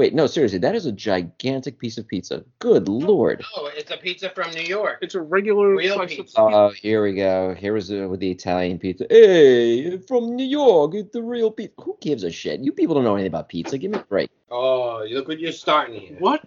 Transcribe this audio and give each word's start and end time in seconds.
Wait, 0.00 0.14
no, 0.14 0.26
seriously, 0.26 0.58
that 0.58 0.74
is 0.74 0.86
a 0.86 0.92
gigantic 0.92 1.78
piece 1.78 1.98
of 1.98 2.08
pizza. 2.08 2.42
Good 2.58 2.88
lord. 2.88 3.44
Oh, 3.54 3.70
it's 3.76 3.90
a 3.90 3.98
pizza 3.98 4.30
from 4.30 4.50
New 4.52 4.62
York. 4.62 4.96
It's 5.02 5.14
a 5.14 5.20
regular 5.20 5.74
Real 5.74 6.06
pizza. 6.06 6.40
of 6.40 6.54
Oh, 6.54 6.68
here 6.70 7.02
we 7.02 7.12
go. 7.12 7.54
Here 7.54 7.76
is 7.76 7.92
uh, 7.92 8.08
with 8.08 8.20
the 8.20 8.30
Italian 8.30 8.78
pizza. 8.78 9.06
Hey, 9.10 9.98
from 9.98 10.36
New 10.36 10.46
York, 10.46 10.94
it's 10.94 11.12
the 11.12 11.22
real 11.22 11.50
pizza. 11.50 11.74
Who 11.82 11.98
gives 12.00 12.24
a 12.24 12.30
shit? 12.30 12.60
You 12.60 12.72
people 12.72 12.94
don't 12.94 13.04
know 13.04 13.12
anything 13.12 13.26
about 13.26 13.50
pizza. 13.50 13.76
Give 13.76 13.90
me 13.90 13.98
a 13.98 14.02
break. 14.04 14.30
Oh, 14.50 15.04
look 15.06 15.28
what 15.28 15.38
you're 15.38 15.52
starting 15.52 16.00
here. 16.00 16.16
What? 16.18 16.46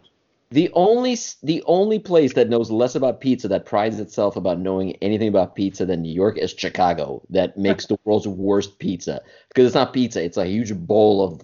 The 0.49 0.71
only 0.73 1.15
the 1.43 1.61
only 1.67 1.99
place 1.99 2.33
that 2.33 2.49
knows 2.49 2.71
less 2.71 2.95
about 2.95 3.21
pizza 3.21 3.47
that 3.49 3.67
prides 3.67 3.99
itself 3.99 4.35
about 4.35 4.59
knowing 4.59 4.95
anything 4.95 5.27
about 5.27 5.53
pizza 5.53 5.85
than 5.85 6.01
New 6.01 6.13
York 6.13 6.39
is 6.39 6.55
Chicago. 6.57 7.21
That 7.29 7.55
makes 7.55 7.85
the 7.85 7.99
world's 8.03 8.27
worst 8.27 8.79
pizza 8.79 9.21
because 9.49 9.67
it's 9.67 9.75
not 9.75 9.93
pizza. 9.93 10.23
It's 10.23 10.37
a 10.37 10.45
huge 10.45 10.73
bowl 10.75 11.23
of 11.23 11.41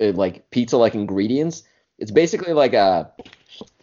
like 0.00 0.50
pizza 0.50 0.76
like 0.76 0.94
ingredients. 0.94 1.64
It's 1.98 2.10
basically 2.10 2.52
like 2.52 2.72
a 2.72 3.12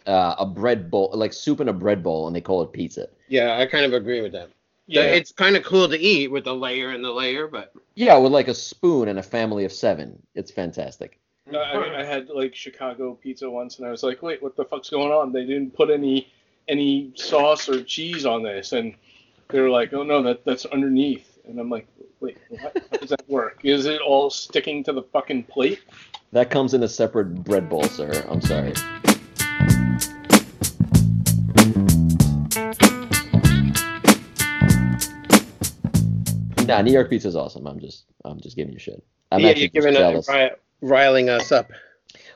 uh, 0.06 0.34
a 0.38 0.46
bread 0.46 0.90
bowl, 0.90 1.10
like 1.14 1.32
soup 1.32 1.60
in 1.60 1.68
a 1.68 1.72
bread 1.72 2.02
bowl, 2.02 2.26
and 2.26 2.34
they 2.34 2.40
call 2.40 2.62
it 2.62 2.72
pizza. 2.72 3.08
Yeah, 3.28 3.58
I 3.58 3.66
kind 3.66 3.84
of 3.84 3.92
agree 3.92 4.20
with 4.20 4.32
that. 4.32 4.50
Yeah. 4.86 5.02
It's 5.02 5.32
kind 5.32 5.54
of 5.54 5.64
cool 5.64 5.86
to 5.86 5.98
eat 5.98 6.30
with 6.30 6.44
the 6.44 6.54
layer 6.54 6.90
and 6.90 7.04
the 7.04 7.12
layer, 7.12 7.46
but 7.46 7.72
Yeah, 7.94 8.16
with 8.16 8.32
like 8.32 8.48
a 8.48 8.54
spoon 8.54 9.08
and 9.08 9.18
a 9.18 9.22
family 9.22 9.66
of 9.66 9.72
seven. 9.72 10.22
It's 10.34 10.50
fantastic. 10.50 11.20
I, 11.52 12.00
I 12.00 12.04
had 12.04 12.28
like 12.30 12.54
Chicago 12.54 13.14
pizza 13.14 13.50
once, 13.50 13.78
and 13.78 13.86
I 13.86 13.90
was 13.90 14.02
like, 14.02 14.22
"Wait, 14.22 14.42
what 14.42 14.56
the 14.56 14.64
fuck's 14.64 14.90
going 14.90 15.12
on? 15.12 15.32
They 15.32 15.44
didn't 15.44 15.74
put 15.74 15.90
any 15.90 16.28
any 16.68 17.12
sauce 17.14 17.68
or 17.68 17.82
cheese 17.82 18.26
on 18.26 18.42
this." 18.42 18.72
And 18.72 18.94
they 19.48 19.60
were 19.60 19.70
like, 19.70 19.92
"Oh 19.92 20.02
no, 20.02 20.22
that 20.22 20.44
that's 20.44 20.66
underneath." 20.66 21.27
And 21.48 21.58
I'm 21.58 21.70
like, 21.70 21.88
"Wait, 22.20 22.36
what? 22.50 22.76
How 22.90 22.98
does 22.98 23.08
that 23.08 23.26
work? 23.26 23.60
Is 23.64 23.86
it 23.86 24.02
all 24.02 24.28
sticking 24.28 24.84
to 24.84 24.92
the 24.92 25.02
fucking 25.02 25.44
plate?" 25.44 25.80
That 26.32 26.50
comes 26.50 26.74
in 26.74 26.82
a 26.82 26.88
separate 26.88 27.42
bread 27.42 27.70
bowl, 27.70 27.84
sir. 27.84 28.10
I'm 28.28 28.42
sorry. 28.42 28.74
Nah, 36.66 36.82
New 36.82 36.92
York 36.92 37.08
pizza 37.08 37.28
is 37.28 37.34
awesome. 37.34 37.66
I'm 37.66 37.80
just, 37.80 38.04
I'm 38.26 38.38
just 38.40 38.54
giving 38.54 38.74
you 38.74 38.78
shit. 38.78 39.02
I'm 39.32 39.40
yeah, 39.40 39.48
actually 39.48 39.70
you're 39.72 39.82
giving 39.82 39.94
just 39.94 40.28
us, 40.28 40.34
ri- 40.34 40.50
riling 40.82 41.30
us 41.30 41.50
up. 41.50 41.70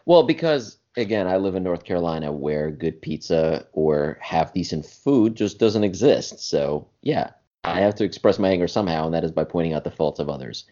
Well, 0.06 0.22
because 0.22 0.78
again, 0.96 1.26
I 1.26 1.36
live 1.36 1.54
in 1.54 1.62
North 1.62 1.84
Carolina, 1.84 2.32
where 2.32 2.70
good 2.70 3.02
pizza 3.02 3.66
or 3.74 4.16
half 4.22 4.54
decent 4.54 4.86
food 4.86 5.34
just 5.34 5.58
doesn't 5.58 5.84
exist. 5.84 6.40
So 6.48 6.88
yeah, 7.02 7.32
I 7.64 7.80
have 7.80 7.94
to 7.96 8.04
express 8.04 8.38
my 8.38 8.50
anger 8.50 8.66
somehow, 8.66 9.06
and 9.06 9.14
that 9.14 9.24
is 9.24 9.30
by 9.30 9.44
pointing 9.44 9.72
out 9.72 9.84
the 9.84 9.90
faults 9.90 10.18
of 10.18 10.28
others. 10.28 10.64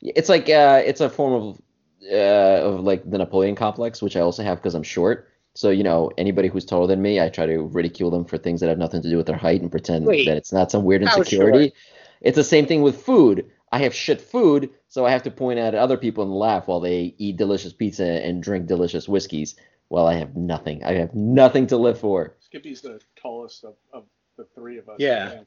It's 0.00 0.28
like 0.28 0.48
uh, 0.48 0.82
it's 0.84 1.00
a 1.00 1.08
form 1.08 1.32
of 1.32 1.62
uh, 2.10 2.68
of 2.68 2.80
like 2.80 3.08
the 3.08 3.18
Napoleon 3.18 3.54
complex, 3.54 4.02
which 4.02 4.16
I 4.16 4.20
also 4.20 4.42
have 4.42 4.58
because 4.58 4.74
I'm 4.74 4.82
short. 4.82 5.30
So 5.54 5.70
you 5.70 5.84
know, 5.84 6.10
anybody 6.18 6.48
who's 6.48 6.64
taller 6.64 6.88
than 6.88 7.00
me, 7.00 7.20
I 7.20 7.28
try 7.28 7.46
to 7.46 7.62
ridicule 7.62 8.10
them 8.10 8.24
for 8.24 8.36
things 8.36 8.60
that 8.60 8.68
have 8.68 8.78
nothing 8.78 9.02
to 9.02 9.08
do 9.08 9.16
with 9.16 9.26
their 9.26 9.36
height 9.36 9.62
and 9.62 9.70
pretend 9.70 10.06
Wait, 10.06 10.26
that 10.26 10.36
it's 10.36 10.52
not 10.52 10.70
some 10.72 10.84
weird 10.84 11.02
insecurity. 11.02 11.72
It's 12.20 12.36
the 12.36 12.44
same 12.44 12.66
thing 12.66 12.82
with 12.82 13.02
food. 13.02 13.50
I 13.70 13.78
have 13.78 13.94
shit 13.94 14.20
food, 14.20 14.70
so 14.88 15.04
I 15.04 15.10
have 15.10 15.24
to 15.24 15.30
point 15.30 15.58
at 15.58 15.74
other 15.74 15.96
people 15.96 16.24
and 16.24 16.32
laugh 16.32 16.68
while 16.68 16.80
they 16.80 17.14
eat 17.18 17.36
delicious 17.36 17.72
pizza 17.72 18.04
and 18.04 18.42
drink 18.42 18.66
delicious 18.66 19.08
whiskeys 19.08 19.56
while 19.88 20.06
I 20.06 20.14
have 20.14 20.36
nothing. 20.36 20.82
I 20.84 20.94
have 20.94 21.14
nothing 21.14 21.66
to 21.68 21.76
live 21.76 21.98
for. 21.98 22.36
Skippy's 22.40 22.80
the 22.80 23.00
tallest 23.16 23.64
of, 23.64 23.74
of 23.92 24.04
the 24.36 24.46
three 24.54 24.78
of 24.78 24.88
us. 24.88 24.96
Yeah. 24.98 25.42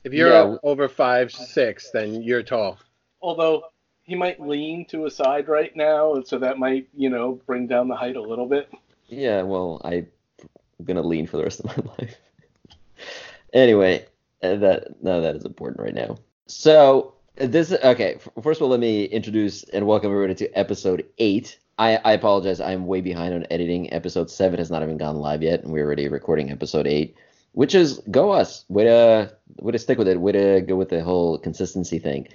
I 0.00 0.08
think. 0.08 0.12
If 0.14 0.18
you're 0.18 0.28
Yeah. 0.32 0.56
over 0.62 0.88
five 0.88 1.30
six, 1.32 1.90
then 1.90 2.22
you're 2.22 2.42
tall. 2.42 2.78
Although 3.22 3.64
he 4.02 4.14
might 4.14 4.40
lean 4.40 4.86
to 4.86 5.06
a 5.06 5.10
side 5.10 5.48
right 5.48 5.74
now, 5.76 6.14
and 6.14 6.26
so 6.26 6.38
that 6.38 6.58
might, 6.58 6.88
you 6.96 7.10
know, 7.10 7.40
bring 7.46 7.66
down 7.66 7.88
the 7.88 7.94
height 7.96 8.16
a 8.16 8.22
little 8.22 8.46
bit. 8.46 8.68
Yeah, 9.08 9.42
well, 9.42 9.80
I'm 9.84 10.06
gonna 10.84 11.02
lean 11.02 11.26
for 11.26 11.36
the 11.36 11.42
rest 11.44 11.60
of 11.60 11.66
my 11.66 11.92
life. 11.98 12.16
anyway, 13.52 14.06
uh, 14.42 14.56
that 14.56 15.02
no, 15.02 15.20
that 15.20 15.36
is 15.36 15.44
important 15.44 15.80
right 15.80 15.94
now. 15.94 16.16
So 16.46 17.14
this 17.36 17.72
okay. 17.72 18.18
First 18.42 18.60
of 18.60 18.64
all, 18.64 18.68
let 18.70 18.80
me 18.80 19.04
introduce 19.04 19.64
and 19.64 19.86
welcome 19.86 20.10
everybody 20.10 20.34
to 20.46 20.58
episode 20.58 21.06
eight. 21.18 21.58
I, 21.78 21.96
I 22.04 22.12
apologize. 22.12 22.60
I'm 22.60 22.86
way 22.86 23.00
behind 23.00 23.32
on 23.32 23.46
editing. 23.50 23.90
Episode 23.92 24.30
seven 24.30 24.58
has 24.58 24.70
not 24.70 24.82
even 24.82 24.98
gone 24.98 25.16
live 25.16 25.42
yet, 25.42 25.62
and 25.62 25.72
we're 25.72 25.84
already 25.84 26.08
recording 26.08 26.50
episode 26.50 26.86
eight, 26.86 27.16
which 27.52 27.74
is 27.74 28.00
go 28.10 28.30
us. 28.30 28.64
Way 28.68 28.84
to 28.84 29.34
way 29.58 29.72
to 29.72 29.78
stick 29.78 29.98
with 29.98 30.08
it. 30.08 30.20
Way 30.20 30.32
to 30.32 30.60
go 30.60 30.76
with 30.76 30.88
the 30.88 31.02
whole 31.02 31.38
consistency 31.38 31.98
thing. 31.98 32.28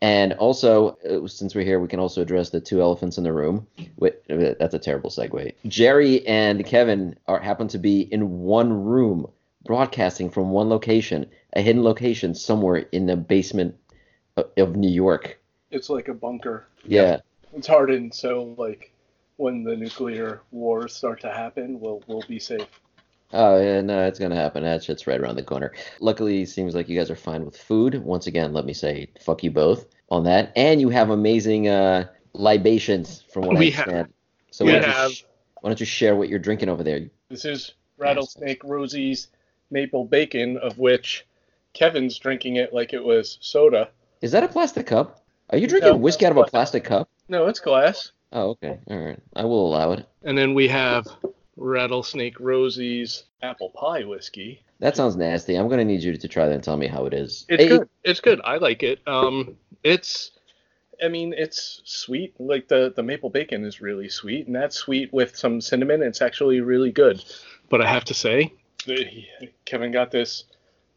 And 0.00 0.32
also, 0.32 0.96
uh, 1.08 1.28
since 1.28 1.54
we're 1.54 1.64
here, 1.64 1.78
we 1.78 1.86
can 1.86 2.00
also 2.00 2.22
address 2.22 2.50
the 2.50 2.60
two 2.60 2.80
elephants 2.80 3.18
in 3.18 3.24
the 3.24 3.32
room. 3.32 3.68
Wait, 3.96 4.14
uh, 4.28 4.54
that's 4.58 4.74
a 4.74 4.78
terrible 4.80 5.10
segue. 5.10 5.54
Jerry 5.68 6.26
and 6.26 6.66
Kevin 6.66 7.16
are 7.28 7.38
happen 7.38 7.68
to 7.68 7.78
be 7.78 8.00
in 8.00 8.40
one 8.40 8.72
room, 8.72 9.30
broadcasting 9.64 10.28
from 10.28 10.50
one 10.50 10.68
location, 10.68 11.30
a 11.52 11.62
hidden 11.62 11.84
location 11.84 12.34
somewhere 12.34 12.78
in 12.90 13.06
the 13.06 13.16
basement 13.16 13.76
of, 14.36 14.46
of 14.56 14.74
New 14.74 14.90
York. 14.90 15.38
It's 15.70 15.88
like 15.88 16.08
a 16.08 16.14
bunker. 16.14 16.66
Yeah, 16.84 17.20
It's 17.54 17.68
hardened, 17.68 18.12
so 18.12 18.56
like 18.58 18.92
when 19.36 19.62
the 19.62 19.76
nuclear 19.76 20.40
wars 20.50 20.96
start 20.96 21.20
to 21.20 21.30
happen, 21.30 21.78
we'll 21.78 22.02
we'll 22.08 22.24
be 22.26 22.40
safe. 22.40 22.66
Oh, 23.32 23.60
yeah, 23.60 23.80
no, 23.80 24.06
it's 24.06 24.18
gonna 24.18 24.36
happen. 24.36 24.62
That 24.62 24.84
shit's 24.84 25.06
right 25.06 25.20
around 25.20 25.36
the 25.36 25.42
corner. 25.42 25.72
Luckily, 26.00 26.42
it 26.42 26.48
seems 26.48 26.74
like 26.74 26.88
you 26.88 26.98
guys 26.98 27.10
are 27.10 27.16
fine 27.16 27.44
with 27.44 27.56
food. 27.56 27.94
Once 28.02 28.26
again, 28.26 28.52
let 28.52 28.64
me 28.66 28.72
say, 28.74 29.08
fuck 29.20 29.42
you 29.42 29.50
both 29.50 29.86
on 30.10 30.24
that. 30.24 30.52
And 30.56 30.80
you 30.80 30.90
have 30.90 31.10
amazing 31.10 31.68
uh, 31.68 32.08
libations, 32.34 33.24
from 33.32 33.46
what 33.46 33.56
I 33.56 33.58
We 33.60 33.70
have- 33.70 33.88
understand. 33.88 34.12
So 34.50 34.64
we 34.66 34.72
why 34.72 34.78
don't, 34.80 34.88
you 34.88 34.94
have- 34.94 35.12
sh- 35.12 35.22
why 35.62 35.70
don't 35.70 35.80
you 35.80 35.86
share 35.86 36.14
what 36.16 36.28
you're 36.28 36.38
drinking 36.38 36.68
over 36.68 36.82
there? 36.82 37.08
This 37.30 37.44
is 37.46 37.72
Rattlesnake 37.98 38.62
Rosie's 38.64 39.28
maple 39.70 40.04
bacon, 40.04 40.58
of 40.58 40.78
which 40.78 41.26
Kevin's 41.72 42.18
drinking 42.18 42.56
it 42.56 42.74
like 42.74 42.92
it 42.92 43.02
was 43.02 43.38
soda. 43.40 43.88
Is 44.20 44.32
that 44.32 44.44
a 44.44 44.48
plastic 44.48 44.86
cup? 44.86 45.24
Are 45.50 45.56
you 45.58 45.66
drinking 45.66 45.90
No, 45.92 45.96
whiskey 45.96 46.26
out 46.26 46.32
of 46.32 46.38
a 46.38 46.44
plastic 46.44 46.84
cup? 46.84 47.08
No, 47.28 47.46
it's 47.46 47.60
glass. 47.60 48.12
Oh, 48.32 48.50
okay. 48.50 48.78
All 48.90 48.98
right. 48.98 49.18
I 49.34 49.44
will 49.44 49.66
allow 49.66 49.92
it. 49.92 50.06
And 50.22 50.36
then 50.36 50.52
we 50.54 50.68
have 50.68 51.06
Rattlesnake 51.56 52.38
Rosie's 52.40 53.24
apple 53.42 53.70
pie 53.70 54.04
whiskey. 54.04 54.62
That 54.80 54.96
sounds 54.96 55.16
nasty. 55.16 55.56
I'm 55.56 55.68
gonna 55.68 55.84
need 55.84 56.02
you 56.02 56.16
to 56.16 56.28
try 56.28 56.48
that 56.48 56.54
and 56.54 56.64
tell 56.64 56.76
me 56.76 56.86
how 56.86 57.06
it 57.06 57.14
is. 57.14 57.44
It's 57.48 57.62
Hey, 57.62 57.68
good. 57.68 57.88
It's 58.04 58.20
good. 58.20 58.40
I 58.44 58.56
like 58.56 58.82
it. 58.82 59.06
Um, 59.06 59.56
it's, 59.84 60.32
I 61.02 61.08
mean, 61.08 61.32
it's 61.36 61.82
sweet. 61.84 62.34
Like 62.40 62.68
the 62.68 62.92
the 62.94 63.02
maple 63.02 63.30
bacon 63.30 63.64
is 63.64 63.80
really 63.80 64.08
sweet, 64.08 64.46
and 64.46 64.56
that's 64.56 64.76
sweet 64.76 65.12
with 65.12 65.36
some 65.36 65.60
cinnamon. 65.60 66.02
It's 66.02 66.22
actually 66.22 66.60
really 66.60 66.90
good. 66.90 67.22
But 67.68 67.80
I 67.80 67.86
have 67.88 68.04
to 68.06 68.14
say, 68.14 68.52
Kevin 69.64 69.92
got 69.92 70.10
this 70.10 70.44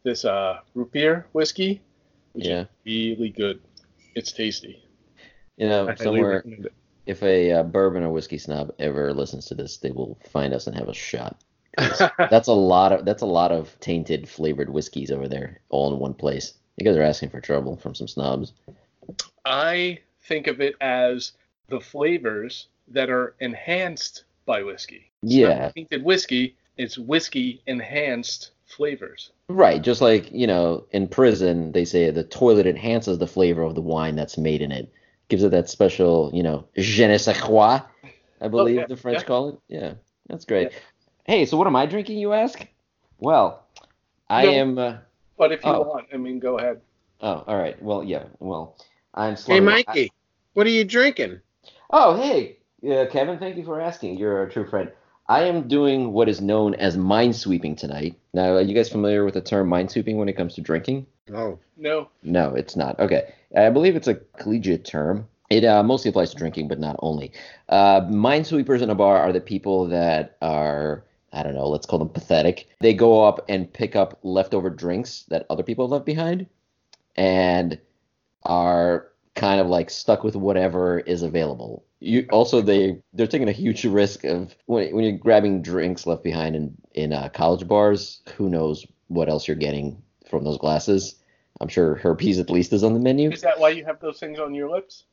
this 0.03 0.25
uh 0.25 0.59
root 0.73 0.91
beer 0.91 1.27
whiskey. 1.33 1.81
which 2.33 2.45
is 2.45 2.49
Yeah. 2.49 2.65
really 2.85 3.29
good. 3.29 3.61
It's 4.15 4.31
tasty. 4.31 4.81
You 5.57 5.69
know, 5.69 5.83
I 5.83 5.91
highly 5.91 6.03
somewhere 6.03 6.35
recommend 6.37 6.65
it. 6.65 6.73
If 7.05 7.21
a 7.23 7.51
uh, 7.51 7.63
bourbon 7.63 8.03
or 8.03 8.11
whiskey 8.11 8.37
snob 8.37 8.73
ever 8.79 9.13
listens 9.13 9.45
to 9.47 9.55
this, 9.55 9.77
they 9.77 9.91
will 9.91 10.17
find 10.29 10.53
us 10.53 10.67
and 10.67 10.75
have 10.75 10.89
a 10.89 10.93
shot. 10.93 11.39
that's 11.77 12.47
a 12.47 12.53
lot 12.53 12.93
of 12.93 13.05
that's 13.05 13.21
a 13.21 13.27
lot 13.27 13.51
of 13.51 13.77
tainted 13.81 14.29
flavored 14.29 14.69
whiskeys 14.69 15.11
over 15.11 15.27
there, 15.27 15.59
all 15.69 15.93
in 15.93 15.99
one 15.99 16.13
place. 16.13 16.53
You 16.77 16.85
guys 16.85 16.95
are 16.95 17.01
asking 17.03 17.29
for 17.29 17.41
trouble 17.41 17.75
from 17.75 17.95
some 17.95 18.07
snobs. 18.07 18.53
I 19.45 19.99
think 20.21 20.47
of 20.47 20.61
it 20.61 20.75
as 20.81 21.33
the 21.67 21.79
flavors 21.79 22.67
that 22.87 23.09
are 23.09 23.35
enhanced 23.39 24.23
by 24.45 24.63
whiskey. 24.63 25.11
It's 25.23 25.33
Yeah. 25.33 25.71
tainted 25.75 26.03
whiskey. 26.03 26.55
It's 26.77 26.97
whiskey 26.97 27.61
enhanced 27.67 28.51
flavors. 28.65 29.31
Right, 29.47 29.81
just 29.81 30.01
like, 30.01 30.31
you 30.31 30.47
know, 30.47 30.85
in 30.91 31.07
prison, 31.07 31.71
they 31.71 31.85
say 31.85 32.09
the 32.09 32.23
toilet 32.23 32.67
enhances 32.67 33.17
the 33.17 33.27
flavor 33.27 33.63
of 33.63 33.75
the 33.75 33.81
wine 33.81 34.15
that's 34.15 34.37
made 34.37 34.61
in 34.61 34.71
it. 34.71 34.91
Gives 35.27 35.43
it 35.43 35.51
that 35.51 35.69
special, 35.69 36.29
you 36.33 36.43
know, 36.43 36.65
je 36.77 37.07
ne 37.07 37.17
sais 37.17 37.39
quoi, 37.39 37.79
I 38.41 38.47
believe 38.47 38.75
yeah, 38.77 38.85
the 38.87 38.95
French 38.95 39.19
yeah. 39.19 39.23
call 39.25 39.49
it. 39.49 39.55
Yeah, 39.67 39.93
that's 40.29 40.45
great. 40.45 40.71
Hey, 41.23 41.45
so 41.45 41.57
what 41.57 41.65
am 41.65 41.75
I 41.75 41.87
drinking, 41.87 42.19
you 42.19 42.33
ask? 42.33 42.65
Well, 43.19 43.63
I 44.29 44.43
No. 44.45 44.51
am. 44.51 44.77
Uh, 44.77 44.97
But 45.37 45.51
if 45.51 45.65
you 45.65 45.71
Oh. 45.71 45.81
want, 45.81 46.07
I 46.13 46.17
mean, 46.17 46.39
go 46.39 46.57
ahead. 46.59 46.81
oh, 47.21 47.43
all 47.47 47.57
right. 47.57 47.81
Well, 47.81 48.03
yeah. 48.03 48.25
Well, 48.39 48.77
I'm. 49.15 49.35
Still 49.35 49.55
Hey, 49.55 49.59
slumming- 49.61 49.83
Mikey, 49.87 50.11
what 50.53 50.67
are 50.67 50.69
you 50.69 50.85
drinking? 50.85 51.41
Oh, 51.89 52.15
hey, 52.15 52.57
uh, 52.87 53.05
Kevin, 53.11 53.39
thank 53.39 53.57
you 53.57 53.63
for 53.65 53.81
asking. 53.81 54.17
You're 54.19 54.43
a 54.43 54.51
true 54.51 54.65
friend. 54.67 54.91
I 55.27 55.45
am 55.45 55.67
doing 55.67 56.13
what 56.13 56.29
is 56.29 56.39
known 56.39 56.75
as 56.75 56.95
mind 56.97 57.35
sweeping 57.35 57.75
tonight. 57.75 58.15
Now, 58.33 58.53
are 58.57 58.61
you 58.61 58.75
guys 58.75 58.89
familiar 58.89 59.25
with 59.25 59.33
the 59.33 59.41
term 59.41 59.67
mind 59.67 59.89
sweeping 59.89 60.17
when 60.17 60.29
it 60.29 60.33
comes 60.37 60.53
to 60.55 60.61
drinking? 60.61 61.07
Oh, 61.33 61.57
No. 61.77 62.09
No, 62.21 62.53
it's 62.53 62.75
not. 62.75 62.99
Okay. 62.99 63.33
I 63.55 63.69
believe 63.69 63.95
it's 63.95 64.07
a 64.07 64.15
collegiate 64.37 64.85
term. 64.85 65.27
It 65.49 65.63
uh, 65.63 65.83
mostly 65.83 66.09
applies 66.09 66.31
to 66.31 66.37
drinking, 66.37 66.67
but 66.67 66.79
not 66.79 66.95
only. 66.99 67.31
Uh, 67.69 68.01
minesweepers 68.01 68.81
in 68.81 68.89
a 68.89 68.95
bar 68.95 69.17
are 69.17 69.31
the 69.31 69.41
people 69.41 69.87
that 69.87 70.37
are, 70.41 71.05
I 71.31 71.43
don't 71.43 71.53
know, 71.53 71.67
let's 71.67 71.85
call 71.85 71.99
them 71.99 72.09
pathetic. 72.09 72.67
They 72.81 72.93
go 72.93 73.23
up 73.23 73.45
and 73.47 73.71
pick 73.71 73.95
up 73.95 74.19
leftover 74.23 74.69
drinks 74.69 75.23
that 75.29 75.45
other 75.49 75.63
people 75.63 75.85
have 75.85 75.91
left 75.91 76.05
behind 76.05 76.47
and 77.15 77.79
are 78.43 79.07
kind 79.35 79.59
of 79.59 79.67
like 79.67 79.89
stuck 79.89 80.23
with 80.23 80.35
whatever 80.35 80.99
is 80.99 81.21
available. 81.21 81.85
you 81.99 82.25
also 82.31 82.61
they 82.61 83.01
they're 83.13 83.27
taking 83.27 83.49
a 83.49 83.53
huge 83.53 83.83
risk 83.85 84.23
of 84.23 84.55
when 84.65 84.93
when 84.95 85.03
you're 85.03 85.17
grabbing 85.17 85.61
drinks 85.61 86.07
left 86.07 86.23
behind 86.23 86.55
in 86.55 86.75
in 86.93 87.13
uh, 87.13 87.29
college 87.29 87.67
bars. 87.67 88.21
Who 88.37 88.49
knows 88.49 88.85
what 89.07 89.29
else 89.29 89.47
you're 89.47 89.57
getting 89.57 90.01
from 90.29 90.43
those 90.43 90.57
glasses? 90.57 91.15
I'm 91.65 91.69
sure 91.69 91.95
herpes 91.95 92.37
at 92.37 92.51
least 92.51 92.73
is 92.73 92.83
on 92.83 92.93
the 92.93 92.99
menu. 92.99 93.31
Is 93.31 93.41
that 93.41 93.59
why 93.59 93.69
you 93.69 93.83
have 93.85 93.99
those 93.99 94.19
things 94.19 94.37
on 94.37 94.53
your 94.53 94.69
lips? 94.69 95.05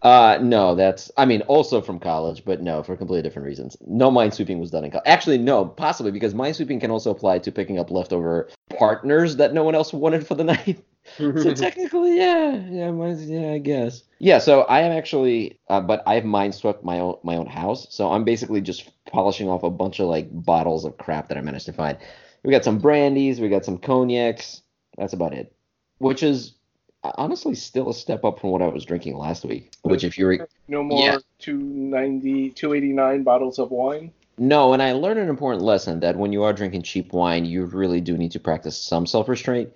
Uh, 0.00 0.38
no, 0.40 0.74
that's 0.74 1.10
I 1.18 1.26
mean 1.26 1.42
also 1.42 1.82
from 1.82 2.00
college, 2.00 2.42
but 2.46 2.62
no, 2.62 2.82
for 2.82 2.96
completely 2.96 3.20
different 3.20 3.44
reasons. 3.44 3.76
No 3.86 4.10
mind 4.10 4.32
sweeping 4.32 4.58
was 4.58 4.70
done 4.70 4.86
in 4.86 4.92
college. 4.92 5.04
Actually, 5.04 5.36
no, 5.36 5.66
possibly 5.66 6.10
because 6.10 6.34
mind 6.34 6.56
sweeping 6.56 6.80
can 6.80 6.90
also 6.90 7.10
apply 7.10 7.40
to 7.40 7.52
picking 7.52 7.78
up 7.78 7.90
leftover 7.90 8.48
partners 8.78 9.36
that 9.36 9.52
no 9.52 9.62
one 9.62 9.74
else 9.74 9.92
wanted 9.92 10.26
for 10.26 10.34
the 10.34 10.44
night. 10.54 10.82
so 11.18 11.52
technically, 11.54 12.16
yeah, 12.16 12.54
yeah, 12.70 12.90
mine's, 12.92 13.28
yeah, 13.28 13.52
I 13.52 13.58
guess. 13.58 14.04
Yeah, 14.20 14.38
so 14.38 14.62
I 14.62 14.80
am 14.80 14.92
actually, 14.92 15.60
uh, 15.68 15.82
but 15.82 16.02
I've 16.06 16.24
mind 16.24 16.54
swept 16.54 16.82
my 16.82 16.98
own 16.98 17.16
my 17.22 17.36
own 17.36 17.46
house, 17.46 17.86
so 17.90 18.10
I'm 18.10 18.24
basically 18.24 18.62
just 18.62 18.88
polishing 19.04 19.50
off 19.50 19.64
a 19.64 19.70
bunch 19.70 20.00
of 20.00 20.08
like 20.08 20.28
bottles 20.32 20.86
of 20.86 20.96
crap 20.96 21.28
that 21.28 21.36
I 21.36 21.42
managed 21.42 21.66
to 21.66 21.74
find. 21.74 21.98
We 22.42 22.52
got 22.52 22.64
some 22.64 22.78
brandies, 22.78 23.38
we 23.38 23.50
got 23.50 23.66
some 23.66 23.76
cognacs. 23.76 24.62
That's 24.96 25.12
about 25.12 25.34
it. 25.34 25.54
Which 26.00 26.22
is 26.22 26.54
honestly 27.02 27.54
still 27.54 27.88
a 27.90 27.94
step 27.94 28.24
up 28.24 28.40
from 28.40 28.50
what 28.50 28.62
I 28.62 28.66
was 28.68 28.84
drinking 28.84 29.16
last 29.16 29.44
week. 29.44 29.70
Which, 29.82 30.02
if 30.04 30.18
you're 30.18 30.46
No 30.68 30.82
more 30.82 31.00
Yeah. 31.00 31.18
290, 31.38 32.50
289 32.50 33.22
bottles 33.22 33.58
of 33.58 33.70
wine. 33.70 34.12
no, 34.38 34.72
and 34.72 34.82
I 34.82 34.92
learned 34.92 35.20
an 35.20 35.28
important 35.28 35.62
lesson 35.62 36.00
that 36.00 36.16
when 36.16 36.32
you 36.32 36.42
are 36.42 36.52
drinking 36.52 36.82
cheap 36.82 37.12
wine, 37.12 37.44
you 37.44 37.64
really 37.66 38.00
do 38.00 38.16
need 38.16 38.32
to 38.32 38.40
practice 38.40 38.80
some 38.80 39.06
self-restraint. 39.06 39.70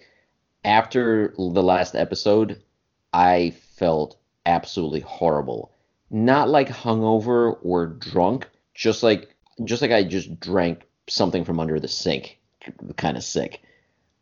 After 0.65 1.35
the 1.37 1.63
last 1.63 1.95
episode, 1.95 2.63
I 3.13 3.51
felt 3.77 4.17
absolutely 4.47 5.01
horrible. 5.01 5.71
Not 6.11 6.49
like 6.49 6.69
hungover 6.69 7.59
or 7.63 7.87
drunk, 7.87 8.49
just 8.75 9.03
like 9.03 9.29
just 9.63 9.83
like 9.83 9.91
I 9.91 10.05
just 10.05 10.41
drank 10.41 10.83
something 11.07 11.45
from 11.45 11.61
under 11.61 11.79
the 11.79 11.89
sink, 11.89 12.39
kind 12.97 13.17
of 13.17 13.23
sick. 13.25 13.61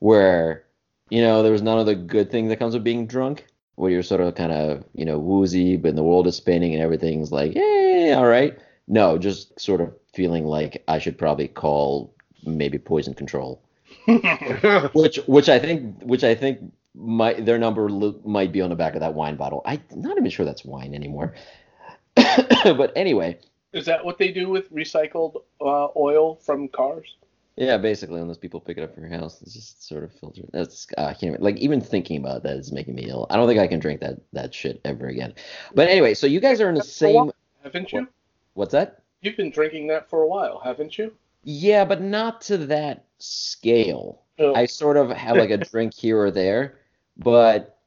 Where 0.01 0.65
you 1.13 1.21
know 1.23 1.43
there 1.43 1.53
was 1.53 1.63
none 1.63 1.79
of 1.79 1.87
the 1.87 1.95
good 1.95 2.31
thing 2.31 2.49
that 2.49 2.59
comes 2.59 2.75
with 2.75 2.85
being 2.85 3.07
drunk, 3.07 3.47
where 3.77 3.91
you're 3.91 4.03
sort 4.03 4.21
of 4.21 4.35
kind 4.35 4.53
of 4.53 4.85
you 4.95 5.05
know 5.05 5.19
woozy, 5.19 5.77
but 5.77 5.97
the 5.97 6.03
world 6.05 6.27
is 6.27 6.37
spinning 6.37 6.75
and 6.75 6.83
everything's 6.83 7.33
like, 7.33 7.53
hey, 7.55 8.13
all 8.15 8.27
right. 8.27 8.59
No, 8.89 9.19
just 9.19 9.59
sort 9.61 9.81
of 9.81 9.95
feeling 10.13 10.45
like 10.47 10.83
I 10.89 10.99
should 10.99 11.19
probably 11.19 11.49
call 11.49 12.15
maybe 12.45 12.79
poison 12.79 13.15
control 13.15 13.63
which 14.95 15.17
which 15.27 15.49
I 15.49 15.59
think 15.59 16.03
which 16.03 16.25
I 16.25 16.35
think 16.35 16.73
might 16.95 17.45
their 17.47 17.59
number 17.59 17.89
lo- 17.91 18.21
might 18.25 18.53
be 18.53 18.61
on 18.61 18.71
the 18.71 18.77
back 18.77 18.95
of 18.95 19.01
that 19.01 19.15
wine 19.15 19.37
bottle. 19.37 19.63
I'm 19.65 19.83
not 19.95 20.17
even 20.19 20.31
sure 20.31 20.45
that's 20.45 20.65
wine 20.65 20.95
anymore. 20.95 21.35
but 22.17 22.93
anyway, 22.97 23.39
Is 23.73 23.87
that 23.87 24.05
what 24.05 24.19
they 24.19 24.33
do 24.33 24.49
with 24.51 24.73
recycled 24.73 25.43
uh, 25.61 25.89
oil 25.97 26.37
from 26.37 26.69
cars? 26.69 27.17
Yeah, 27.57 27.77
basically, 27.77 28.21
unless 28.21 28.39
people 28.39 28.61
pick 28.61 28.79
it 28.79 28.83
up 28.83 28.95
from 28.95 29.05
your 29.05 29.19
house, 29.19 29.43
it's 29.43 29.53
just 29.53 29.87
sort 29.87 30.05
of 30.05 30.13
filtered. 30.13 30.49
That's 30.53 30.87
uh, 30.97 31.05
I 31.05 31.15
can't 31.15 31.35
even, 31.35 31.43
like 31.43 31.57
even 31.59 31.81
thinking 31.81 32.17
about 32.19 32.43
that 32.45 32.57
is 32.57 32.73
making 32.73 32.95
me 32.95 33.09
ill. 33.09 33.27
I 33.29 33.37
don't 33.37 33.47
think 33.47 33.61
I 33.61 33.67
can 33.67 33.79
drink 33.79 34.01
that 34.01 34.19
that 34.33 34.55
shit 34.55 34.81
ever 34.85 35.07
again. 35.07 35.35
But 35.75 35.89
anyway, 35.89 36.15
so 36.15 36.27
you 36.27 36.41
guys 36.41 36.61
are 36.61 36.69
in 36.69 36.75
the 36.75 36.83
same. 36.83 37.31
Haven't 37.63 37.93
you? 37.93 38.09
What's 38.55 38.73
that? 38.73 39.03
You've 39.21 39.37
been 39.37 39.51
drinking 39.51 39.87
that 39.89 40.09
for 40.09 40.23
a 40.23 40.27
while, 40.27 40.61
haven't 40.65 40.99
you? 40.99 41.13
Yeah, 41.45 41.85
but 41.85 42.01
not 42.01 42.41
to 42.43 42.57
that 42.59 43.05
scale. 43.19 44.23
Oh. 44.39 44.55
I 44.55 44.67
sort 44.67 44.97
of 44.97 45.11
have 45.11 45.37
like 45.37 45.51
a 45.51 45.57
drink 45.71 45.95
here 45.95 46.19
or 46.19 46.31
there, 46.31 46.79
but 47.19 47.79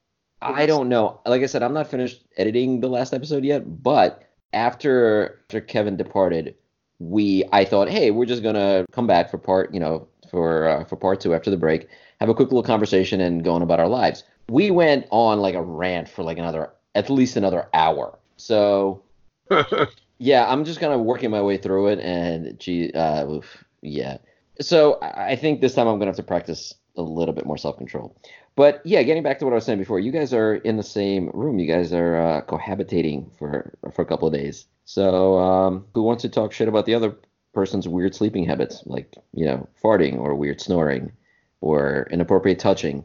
I 0.42 0.66
don't 0.66 0.90
know. 0.90 1.22
Like 1.26 1.42
I 1.42 1.48
said, 1.48 1.64
I'm 1.64 1.74
not 1.74 1.90
finished 1.90 2.24
editing 2.38 2.82
the 2.82 2.88
last 2.88 3.14
episode 3.14 3.44
yet, 3.44 3.84
but 3.84 4.30
after 4.54 5.42
after 5.44 5.60
Kevin 5.62 5.98
departed, 5.98 6.56
we 7.00 7.44
I 7.52 7.66
thought, 7.66 7.90
hey, 7.90 8.12
we're 8.12 8.26
just 8.26 8.44
gonna 8.44 8.86
come 8.92 9.08
back 9.08 9.30
for 9.30 9.38
part, 9.38 9.74
you 9.74 9.80
know, 9.80 10.08
for 10.30 10.68
uh, 10.68 10.84
for 10.86 10.96
part 10.96 11.20
two 11.22 11.34
after 11.34 11.50
the 11.50 11.58
break, 11.58 11.88
have 12.20 12.30
a 12.30 12.34
quick 12.34 12.50
little 12.50 12.64
conversation 12.64 13.22
and 13.22 13.44
go 13.44 13.54
on 13.54 13.62
about 13.62 13.80
our 13.80 13.88
lives. 13.88 14.24
We 14.50 14.72
went 14.72 15.08
on 15.10 15.40
like 15.40 15.56
a 15.56 15.62
rant 15.62 16.08
for 16.08 16.24
like 16.24 16.38
another 16.38 16.72
at 16.94 17.10
least 17.10 17.36
another 17.36 17.68
hour. 17.74 18.18
So 18.38 19.02
yeah, 20.18 20.50
I'm 20.50 20.66
just 20.66 20.80
kind 20.80 20.94
of 20.94 21.02
working 21.02 21.32
my 21.32 21.42
way 21.42 21.58
through 21.58 21.88
it, 21.88 22.00
and 22.00 22.60
gee, 22.60 22.92
uh, 22.94 23.26
oof, 23.28 23.64
yeah. 23.82 24.18
So 24.62 25.00
I 25.02 25.36
think 25.36 25.62
this 25.62 25.74
time 25.74 25.88
I'm 25.88 26.00
gonna 26.00 26.12
have 26.12 26.16
to 26.18 26.24
practice 26.24 26.74
a 26.98 27.02
little 27.02 27.34
bit 27.34 27.46
more 27.46 27.58
self-control. 27.58 28.16
But 28.56 28.82
yeah, 28.86 29.04
getting 29.04 29.24
back 29.24 29.40
to 29.40 29.46
what 29.46 29.52
I 29.52 29.56
was 29.56 29.66
saying 29.66 29.80
before, 29.80 30.00
you 30.00 30.12
guys 30.12 30.34
are 30.34 30.56
in 30.56 30.78
the 30.78 30.84
same 30.84 31.30
room. 31.34 31.60
You 31.60 31.68
guys 31.68 31.92
are 31.92 32.16
uh, 32.16 32.42
cohabitating 32.44 33.38
for 33.38 33.74
for 33.94 34.02
a 34.02 34.06
couple 34.06 34.28
of 34.28 34.34
days. 34.34 34.66
So 34.86 35.38
um, 35.40 35.86
who 35.94 36.04
wants 36.04 36.22
to 36.22 36.30
talk 36.30 36.54
shit 36.54 36.68
about 36.70 36.86
the 36.86 36.94
other 36.96 37.16
person's 37.54 37.88
weird 37.88 38.16
sleeping 38.16 38.46
habits, 38.46 38.84
like 38.86 39.14
you 39.34 39.46
know, 39.46 39.68
farting 39.84 40.18
or 40.20 40.36
weird 40.36 40.62
snoring, 40.62 41.12
or 41.60 42.08
inappropriate 42.12 42.60
touching? 42.60 43.04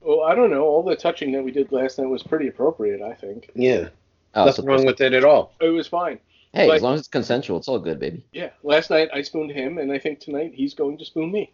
Well, 0.00 0.22
I 0.22 0.34
don't 0.34 0.50
know. 0.50 0.62
All 0.64 0.82
the 0.82 0.96
touching 0.96 1.30
that 1.32 1.44
we 1.44 1.52
did 1.52 1.70
last 1.70 1.98
night 1.98 2.08
was 2.08 2.22
pretty 2.22 2.48
appropriate, 2.48 3.02
I 3.02 3.14
think. 3.14 3.50
yeah, 3.54 3.90
Oh, 4.34 4.46
nothing 4.46 4.64
so- 4.64 4.68
wrong 4.72 4.86
with 4.86 5.00
it 5.00 5.12
at 5.12 5.24
all. 5.24 5.52
It 5.60 5.68
was 5.68 5.86
fine. 5.86 6.18
hey, 6.54 6.66
like- 6.66 6.76
as 6.78 6.82
long 6.82 6.94
as 6.94 7.00
it's 7.00 7.08
consensual, 7.08 7.58
it's 7.58 7.68
all 7.68 7.78
good, 7.78 8.00
baby. 8.00 8.24
Yeah, 8.32 8.50
last 8.64 8.90
night 8.90 9.10
I 9.12 9.22
spooned 9.22 9.52
him, 9.52 9.78
and 9.78 9.92
I 9.92 9.98
think 9.98 10.18
tonight 10.18 10.52
he's 10.54 10.74
going 10.74 10.96
to 10.98 11.04
spoon 11.04 11.30
me. 11.30 11.52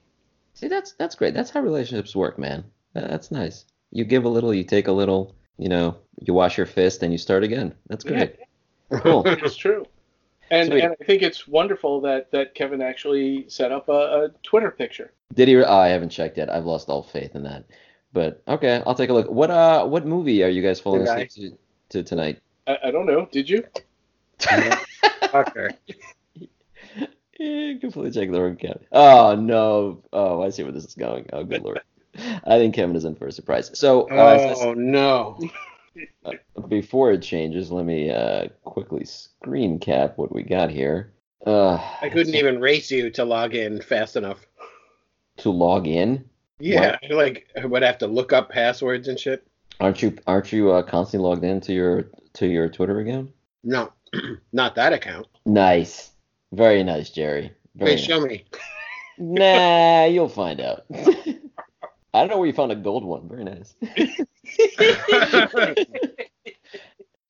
See, 0.55 0.69
that's 0.69 0.93
that's 0.93 1.17
great. 1.17 1.35
That's 1.35 1.51
how 1.51 1.61
relationships 1.61 2.15
work, 2.17 2.39
man. 2.39 2.65
That- 3.01 3.11
That's 3.11 3.31
nice. 3.31 3.65
You 3.91 4.05
give 4.05 4.25
a 4.25 4.29
little, 4.29 4.53
you 4.53 4.65
take 4.65 4.89
a 4.89 4.93
little. 4.93 5.35
You 5.59 5.69
know, 5.71 5.97
you 6.21 6.35
wash 6.35 6.59
your 6.59 6.67
fist 6.67 7.03
and 7.03 7.13
you 7.13 7.19
start 7.19 7.43
again. 7.45 7.75
That's 7.89 8.05
great. 8.05 8.37
Cool. 9.03 9.25
It's 9.27 9.57
true. 9.57 9.85
And, 10.53 10.69
Sweet. 10.69 10.85
and 10.85 10.95
I 11.01 11.05
think 11.05 11.23
it's 11.23 11.49
wonderful 11.49 12.01
that, 12.03 12.31
that 12.31 12.55
Kevin 12.55 12.81
actually 12.81 13.47
set 13.49 13.73
up 13.73 13.89
a, 13.89 13.93
a 13.93 14.29
Twitter 14.45 14.71
picture. 14.71 15.13
Did 15.35 15.49
he? 15.49 15.57
Oh, 15.57 15.77
I 15.77 15.89
haven't 15.89 16.11
checked 16.11 16.37
yet. 16.39 16.49
I've 16.55 16.67
lost 16.67 16.89
all 16.89 17.03
faith 17.03 17.35
in 17.35 17.43
that. 17.43 17.65
But 18.13 18.45
okay, 18.47 18.85
I'll 18.87 18.95
take 18.95 19.11
a 19.11 19.13
look. 19.13 19.29
What 19.29 19.51
uh, 19.51 19.85
what 19.87 20.07
movie 20.07 20.45
are 20.45 20.49
you 20.49 20.63
guys 20.63 20.79
falling 20.79 21.01
The 21.01 21.07
guy. 21.07 21.21
asleep 21.23 21.59
to, 21.89 22.03
to 22.03 22.09
tonight? 22.09 22.41
I, 22.69 22.79
I 22.85 22.91
don't 22.93 23.07
know. 23.07 23.27
Did 23.33 23.51
you? 23.51 23.65
Okay. 25.35 25.69
Eh, 27.41 27.79
completely 27.81 28.13
check 28.13 28.31
the 28.31 28.41
wrong 28.41 28.55
cat. 28.57 28.83
Oh 28.93 29.35
no. 29.35 30.03
Oh, 30.13 30.43
I 30.45 30.51
see 30.51 30.63
where 30.63 30.71
this 30.73 30.85
is 30.85 30.95
going. 30.95 31.29
Oh, 31.33 31.43
good 31.43 31.63
lord. 31.63 31.81
I 32.45 32.59
think 32.59 32.75
Kevin 32.75 32.97
is 32.97 33.05
in 33.05 33.15
for 33.15 33.27
a 33.27 33.33
surprise. 33.33 33.71
So 33.79 34.09
uh, 34.09 34.55
Oh 34.59 34.75
no. 34.75 35.39
before 36.69 37.13
it 37.13 37.23
changes, 37.23 37.71
let 37.71 37.85
me 37.87 38.11
uh, 38.11 38.49
quickly 38.65 39.05
screen 39.05 39.79
cap 39.79 40.19
what 40.19 40.33
we 40.33 40.43
got 40.43 40.71
here. 40.71 41.13
Uh, 41.47 41.75
I 42.03 42.09
couldn't 42.09 42.35
even 42.35 42.61
race 42.61 42.91
you 42.91 43.11
to 43.11 43.25
log 43.25 43.55
in 43.55 43.81
fast 43.81 44.17
enough. 44.17 44.45
to 45.39 45.51
log 45.51 45.87
in. 45.87 46.25
Yeah, 46.59 46.97
like 47.11 47.49
I 47.61 47.67
would 47.67 47.83
have 47.83 47.99
to 47.99 48.07
look 48.07 48.33
up 48.33 48.51
passwords 48.51 49.09
and 49.09 49.19
shit. 49.19 49.47
Aren't 49.81 50.03
you 50.03 50.17
aren't 50.27 50.53
you 50.53 50.73
uh, 50.73 50.83
constantly 50.83 51.29
logged 51.29 51.45
into 51.45 51.73
your 51.73 52.09
to 52.35 52.47
your 52.47 52.69
Twitter 52.69 52.99
account? 53.01 53.31
No, 53.63 53.93
not 54.53 54.75
that 54.77 54.93
account. 54.93 55.27
Nice, 55.45 56.11
very 56.53 56.83
nice, 56.83 57.11
Jerry. 57.11 57.53
Very 57.75 57.93
Wait, 57.93 57.97
nice. 57.97 58.05
show 58.05 58.21
me. 58.21 58.45
Nah, 59.19 60.05
you'll 60.07 60.29
find 60.29 60.61
out. 60.61 60.85
I 62.17 62.21
don't 62.21 62.31
know 62.31 62.39
where 62.39 62.47
you 62.47 62.53
found 62.53 62.73
a 62.73 62.77
gold 62.77 63.05
one. 63.05 63.29
Very 63.29 63.45
nice. 63.45 63.75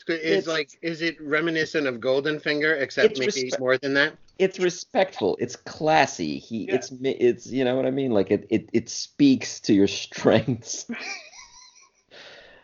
Is 0.09 0.23
It's- 0.23 0.47
like, 0.47 0.71
is 0.83 1.03
it 1.03 1.21
reminiscent 1.21 1.87
of 1.89 2.01
Golden 2.01 2.39
Finger, 2.39 2.75
except 2.77 3.11
It's 3.13 3.19
maybe 3.19 3.43
respect- 3.43 3.61
more 3.61 3.77
than 3.79 3.95
that? 3.95 4.17
it's 4.39 4.59
respectful. 4.61 5.37
It's 5.41 5.57
classy. 5.57 6.39
He, 6.39 6.67
Yeah. 6.69 6.75
it's, 6.77 6.93
it's, 7.03 7.47
you 7.49 7.65
know 7.65 7.75
what 7.75 7.87
I 7.87 7.91
mean. 7.91 8.13
Like 8.13 8.31
it, 8.31 8.47
it, 8.51 8.69
it 8.73 8.89
speaks 8.89 9.59
to 9.63 9.75
your 9.75 9.89
strengths. 10.05 10.87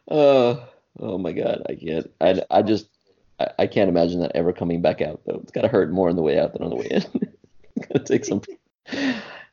oh, 0.08 0.68
oh 1.00 1.18
my 1.18 1.32
God, 1.32 1.62
I 1.68 1.74
can't. 1.74 2.10
I, 2.20 2.42
I 2.50 2.62
just, 2.62 2.86
I, 3.40 3.48
I 3.60 3.66
can't 3.66 3.88
imagine 3.88 4.20
that 4.20 4.32
ever 4.36 4.52
coming 4.52 4.80
back 4.82 5.00
out 5.00 5.22
though. 5.26 5.40
It's 5.42 5.50
gotta 5.52 5.68
hurt 5.68 5.90
more 5.90 6.10
on 6.10 6.16
the 6.16 6.22
way 6.22 6.38
out 6.38 6.52
than 6.52 6.62
on 6.62 6.70
the 6.70 6.76
way 6.76 6.86
in. 6.90 7.02
it's 7.74 7.86
gonna 7.88 8.04
take 8.04 8.24
some. 8.24 8.42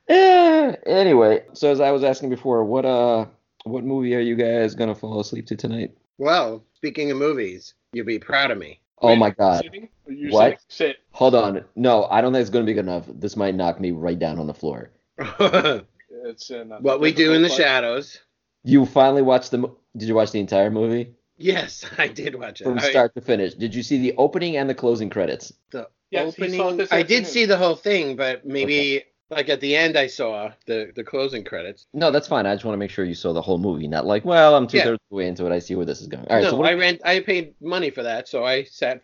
Yeah. 0.09 0.75
Anyway, 0.85 1.43
so 1.53 1.71
as 1.71 1.79
I 1.79 1.91
was 1.91 2.03
asking 2.03 2.29
before, 2.29 2.63
what 2.63 2.85
uh, 2.85 3.25
what 3.63 3.83
movie 3.83 4.15
are 4.15 4.19
you 4.19 4.35
guys 4.35 4.75
gonna 4.75 4.95
fall 4.95 5.19
asleep 5.19 5.45
to 5.47 5.55
tonight? 5.55 5.95
Well, 6.17 6.63
speaking 6.73 7.11
of 7.11 7.17
movies, 7.17 7.73
you'll 7.93 8.05
be 8.05 8.19
proud 8.19 8.51
of 8.51 8.57
me. 8.57 8.79
Oh 9.01 9.15
my 9.15 9.29
God. 9.29 9.63
Sitting? 9.63 9.89
What? 10.31 10.43
sitting? 10.43 10.57
Sit. 10.67 10.97
Hold 11.11 11.35
on. 11.35 11.63
No, 11.75 12.05
I 12.05 12.21
don't 12.21 12.33
think 12.33 12.41
it's 12.41 12.49
gonna 12.49 12.65
be 12.65 12.73
good 12.73 12.85
enough. 12.85 13.05
This 13.07 13.37
might 13.37 13.55
knock 13.55 13.79
me 13.79 13.91
right 13.91 14.17
down 14.19 14.39
on 14.39 14.47
the 14.47 14.53
floor. 14.53 14.91
what 15.37 15.85
It's 16.25 16.51
uh, 16.51 16.63
not 16.63 16.99
we 16.99 17.11
do 17.13 17.33
in 17.33 17.41
the 17.41 17.47
difficult, 17.49 17.67
shadows. 17.67 18.19
You 18.63 18.85
finally 18.85 19.21
watched 19.21 19.51
the. 19.51 19.59
mo- 19.59 19.77
Did 19.95 20.07
you 20.09 20.15
watch 20.15 20.31
the 20.31 20.39
entire 20.39 20.69
movie 20.71 21.13
Yes, 21.37 21.85
I 21.97 22.07
did 22.07 22.35
watch 22.35 22.61
it. 22.61 22.65
from 22.65 22.79
I- 22.79 22.89
start 22.89 23.13
to 23.15 23.21
finish? 23.21 23.53
Did 23.53 23.73
you 23.75 23.83
see 23.83 23.97
the 23.99 24.13
opening 24.17 24.57
and 24.57 24.69
the 24.69 24.75
closing 24.75 25.09
credits? 25.09 25.53
the 25.71 25.87
Yes, 26.11 26.33
he 26.35 26.49
saw 26.49 26.55
it 26.55 26.59
opening. 26.59 26.77
this 26.77 26.91
I 26.91 27.03
did 27.03 27.27
see 27.27 27.45
the 27.45 27.55
whole 27.57 27.75
thing, 27.75 28.15
but 28.15 28.43
maybe 28.45 29.03
like 29.29 29.49
at 29.49 29.59
the 29.61 29.75
end 29.75 29.97
I 29.97 30.07
saw 30.07 30.51
the 30.65 30.91
the 30.95 31.03
closing 31.03 31.43
credits. 31.43 31.85
No, 31.93 32.11
that's 32.11 32.27
fine. 32.27 32.45
I 32.45 32.53
just 32.55 32.65
want 32.65 32.73
to 32.73 32.79
make 32.79 32.91
sure 32.91 33.05
you 33.05 33.13
saw 33.13 33.33
the 33.33 33.41
whole 33.41 33.57
movie, 33.57 33.87
not 33.87 34.05
like, 34.05 34.25
well, 34.25 34.55
I'm 34.55 34.67
two 34.67 34.77
Yeah. 34.77 34.83
thirds 34.85 34.95
of 34.95 35.09
the 35.09 35.15
way 35.15 35.27
into 35.27 35.45
it. 35.45 35.51
I 35.51 35.59
see 35.59 35.75
where 35.75 35.85
this 35.85 36.01
is 36.01 36.07
going. 36.07 36.25
All 36.27 36.35
right. 36.35 36.43
no, 36.43 36.51
so 36.51 36.55
what, 36.57 36.67
I 36.69 36.73
rent. 36.73 37.01
I 37.05 37.19
paid 37.19 37.53
money 37.61 37.89
for 37.91 38.03
that, 38.03 38.27
so 38.27 38.43
I 38.45 38.63
sat 38.63 39.03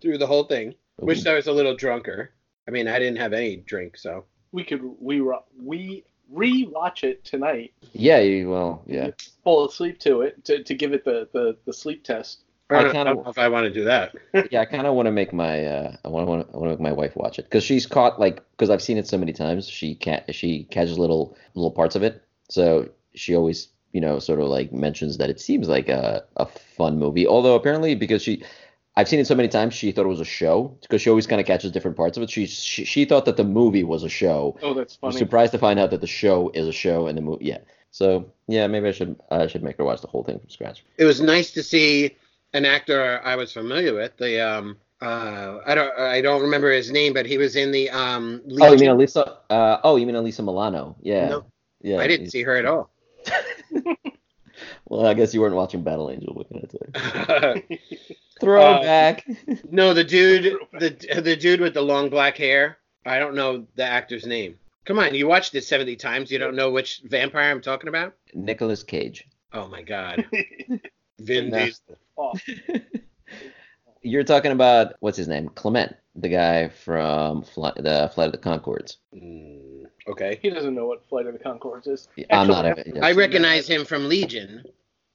through 0.00 0.18
the 0.18 0.26
whole 0.26 0.44
thing. 0.44 0.74
Ooh. 1.02 1.06
Wished 1.06 1.26
I 1.26 1.34
was 1.34 1.46
a 1.46 1.52
little 1.52 1.76
drunker. 1.76 2.30
I 2.68 2.70
mean, 2.70 2.88
I 2.88 2.98
didn't 2.98 3.18
have 3.18 3.32
any 3.32 3.56
drink, 3.56 3.96
so. 3.96 4.24
We 4.52 4.64
could 4.64 4.82
we 5.00 5.22
we 5.62 6.04
re-watch 6.28 7.04
it 7.04 7.24
tonight. 7.24 7.72
Yeah, 7.92 8.18
you, 8.20 8.48
will. 8.48 8.82
yeah. 8.86 9.10
Fall 9.44 9.66
asleep 9.68 9.98
to 10.00 10.22
it 10.22 10.44
to, 10.44 10.62
to 10.62 10.74
give 10.74 10.92
it 10.92 11.04
the, 11.04 11.28
the, 11.32 11.56
the 11.66 11.72
sleep 11.72 12.04
test. 12.04 12.44
I, 12.70 12.78
I 12.78 12.82
don't, 12.84 12.92
kinda- 12.92 13.14
know 13.14 13.24
if 13.28 13.38
I 13.38 13.48
want 13.48 13.64
to 13.66 13.72
do 13.72 13.84
that. 13.84 14.14
Yeah, 14.50 14.60
I 14.60 14.64
kind 14.64 14.86
of 14.86 14.94
want 14.94 15.06
to 15.06 15.12
make 15.12 15.32
my 15.32 15.64
uh, 15.64 15.96
I 16.04 16.08
want 16.08 16.26
to 16.48 16.54
I 16.54 16.58
want 16.58 16.66
to 16.66 16.76
make 16.76 16.80
my 16.80 16.92
wife 16.92 17.16
watch 17.16 17.38
it 17.38 17.44
because 17.44 17.64
she's 17.64 17.86
caught 17.86 18.18
like 18.20 18.42
because 18.52 18.70
I've 18.70 18.82
seen 18.82 18.98
it 18.98 19.06
so 19.06 19.18
many 19.18 19.32
times. 19.32 19.68
She 19.68 19.94
can't 19.94 20.22
she 20.34 20.64
catches 20.64 20.98
little 20.98 21.36
little 21.54 21.70
parts 21.70 21.96
of 21.96 22.02
it, 22.02 22.22
so 22.48 22.88
she 23.14 23.34
always 23.34 23.68
you 23.92 24.00
know 24.00 24.18
sort 24.18 24.40
of 24.40 24.46
like 24.48 24.72
mentions 24.72 25.18
that 25.18 25.30
it 25.30 25.40
seems 25.40 25.68
like 25.68 25.88
a 25.88 26.24
a 26.36 26.46
fun 26.46 26.98
movie. 26.98 27.26
Although 27.26 27.54
apparently 27.54 27.94
because 27.94 28.22
she 28.22 28.42
I've 28.96 29.08
seen 29.08 29.20
it 29.20 29.26
so 29.26 29.34
many 29.36 29.48
times, 29.48 29.72
she 29.74 29.92
thought 29.92 30.04
it 30.04 30.08
was 30.08 30.20
a 30.20 30.24
show 30.24 30.76
because 30.82 31.00
she 31.00 31.10
always 31.10 31.26
kind 31.26 31.40
of 31.40 31.46
catches 31.46 31.70
different 31.72 31.96
parts 31.96 32.16
of 32.16 32.22
it. 32.24 32.30
She, 32.30 32.46
she 32.46 32.84
she 32.84 33.04
thought 33.04 33.24
that 33.24 33.36
the 33.36 33.44
movie 33.44 33.84
was 33.84 34.02
a 34.02 34.08
show. 34.08 34.58
Oh, 34.62 34.74
that's 34.74 34.98
I 35.02 35.06
was 35.06 35.14
funny. 35.14 35.24
surprised 35.24 35.52
to 35.52 35.58
find 35.58 35.78
out 35.78 35.90
that 35.90 36.00
the 36.00 36.06
show 36.06 36.50
is 36.54 36.66
a 36.66 36.72
show 36.72 37.06
and 37.06 37.16
the 37.16 37.22
movie. 37.22 37.46
Yeah. 37.46 37.58
So 37.92 38.30
yeah, 38.48 38.66
maybe 38.66 38.88
I 38.88 38.92
should 38.92 39.18
I 39.30 39.46
should 39.46 39.62
make 39.62 39.76
her 39.78 39.84
watch 39.84 40.00
the 40.00 40.08
whole 40.08 40.22
thing 40.24 40.38
from 40.38 40.50
scratch. 40.50 40.84
It 40.98 41.04
was 41.04 41.20
nice 41.20 41.50
to 41.52 41.62
see 41.62 42.16
an 42.52 42.64
actor 42.64 43.20
I 43.24 43.36
was 43.36 43.52
familiar 43.52 43.94
with. 43.94 44.16
The 44.16 44.40
um, 44.40 44.76
uh, 45.00 45.58
I 45.66 45.74
don't 45.74 45.98
I 45.98 46.20
don't 46.20 46.42
remember 46.42 46.70
his 46.70 46.90
name, 46.90 47.12
but 47.12 47.26
he 47.26 47.38
was 47.38 47.56
in 47.56 47.70
the 47.72 47.90
um. 47.90 48.42
Oh, 48.44 48.48
you 48.48 48.58
mean 48.58 48.70
Legion. 48.70 48.88
Elisa? 48.88 49.36
Uh, 49.48 49.78
oh, 49.84 49.96
you 49.96 50.06
mean 50.06 50.16
Alyssa 50.16 50.44
Milano? 50.44 50.96
Yeah. 51.02 51.28
No, 51.28 51.44
yeah. 51.82 51.98
I 51.98 52.06
didn't 52.06 52.30
see 52.30 52.42
her 52.42 52.56
at 52.56 52.66
all. 52.66 52.90
Well, 54.90 55.06
I 55.06 55.14
guess 55.14 55.32
you 55.32 55.40
weren't 55.40 55.54
watching 55.54 55.84
Battle 55.84 56.10
Angel. 56.10 56.34
What 56.34 56.48
can 56.48 56.58
I 56.58 57.38
tell 57.38 57.56
you? 57.56 57.80
Throwback. 58.40 59.24
no, 59.70 59.94
the 59.94 60.02
dude, 60.02 60.56
the 60.72 61.20
the 61.22 61.36
dude 61.36 61.60
with 61.60 61.74
the 61.74 61.80
long 61.80 62.10
black 62.10 62.36
hair. 62.36 62.78
I 63.06 63.20
don't 63.20 63.36
know 63.36 63.66
the 63.76 63.84
actor's 63.84 64.26
name. 64.26 64.58
Come 64.84 64.98
on, 64.98 65.14
you 65.14 65.28
watched 65.28 65.54
it 65.54 65.62
70 65.62 65.94
times. 65.94 66.30
You 66.30 66.38
don't 66.38 66.56
know 66.56 66.70
which 66.70 67.02
vampire 67.04 67.50
I'm 67.50 67.60
talking 67.60 67.88
about? 67.88 68.14
Nicolas 68.34 68.82
Cage. 68.82 69.28
Oh 69.52 69.68
my 69.68 69.82
god. 69.82 70.26
Vin 71.20 71.50
Diesel. 71.50 71.96
Oh, 72.20 72.32
You're 74.02 74.24
talking 74.24 74.52
about 74.52 74.94
what's 75.00 75.16
his 75.16 75.28
name? 75.28 75.48
Clement, 75.50 75.94
the 76.14 76.28
guy 76.28 76.68
from 76.68 77.42
Fly, 77.42 77.72
the 77.76 78.10
Flight 78.14 78.26
of 78.26 78.32
the 78.32 78.38
Conchords. 78.38 78.96
Mm, 79.14 79.84
okay. 80.08 80.38
he 80.42 80.48
doesn't 80.50 80.74
know 80.74 80.86
what 80.86 81.04
Flight 81.08 81.26
of 81.26 81.34
the 81.34 81.38
Conchords 81.38 81.86
is. 81.86 82.08
I'm 82.30 82.48
not. 82.48 82.64
Actually, 82.64 82.92
a- 82.92 82.94
yes. 82.96 83.04
I 83.04 83.12
recognize 83.12 83.68
him 83.68 83.84
from 83.84 84.08
Legion. 84.08 84.64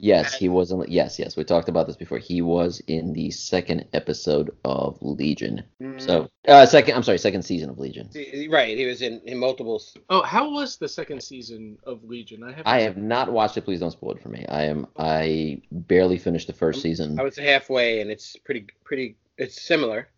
Yes, 0.05 0.33
he 0.35 0.49
was. 0.49 0.71
In, 0.71 0.83
yes, 0.87 1.17
yes. 1.19 1.35
We 1.35 1.43
talked 1.43 1.67
about 1.69 1.87
this 1.87 1.95
before. 1.95 2.17
He 2.19 2.41
was 2.41 2.81
in 2.87 3.13
the 3.13 3.31
second 3.31 3.85
episode 3.93 4.51
of 4.63 4.97
Legion. 5.01 5.63
Mm, 5.81 5.99
So, 5.99 6.29
uh, 6.47 6.65
second. 6.65 6.95
I'm 6.95 7.03
sorry, 7.03 7.17
second 7.17 7.43
season 7.43 7.69
of 7.69 7.79
Legion. 7.79 8.09
right, 8.49 8.77
he 8.77 8.85
was 8.85 9.01
in, 9.01 9.21
in 9.25 9.37
multiple. 9.37 9.81
Oh, 10.09 10.21
how 10.21 10.51
was 10.51 10.77
the 10.77 10.87
second 10.87 11.21
season 11.23 11.77
of 11.85 12.03
Legion? 12.03 12.43
I 12.43 12.51
have. 12.51 12.63
I 12.65 12.81
have 12.81 12.97
not 12.97 13.31
watched 13.31 13.57
it. 13.57 13.61
Please 13.61 13.79
don't 13.79 13.91
spoil 13.91 14.11
it 14.11 14.21
for 14.21 14.29
me. 14.29 14.45
I 14.47 14.63
am. 14.63 14.87
I 14.97 15.61
barely 15.71 16.17
finished 16.17 16.47
the 16.47 16.53
first 16.53 16.81
season. 16.81 17.19
I 17.19 17.23
was 17.23 17.37
halfway, 17.37 18.01
and 18.01 18.11
it's 18.11 18.35
pretty 18.37 18.67
pretty. 18.83 19.17
It's 19.37 19.61
similar. 19.61 20.09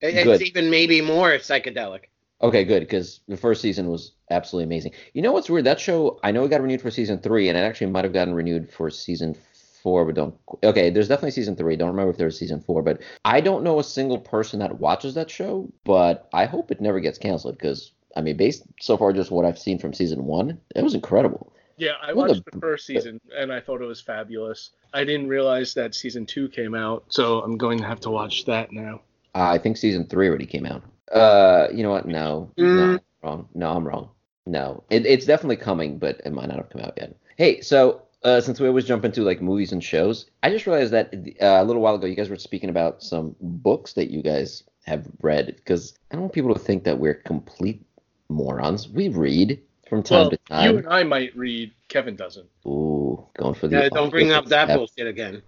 It- 0.00 0.26
It's 0.26 0.42
even 0.42 0.70
maybe 0.70 1.00
more 1.00 1.30
psychedelic. 1.38 2.04
Okay, 2.44 2.62
good, 2.64 2.80
because 2.80 3.20
the 3.26 3.38
first 3.38 3.62
season 3.62 3.88
was 3.88 4.12
absolutely 4.30 4.64
amazing. 4.66 4.92
You 5.14 5.22
know 5.22 5.32
what's 5.32 5.48
weird? 5.48 5.64
That 5.64 5.80
show, 5.80 6.20
I 6.22 6.30
know 6.30 6.44
it 6.44 6.50
got 6.50 6.60
renewed 6.60 6.82
for 6.82 6.90
season 6.90 7.18
three, 7.18 7.48
and 7.48 7.56
it 7.56 7.62
actually 7.62 7.86
might 7.86 8.04
have 8.04 8.12
gotten 8.12 8.34
renewed 8.34 8.70
for 8.70 8.90
season 8.90 9.34
four, 9.82 10.04
but 10.04 10.14
don't. 10.14 10.34
Okay, 10.62 10.90
there's 10.90 11.08
definitely 11.08 11.30
season 11.30 11.56
three. 11.56 11.74
Don't 11.74 11.88
remember 11.88 12.10
if 12.10 12.18
there 12.18 12.26
was 12.26 12.38
season 12.38 12.60
four, 12.60 12.82
but 12.82 13.00
I 13.24 13.40
don't 13.40 13.64
know 13.64 13.78
a 13.78 13.84
single 13.84 14.18
person 14.18 14.58
that 14.60 14.78
watches 14.78 15.14
that 15.14 15.30
show, 15.30 15.72
but 15.84 16.28
I 16.34 16.44
hope 16.44 16.70
it 16.70 16.82
never 16.82 17.00
gets 17.00 17.16
canceled 17.16 17.56
because, 17.56 17.92
I 18.14 18.20
mean, 18.20 18.36
based 18.36 18.64
so 18.78 18.98
far 18.98 19.14
just 19.14 19.30
what 19.30 19.46
I've 19.46 19.58
seen 19.58 19.78
from 19.78 19.94
season 19.94 20.26
one, 20.26 20.60
it 20.76 20.82
was 20.82 20.94
incredible. 20.94 21.50
Yeah, 21.78 21.92
I 22.02 22.12
watched 22.12 22.44
the- 22.44 22.50
the 22.52 22.60
first 22.60 22.84
season 22.86 23.20
and 23.34 23.50
I 23.52 23.60
thought 23.60 23.80
it 23.80 23.86
was 23.86 24.00
fabulous. 24.02 24.70
I 24.92 25.04
didn't 25.04 25.28
realize 25.28 25.72
that 25.74 25.94
season 25.94 26.24
two 26.26 26.48
came 26.50 26.74
out, 26.74 27.04
so 27.08 27.40
I'm 27.40 27.56
going 27.56 27.78
to 27.78 27.86
have 27.86 28.00
to 28.00 28.10
watch 28.10 28.44
that 28.44 28.70
now. 28.70 29.00
Uh, 29.34 29.50
I 29.50 29.58
think 29.58 29.76
season 29.78 30.06
three 30.06 30.28
already 30.28 30.46
came 30.46 30.66
out. 30.66 30.82
Uh, 31.12 31.68
you 31.72 31.82
know 31.82 31.90
what? 31.90 32.06
No, 32.06 32.50
no, 32.56 32.64
Mm. 32.64 33.00
wrong. 33.22 33.48
No, 33.54 33.70
I'm 33.70 33.86
wrong. 33.86 34.10
No, 34.46 34.84
it, 34.90 35.06
it's 35.06 35.24
definitely 35.26 35.56
coming, 35.56 35.98
but 35.98 36.20
it 36.24 36.32
might 36.32 36.48
not 36.48 36.56
have 36.58 36.68
come 36.70 36.82
out 36.82 36.94
yet. 36.96 37.16
Hey, 37.36 37.60
so 37.60 38.02
uh, 38.22 38.40
since 38.40 38.60
we 38.60 38.68
always 38.68 38.84
jump 38.84 39.04
into 39.04 39.22
like 39.22 39.40
movies 39.40 39.72
and 39.72 39.82
shows, 39.82 40.26
I 40.42 40.50
just 40.50 40.66
realized 40.66 40.92
that 40.92 41.14
uh, 41.40 41.62
a 41.62 41.64
little 41.64 41.80
while 41.82 41.94
ago 41.94 42.06
you 42.06 42.14
guys 42.14 42.28
were 42.28 42.36
speaking 42.36 42.68
about 42.70 43.02
some 43.02 43.34
books 43.40 43.94
that 43.94 44.10
you 44.10 44.22
guys 44.22 44.62
have 44.84 45.06
read 45.22 45.56
because 45.56 45.96
I 46.10 46.14
don't 46.14 46.22
want 46.22 46.32
people 46.34 46.52
to 46.52 46.60
think 46.60 46.84
that 46.84 46.98
we're 46.98 47.14
complete 47.14 47.84
morons. 48.28 48.88
We 48.88 49.08
read 49.08 49.62
from 49.88 50.02
time 50.02 50.22
well, 50.22 50.30
to 50.30 50.36
time. 50.48 50.72
you 50.72 50.78
and 50.78 50.86
I 50.88 51.02
might 51.04 51.34
read. 51.36 51.72
Kevin 51.88 52.16
doesn't. 52.16 52.48
Ooh, 52.66 53.26
going 53.36 53.54
for 53.54 53.68
the. 53.68 53.76
Yeah, 53.76 53.88
don't 53.88 54.10
bring 54.10 54.30
up 54.32 54.46
that 54.46 54.68
Yep. 54.68 54.76
bullshit 54.76 55.06
again. 55.06 55.42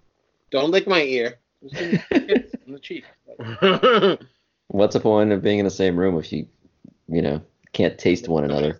Don't 0.50 0.70
lick 0.70 0.86
my 0.86 1.02
ear. 1.02 1.38
Just 1.62 1.76
give 1.76 1.88
me 1.88 1.98
a 2.12 2.20
kiss 2.20 2.54
on 2.66 2.72
the 2.72 2.78
cheek. 2.78 3.04
What's 4.68 4.94
the 4.94 5.00
point 5.00 5.32
of 5.32 5.42
being 5.42 5.58
in 5.58 5.64
the 5.64 5.70
same 5.70 5.96
room 5.96 6.18
if 6.18 6.32
you, 6.32 6.46
you 7.08 7.22
know, 7.22 7.40
can't 7.72 7.98
taste 7.98 8.28
one 8.28 8.44
another? 8.44 8.78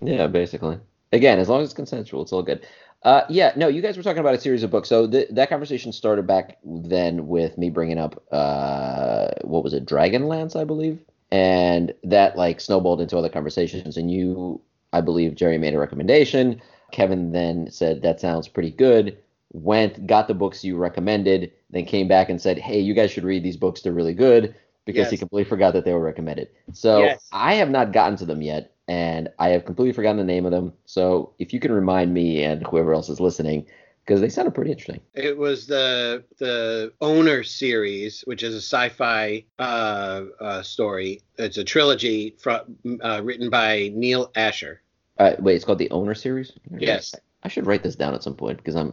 Yeah, 0.00 0.26
basically. 0.26 0.78
Again, 1.12 1.38
as 1.38 1.48
long 1.48 1.60
as 1.60 1.68
it's 1.68 1.74
consensual, 1.74 2.22
it's 2.22 2.32
all 2.32 2.42
good. 2.42 2.66
Uh, 3.02 3.22
yeah, 3.28 3.52
no, 3.56 3.66
you 3.66 3.82
guys 3.82 3.96
were 3.96 4.02
talking 4.02 4.20
about 4.20 4.34
a 4.34 4.40
series 4.40 4.62
of 4.62 4.70
books. 4.70 4.88
So 4.88 5.08
th- 5.08 5.28
that 5.30 5.48
conversation 5.48 5.92
started 5.92 6.26
back 6.26 6.58
then 6.64 7.26
with 7.26 7.58
me 7.58 7.68
bringing 7.68 7.98
up, 7.98 8.22
uh, 8.30 9.28
what 9.42 9.64
was 9.64 9.74
it, 9.74 9.86
Dragonlance, 9.86 10.54
I 10.54 10.64
believe, 10.64 11.00
and 11.32 11.92
that 12.04 12.36
like 12.36 12.60
snowballed 12.60 13.00
into 13.00 13.18
other 13.18 13.28
conversations. 13.28 13.96
And 13.96 14.10
you, 14.10 14.60
I 14.92 15.00
believe, 15.00 15.34
Jerry 15.34 15.58
made 15.58 15.74
a 15.74 15.78
recommendation. 15.78 16.62
Kevin 16.92 17.32
then 17.32 17.70
said 17.70 18.02
that 18.02 18.20
sounds 18.20 18.46
pretty 18.46 18.70
good. 18.70 19.18
Went, 19.52 20.06
got 20.06 20.28
the 20.28 20.34
books 20.34 20.64
you 20.64 20.76
recommended, 20.76 21.52
then 21.70 21.84
came 21.84 22.08
back 22.08 22.30
and 22.30 22.40
said, 22.40 22.58
hey, 22.58 22.78
you 22.78 22.94
guys 22.94 23.10
should 23.10 23.24
read 23.24 23.42
these 23.42 23.56
books. 23.56 23.82
They're 23.82 23.92
really 23.92 24.14
good 24.14 24.54
because 24.84 25.10
he 25.10 25.16
completely 25.16 25.48
forgot 25.48 25.72
that 25.74 25.84
they 25.84 25.92
were 25.92 26.00
recommended. 26.00 26.48
So 26.72 27.00
Yes. 27.00 27.28
I 27.32 27.54
have 27.54 27.70
not 27.70 27.92
gotten 27.92 28.16
to 28.18 28.24
them 28.24 28.42
yet, 28.42 28.72
and 28.88 29.28
I 29.38 29.50
have 29.50 29.64
completely 29.64 29.92
forgotten 29.92 30.16
the 30.18 30.24
name 30.24 30.44
of 30.44 30.50
them. 30.50 30.72
So 30.86 31.34
if 31.38 31.52
you 31.52 31.60
can 31.60 31.72
remind 31.72 32.12
me 32.12 32.42
and 32.42 32.66
whoever 32.66 32.94
else 32.94 33.08
is 33.08 33.20
listening, 33.20 33.66
because 34.04 34.20
they 34.20 34.28
sounded 34.28 34.52
pretty 34.52 34.72
interesting. 34.72 35.00
It 35.14 35.36
was 35.36 35.66
the 35.66 36.24
the 36.38 36.92
Owner 37.00 37.44
series, 37.44 38.22
which 38.22 38.42
is 38.42 38.54
a 38.54 38.60
sci-fi 38.60 39.44
uh, 39.58 40.22
uh, 40.40 40.62
story. 40.62 41.22
It's 41.38 41.56
a 41.56 41.64
trilogy 41.64 42.34
from 42.38 42.76
uh, 43.02 43.20
written 43.22 43.48
by 43.48 43.92
Neal 43.94 44.32
Asher. 44.34 44.82
Uh, 45.18 45.34
wait, 45.38 45.54
it's 45.54 45.64
called 45.64 45.78
the 45.78 45.90
Owner 45.90 46.14
series. 46.14 46.52
Yes. 46.76 47.14
I 47.44 47.48
should 47.48 47.66
write 47.66 47.82
this 47.82 47.96
down 47.96 48.14
at 48.14 48.22
some 48.22 48.34
point 48.34 48.58
because 48.58 48.76
I'm 48.76 48.92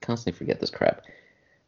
constantly 0.00 0.36
forget 0.36 0.60
this 0.60 0.70
crap. 0.70 1.02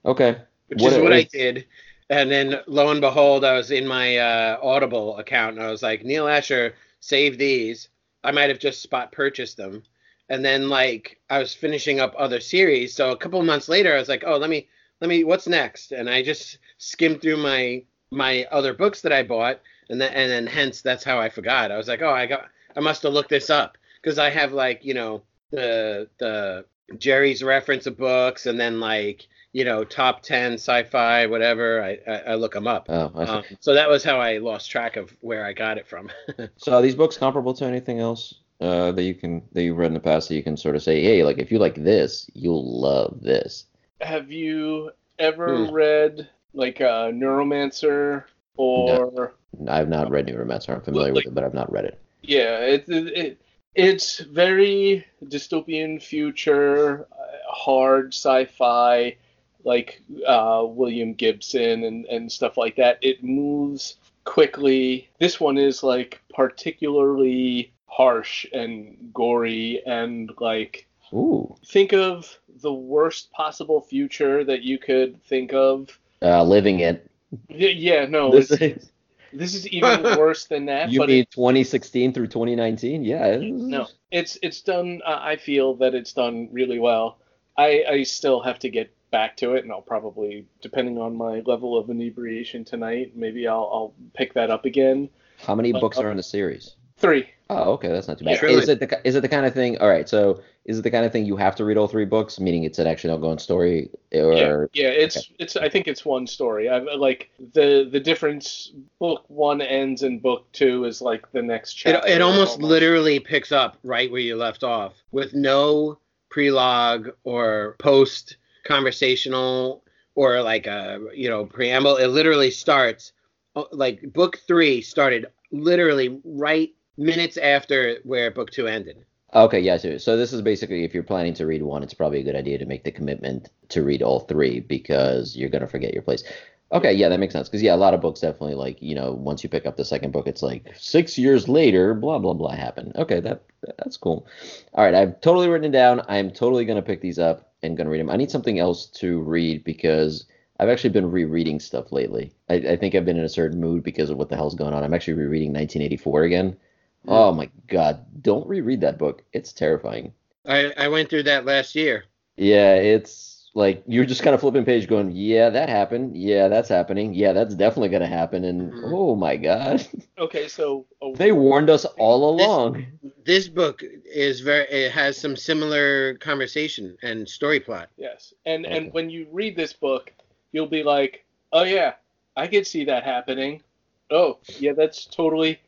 Okay. 0.04 0.36
which 0.68 0.82
What 0.82 0.92
is 0.92 0.98
what 0.98 1.12
I 1.12 1.22
did. 1.22 1.66
And 2.12 2.30
then 2.30 2.60
lo 2.66 2.90
and 2.90 3.00
behold, 3.00 3.42
I 3.42 3.54
was 3.54 3.70
in 3.70 3.86
my 3.88 4.18
uh, 4.18 4.58
Audible 4.62 5.16
account 5.16 5.56
and 5.56 5.66
I 5.66 5.70
was 5.70 5.82
like, 5.82 6.04
Neal 6.04 6.28
Asher, 6.28 6.74
save 7.00 7.38
these. 7.38 7.88
I 8.22 8.32
might 8.32 8.50
have 8.50 8.58
just 8.58 8.82
spot 8.82 9.12
purchased 9.12 9.56
them. 9.56 9.82
And 10.28 10.44
then 10.44 10.68
like 10.68 11.18
I 11.30 11.38
was 11.38 11.54
finishing 11.54 12.00
up 12.00 12.14
other 12.18 12.38
series. 12.38 12.94
So 12.94 13.12
a 13.12 13.16
couple 13.16 13.42
months 13.42 13.66
later, 13.66 13.94
I 13.94 13.98
was 13.98 14.10
like, 14.10 14.24
oh, 14.26 14.36
let 14.36 14.50
me 14.50 14.68
let 15.00 15.08
me 15.08 15.24
what's 15.24 15.48
next? 15.48 15.92
And 15.92 16.10
I 16.10 16.22
just 16.22 16.58
skimmed 16.76 17.22
through 17.22 17.38
my 17.38 17.82
my 18.10 18.46
other 18.52 18.74
books 18.74 19.00
that 19.00 19.12
I 19.12 19.22
bought, 19.22 19.62
and 19.88 19.98
then 19.98 20.12
and 20.12 20.30
then 20.30 20.46
hence 20.46 20.82
that's 20.82 21.04
how 21.04 21.18
I 21.18 21.30
forgot. 21.30 21.72
I 21.72 21.78
was 21.78 21.88
like, 21.88 22.02
oh, 22.02 22.12
I 22.12 22.26
got 22.26 22.44
I 22.76 22.80
must 22.80 23.04
have 23.04 23.14
looked 23.14 23.30
this 23.30 23.48
up 23.48 23.78
because 24.02 24.18
I 24.18 24.28
have 24.28 24.52
like 24.52 24.84
you 24.84 24.92
know 24.92 25.22
the 25.50 26.10
the 26.18 26.66
Jerry's 26.98 27.42
reference 27.42 27.86
of 27.86 27.96
books, 27.96 28.44
and 28.44 28.60
then 28.60 28.80
like 28.80 29.26
you 29.52 29.64
know 29.64 29.84
top 29.84 30.22
ten 30.22 30.54
sci-fi 30.54 31.26
whatever. 31.26 31.82
I 31.82 31.98
I, 32.06 32.16
I 32.18 32.34
look 32.34 32.52
them 32.54 32.66
up. 32.66 32.86
Oh, 32.88 33.12
I 33.14 33.24
see. 33.24 33.30
Um, 33.32 33.44
so 33.60 33.74
that 33.74 33.88
was 33.88 34.02
how 34.04 34.18
I 34.20 34.38
lost 34.38 34.70
track 34.70 34.96
of 34.96 35.14
where 35.20 35.44
I 35.44 35.52
got 35.52 35.78
it 35.78 35.86
from. 35.86 36.10
so 36.56 36.74
are 36.74 36.82
these 36.82 36.94
books 36.94 37.16
comparable 37.16 37.54
to 37.54 37.64
anything 37.64 38.00
else 38.00 38.34
uh, 38.60 38.92
that 38.92 39.02
you 39.02 39.14
can 39.14 39.42
that 39.52 39.62
you've 39.62 39.76
read 39.78 39.88
in 39.88 39.94
the 39.94 40.00
past 40.00 40.28
that 40.28 40.34
you 40.36 40.42
can 40.42 40.56
sort 40.56 40.76
of 40.76 40.82
say, 40.82 41.02
hey, 41.02 41.22
like 41.24 41.38
if 41.38 41.50
you 41.52 41.58
like 41.58 41.74
this, 41.76 42.28
you'll 42.34 42.80
love 42.80 43.20
this. 43.22 43.66
Have 44.00 44.30
you 44.32 44.90
ever 45.18 45.66
Hmm. 45.66 45.72
read 45.74 46.28
like 46.54 46.80
a 46.80 47.10
Neuromancer 47.12 48.24
or 48.56 49.34
I've 49.68 49.88
not 49.88 50.10
read 50.10 50.26
Neuromancer. 50.26 50.74
I'm 50.74 50.80
familiar 50.82 51.08
Like- 51.12 51.24
with 51.24 51.32
it, 51.32 51.34
but 51.34 51.44
I've 51.44 51.54
not 51.54 51.70
read 51.72 51.84
it. 51.86 51.98
yeah, 52.22 52.58
it, 52.60 52.88
it, 52.88 53.16
it 53.16 53.38
it's 53.74 54.18
very 54.20 55.04
dystopian 55.24 56.02
future, 56.02 57.06
uh, 57.12 57.52
hard 57.52 58.12
sci-fi, 58.12 59.16
like 59.64 60.02
uh, 60.26 60.64
William 60.66 61.14
Gibson 61.14 61.84
and 61.84 62.04
and 62.06 62.30
stuff 62.30 62.56
like 62.56 62.76
that. 62.76 62.98
It 63.02 63.22
moves 63.22 63.96
quickly. 64.24 65.08
This 65.18 65.40
one 65.40 65.58
is 65.58 65.82
like 65.82 66.20
particularly 66.34 67.72
harsh 67.86 68.46
and 68.52 68.96
gory 69.12 69.82
and 69.86 70.30
like 70.40 70.86
Ooh, 71.12 71.54
think 71.66 71.92
of 71.92 72.38
the 72.62 72.72
worst 72.72 73.30
possible 73.32 73.80
future 73.82 74.44
that 74.44 74.62
you 74.62 74.78
could 74.78 75.22
think 75.24 75.52
of 75.52 75.98
uh, 76.22 76.42
living 76.42 76.80
it 76.80 77.10
Yeah, 77.50 77.68
yeah 77.68 78.06
no, 78.06 78.30
This 78.30 78.50
is- 78.50 78.90
this 79.34 79.54
is 79.54 79.66
even 79.68 80.02
worse 80.18 80.44
than 80.46 80.66
that. 80.66 80.90
you 80.90 80.98
but 80.98 81.08
mean 81.08 81.22
it, 81.22 81.30
2016 81.30 82.12
through 82.12 82.26
2019? 82.28 83.04
Yeah. 83.04 83.26
it 83.26 83.42
is- 83.42 83.62
no, 83.62 83.88
it's 84.10 84.38
it's 84.42 84.60
done. 84.62 85.00
Uh, 85.06 85.18
I 85.20 85.36
feel 85.36 85.74
that 85.76 85.94
it's 85.94 86.12
done 86.12 86.48
really 86.52 86.78
well. 86.78 87.18
I 87.56 87.84
I 87.88 88.02
still 88.04 88.40
have 88.40 88.58
to 88.60 88.68
get 88.70 88.90
back 89.12 89.36
to 89.36 89.54
it, 89.54 89.62
and 89.62 89.70
I'll 89.70 89.80
probably, 89.82 90.44
depending 90.60 90.98
on 90.98 91.14
my 91.16 91.40
level 91.46 91.78
of 91.78 91.88
inebriation 91.88 92.64
tonight, 92.64 93.12
maybe 93.14 93.46
I'll 93.46 93.70
I'll 93.72 93.94
pick 94.14 94.34
that 94.34 94.50
up 94.50 94.64
again. 94.64 95.08
How 95.38 95.54
many 95.54 95.72
Uh, 95.72 95.78
books 95.78 95.98
uh, 95.98 96.02
are 96.02 96.10
in 96.10 96.16
the 96.16 96.22
series? 96.24 96.74
Three. 96.96 97.28
Oh, 97.50 97.72
okay, 97.72 97.88
that's 97.88 98.08
not 98.08 98.18
too 98.18 98.24
bad. 98.24 98.40
Yeah. 98.42 98.48
Is 98.50 98.68
it 98.68 98.80
the 98.80 99.00
is 99.06 99.14
it 99.14 99.20
the 99.20 99.28
kind 99.28 99.44
of 99.46 99.52
thing? 99.54 99.76
All 99.78 99.88
right, 99.88 100.08
so 100.08 100.40
is 100.64 100.78
it 100.78 100.82
the 100.82 100.90
kind 100.90 101.04
of 101.04 101.10
thing 101.12 101.26
you 101.26 101.36
have 101.36 101.56
to 101.56 101.64
read 101.64 101.76
all 101.76 101.88
three 101.88 102.04
books, 102.04 102.38
meaning 102.40 102.62
it's 102.64 102.78
an 102.78 102.86
actually 102.86 103.12
ongoing 103.12 103.38
story, 103.38 103.90
or 104.14 104.32
yeah, 104.72 104.82
yeah. 104.84 104.88
It's 104.88 105.30
it's. 105.38 105.56
I 105.56 105.68
think 105.68 105.88
it's 105.88 106.04
one 106.04 106.26
story. 106.26 106.68
I 106.70 106.78
like 106.78 107.30
the 107.52 107.88
the 107.90 108.00
difference. 108.00 108.72
Book 109.00 109.24
one 109.28 109.60
ends 109.60 110.02
and 110.04 110.22
book 110.22 110.50
two 110.52 110.84
is 110.84 111.02
like 111.02 111.30
the 111.32 111.42
next 111.42 111.72
It, 111.72 111.92
chapter. 111.92 112.08
it 112.08 112.22
almost 112.22 112.60
literally 112.60 113.18
picks 113.18 113.52
up 113.52 113.76
right 113.82 114.10
where 114.10 114.20
you 114.20 114.36
left 114.36 114.62
off 114.62 114.94
with 115.10 115.34
no 115.34 115.98
prelogue 116.30 117.10
or 117.24 117.76
post 117.78 118.36
conversational 118.64 119.84
or 120.14 120.42
like 120.42 120.66
a 120.66 121.00
you 121.14 121.28
know 121.28 121.44
preamble. 121.44 121.96
It 121.96 122.08
literally 122.08 122.50
starts 122.50 123.12
uh, 123.56 123.64
like 123.72 124.12
book 124.12 124.38
three 124.46 124.82
started 124.82 125.26
literally 125.50 126.20
right 126.24 126.70
minutes 126.96 127.36
after 127.36 127.98
where 128.04 128.30
book 128.30 128.50
two 128.50 128.66
ended. 128.66 129.04
Okay, 129.34 129.60
yeah. 129.60 129.78
So, 129.78 129.96
so 129.96 130.16
this 130.16 130.32
is 130.32 130.42
basically 130.42 130.84
if 130.84 130.92
you're 130.92 131.02
planning 131.02 131.32
to 131.34 131.46
read 131.46 131.62
one, 131.62 131.82
it's 131.82 131.94
probably 131.94 132.20
a 132.20 132.24
good 132.24 132.36
idea 132.36 132.58
to 132.58 132.66
make 132.66 132.84
the 132.84 132.90
commitment 132.90 133.48
to 133.70 133.82
read 133.82 134.02
all 134.02 134.20
three 134.20 134.60
because 134.60 135.34
you're 135.36 135.48
gonna 135.48 135.66
forget 135.66 135.94
your 135.94 136.02
place. 136.02 136.22
Okay, 136.70 136.92
yeah, 136.92 137.08
that 137.08 137.20
makes 137.20 137.32
sense. 137.32 137.48
Because 137.48 137.62
yeah, 137.62 137.74
a 137.74 137.76
lot 137.76 137.94
of 137.94 138.00
books 138.00 138.20
definitely 138.20 138.54
like 138.54 138.80
you 138.82 138.94
know 138.94 139.12
once 139.12 139.42
you 139.42 139.48
pick 139.48 139.64
up 139.64 139.76
the 139.76 139.84
second 139.84 140.12
book, 140.12 140.26
it's 140.26 140.42
like 140.42 140.74
six 140.76 141.16
years 141.16 141.48
later, 141.48 141.94
blah 141.94 142.18
blah 142.18 142.34
blah 142.34 142.52
happened. 142.52 142.92
Okay, 142.96 143.20
that 143.20 143.42
that's 143.78 143.96
cool. 143.96 144.26
All 144.74 144.84
right, 144.84 144.94
I've 144.94 145.20
totally 145.22 145.48
written 145.48 145.70
it 145.70 145.76
down. 145.76 146.02
I'm 146.08 146.30
totally 146.30 146.66
gonna 146.66 146.82
pick 146.82 147.00
these 147.00 147.18
up 147.18 147.51
and 147.62 147.76
gonna 147.76 147.90
read 147.90 148.00
them. 148.00 148.10
I 148.10 148.16
need 148.16 148.30
something 148.30 148.58
else 148.58 148.86
to 148.86 149.20
read 149.20 149.64
because 149.64 150.26
I've 150.58 150.68
actually 150.68 150.90
been 150.90 151.10
rereading 151.10 151.60
stuff 151.60 151.92
lately. 151.92 152.32
I, 152.48 152.54
I 152.54 152.76
think 152.76 152.94
I've 152.94 153.04
been 153.04 153.18
in 153.18 153.24
a 153.24 153.28
certain 153.28 153.60
mood 153.60 153.82
because 153.82 154.10
of 154.10 154.18
what 154.18 154.28
the 154.28 154.36
hell's 154.36 154.54
going 154.54 154.74
on. 154.74 154.84
I'm 154.84 154.94
actually 154.94 155.14
rereading 155.14 155.52
1984 155.52 156.22
again. 156.24 156.50
Mm-hmm. 156.52 157.10
Oh 157.10 157.32
my 157.32 157.50
god, 157.68 158.04
don't 158.22 158.46
reread 158.46 158.80
that 158.82 158.98
book. 158.98 159.24
It's 159.32 159.52
terrifying. 159.52 160.12
I, 160.46 160.72
I 160.76 160.88
went 160.88 161.08
through 161.08 161.24
that 161.24 161.44
last 161.44 161.74
year. 161.74 162.04
Yeah, 162.36 162.74
it's 162.74 163.31
like 163.54 163.82
you're 163.86 164.06
just 164.06 164.22
kind 164.22 164.34
of 164.34 164.40
flipping 164.40 164.64
page 164.64 164.88
going, 164.88 165.10
yeah, 165.12 165.50
that 165.50 165.68
happened. 165.68 166.16
Yeah, 166.16 166.48
that's 166.48 166.68
happening. 166.68 167.12
Yeah, 167.14 167.32
that's 167.32 167.54
definitely 167.54 167.90
going 167.90 168.00
to 168.02 168.08
happen. 168.08 168.44
And 168.44 168.72
Mhm. 168.72 168.90
oh 168.92 169.14
my 169.14 169.36
god, 169.36 169.86
Okay, 170.18 170.48
so 170.48 170.86
uh, 171.02 171.10
they 171.14 171.32
warned 171.32 171.68
us 171.70 171.84
all 171.84 172.36
This- 172.36 172.46
along. 172.46 172.86
This 173.24 173.48
book 173.48 173.82
is 174.04 174.40
very 174.40 174.66
it 174.68 174.90
has 174.92 175.16
some 175.16 175.36
similar 175.36 176.14
conversation 176.14 176.96
and 177.02 177.28
story 177.28 177.60
plot. 177.60 177.88
Yes, 177.96 178.32
and 178.46 178.64
Okay. 178.66 178.76
and 178.76 178.92
when 178.92 179.10
you 179.10 179.26
read 179.30 179.54
this 179.56 179.72
book, 179.72 180.12
you'll 180.52 180.66
be 180.66 180.82
like, 180.82 181.24
oh 181.52 181.62
yeah, 181.64 181.94
I 182.36 182.46
could 182.46 182.66
see 182.66 182.84
that 182.86 183.04
happening. 183.04 183.62
Oh 184.10 184.38
yeah, 184.58 184.72
that's 184.72 185.04
totally, 185.06 185.60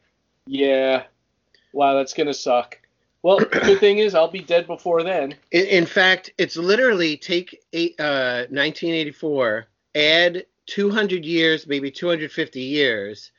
yeah. 0.46 1.04
Wow, 1.72 1.94
that's 1.94 2.14
gonna 2.14 2.34
suck. 2.34 2.78
Well, 3.24 3.38
good 3.38 3.80
thing 3.80 3.98
is 3.98 4.14
I'll 4.14 4.28
be 4.28 4.40
dead 4.40 4.66
before 4.66 5.02
then. 5.02 5.34
In, 5.50 5.64
in 5.64 5.86
fact, 5.86 6.30
it's 6.36 6.58
literally 6.58 7.16
take 7.16 7.58
eight, 7.72 7.98
uh, 7.98 8.44
1984, 8.50 9.66
add 9.94 10.44
200 10.66 11.24
years, 11.24 11.66
maybe 11.66 11.90
250 11.90 12.60
years, 12.60 13.32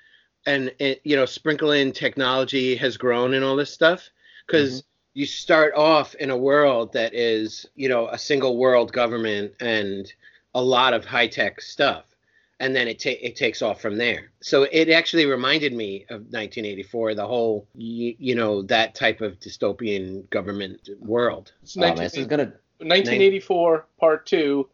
and 0.48 0.74
it, 0.80 1.02
you 1.04 1.16
know 1.16 1.26
sprinkle 1.26 1.72
in 1.72 1.92
technology 1.92 2.76
has 2.76 2.98
grown 2.98 3.36
and 3.36 3.46
all 3.46 3.56
this 3.56 3.72
stuff 3.72 4.10
because 4.48 4.84
you 5.14 5.26
start 5.26 5.74
off 5.76 6.16
in 6.16 6.30
a 6.32 6.38
world 6.38 6.94
that 6.94 7.14
is 7.14 7.66
you 7.76 7.90
know 7.90 8.08
a 8.08 8.18
single 8.18 8.58
world 8.58 8.92
government 8.92 9.54
and 9.60 10.14
a 10.54 10.62
lot 10.62 10.94
of 10.94 11.06
high 11.06 11.28
tech 11.28 11.62
stuff 11.62 12.15
and 12.60 12.76
then 12.76 12.88
it, 12.88 13.00
ta- 13.00 13.10
it 13.22 13.36
takes 13.36 13.62
off 13.62 13.82
from 13.82 13.98
there 13.98 14.32
so 14.42 14.64
it 14.72 14.90
actually 14.90 15.26
reminded 15.26 15.74
me 15.74 16.04
of 16.10 16.22
1984 16.22 17.16
the 17.16 17.28
whole 17.28 17.68
y- 17.76 18.16
you 18.18 18.34
know 18.36 18.62
that 18.64 18.96
type 18.96 19.22
of 19.22 19.40
dystopian 19.40 20.30
government 20.30 20.90
world 21.00 21.52
It's 21.64 21.76
Oh 21.78 21.82
man, 21.82 21.96
this 21.98 22.16
is 22.18 22.28
gonna. 22.28 22.54
1984 22.80 23.86
Part 24.00 24.26
Two, 24.26 24.68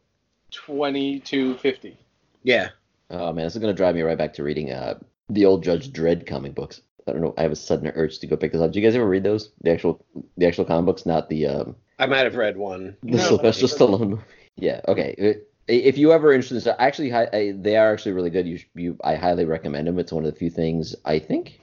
2250. 0.52 1.98
yeah 2.44 2.70
Oh 3.10 3.34
man, 3.34 3.44
this 3.46 3.56
is 3.56 3.62
gonna 3.62 3.74
drive 3.74 3.96
me 3.96 4.02
right 4.04 4.18
back 4.18 4.34
to 4.36 4.44
reading 4.44 4.72
uh 4.72 4.98
the 5.30 5.46
old 5.46 5.64
Judge 5.64 5.92
Dredd 5.92 6.26
comic 6.28 6.56
books. 6.56 6.82
I 7.08 7.12
don't 7.14 7.22
know. 7.22 7.34
I 7.38 7.42
have 7.42 7.52
a 7.52 7.56
sudden 7.58 7.92
urge 7.96 8.20
to 8.20 8.28
go 8.28 8.38
pick 8.38 8.52
this 8.54 8.62
up. 8.62 8.72
Do 8.72 8.80
you 8.80 8.86
guys 8.86 8.96
ever 8.96 9.08
read 9.08 9.24
those? 9.24 9.52
The 9.62 9.72
actual, 9.72 10.06
the 10.38 10.46
actual 10.46 10.66
comic 10.66 10.86
books, 10.86 11.06
not 11.06 11.28
the 11.30 11.46
um 11.48 11.76
i 12.00 12.06
might 12.06 12.24
have 12.24 12.36
read 12.36 12.56
one 12.58 12.96
the 13.04 13.12
No, 13.12 13.18
Sylvester 13.18 13.68
that's- 13.68 13.78
Stallone 13.80 14.10
movie. 14.12 14.22
Yeah. 14.56 14.80
Okay. 14.88 15.14
It- 15.18 15.51
If 15.68 15.98
you 15.98 16.12
ever 16.12 16.34
interested, 16.34 16.56
in 16.56 16.62
stuff- 16.62 16.76
actually, 16.80 17.14
I, 17.14 17.54
they 17.54 17.78
are 17.78 17.94
actually 17.94 18.14
really 18.14 18.30
good. 18.30 18.48
You, 18.48 18.60
you, 18.76 18.98
I 19.04 19.16
highly 19.16 19.46
recommend 19.46 19.88
them. 19.88 20.00
It's 20.00 20.12
one 20.12 20.26
of 20.26 20.32
the 20.34 20.38
few 20.38 20.50
things 20.50 20.96
I 21.06 21.20
think 21.20 21.62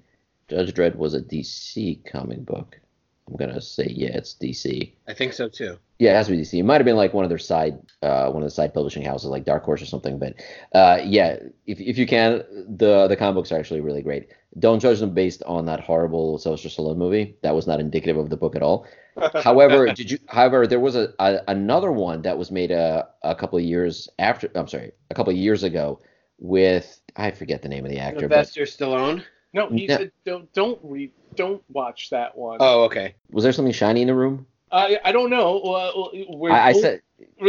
Judge 0.48 0.72
Dredd 0.72 0.96
was 0.96 1.14
a 1.14 1.20
DC 1.20 2.04
comic 2.10 2.44
book. 2.44 2.80
I'm 3.28 3.36
gonna 3.36 3.60
say 3.60 3.86
yeah, 3.90 4.16
it's 4.16 4.34
DC. 4.34 4.92
i 5.06 5.12
think 5.12 5.34
so 5.34 5.48
too 5.48 5.78
Yeah, 5.98 6.12
it 6.12 6.14
has 6.14 6.26
to 6.26 6.32
be 6.32 6.38
DC. 6.38 6.58
It 6.58 6.62
might 6.62 6.76
have 6.76 6.84
been 6.84 6.96
like 6.96 7.12
one 7.12 7.24
of 7.24 7.28
their 7.28 7.38
side, 7.38 7.78
uh, 8.02 8.30
one 8.30 8.42
of 8.42 8.46
the 8.46 8.54
side 8.54 8.72
publishing 8.72 9.02
houses, 9.02 9.30
like 9.30 9.44
Dark 9.44 9.64
Horse 9.64 9.82
or 9.82 9.86
something. 9.86 10.18
But 10.18 10.34
uh, 10.72 11.00
yeah, 11.04 11.38
if 11.66 11.80
if 11.80 11.98
you 11.98 12.06
can, 12.06 12.44
the 12.68 13.08
the 13.08 13.16
comic 13.16 13.34
books 13.34 13.50
are 13.50 13.58
actually 13.58 13.80
really 13.80 14.02
great. 14.02 14.28
Don't 14.58 14.78
judge 14.80 15.00
them 15.00 15.12
based 15.12 15.42
on 15.44 15.66
that 15.66 15.80
horrible 15.80 16.38
Sylvester 16.38 16.68
Stallone 16.68 16.96
movie. 16.98 17.36
That 17.42 17.54
was 17.54 17.66
not 17.66 17.80
indicative 17.80 18.16
of 18.16 18.30
the 18.30 18.36
book 18.36 18.54
at 18.54 18.62
all. 18.62 18.86
However, 19.34 19.92
did 19.92 20.10
you? 20.10 20.18
However, 20.28 20.66
there 20.68 20.80
was 20.80 20.94
a, 20.94 21.12
a 21.18 21.40
another 21.48 21.90
one 21.90 22.22
that 22.22 22.38
was 22.38 22.50
made 22.52 22.70
a 22.70 23.08
a 23.22 23.34
couple 23.34 23.58
of 23.58 23.64
years 23.64 24.08
after. 24.20 24.48
I'm 24.54 24.68
sorry, 24.68 24.92
a 25.10 25.14
couple 25.14 25.32
of 25.32 25.36
years 25.36 25.64
ago 25.64 26.00
with 26.38 27.00
I 27.16 27.32
forget 27.32 27.62
the 27.62 27.68
name 27.68 27.84
of 27.84 27.90
the 27.90 27.98
actor, 27.98 28.28
but 28.28 28.46
sylvester 28.46 28.84
stallone 28.84 29.24
No, 29.52 29.68
he 29.68 29.86
Yeah. 29.86 29.96
said 29.98 30.12
don't 30.24 30.52
don't 30.52 30.78
read 30.82 31.10
don't 31.34 31.62
watch 31.68 32.10
that 32.10 32.36
one. 32.38 32.58
oh 32.60 32.84
okay 32.84 33.16
was 33.30 33.42
there 33.42 33.52
something 33.52 33.72
shiny 33.72 34.02
in 34.02 34.06
the 34.06 34.14
room? 34.14 34.46
I 34.72 34.98
I 35.04 35.12
don't 35.12 35.30
know. 35.30 35.60
Well, 35.64 36.10
we're 36.30 36.50
I, 36.52 36.68
I 36.68 36.72
both 36.72 36.82
said 36.82 37.02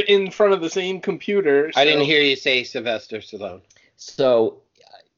in 0.08 0.32
front 0.32 0.54
of 0.54 0.62
the 0.62 0.70
same 0.70 1.00
computer. 1.02 1.72
i 1.76 1.84
didn't 1.86 2.06
hear 2.06 2.22
you 2.22 2.36
say 2.36 2.64
sylvester 2.64 3.18
stallone 3.20 3.62
so. 3.98 4.62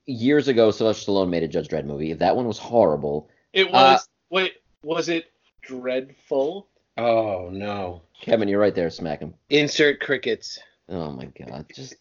Years 0.07 0.47
ago, 0.47 0.71
Sylvester 0.71 1.11
Stallone 1.11 1.29
made 1.29 1.43
a 1.43 1.47
Judge 1.47 1.67
Dredd 1.69 1.85
movie. 1.85 2.09
If 2.11 2.19
that 2.19 2.35
one 2.35 2.47
was 2.47 2.57
horrible, 2.57 3.29
It 3.53 3.67
Uh, 3.67 3.69
was 3.71 4.09
wait, 4.31 4.53
was 4.83 5.09
it 5.09 5.31
dreadful? 5.61 6.67
oh 6.97 7.49
no 7.51 8.01
Kevin, 8.19 8.47
you're 8.49 8.59
right 8.59 8.73
there. 8.75 8.89
Smack 8.89 9.19
him. 9.19 9.33
insert 9.51 9.99
crickets 10.01 10.59
Oh 10.91 11.09
my 11.09 11.25
god, 11.25 11.65
just 11.73 11.95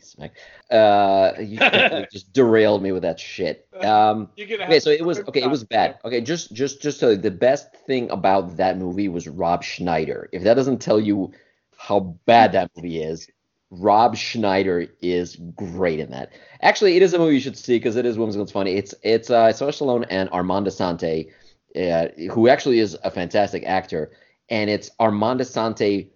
smack. 0.00 0.32
Uh, 0.70 1.32
you 1.38 1.58
just 2.12 2.32
derailed 2.32 2.82
me 2.82 2.90
with 2.90 3.02
that 3.02 3.20
shit. 3.20 3.68
Um, 3.78 4.30
You're 4.36 4.46
gonna 4.46 4.62
have 4.62 4.70
okay, 4.70 4.80
so 4.80 4.88
it 4.88 5.04
was 5.04 5.18
okay. 5.20 5.42
It 5.42 5.50
was 5.50 5.64
bad. 5.64 5.98
Okay, 6.02 6.22
just 6.22 6.54
just 6.54 6.80
just 6.80 6.98
so 6.98 7.14
the 7.14 7.30
best 7.30 7.76
thing 7.86 8.10
about 8.10 8.56
that 8.56 8.78
movie 8.78 9.08
was 9.08 9.28
Rob 9.28 9.62
Schneider. 9.62 10.30
If 10.32 10.44
that 10.44 10.54
doesn't 10.54 10.78
tell 10.78 10.98
you 10.98 11.30
how 11.76 12.00
bad 12.24 12.52
that 12.52 12.70
movie 12.74 13.02
is, 13.02 13.28
Rob 13.70 14.16
Schneider 14.16 14.86
is 15.02 15.36
great 15.54 16.00
in 16.00 16.10
that. 16.12 16.32
Actually, 16.62 16.96
it 16.96 17.02
is 17.02 17.12
a 17.12 17.18
movie 17.18 17.34
you 17.34 17.40
should 17.40 17.58
see 17.58 17.76
because 17.76 17.96
it 17.96 18.06
is 18.06 18.16
whimsical. 18.16 18.44
It's 18.44 18.52
funny. 18.52 18.76
It's 18.76 18.94
it's 19.02 19.28
uh, 19.28 19.52
Sylvester 19.52 19.84
Stallone 19.84 20.06
and 20.08 20.30
Armand 20.30 20.66
Assante, 20.66 21.30
uh, 21.76 22.06
who 22.32 22.48
actually 22.48 22.78
is 22.78 22.96
a 23.04 23.10
fantastic 23.10 23.64
actor, 23.64 24.12
and 24.48 24.70
it's 24.70 24.90
Armand 24.98 25.40
Assante 25.40 26.08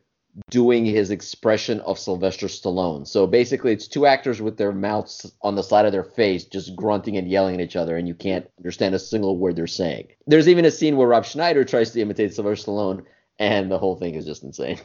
doing 0.50 0.84
his 0.84 1.10
expression 1.10 1.80
of 1.80 1.98
Sylvester 1.98 2.46
Stallone. 2.46 3.06
So 3.06 3.26
basically, 3.26 3.72
it's 3.72 3.88
two 3.88 4.06
actors 4.06 4.40
with 4.40 4.56
their 4.56 4.72
mouths 4.72 5.32
on 5.42 5.54
the 5.56 5.62
side 5.62 5.86
of 5.86 5.92
their 5.92 6.04
face, 6.04 6.44
just 6.44 6.76
grunting 6.76 7.16
and 7.16 7.28
yelling 7.28 7.54
at 7.56 7.60
each 7.60 7.76
other, 7.76 7.96
and 7.96 8.06
you 8.06 8.14
can't 8.14 8.48
understand 8.58 8.94
a 8.94 8.98
single 8.98 9.36
word 9.36 9.56
they're 9.56 9.66
saying. 9.66 10.08
There's 10.26 10.48
even 10.48 10.64
a 10.64 10.70
scene 10.70 10.96
where 10.96 11.08
Rob 11.08 11.24
Schneider 11.24 11.64
tries 11.64 11.90
to 11.92 12.00
imitate 12.00 12.34
Sylvester 12.34 12.70
Stallone, 12.70 13.04
and 13.38 13.70
the 13.70 13.78
whole 13.78 13.96
thing 13.96 14.14
is 14.14 14.24
just 14.24 14.42
insane. 14.44 14.78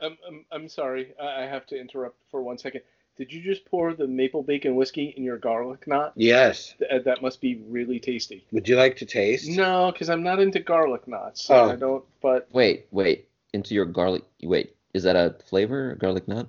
I'm, 0.00 0.18
I'm, 0.28 0.44
I'm 0.52 0.68
sorry. 0.68 1.14
I 1.20 1.44
I 1.44 1.46
have 1.46 1.66
to 1.68 1.80
interrupt 1.80 2.16
for 2.30 2.42
one 2.42 2.58
second. 2.58 2.82
Did 3.16 3.32
you 3.32 3.40
just 3.40 3.64
pour 3.64 3.94
the 3.94 4.06
maple 4.06 4.42
bacon 4.42 4.74
whiskey 4.76 5.14
in 5.16 5.24
your 5.24 5.38
garlic 5.38 5.88
knot? 5.88 6.12
yes 6.16 6.74
Th- 6.78 6.90
uh, 6.90 6.98
that 7.06 7.22
must 7.22 7.40
be 7.40 7.62
really 7.66 7.98
tasty. 7.98 8.44
would 8.52 8.68
you 8.68 8.76
like 8.76 8.96
to 8.96 9.06
taste 9.06 9.48
No, 9.48 9.90
because 9.90 10.10
I'm 10.10 10.22
not 10.22 10.38
into 10.38 10.60
garlic 10.60 11.08
knots. 11.08 11.40
So 11.44 11.54
Oh. 11.54 11.70
I 11.70 11.76
don't. 11.76 12.04
But 12.20 12.46
Wait, 12.52 12.88
wait, 12.90 13.26
into 13.52 13.74
your 13.74 13.84
garlic. 13.84 14.24
Wait, 14.42 14.76
is 14.94 15.02
that 15.04 15.16
a 15.16 15.36
flavor, 15.48 15.92
A 15.92 15.98
garlic 15.98 16.26
nut? 16.28 16.48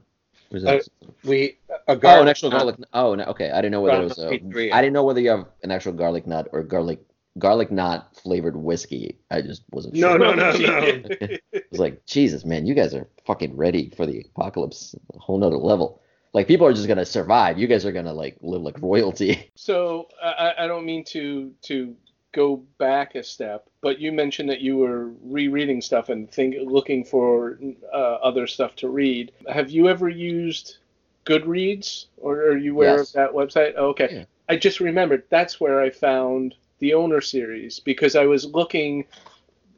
Or 0.51 0.57
is 0.57 0.63
that 0.63 0.81
uh, 0.81 1.11
we 1.23 1.57
a 1.69 1.79
oh, 1.89 1.95
garlic 1.95 2.21
an 2.23 2.27
actual 2.29 2.49
knot. 2.51 2.59
garlic. 2.59 2.75
Oh, 2.93 3.15
no, 3.15 3.23
okay. 3.25 3.51
I 3.51 3.57
didn't 3.57 3.71
know 3.71 3.81
whether 3.81 4.01
it 4.01 4.03
was. 4.05 4.19
A. 4.19 4.73
I 4.73 4.81
didn't 4.81 4.93
know 4.93 5.03
whether 5.03 5.19
you 5.19 5.29
have 5.29 5.45
an 5.63 5.71
actual 5.71 5.93
garlic 5.93 6.25
nut 6.27 6.47
or 6.53 6.63
garlic 6.63 6.99
garlic 7.37 7.71
knot 7.71 8.15
flavored 8.15 8.55
whiskey. 8.55 9.17
I 9.29 9.41
just 9.41 9.63
wasn't 9.71 9.95
No, 9.95 10.17
sure. 10.17 10.19
no, 10.19 10.33
no, 10.33 10.51
no. 10.51 10.69
I 11.21 11.39
was 11.71 11.79
like, 11.79 12.05
Jesus, 12.05 12.45
man, 12.45 12.65
you 12.65 12.73
guys 12.73 12.93
are 12.93 13.07
fucking 13.25 13.55
ready 13.55 13.91
for 13.95 14.05
the 14.05 14.25
apocalypse, 14.35 14.95
a 15.13 15.19
whole 15.19 15.37
nother 15.37 15.57
level. 15.57 16.01
Like 16.33 16.47
people 16.47 16.67
are 16.67 16.73
just 16.73 16.87
gonna 16.87 17.05
survive. 17.05 17.57
You 17.57 17.67
guys 17.67 17.85
are 17.85 17.91
gonna 17.91 18.13
like 18.13 18.37
live 18.41 18.61
like 18.61 18.81
royalty. 18.81 19.51
So 19.55 20.07
I, 20.21 20.53
I 20.59 20.67
don't 20.67 20.85
mean 20.85 21.03
to 21.05 21.51
to 21.63 21.95
go 22.37 22.57
back 22.77 23.15
a 23.15 23.23
step, 23.23 23.67
but 23.81 23.99
you 23.99 24.11
mentioned 24.11 24.47
that 24.49 24.61
you 24.61 24.77
were 24.77 25.09
rereading 25.23 25.81
stuff 25.81 26.09
and 26.09 26.29
think 26.31 26.55
looking 26.61 27.03
for 27.03 27.57
uh, 27.91 28.15
other 28.29 28.45
stuff 28.47 28.75
to 28.75 28.89
read. 28.89 29.31
Have 29.49 29.71
you 29.71 29.89
ever 29.89 30.07
used 30.07 30.77
Goodreads, 31.25 32.05
or 32.17 32.33
are 32.49 32.57
you 32.57 32.73
aware 32.73 32.97
Yes. 32.97 33.09
of 33.09 33.13
that 33.13 33.31
website? 33.31 33.73
Oh, 33.75 33.87
okay, 33.89 34.09
Yeah. 34.11 34.25
I 34.47 34.55
just 34.57 34.79
remembered 34.79 35.23
that's 35.29 35.59
where 35.59 35.81
I 35.81 35.89
found 35.89 36.55
the 36.79 36.93
owner 36.93 37.21
series 37.21 37.79
because 37.79 38.15
I 38.15 38.25
was 38.25 38.45
looking 38.45 39.05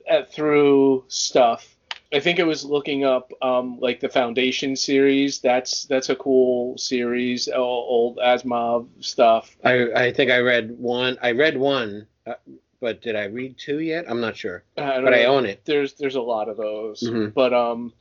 at 0.08 0.32
through 0.34 1.06
stuff. 1.08 1.76
I 2.12 2.20
think 2.20 2.40
I 2.40 2.44
was 2.44 2.66
looking 2.66 3.04
up 3.06 3.32
um, 3.42 3.80
like 3.80 4.00
the 4.00 4.10
Foundation 4.10 4.76
series. 4.76 5.40
That's 5.40 5.86
that's 5.86 6.10
a 6.10 6.16
cool 6.16 6.78
series, 6.78 7.48
o- 7.48 7.86
old 7.96 8.18
Asimov 8.18 8.88
stuff. 9.00 9.56
I 9.64 9.92
I 10.06 10.12
think 10.14 10.32
I 10.32 10.40
read 10.40 10.72
one. 10.80 11.18
I 11.22 11.32
read 11.32 11.58
one, 11.58 12.08
uh, 12.26 12.34
but 12.80 13.02
did 13.02 13.16
I 13.16 13.26
read 13.26 13.58
two 13.58 13.80
yet? 13.80 14.06
I'm 14.08 14.22
not 14.22 14.38
sure. 14.38 14.64
I 14.78 15.02
But 15.02 15.14
I 15.14 15.26
own 15.26 15.46
it. 15.46 15.62
There's 15.66 15.94
there's 15.94 16.16
a 16.16 16.22
lot 16.22 16.48
of 16.50 16.58
those, 16.58 17.02
Mhm. 17.02 17.34
but 17.34 17.54
um, 17.54 17.94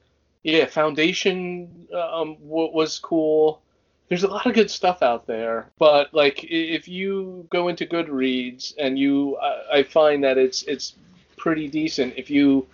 yeah, 0.42 0.66
Foundation 0.66 1.88
um 1.92 2.36
w- 2.36 2.72
was 2.72 2.98
cool. 2.98 3.60
There's 4.08 4.22
a 4.22 4.28
lot 4.28 4.46
of 4.46 4.54
good 4.54 4.70
stuff 4.70 5.02
out 5.02 5.26
there, 5.26 5.70
but 5.78 6.14
like 6.14 6.44
if 6.44 6.88
you 6.88 7.46
go 7.50 7.68
into 7.68 7.84
Goodreads 7.86 8.74
and 8.78 8.98
you, 8.98 9.36
I, 9.36 9.78
I 9.78 9.82
find 9.82 10.24
that 10.24 10.38
it's 10.38 10.62
it's 10.62 10.94
pretty 11.36 11.68
decent 11.68 12.14
if 12.16 12.30
you 12.30 12.66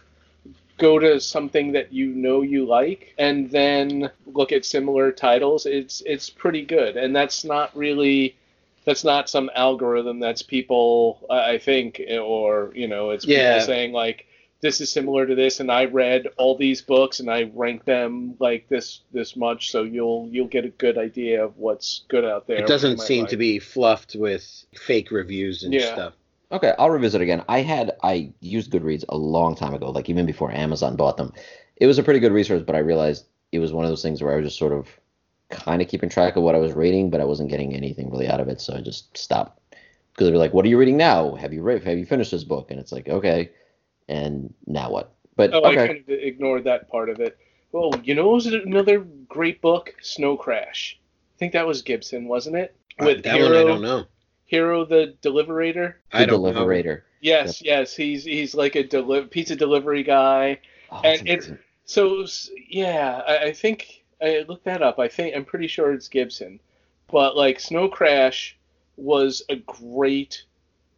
go 0.78 0.98
to 0.98 1.20
something 1.20 1.72
that 1.72 1.92
you 1.92 2.06
know 2.06 2.42
you 2.42 2.64
like 2.66 3.14
and 3.18 3.50
then 3.50 4.10
look 4.26 4.52
at 4.52 4.64
similar 4.64 5.10
titles. 5.12 5.66
It's 5.66 6.02
it's 6.06 6.30
pretty 6.30 6.64
good, 6.64 6.96
and 6.96 7.14
that's 7.16 7.44
not 7.44 7.76
really 7.76 8.36
that's 8.84 9.04
not 9.04 9.28
some 9.28 9.50
algorithm 9.54 10.20
that's 10.20 10.42
people 10.42 11.26
I 11.30 11.52
I 11.52 11.58
think 11.58 12.00
or 12.20 12.72
you 12.74 12.88
know 12.88 13.10
it's 13.10 13.26
Yeah. 13.26 13.54
people 13.54 13.66
saying 13.66 13.92
like 13.92 14.26
this 14.60 14.80
is 14.80 14.90
similar 14.90 15.26
to 15.26 15.34
this 15.34 15.60
and 15.60 15.70
I 15.70 15.84
read 15.84 16.26
all 16.38 16.56
these 16.56 16.80
books 16.80 17.20
and 17.20 17.30
I 17.30 17.50
rank 17.54 17.84
them 17.84 18.34
like 18.38 18.66
this 18.68 19.00
this 19.12 19.36
much 19.36 19.70
so 19.70 19.82
you'll 19.82 20.28
you'll 20.30 20.48
get 20.48 20.64
a 20.64 20.70
good 20.70 20.96
idea 20.96 21.44
of 21.44 21.58
what's 21.58 22.04
good 22.08 22.24
out 22.24 22.46
there. 22.46 22.58
It 22.58 22.66
doesn't 22.66 22.98
seem 22.98 23.22
like. 23.22 23.30
to 23.30 23.36
be 23.36 23.58
fluffed 23.58 24.16
with 24.16 24.64
fake 24.74 25.10
reviews 25.10 25.64
and 25.64 25.74
Yeah. 25.74 25.92
stuff. 25.92 26.14
Okay, 26.52 26.72
I'll 26.78 26.90
revisit 26.90 27.20
again. 27.20 27.42
I 27.48 27.60
had 27.60 27.96
I 28.02 28.32
used 28.40 28.70
Goodreads 28.70 29.04
a 29.08 29.16
long 29.16 29.54
time 29.54 29.74
ago, 29.74 29.90
like 29.90 30.08
even 30.08 30.24
before 30.24 30.50
Amazon 30.52 30.96
bought 30.96 31.16
them. 31.16 31.32
It 31.76 31.86
was 31.86 31.98
a 31.98 32.02
pretty 32.02 32.20
good 32.20 32.32
resource, 32.32 32.62
but 32.62 32.76
I 32.76 32.78
realized 32.78 33.26
it 33.52 33.58
was 33.58 33.72
one 33.72 33.84
of 33.84 33.90
those 33.90 34.02
things 34.02 34.22
where 34.22 34.32
I 34.32 34.36
was 34.36 34.46
just 34.46 34.58
sort 34.58 34.72
of 34.72 34.88
kind 35.54 35.80
of 35.82 35.88
keeping 35.88 36.08
track 36.08 36.36
of 36.36 36.42
what 36.42 36.54
I 36.54 36.58
was 36.58 36.72
reading, 36.74 37.10
but 37.10 37.20
I 37.20 37.24
wasn't 37.24 37.50
getting 37.50 37.74
anything 37.74 38.10
really 38.10 38.28
out 38.28 38.40
of 38.40 38.48
it, 38.48 38.60
so 38.60 38.74
I 38.74 38.80
just 38.80 39.16
stopped. 39.16 39.60
Because 40.12 40.26
they'd 40.26 40.32
be 40.32 40.38
like, 40.38 40.54
"What 40.54 40.64
are 40.64 40.68
you 40.68 40.78
reading 40.78 40.96
now? 40.96 41.34
Have 41.34 41.52
you 41.52 41.62
read? 41.62 41.82
Have 41.84 41.98
you 41.98 42.06
finished 42.06 42.30
this 42.30 42.44
book?" 42.44 42.70
And 42.70 42.78
it's 42.78 42.92
like, 42.92 43.08
okay, 43.08 43.50
and 44.08 44.52
now 44.66 44.90
what? 44.90 45.12
But 45.36 45.52
Oh, 45.52 45.64
I 45.64 45.74
kind 45.74 45.90
of 45.98 46.08
ignored 46.08 46.64
that 46.64 46.88
part 46.88 47.08
of 47.10 47.18
it. 47.20 47.36
Well, 47.72 47.92
you 48.04 48.14
know, 48.14 48.26
what 48.28 48.34
was 48.34 48.46
another 48.46 49.00
great 49.28 49.60
book, 49.60 49.94
Snow 50.00 50.36
Crash. 50.36 51.00
I 51.00 51.38
think 51.38 51.52
that 51.54 51.66
was 51.66 51.82
Gibson, 51.82 52.28
wasn't 52.28 52.54
it? 52.56 52.76
Uh, 53.00 53.06
With 53.06 53.24
that 53.24 53.34
Hiro, 53.34 53.48
one 53.48 53.56
I 53.56 53.64
don't 53.64 53.82
know. 53.82 54.04
Hiro 54.44 54.84
the 54.84 55.16
Deliverator. 55.22 55.94
the 56.12 56.18
I 56.18 56.24
don't 56.26 56.42
know. 56.44 56.52
Deliverator. 56.52 57.02
Yes, 57.20 57.60
yes, 57.62 57.96
he's 57.96 58.22
he's 58.24 58.54
like 58.54 58.76
a 58.76 58.84
deli- 58.84 59.24
pizza 59.26 59.56
delivery 59.56 60.04
guy. 60.04 60.60
Oh, 60.92 61.00
And 61.02 61.14
it's 61.14 61.22
it's- 61.22 61.46
amazing. 61.48 61.58
So 61.86 62.26
yeah, 62.70 63.22
I, 63.26 63.38
I 63.46 63.52
think 63.52 64.03
I 64.22 64.44
looked 64.48 64.64
that 64.64 64.82
up. 64.82 64.98
I 64.98 65.08
think 65.08 65.36
I'm 65.36 65.44
pretty 65.44 65.66
sure 65.66 65.92
it's 65.92 66.08
Gibson, 66.08 66.60
but 67.10 67.36
like 67.36 67.60
Snow 67.60 67.88
Crash 67.88 68.56
was 68.96 69.42
a 69.48 69.56
great. 69.56 70.44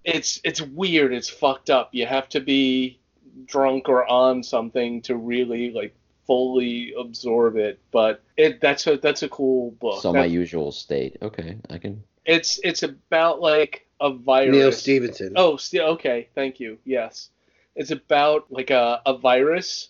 It's 0.04 0.40
it's 0.44 0.60
weird. 0.60 1.12
It's 1.12 1.28
fucked 1.28 1.70
up. 1.70 1.90
You 1.92 2.06
have 2.06 2.28
to 2.30 2.40
be 2.40 2.98
drunk 3.44 3.88
or 3.88 4.06
on 4.10 4.42
something 4.42 5.02
to 5.02 5.16
really 5.16 5.70
like 5.70 5.94
fully 6.26 6.94
absorb 6.98 7.56
it. 7.56 7.80
But 7.90 8.22
it 8.36 8.60
that's 8.60 8.86
a 8.86 8.96
that's 8.96 9.22
a 9.22 9.28
cool 9.28 9.72
book. 9.72 10.02
so 10.02 10.12
my 10.12 10.24
usual 10.24 10.72
state. 10.72 11.16
Okay, 11.22 11.58
I 11.70 11.78
can. 11.78 12.02
it's 12.24 12.60
it's 12.62 12.82
about 12.82 13.40
like 13.40 13.86
a 14.00 14.12
virus. 14.12 14.52
Neal 14.52 14.72
Stephenson. 14.72 15.32
Oh, 15.36 15.58
okay. 15.74 16.28
Thank 16.34 16.60
you. 16.60 16.78
Yes, 16.84 17.30
it's 17.74 17.90
about 17.90 18.50
like 18.50 18.70
a, 18.70 19.00
a 19.06 19.16
virus 19.16 19.88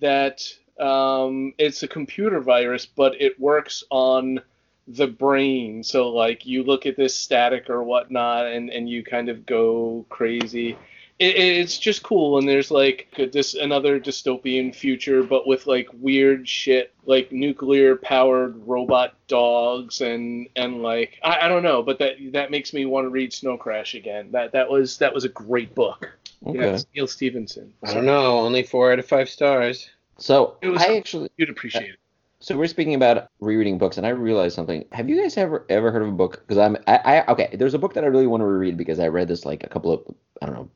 that 0.00 0.42
um, 0.78 1.54
it's 1.58 1.82
a 1.82 1.88
computer 1.88 2.40
virus, 2.40 2.86
but 2.86 3.20
it 3.20 3.38
works 3.38 3.84
on 3.90 4.40
the 4.88 5.06
brain. 5.06 5.82
So 5.82 6.08
like 6.08 6.46
you 6.46 6.64
look 6.64 6.86
at 6.86 6.96
this 6.96 7.14
static 7.14 7.70
or 7.70 7.82
whatnot, 7.82 8.46
and 8.46 8.70
and 8.70 8.88
you 8.88 9.04
kind 9.04 9.28
of 9.28 9.46
go 9.46 10.04
crazy. 10.08 10.76
It, 11.18 11.36
it's 11.36 11.78
just 11.78 12.02
cool, 12.02 12.38
and 12.38 12.48
there's 12.48 12.70
like 12.70 13.08
this 13.32 13.54
another 13.54 14.00
dystopian 14.00 14.74
future, 14.74 15.22
but 15.22 15.46
with 15.46 15.66
like 15.66 15.88
weird 16.00 16.48
shit, 16.48 16.92
like 17.04 17.30
nuclear 17.30 17.96
powered 17.96 18.66
robot 18.66 19.14
dogs, 19.28 20.00
and 20.00 20.48
and 20.56 20.82
like 20.82 21.18
I, 21.22 21.42
I 21.42 21.48
don't 21.48 21.62
know, 21.62 21.82
but 21.82 21.98
that 22.00 22.16
that 22.32 22.50
makes 22.50 22.72
me 22.72 22.86
want 22.86 23.04
to 23.04 23.10
read 23.10 23.32
Snow 23.32 23.56
Crash 23.56 23.94
again. 23.94 24.32
That 24.32 24.52
that 24.52 24.68
was 24.68 24.98
that 24.98 25.14
was 25.14 25.24
a 25.24 25.28
great 25.28 25.74
book. 25.74 26.10
Okay. 26.44 26.58
Yes, 26.58 26.86
Neal 26.94 27.06
Stephenson. 27.06 27.72
I 27.84 27.94
don't 27.94 28.06
know. 28.06 28.40
Only 28.40 28.64
four 28.64 28.92
out 28.92 28.98
of 28.98 29.06
five 29.06 29.28
stars. 29.28 29.88
So 30.18 30.56
It 30.62 30.68
was- 30.68 30.82
I 30.82 30.96
actually. 30.96 31.30
You'd 31.36 31.50
appreciate 31.50 31.90
it. 31.90 31.96
So 32.40 32.56
we're 32.56 32.66
speaking 32.66 32.94
about 32.94 33.28
rereading 33.38 33.78
books, 33.78 33.98
and 33.98 34.06
I 34.06 34.10
realized 34.10 34.56
something. 34.56 34.84
Have 34.90 35.08
you 35.08 35.20
guys 35.20 35.36
ever 35.36 35.64
ever 35.68 35.92
heard 35.92 36.02
of 36.02 36.08
a 36.08 36.12
book? 36.12 36.42
Because 36.46 36.58
I'm, 36.58 36.76
I, 36.88 36.96
I, 36.96 37.32
okay. 37.32 37.50
There's 37.54 37.74
a 37.74 37.78
book 37.78 37.94
that 37.94 38.02
I 38.02 38.08
really 38.08 38.26
want 38.26 38.40
to 38.40 38.46
reread 38.46 38.76
because 38.76 38.98
I 38.98 39.06
read 39.08 39.28
this 39.28 39.44
like 39.44 39.62
a 39.62 39.68
couple 39.68 39.92
of, 39.92 40.00
I 40.42 40.46
don't 40.46 40.54
know, 40.56 40.70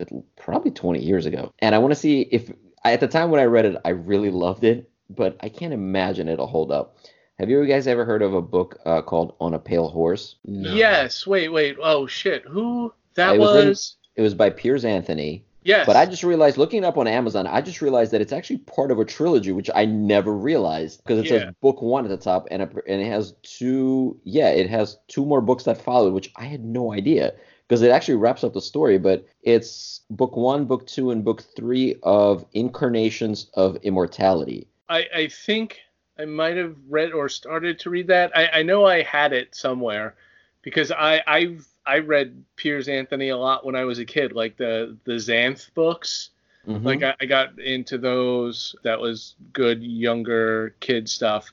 it- 0.00 0.36
probably 0.36 0.70
20 0.70 1.02
years 1.02 1.24
ago, 1.24 1.52
and 1.60 1.74
I 1.74 1.78
want 1.78 1.92
to 1.92 1.96
see 1.98 2.22
if 2.30 2.52
at 2.84 3.00
the 3.00 3.08
time 3.08 3.30
when 3.30 3.40
I 3.40 3.44
read 3.44 3.64
it, 3.64 3.76
I 3.86 3.90
really 3.90 4.30
loved 4.30 4.64
it, 4.64 4.90
but 5.08 5.36
I 5.40 5.48
can't 5.48 5.72
imagine 5.72 6.28
it'll 6.28 6.46
hold 6.46 6.70
up. 6.70 6.96
Have 7.38 7.48
you 7.48 7.64
guys 7.66 7.86
ever 7.86 8.04
heard 8.04 8.20
of 8.22 8.34
a 8.34 8.42
book 8.42 8.78
uh, 8.84 9.00
called 9.00 9.34
On 9.40 9.54
a 9.54 9.58
Pale 9.58 9.88
Horse? 9.88 10.36
No. 10.44 10.74
Yes. 10.74 11.26
Wait. 11.26 11.48
Wait. 11.48 11.76
Oh 11.82 12.06
shit. 12.06 12.42
Who? 12.46 12.92
That 13.14 13.36
It 13.36 13.38
was. 13.38 13.48
was 13.48 13.56
written- 13.56 13.74
It 14.16 14.22
was 14.22 14.34
by 14.34 14.50
Piers 14.50 14.84
Anthony, 14.84 15.44
yes. 15.68 15.86
but 15.86 15.94
I 15.96 16.06
just 16.06 16.24
realized 16.24 16.56
looking 16.56 16.84
up 16.84 16.96
on 16.98 17.06
Amazon, 17.06 17.46
I 17.46 17.60
just 17.60 17.80
realized 17.80 18.12
that 18.12 18.20
it's 18.20 18.32
actually 18.32 18.58
part 18.58 18.90
of 18.90 18.98
a 18.98 19.04
trilogy, 19.04 19.52
which 19.52 19.70
I 19.74 19.84
never 19.84 20.34
realized 20.34 21.02
because 21.04 21.20
it 21.20 21.26
Yeah. 21.26 21.38
says 21.38 21.54
book 21.60 21.80
one 21.82 22.04
at 22.04 22.10
the 22.10 22.16
top, 22.16 22.48
and 22.50 22.62
it, 22.62 22.72
and 22.88 23.00
it 23.00 23.06
has 23.06 23.34
two. 23.42 24.18
Yeah, 24.24 24.48
it 24.48 24.68
has 24.70 24.98
two 25.08 25.24
more 25.24 25.40
books 25.40 25.64
that 25.64 25.80
followed, 25.80 26.14
which 26.14 26.32
I 26.36 26.44
had 26.46 26.64
no 26.64 26.92
idea 26.92 27.34
because 27.66 27.82
it 27.82 27.90
actually 27.90 28.16
wraps 28.16 28.42
up 28.42 28.54
the 28.54 28.62
story. 28.62 28.98
But 28.98 29.26
it's 29.42 30.00
book 30.10 30.36
one, 30.36 30.64
book 30.64 30.86
two, 30.86 31.10
and 31.10 31.24
book 31.24 31.44
three 31.56 31.96
of 32.02 32.44
Incarnations 32.54 33.50
of 33.54 33.76
Immortality. 33.82 34.66
I, 34.88 35.06
I 35.14 35.28
think 35.28 35.80
I 36.18 36.24
might 36.24 36.56
have 36.56 36.76
read 36.88 37.12
or 37.12 37.28
started 37.28 37.78
to 37.80 37.90
read 37.90 38.06
that. 38.08 38.36
I, 38.36 38.60
I 38.60 38.62
know 38.62 38.86
I 38.86 39.02
had 39.02 39.32
it 39.32 39.54
somewhere 39.54 40.16
because 40.62 40.90
I 40.90 41.22
I've 41.26 41.66
I 41.88 41.98
read 42.00 42.44
Piers 42.56 42.86
Anthony 42.86 43.30
a 43.30 43.36
lot 43.36 43.64
when 43.64 43.74
I 43.74 43.84
was 43.84 43.98
a 43.98 44.04
kid, 44.04 44.32
like 44.32 44.56
the 44.58 44.96
the 45.04 45.14
Xanth 45.14 45.72
books. 45.74 46.30
Mhm. 46.66 46.84
Like 46.84 47.02
I, 47.02 47.14
I 47.20 47.24
got 47.26 47.58
into 47.58 47.96
those. 47.96 48.76
That 48.84 49.00
was 49.00 49.34
good 49.54 49.82
younger 49.82 50.74
kid 50.80 51.08
stuff. 51.08 51.50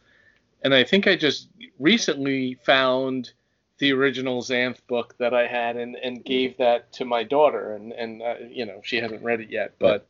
And 0.64 0.74
I 0.74 0.84
think 0.84 1.08
I 1.08 1.16
just 1.16 1.48
recently 1.80 2.56
found 2.66 3.32
the 3.78 3.94
original 3.94 4.42
Xanth 4.42 4.80
book 4.88 5.16
that 5.20 5.34
I 5.34 5.48
had 5.48 5.78
and, 5.78 5.96
and 5.96 6.24
gave 6.24 6.58
that 6.58 6.92
to 6.94 7.06
my 7.06 7.24
daughter. 7.24 7.74
And 7.74 7.94
and 7.94 8.22
uh, 8.22 8.36
you 8.50 8.66
know 8.66 8.82
she 8.84 8.98
hasn't 8.98 9.24
read 9.24 9.40
it 9.40 9.50
yet, 9.50 9.74
but 9.80 10.06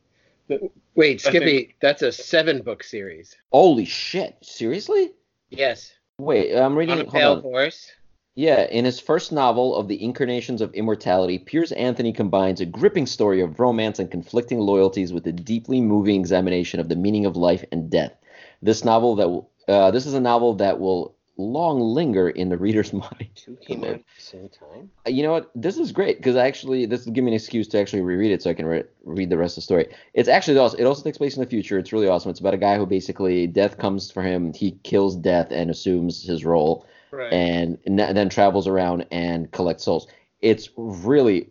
Wait, 0.94 1.26
I 1.26 1.30
Skippy, 1.30 1.74
that's 1.80 2.02
a 2.02 2.12
seven 2.12 2.62
book 2.62 2.82
series. 2.82 3.36
Holy 3.52 3.84
shit! 3.84 4.36
Seriously? 4.42 5.12
Yes. 5.50 5.92
Wait, 6.18 6.56
I'm 6.56 6.76
reading. 6.76 6.94
On 6.94 7.00
a 7.00 7.02
hold 7.04 7.12
pale 7.12 7.32
on. 7.32 7.42
horse. 7.42 7.92
Yeah, 8.36 8.66
in 8.70 8.84
his 8.84 9.00
first 9.00 9.32
novel 9.32 9.74
of 9.74 9.88
the 9.88 10.00
Incarnations 10.04 10.60
of 10.60 10.72
Immortality, 10.74 11.38
Piers 11.38 11.72
Anthony 11.72 12.12
combines 12.12 12.60
a 12.60 12.66
gripping 12.66 13.06
story 13.06 13.40
of 13.40 13.58
romance 13.58 13.98
and 13.98 14.08
conflicting 14.10 14.60
loyalties 14.60 15.12
with 15.12 15.26
a 15.26 15.32
deeply 15.32 15.80
moving 15.80 16.20
examination 16.20 16.78
of 16.78 16.88
the 16.88 16.94
meaning 16.96 17.24
of 17.26 17.36
life 17.36 17.64
and 17.72 17.90
death. 17.90 18.14
This 18.62 18.84
novel 18.84 19.16
that 19.16 19.28
will, 19.28 19.50
uh, 19.66 19.90
this 19.90 20.06
is 20.06 20.14
a 20.14 20.20
novel 20.20 20.54
that 20.54 20.78
will 20.78 21.16
long 21.38 21.80
linger 21.80 22.28
in 22.28 22.48
the 22.50 22.58
reader's 22.58 22.92
mind. 23.04 23.28
Two 23.34 23.56
came 23.56 23.82
out 23.84 23.90
at 23.90 24.02
the 24.16 24.22
same 24.22 24.48
time. 24.50 24.90
Uh, 25.06 25.10
You 25.10 25.22
know 25.22 25.32
what? 25.32 25.50
This 25.54 25.78
is 25.78 25.90
great 25.92 26.18
because 26.18 26.36
actually 26.36 26.86
this 26.86 27.06
will 27.06 27.12
give 27.14 27.24
me 27.24 27.30
an 27.30 27.34
excuse 27.34 27.66
to 27.68 27.78
actually 27.80 28.02
reread 28.02 28.32
it 28.32 28.42
so 28.42 28.50
I 28.50 28.54
can 28.54 28.66
re- 28.66 28.84
read 29.04 29.30
the 29.30 29.38
rest 29.38 29.52
of 29.56 29.62
the 29.62 29.62
story. 29.62 29.88
It's 30.14 30.28
actually 30.28 30.58
awesome. 30.58 30.78
It 30.78 30.84
also 30.84 31.02
takes 31.02 31.18
place 31.18 31.36
in 31.36 31.42
the 31.42 31.48
future. 31.48 31.78
It's 31.78 31.92
really 31.92 32.08
awesome. 32.08 32.30
It's 32.30 32.40
about 32.40 32.54
a 32.54 32.58
guy 32.58 32.76
who 32.76 32.86
basically 32.86 33.46
death 33.46 33.78
comes 33.78 34.10
for 34.10 34.22
him. 34.22 34.52
He 34.52 34.72
kills 34.82 35.16
death 35.16 35.48
and 35.50 35.70
assumes 35.70 36.22
his 36.22 36.44
role 36.44 36.86
right. 37.16 37.32
and, 37.32 37.78
and 37.86 37.98
then 37.98 38.28
travels 38.28 38.66
around 38.66 39.06
and 39.10 39.50
collects 39.50 39.84
souls. 39.84 40.06
It's 40.40 40.68
really, 40.76 41.50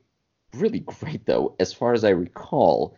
really 0.54 0.80
great 0.80 1.26
though. 1.26 1.56
As 1.60 1.74
far 1.74 1.94
as 1.94 2.04
I 2.04 2.10
recall, 2.10 2.98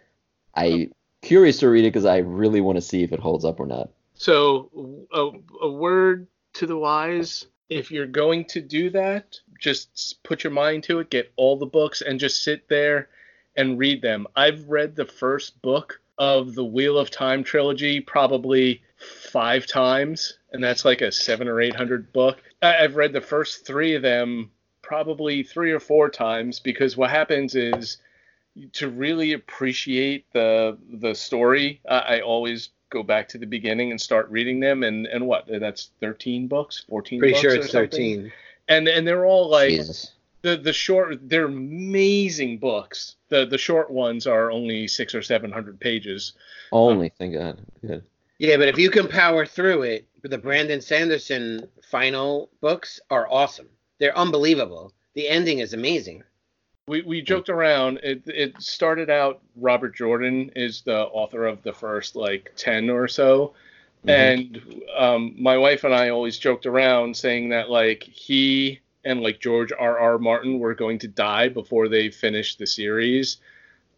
I 0.55 0.89
oh. 0.89 0.95
curious 1.21 1.59
to 1.59 1.69
read 1.69 1.85
it 1.85 1.93
because 1.93 2.05
I 2.05 2.17
really 2.17 2.61
want 2.61 2.75
to 2.77 2.81
see 2.81 3.03
if 3.03 3.11
it 3.11 3.19
holds 3.19 3.45
up 3.45 3.59
or 3.59 3.65
not. 3.65 3.89
So 4.15 4.69
a, 5.13 5.29
a 5.65 5.71
word 5.71 6.27
to 6.53 6.65
the 6.65 6.77
wise. 6.77 7.45
If 7.69 7.91
you're 7.91 8.07
going 8.07 8.45
to 8.45 8.61
do 8.61 8.89
that, 8.91 9.39
just 9.59 10.23
put 10.23 10.43
your 10.43 10.53
mind 10.53 10.83
to 10.85 10.99
it, 10.99 11.09
get 11.09 11.31
all 11.35 11.57
the 11.57 11.65
books, 11.65 12.01
and 12.01 12.19
just 12.19 12.43
sit 12.43 12.69
there 12.69 13.09
and 13.55 13.77
read 13.77 14.01
them. 14.01 14.25
I've 14.35 14.69
read 14.69 14.95
the 14.95 15.05
first 15.05 15.61
book 15.61 15.99
of 16.17 16.55
the 16.55 16.63
Wheel 16.63 16.97
of 16.97 17.11
Time 17.11 17.43
trilogy 17.43 17.99
probably 17.99 18.81
five 19.31 19.67
times, 19.67 20.39
and 20.51 20.63
that's 20.63 20.85
like 20.85 21.01
a 21.01 21.11
seven 21.11 21.47
or 21.47 21.59
eight 21.59 21.75
hundred 21.75 22.13
book. 22.13 22.37
I've 22.61 22.95
read 22.95 23.13
the 23.13 23.21
first 23.21 23.65
three 23.65 23.95
of 23.95 24.01
them 24.01 24.51
probably 24.81 25.43
three 25.43 25.71
or 25.71 25.79
four 25.79 26.09
times 26.09 26.59
because 26.59 26.95
what 26.97 27.09
happens 27.09 27.55
is 27.55 27.97
to 28.73 28.89
really 28.89 29.33
appreciate 29.33 30.25
the 30.33 30.77
the 30.89 31.13
story, 31.13 31.81
I, 31.87 31.97
I 31.97 32.19
always 32.21 32.69
go 32.89 33.03
back 33.03 33.27
to 33.29 33.37
the 33.37 33.45
beginning 33.45 33.91
and 33.91 33.99
start 33.99 34.29
reading 34.29 34.59
them. 34.59 34.83
And 34.83 35.05
and 35.07 35.27
what? 35.27 35.47
That's 35.47 35.91
thirteen 35.99 36.47
books, 36.47 36.83
fourteen. 36.89 37.19
Pretty 37.19 37.33
books 37.33 37.41
sure 37.41 37.55
it's 37.55 37.71
something? 37.71 37.89
thirteen. 37.89 38.31
And 38.67 38.87
and 38.87 39.07
they're 39.07 39.25
all 39.25 39.49
like 39.49 39.69
Jesus. 39.69 40.13
the 40.41 40.57
the 40.57 40.73
short. 40.73 41.29
They're 41.29 41.45
amazing 41.45 42.57
books. 42.57 43.15
The 43.29 43.45
the 43.45 43.57
short 43.57 43.91
ones 43.91 44.25
are 44.25 44.51
only 44.51 44.87
six 44.87 45.13
or 45.13 45.21
seven 45.21 45.51
hundred 45.51 45.79
pages. 45.79 46.33
Only, 46.71 47.09
thank 47.17 47.33
God. 47.33 47.59
Good. 47.85 48.03
Yeah, 48.39 48.57
but 48.57 48.67
if 48.67 48.77
you 48.77 48.89
can 48.89 49.07
power 49.07 49.45
through 49.45 49.83
it, 49.83 50.07
the 50.21 50.37
Brandon 50.37 50.81
Sanderson 50.81 51.67
final 51.89 52.49
books 52.61 52.99
are 53.09 53.27
awesome. 53.31 53.69
They're 53.99 54.17
unbelievable. 54.17 54.93
The 55.15 55.27
ending 55.27 55.59
is 55.59 55.73
amazing. 55.73 56.23
We 56.87 57.01
we 57.01 57.21
joked 57.21 57.49
around. 57.49 57.99
It 58.03 58.21
it 58.27 58.61
started 58.61 59.09
out. 59.09 59.41
Robert 59.55 59.95
Jordan 59.95 60.51
is 60.55 60.81
the 60.81 61.05
author 61.07 61.45
of 61.45 61.61
the 61.63 61.73
first 61.73 62.15
like 62.15 62.53
ten 62.55 62.89
or 62.89 63.07
so, 63.07 63.53
Mhm. 64.05 64.09
and 64.09 64.83
um, 64.95 65.35
my 65.37 65.57
wife 65.57 65.83
and 65.83 65.93
I 65.93 66.09
always 66.09 66.37
joked 66.37 66.65
around 66.65 67.17
saying 67.17 67.49
that 67.49 67.69
like 67.69 68.03
he 68.03 68.79
and 69.03 69.21
like 69.21 69.39
George 69.39 69.71
R. 69.77 69.97
R. 69.99 70.17
Martin 70.17 70.59
were 70.59 70.75
going 70.75 70.99
to 70.99 71.07
die 71.07 71.49
before 71.49 71.87
they 71.89 72.09
finished 72.09 72.59
the 72.59 72.67
series, 72.67 73.37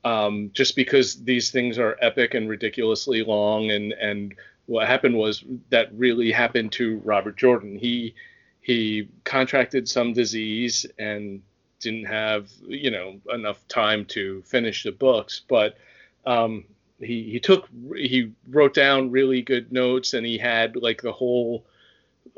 um, 0.03 0.51
just 0.53 0.75
because 0.75 1.23
these 1.23 1.51
things 1.51 1.77
are 1.77 1.97
epic 2.01 2.33
and 2.33 2.49
ridiculously 2.49 3.23
long. 3.23 3.71
And 3.71 3.93
and 3.93 4.35
what 4.65 4.88
happened 4.88 5.15
was 5.15 5.43
that 5.69 5.89
really 5.93 6.31
happened 6.31 6.71
to 6.73 6.97
Robert 7.03 7.38
Jordan. 7.38 7.77
He 7.77 8.15
he 8.62 9.09
contracted 9.23 9.89
some 9.89 10.13
disease 10.13 10.85
and 10.97 11.41
didn't 11.79 12.05
have 12.05 12.49
you 12.67 12.91
know 12.91 13.19
enough 13.33 13.67
time 13.67 14.05
to 14.05 14.41
finish 14.43 14.83
the 14.83 14.91
books, 14.91 15.41
but 15.47 15.77
um, 16.25 16.65
he 16.99 17.23
he 17.23 17.39
took 17.39 17.67
he 17.95 18.31
wrote 18.49 18.73
down 18.73 19.12
really 19.12 19.41
good 19.41 19.71
notes 19.71 20.13
and 20.13 20.25
he 20.25 20.38
had 20.38 20.75
like 20.75 21.01
the 21.01 21.12
whole 21.12 21.65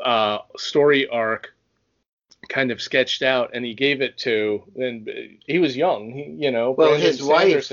uh, 0.03 0.39
story 0.57 1.07
arc 1.07 1.53
kind 2.49 2.71
of 2.71 2.81
sketched 2.81 3.21
out 3.21 3.51
and 3.53 3.63
he 3.63 3.73
gave 3.73 4.01
it 4.01 4.17
to 4.17 4.63
and 4.75 5.09
he 5.47 5.59
was 5.59 5.77
young 5.77 6.11
he, 6.11 6.23
you 6.43 6.51
know 6.51 6.71
Well, 6.71 6.89
Brandon 6.89 7.07
his 7.07 7.23
wife- 7.23 7.71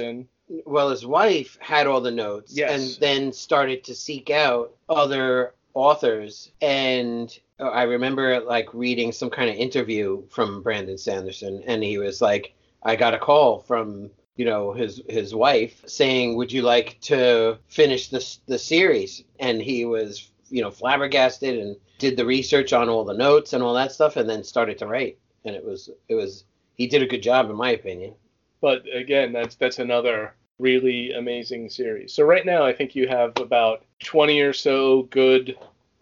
Well, 0.66 0.90
his 0.90 1.04
wife 1.04 1.58
had 1.60 1.86
all 1.86 2.00
the 2.00 2.10
notes 2.10 2.56
Yes. 2.56 2.70
and 2.94 3.00
then 3.00 3.32
started 3.32 3.84
to 3.84 3.94
seek 3.94 4.30
out 4.30 4.74
other 4.88 5.54
authors. 5.74 6.50
And 6.62 7.36
I 7.60 7.82
remember 7.82 8.40
like 8.40 8.72
reading 8.74 9.12
some 9.12 9.30
kind 9.30 9.50
of 9.50 9.56
interview 9.56 10.22
from 10.28 10.62
Brandon 10.62 10.98
Sanderson, 10.98 11.62
and 11.66 11.82
he 11.82 11.98
was 11.98 12.20
like, 12.20 12.54
I 12.82 12.96
got 12.96 13.14
a 13.14 13.18
call 13.18 13.60
from 13.60 14.10
you 14.36 14.44
know 14.44 14.72
his 14.72 15.02
his 15.08 15.34
wife 15.34 15.82
saying, 15.86 16.36
"Would 16.36 16.52
you 16.52 16.62
like 16.62 16.98
to 17.02 17.58
finish 17.68 18.08
this 18.08 18.38
the 18.46 18.58
series?" 18.58 19.24
And 19.40 19.60
he 19.60 19.84
was 19.84 20.30
you 20.50 20.62
know 20.62 20.70
flabbergasted 20.70 21.58
and 21.58 21.76
did 21.98 22.16
the 22.16 22.24
research 22.26 22.72
on 22.72 22.88
all 22.88 23.04
the 23.04 23.14
notes 23.14 23.52
and 23.52 23.62
all 23.62 23.74
that 23.74 23.92
stuff, 23.92 24.16
and 24.16 24.28
then 24.28 24.42
started 24.44 24.78
to 24.78 24.86
write. 24.86 25.18
And 25.44 25.54
it 25.54 25.64
was 25.64 25.90
it 26.08 26.14
was 26.14 26.44
he 26.74 26.86
did 26.86 27.02
a 27.02 27.06
good 27.06 27.22
job 27.22 27.50
in 27.50 27.56
my 27.56 27.70
opinion. 27.70 28.14
but 28.60 28.82
again 28.94 29.32
that's 29.32 29.54
that's 29.56 29.78
another 29.78 30.34
really 30.58 31.12
amazing 31.12 31.70
series 31.70 32.12
so 32.12 32.24
right 32.24 32.44
now 32.44 32.64
i 32.64 32.72
think 32.72 32.96
you 32.96 33.06
have 33.06 33.30
about 33.38 33.84
20 34.00 34.40
or 34.40 34.52
so 34.52 35.02
good 35.04 35.56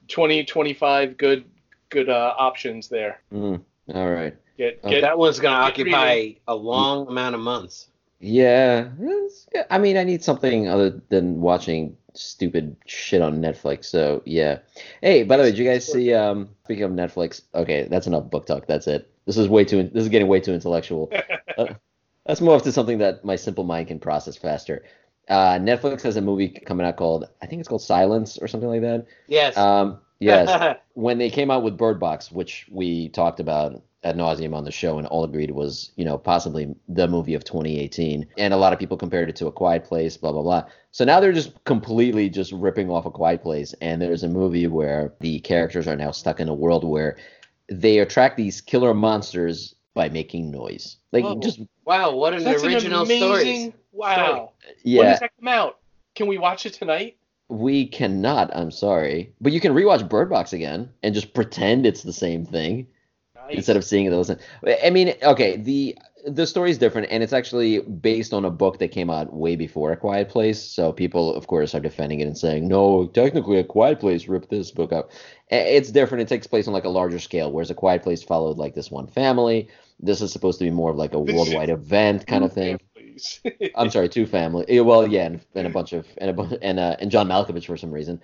20 0.09 0.45
25 0.45 1.17
good 1.19 1.45
good 1.91 2.09
uh, 2.09 2.35
options 2.39 2.89
there 2.89 3.21
Mm, 3.33 3.61
all 3.95 4.11
right. 4.11 4.35
get 4.57 4.81
Oh, 4.83 4.91
get 4.91 5.03
that 5.03 5.19
one's 5.19 5.39
going 5.39 5.53
to 5.55 5.85
get 5.85 5.87
occupy 5.93 6.33
a 6.49 6.55
long 6.55 7.07
amount 7.09 7.35
of 7.35 7.41
months. 7.43 7.89
Yeah, 8.19 8.89
yeah, 9.55 9.65
I 9.71 9.77
mean, 9.79 9.99
I 9.99 10.05
need 10.05 10.25
something 10.25 10.69
other 10.69 11.03
than 11.11 11.41
watching 11.43 11.97
stupid 12.17 12.77
shit 12.87 13.23
on 13.23 13.41
Netflix. 13.41 13.87
So 13.87 14.23
yeah. 14.25 14.59
Hey, 15.03 15.23
by 15.23 15.37
the 15.37 15.45
way, 15.45 15.51
did 15.51 15.59
you 15.59 15.65
guys 15.65 15.91
see? 15.91 16.13
Um, 16.13 16.51
speaking 16.65 16.85
of 16.85 16.93
Netflix, 16.93 17.43
okay, 17.55 17.87
that's 17.89 18.07
enough 18.07 18.31
book 18.31 18.47
talk. 18.47 18.67
That's 18.67 18.87
it. 18.87 19.11
This 19.27 19.37
is 19.37 19.49
way 19.49 19.65
too. 19.65 19.85
This 19.85 20.03
is 20.03 20.09
getting 20.09 20.29
way 20.29 20.41
too 20.41 20.53
intellectual. 20.53 21.11
Uh, 21.57 21.73
let's 22.29 22.43
move 22.43 22.61
to 22.61 22.71
something 22.71 22.99
that 22.99 23.25
my 23.25 23.35
simple 23.35 23.65
mind 23.65 23.89
can 23.89 23.99
process 23.99 24.37
faster. 24.37 24.85
Uh, 25.27 25.55
Netflix 25.55 26.03
has 26.03 26.19
a 26.19 26.21
movie 26.21 26.51
coming 26.51 26.85
out 26.85 26.97
called 26.97 27.25
I 27.41 27.47
think 27.47 27.61
it's 27.61 27.69
called 27.69 27.81
Silence 27.81 28.37
or 28.37 28.47
something 28.47 28.69
like 28.69 28.83
that. 28.83 29.07
Yes. 29.27 29.57
Um, 29.57 30.01
yes. 30.19 30.77
when 30.93 31.17
they 31.17 31.31
came 31.31 31.51
out 31.51 31.63
with 31.63 31.79
Bird 31.79 31.99
Box, 31.99 32.31
which 32.31 32.67
we 32.71 33.09
talked 33.09 33.41
about 33.41 33.83
ad 34.07 34.17
nauseum 34.17 34.55
on 34.55 34.65
the 34.65 34.71
show 34.71 34.99
and 34.99 35.07
all 35.09 35.25
agreed 35.25 35.51
was, 35.51 35.91
you 35.97 36.05
know, 36.05 36.17
possibly 36.17 36.75
the 36.89 37.09
movie 37.09 37.35
of 37.35 37.45
2018, 37.45 38.27
and 38.39 38.55
a 38.55 38.57
lot 38.57 38.73
of 38.73 38.79
people 38.79 38.97
compared 38.97 39.29
it 39.29 39.37
to 39.37 39.47
A 39.47 39.53
Quiet 39.53 39.85
Place, 39.85 40.17
blah 40.17 40.33
blah 40.33 40.43
blah. 40.43 40.65
So 40.93 41.05
now 41.05 41.21
they're 41.21 41.33
just 41.33 41.53
completely 41.65 42.29
just 42.31 42.53
ripping 42.53 42.89
off 42.91 43.07
A 43.07 43.11
Quiet 43.11 43.43
Place, 43.43 43.75
and 43.81 44.01
there's 44.01 44.23
a 44.23 44.29
movie 44.29 44.67
where 44.67 45.13
the 45.21 45.41
characters 45.41 45.87
are 45.89 45.97
now 45.97 46.11
stuck 46.13 46.41
in 46.41 46.49
a 46.49 46.55
world 46.55 46.85
where 46.85 47.17
they 47.69 47.99
attract 47.99 48.37
these 48.37 48.61
killer 48.61 48.95
monsters 48.95 49.75
by 49.95 50.09
making 50.09 50.51
noise, 50.51 50.97
like 51.13 51.25
Oh. 51.25 51.41
just 51.41 51.61
wow, 51.85 52.15
what 52.15 52.33
an 52.35 52.45
that's 52.45 52.63
original 52.63 53.01
an 53.01 53.07
amazing 53.07 53.71
story. 53.71 53.75
wow 53.93 54.53
when 54.83 54.95
yeah. 54.95 55.11
does 55.11 55.21
that 55.21 55.31
come 55.41 55.49
out 55.49 55.79
can 56.15 56.27
we 56.27 56.37
watch 56.39 56.67
it 56.67 56.75
tonight 56.75 57.17
We 57.49 57.87
cannot. 57.87 58.51
I'm 58.55 58.71
sorry, 58.73 59.33
but 59.41 59.53
you 59.53 59.61
can 59.61 59.73
rewatch 59.73 60.09
Bird 60.09 60.29
Box 60.29 60.53
again 60.53 60.91
and 61.03 61.15
just 61.15 61.33
pretend 61.33 61.87
it's 61.87 62.03
the 62.03 62.13
same 62.13 62.45
thing. 62.45 62.87
Instead 63.51 63.77
of 63.77 63.85
seeing 63.85 64.11
those. 64.11 64.31
I 64.31 64.91
mean, 64.91 65.15
okay, 65.23 65.57
the 65.57 65.97
the 66.27 66.47
story 66.47 66.71
is 66.71 66.79
different, 66.79 67.09
and 67.11 67.23
it's 67.23 67.33
actually 67.33 67.79
based 67.81 68.33
on 68.33 68.45
a 68.45 68.51
book 68.51 68.79
that 68.81 68.89
came 68.89 69.11
out 69.11 69.33
way 69.33 69.55
before 69.55 69.93
A 69.93 69.97
Quiet 69.97 70.29
Place. 70.29 70.61
So 70.61 70.93
people, 70.93 71.35
of 71.35 71.47
course, 71.47 71.75
are 71.75 71.81
defending 71.81 72.19
it 72.21 72.27
and 72.27 72.37
saying, 72.37 72.67
no, 72.67 73.07
technically, 73.07 73.59
A 73.59 73.65
Quiet 73.65 74.01
Place 74.01 74.27
ripped 74.27 74.51
this 74.51 74.73
book 74.73 74.93
up. 74.93 75.11
It's 75.49 75.93
different. 75.93 76.23
It 76.23 76.29
takes 76.29 76.49
place 76.49 76.67
on 76.67 76.75
like 76.75 76.85
a 76.85 76.89
larger 76.89 77.21
scale, 77.21 77.53
whereas 77.53 77.71
A 77.71 77.75
Quiet 77.75 78.03
Place 78.03 78.25
followed 78.25 78.59
like 78.59 78.75
this 78.75 78.91
one 78.91 79.07
family. 79.07 79.69
This 80.01 80.21
is 80.21 80.33
supposed 80.33 80.59
to 80.59 80.65
be 80.65 80.71
more 80.71 80.91
of 80.91 80.97
like 80.97 81.15
a 81.15 81.21
worldwide 81.21 81.71
event 81.71 82.27
kind 82.27 82.45
of 82.45 82.53
thing. 82.53 82.81
I'm 83.75 83.91
sorry, 83.91 84.09
two 84.09 84.27
family. 84.27 84.81
Well, 84.81 85.07
yeah, 85.07 85.27
and, 85.27 85.41
and 85.55 85.67
a 85.67 85.71
bunch 85.71 85.93
of 85.93 86.07
and 86.19 86.31
a 86.31 86.33
bu- 86.33 86.59
and 86.61 86.79
uh, 86.79 86.97
and 86.99 87.11
John 87.11 87.29
Malkovich 87.29 87.67
for 87.67 87.77
some 87.77 87.93
reason. 87.93 88.21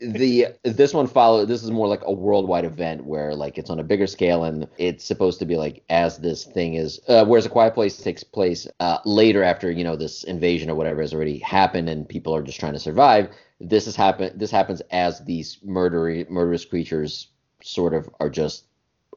The 0.00 0.48
this 0.62 0.92
one 0.92 1.06
followed 1.06 1.46
this 1.46 1.62
is 1.62 1.70
more 1.70 1.88
like 1.88 2.02
a 2.04 2.12
worldwide 2.12 2.64
event 2.64 3.04
where 3.04 3.34
like 3.34 3.58
it's 3.58 3.70
on 3.70 3.80
a 3.80 3.84
bigger 3.84 4.06
scale 4.06 4.44
and 4.44 4.68
it's 4.78 5.04
supposed 5.04 5.38
to 5.38 5.46
be 5.46 5.56
like 5.56 5.82
as 5.88 6.18
this 6.18 6.44
thing 6.44 6.74
is. 6.74 7.00
Uh, 7.08 7.24
whereas 7.24 7.46
a 7.46 7.50
Quiet 7.50 7.74
Place 7.74 7.96
takes 7.96 8.22
place 8.22 8.66
uh, 8.80 8.98
later 9.04 9.42
after 9.42 9.70
you 9.70 9.84
know 9.84 9.96
this 9.96 10.24
invasion 10.24 10.70
or 10.70 10.74
whatever 10.74 11.00
has 11.00 11.14
already 11.14 11.38
happened 11.38 11.88
and 11.88 12.08
people 12.08 12.34
are 12.34 12.42
just 12.42 12.60
trying 12.60 12.74
to 12.74 12.78
survive. 12.78 13.28
This 13.60 13.86
has 13.86 13.96
happened. 13.96 14.38
This 14.38 14.50
happens 14.50 14.82
as 14.90 15.24
these 15.24 15.58
murdery 15.66 16.28
murderous 16.28 16.64
creatures 16.64 17.28
sort 17.62 17.94
of 17.94 18.08
are 18.20 18.30
just 18.30 18.64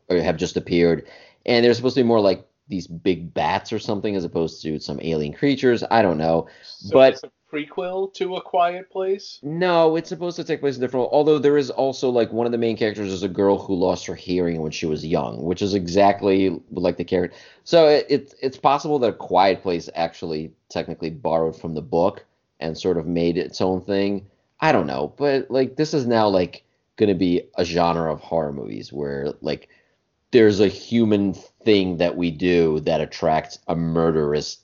or 0.10 0.18
have 0.18 0.38
just 0.38 0.58
appeared 0.58 1.08
and 1.46 1.66
they're 1.66 1.74
supposed 1.74 1.96
to 1.96 2.04
be 2.04 2.08
more 2.08 2.20
like 2.20 2.46
these 2.70 2.88
big 2.88 3.34
bats 3.34 3.74
or 3.74 3.80
something 3.80 4.16
as 4.16 4.24
opposed 4.24 4.62
to 4.62 4.80
some 4.80 5.00
alien 5.02 5.34
creatures. 5.34 5.84
I 5.90 6.02
don't 6.02 6.18
know. 6.18 6.48
So 6.64 6.94
But- 6.94 7.14
it's 7.14 7.24
a 7.24 7.32
prequel 7.52 8.14
to 8.14 8.36
A 8.36 8.42
Quiet 8.42 8.92
Place. 8.92 9.40
No, 9.42 9.96
it's 9.96 10.10
supposed 10.10 10.36
to 10.36 10.44
take 10.44 10.60
place 10.60 10.76
in 10.76 10.82
different. 10.82 11.10
Although 11.12 11.40
there 11.40 11.58
is 11.58 11.72
also 11.72 12.12
like 12.12 12.32
one 12.32 12.46
of 12.46 12.52
the 12.52 12.60
main 12.60 12.78
characters 12.78 13.12
is 13.12 13.24
a 13.24 13.28
girl 13.28 13.58
who 13.58 13.74
lost 13.74 14.06
her 14.06 14.14
hearing 14.14 14.62
when 14.62 14.72
she 14.72 14.86
was 14.86 15.04
young, 15.04 15.44
which 15.44 15.64
is 15.64 15.74
exactly 15.74 16.62
like 16.72 16.98
the 16.98 17.04
character. 17.04 17.36
So 17.64 17.88
it, 17.88 18.06
it 18.08 18.34
it's 18.42 18.58
possible 18.58 19.00
that 19.00 19.10
a 19.10 19.14
Quiet 19.14 19.64
Place 19.64 19.90
actually 19.96 20.52
technically 20.70 21.10
borrowed 21.10 21.56
from 21.60 21.74
the 21.74 21.82
book 21.82 22.24
and 22.60 22.78
sort 22.78 22.98
of 22.98 23.08
made 23.08 23.36
its 23.36 23.62
own 23.62 23.82
thing. 23.82 24.28
I 24.60 24.72
don't 24.72 24.88
know, 24.88 25.14
but 25.18 25.50
like 25.50 25.76
this 25.76 25.96
is 25.96 26.06
now 26.06 26.28
like 26.28 26.64
going 26.98 27.10
to 27.10 27.16
be 27.16 27.42
a 27.58 27.66
genre 27.66 28.12
of 28.14 28.20
horror 28.20 28.54
movies 28.54 28.94
where 28.94 29.34
like 29.42 29.70
there's 30.32 30.60
a 30.60 30.68
human 30.68 31.34
thing 31.34 31.98
that 31.98 32.16
we 32.16 32.32
do 32.32 32.80
that 32.82 33.02
attracts 33.02 33.60
a 33.68 33.76
murderous 33.76 34.60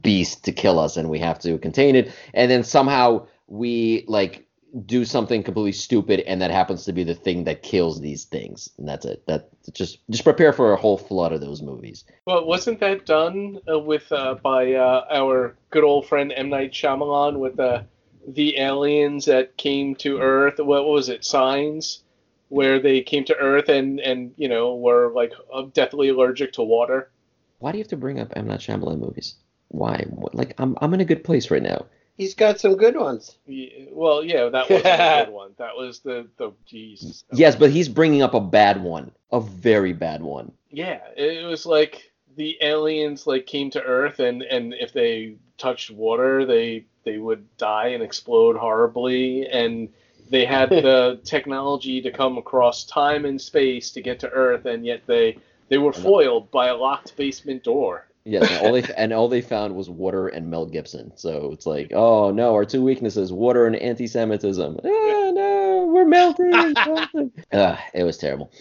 beast 0.00 0.44
to 0.44 0.52
kill 0.52 0.78
us 0.78 0.96
and 0.96 1.08
we 1.08 1.18
have 1.18 1.38
to 1.38 1.58
contain 1.58 1.94
it 1.94 2.12
and 2.34 2.50
then 2.50 2.64
somehow 2.64 3.24
we 3.46 4.04
like 4.08 4.46
do 4.84 5.04
something 5.04 5.42
completely 5.42 5.72
stupid 5.72 6.20
and 6.20 6.42
that 6.42 6.50
happens 6.50 6.84
to 6.84 6.92
be 6.92 7.04
the 7.04 7.14
thing 7.14 7.44
that 7.44 7.62
kills 7.62 8.00
these 8.00 8.24
things 8.24 8.68
and 8.78 8.88
that's 8.88 9.04
it 9.04 9.24
that 9.26 9.48
just 9.72 10.00
just 10.10 10.24
prepare 10.24 10.52
for 10.52 10.72
a 10.72 10.76
whole 10.76 10.98
flood 10.98 11.32
of 11.32 11.40
those 11.40 11.62
movies 11.62 12.04
Well, 12.26 12.44
wasn't 12.46 12.80
that 12.80 13.06
done 13.06 13.60
uh, 13.70 13.78
with 13.78 14.10
uh, 14.10 14.34
by 14.34 14.72
uh, 14.72 15.04
our 15.10 15.56
good 15.70 15.84
old 15.84 16.06
friend 16.06 16.32
M 16.34 16.48
Night 16.48 16.72
Shyamalan 16.72 17.38
with 17.38 17.56
the 17.56 17.86
the 18.26 18.58
aliens 18.58 19.26
that 19.26 19.56
came 19.56 19.94
to 19.96 20.18
Earth? 20.18 20.58
What 20.58 20.86
was 20.86 21.08
it? 21.08 21.24
Signs. 21.24 22.02
Where 22.48 22.78
they 22.78 23.00
came 23.02 23.24
to 23.24 23.36
Earth 23.36 23.68
and 23.68 24.00
and 24.00 24.32
you 24.36 24.48
know 24.48 24.74
were 24.76 25.12
like 25.14 25.32
uh, 25.52 25.62
deathly 25.72 26.08
allergic 26.08 26.52
to 26.54 26.62
water. 26.62 27.10
Why 27.58 27.72
do 27.72 27.78
you 27.78 27.82
have 27.84 27.88
to 27.90 27.96
bring 27.96 28.20
up 28.20 28.32
M 28.36 28.46
Night 28.46 28.60
Shyamalan 28.60 28.98
movies? 28.98 29.34
Why? 29.68 30.04
What- 30.10 30.34
Like 30.34 30.54
I'm 30.58 30.76
I'm 30.80 30.94
in 30.94 31.00
a 31.00 31.04
good 31.04 31.24
place 31.24 31.50
right 31.50 31.62
now. 31.62 31.86
He's 32.16 32.34
got 32.34 32.58
some 32.58 32.76
good 32.76 32.96
ones. 32.96 33.36
Yeah, 33.46 33.68
well, 33.90 34.24
yeah, 34.24 34.48
that 34.48 34.70
wasn't 34.70 34.86
a 34.86 35.22
good 35.26 35.34
one. 35.34 35.52
That 35.58 35.76
was 35.76 36.00
the 36.00 36.26
the 36.38 36.52
jeez. 36.70 37.24
Yes, 37.32 37.56
but 37.56 37.70
he's 37.70 37.88
bringing 37.90 38.22
up 38.22 38.32
a 38.32 38.40
bad 38.40 38.82
one, 38.82 39.10
a 39.32 39.40
very 39.40 39.92
bad 39.92 40.22
one. 40.22 40.52
Yeah, 40.70 41.00
it 41.16 41.44
was 41.46 41.66
like 41.66 42.10
the 42.36 42.56
aliens 42.62 43.26
like 43.26 43.46
came 43.46 43.70
to 43.70 43.82
Earth 43.82 44.18
and 44.20 44.42
and 44.42 44.72
if 44.74 44.92
they 44.92 45.36
touched 45.58 45.90
water, 45.90 46.46
they 46.46 46.86
they 47.04 47.18
would 47.18 47.44
die 47.58 47.88
and 47.88 48.02
explode 48.02 48.56
horribly 48.56 49.46
and 49.48 49.88
they 50.30 50.44
had 50.44 50.68
the 50.70 51.20
technology 51.24 52.00
to 52.02 52.10
come 52.10 52.38
across 52.38 52.84
time 52.84 53.24
and 53.24 53.40
space 53.40 53.90
to 53.92 54.00
get 54.02 54.18
to 54.20 54.28
Earth 54.30 54.66
and 54.66 54.84
yet 54.84 55.02
they 55.06 55.38
they 55.68 55.78
were 55.78 55.92
foiled 55.92 56.50
by 56.50 56.68
a 56.68 56.76
locked 56.76 57.16
basement 57.16 57.64
door. 57.64 58.06
Yes, 58.24 58.50
and 58.50 58.58
all 58.66 58.72
they 58.72 58.82
and 58.96 59.12
all 59.12 59.28
they 59.28 59.40
found 59.40 59.74
was 59.74 59.88
water 59.88 60.28
and 60.28 60.48
Mel 60.50 60.66
Gibson. 60.66 61.12
So 61.16 61.50
it's 61.52 61.66
like, 61.66 61.92
oh 61.92 62.30
no, 62.32 62.52
our 62.54 62.64
two 62.64 62.82
weaknesses: 62.82 63.32
water 63.32 63.66
and 63.66 63.76
anti-Semitism. 63.76 64.80
Ah, 64.84 65.30
no, 65.32 65.90
we're 65.92 66.04
melting. 66.04 66.50
melting. 66.84 67.32
Ugh, 67.52 67.78
it 67.94 68.02
was 68.04 68.18
terrible. 68.18 68.52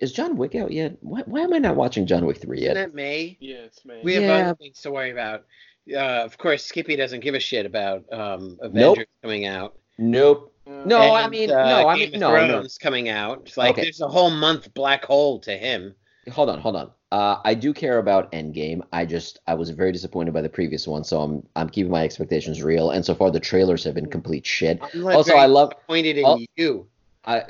Is 0.00 0.12
John 0.12 0.36
Wick 0.36 0.54
out 0.54 0.72
yet? 0.72 0.96
Why, 1.00 1.22
why 1.26 1.40
am 1.40 1.54
I 1.54 1.58
not 1.58 1.76
watching 1.76 2.04
John 2.06 2.26
Wick 2.26 2.38
three 2.38 2.58
Isn't 2.58 2.66
yet? 2.68 2.74
that 2.74 2.94
May? 2.94 3.36
Yeah, 3.40 3.56
it's 3.58 3.84
man. 3.84 4.00
We 4.02 4.14
have 4.14 4.24
Yeah. 4.24 4.36
other 4.48 4.54
things 4.56 4.80
to 4.82 4.90
worry 4.90 5.10
about. 5.10 5.44
Uh, 5.90 5.96
of 6.24 6.36
course, 6.38 6.64
Skippy 6.64 6.96
doesn't 6.96 7.20
give 7.20 7.34
a 7.34 7.40
shit 7.40 7.64
about 7.66 8.10
um, 8.12 8.58
Avengers 8.60 9.06
coming 9.22 9.46
out. 9.46 9.76
Nope. 9.98 10.53
No, 10.66 10.98
Uh, 10.98 11.12
I 11.12 11.28
mean, 11.28 11.50
uh, 11.50 11.68
no, 11.68 11.88
I 11.88 11.94
Game 11.98 12.06
mean, 12.06 12.14
of 12.14 12.20
no, 12.20 12.30
no. 12.46 12.46
Thrones 12.48 12.78
coming 12.78 13.08
out. 13.08 13.42
It's 13.46 13.56
like 13.56 13.72
Okay. 13.72 13.82
there's 13.82 14.00
a 14.00 14.08
whole 14.08 14.30
month 14.30 14.72
black 14.74 15.04
hole 15.04 15.38
to 15.40 15.56
him. 15.56 15.94
Hold 16.32 16.48
on, 16.48 16.58
hold 16.58 16.76
on. 16.76 16.90
Uh, 17.12 17.38
I 17.44 17.54
do 17.54 17.72
care 17.74 17.98
about 17.98 18.32
Endgame. 18.32 18.80
I 18.92 19.04
just 19.04 19.38
I 19.46 19.54
was 19.54 19.70
very 19.70 19.92
disappointed 19.92 20.32
by 20.32 20.40
the 20.40 20.48
previous 20.48 20.88
one, 20.88 21.04
so 21.04 21.20
I'm 21.20 21.46
I'm 21.54 21.68
keeping 21.68 21.92
my 21.92 22.02
expectations 22.02 22.62
real. 22.62 22.90
And 22.90 23.04
so 23.04 23.14
far, 23.14 23.30
the 23.30 23.38
trailers 23.40 23.84
have 23.84 23.94
been 23.94 24.06
complete 24.10 24.46
shit. 24.46 24.80
Like 24.94 25.16
Also, 25.16 25.34
I 25.34 25.46
love. 25.46 25.70
disappointed 25.70 26.18
in 26.18 26.24
Oh. 26.26 26.38
you. 26.56 26.86
I, 27.26 27.42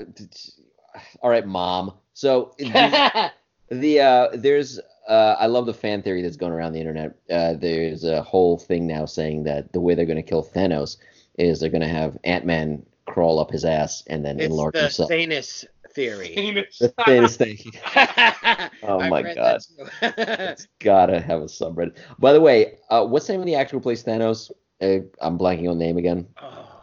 all 1.21 1.31
right, 1.31 1.47
mom. 1.47 1.93
So 2.15 2.55
the, 2.59 3.33
the 3.71 4.01
uh, 4.01 4.29
there's 4.35 4.81
uh, 5.09 5.37
I 5.39 5.47
love 5.47 5.67
the 5.67 5.75
fan 5.75 6.03
theory 6.03 6.23
that's 6.23 6.37
going 6.37 6.53
around 6.53 6.73
the 6.73 6.81
internet. 6.81 7.15
Uh, 7.31 7.55
there's 7.55 8.05
a 8.05 8.23
whole 8.23 8.59
thing 8.59 8.87
now 8.87 9.07
saying 9.07 9.45
that 9.45 9.73
the 9.73 9.81
way 9.81 9.95
they're 9.95 10.05
going 10.07 10.17
to 10.17 10.23
kill 10.23 10.43
Thanos 10.45 10.97
is 11.39 11.61
they're 11.61 11.71
going 11.71 11.81
to 11.83 11.89
have 11.89 12.17
Ant 12.25 12.45
Man 12.45 12.85
crawl 13.15 13.39
up 13.39 13.51
his 13.53 13.65
ass 13.65 14.03
and 14.09 14.25
then 14.25 14.41
it's 14.41 14.47
enlarge 14.47 14.75
the 14.75 14.81
himself. 14.81 15.09
Thanos 15.09 15.65
theory. 15.95 16.35
The 16.81 16.89
Thanos 16.99 17.37
thing. 17.37 17.59
oh 18.83 19.09
my 19.09 19.23
God. 19.23 19.61
It's 20.03 20.67
gotta 20.81 21.21
have 21.21 21.41
a 21.41 21.45
subreddit. 21.45 21.97
By 22.19 22.33
the 22.33 22.41
way, 22.41 22.79
uh, 22.91 23.07
what's 23.07 23.29
the 23.29 23.35
name 23.35 23.41
of 23.41 23.47
the 23.47 23.55
actor 23.55 23.77
who 23.77 23.81
plays 23.81 24.03
Thanos? 24.03 24.51
Uh, 24.83 25.07
I'm 25.21 25.39
blanking 25.39 25.71
on 25.71 25.79
the 25.79 25.85
name 25.85 25.97
again. 25.97 26.27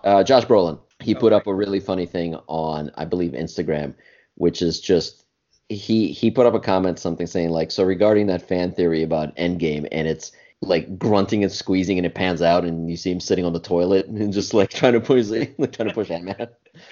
Uh, 0.06 0.24
Josh 0.24 0.46
Brolin. 0.46 0.80
He 1.02 1.16
Oh, 1.16 1.20
put 1.20 1.34
up 1.34 1.48
a 1.48 1.54
really 1.54 1.82
funny 1.82 2.06
thing 2.06 2.36
on, 2.48 2.92
I 2.96 3.06
believe, 3.06 3.32
Instagram, 3.32 3.94
which 4.36 4.62
is 4.62 4.80
just 4.80 5.26
he 5.68 6.12
he 6.12 6.32
put 6.32 6.46
up 6.46 6.54
a 6.54 6.60
comment 6.60 6.98
something 7.00 7.28
saying 7.28 7.50
like, 7.50 7.72
so 7.72 7.84
regarding 7.84 8.28
that 8.28 8.48
fan 8.48 8.72
theory 8.72 9.04
about 9.04 9.36
Endgame, 9.36 9.88
and 9.92 10.08
it's 10.08 10.32
like 10.62 10.98
grunting 10.98 11.44
and 11.44 11.52
squeezing, 11.52 11.98
and 11.98 12.06
it 12.06 12.14
pans 12.14 12.42
out, 12.42 12.66
and 12.66 12.90
you 12.90 12.98
see 12.98 13.12
him 13.12 13.20
sitting 13.20 13.46
on 13.46 13.54
the 13.54 13.60
toilet 13.60 14.06
and 14.08 14.32
just 14.32 14.54
like 14.54 14.70
trying 14.70 14.94
to 14.94 15.02
push 15.02 15.28
like 15.58 15.72
trying 15.72 15.90
to 15.90 15.94
push 15.94 16.10
Ant 16.10 16.26
Man. 16.26 16.48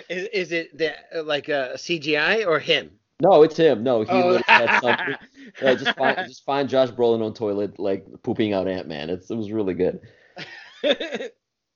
is, 0.10 0.27
is 0.34 0.51
it 0.51 0.77
the, 0.77 0.95
like 1.23 1.49
a 1.49 1.73
CGI 1.75 2.45
or 2.45 2.60
him? 2.60 2.91
No, 3.21 3.43
it's 3.43 3.58
him. 3.58 3.84
No, 3.84 4.01
he 4.01 4.10
Oh. 4.12 4.39
something. 4.82 5.15
Yeah, 5.62 5.75
just 5.75 5.97
find 5.97 6.17
just 6.27 6.45
find 6.45 6.69
Josh 6.69 6.89
Brolin 6.89 7.21
on 7.23 7.34
toilet 7.34 7.79
like 7.79 8.05
pooping 8.23 8.53
out 8.53 8.67
Ant 8.67 8.88
Man. 8.88 9.10
It's 9.10 9.29
it 9.29 9.36
was 9.36 9.51
really 9.51 9.73
good. 9.73 9.99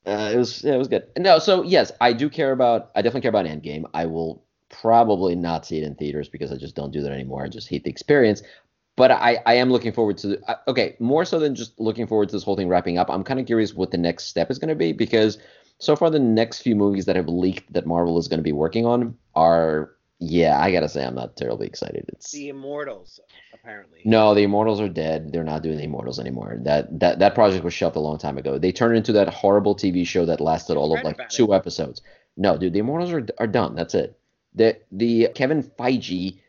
Uh, 0.05 0.31
it 0.33 0.37
was 0.37 0.63
yeah, 0.63 0.73
it 0.73 0.77
was 0.77 0.87
good. 0.87 1.07
No, 1.17 1.39
so 1.39 1.63
yes, 1.63 1.91
I 2.01 2.13
do 2.13 2.29
care 2.29 2.51
about. 2.51 2.91
I 2.95 3.01
definitely 3.01 3.21
care 3.21 3.29
about 3.29 3.45
Endgame. 3.45 3.85
I 3.93 4.05
will 4.05 4.43
probably 4.69 5.35
not 5.35 5.65
see 5.65 5.77
it 5.77 5.83
in 5.83 5.95
theaters 5.95 6.27
because 6.27 6.51
I 6.51 6.57
just 6.57 6.75
don't 6.75 6.91
do 6.91 7.01
that 7.01 7.11
anymore. 7.11 7.43
I 7.43 7.47
just 7.47 7.69
hate 7.69 7.83
the 7.83 7.89
experience. 7.89 8.41
But 8.95 9.11
I, 9.11 9.39
I 9.45 9.55
am 9.55 9.71
looking 9.71 9.91
forward 9.91 10.17
to. 10.19 10.39
uh, 10.47 10.55
Okay, 10.67 10.95
more 10.99 11.25
so 11.25 11.39
than 11.39 11.55
just 11.55 11.79
looking 11.79 12.05
forward 12.05 12.29
to 12.29 12.35
this 12.35 12.43
whole 12.43 12.55
thing 12.55 12.67
wrapping 12.67 12.97
up. 12.97 13.09
I'm 13.09 13.23
kind 13.23 13.39
of 13.39 13.45
curious 13.47 13.73
what 13.73 13.91
the 13.91 13.97
next 13.97 14.25
step 14.25 14.51
is 14.51 14.59
going 14.59 14.69
to 14.69 14.75
be 14.75 14.93
because 14.93 15.39
so 15.79 15.95
far 15.95 16.09
the 16.09 16.19
next 16.19 16.61
few 16.61 16.75
movies 16.75 17.05
that 17.05 17.15
have 17.15 17.27
leaked 17.27 17.73
that 17.73 17.87
Marvel 17.87 18.17
is 18.19 18.27
going 18.27 18.37
to 18.39 18.43
be 18.43 18.51
working 18.51 18.85
on 18.85 19.17
are 19.35 19.91
yeah, 20.19 20.57
I 20.57 20.71
gotta 20.71 20.87
say 20.87 21.03
I'm 21.03 21.15
not 21.15 21.35
terribly 21.35 21.67
excited. 21.67 22.05
It's 22.07 22.31
the 22.31 22.47
Immortals, 22.47 23.19
apparently. 23.53 23.99
no, 24.05 24.33
the 24.33 24.43
Immortals 24.43 24.79
are 24.79 24.87
dead. 24.87 25.33
They're 25.33 25.43
not 25.43 25.63
doing 25.63 25.75
the 25.77 25.83
Immortals 25.83 26.17
anymore. 26.17 26.59
That 26.61 26.97
that 27.01 27.19
that 27.19 27.35
project 27.35 27.65
was 27.65 27.73
shelved 27.73 27.97
a 27.97 27.99
long 27.99 28.19
time 28.19 28.37
ago. 28.37 28.57
They 28.57 28.71
turned 28.71 28.95
into 28.95 29.11
that 29.13 29.27
horrible 29.27 29.75
TV 29.75 30.07
show 30.07 30.23
that 30.25 30.39
lasted 30.39 30.77
all 30.77 30.95
of 30.95 31.03
like 31.03 31.27
two 31.29 31.53
episodes. 31.53 32.01
No, 32.37 32.57
dude, 32.57 32.71
the 32.71 32.79
Immortals 32.79 33.11
are 33.11 33.27
are 33.37 33.47
done. 33.47 33.75
That's 33.75 33.95
it. 33.95 34.17
The 34.55 34.77
the 34.93 35.27
Kevin 35.35 35.61
Feige 35.61 36.39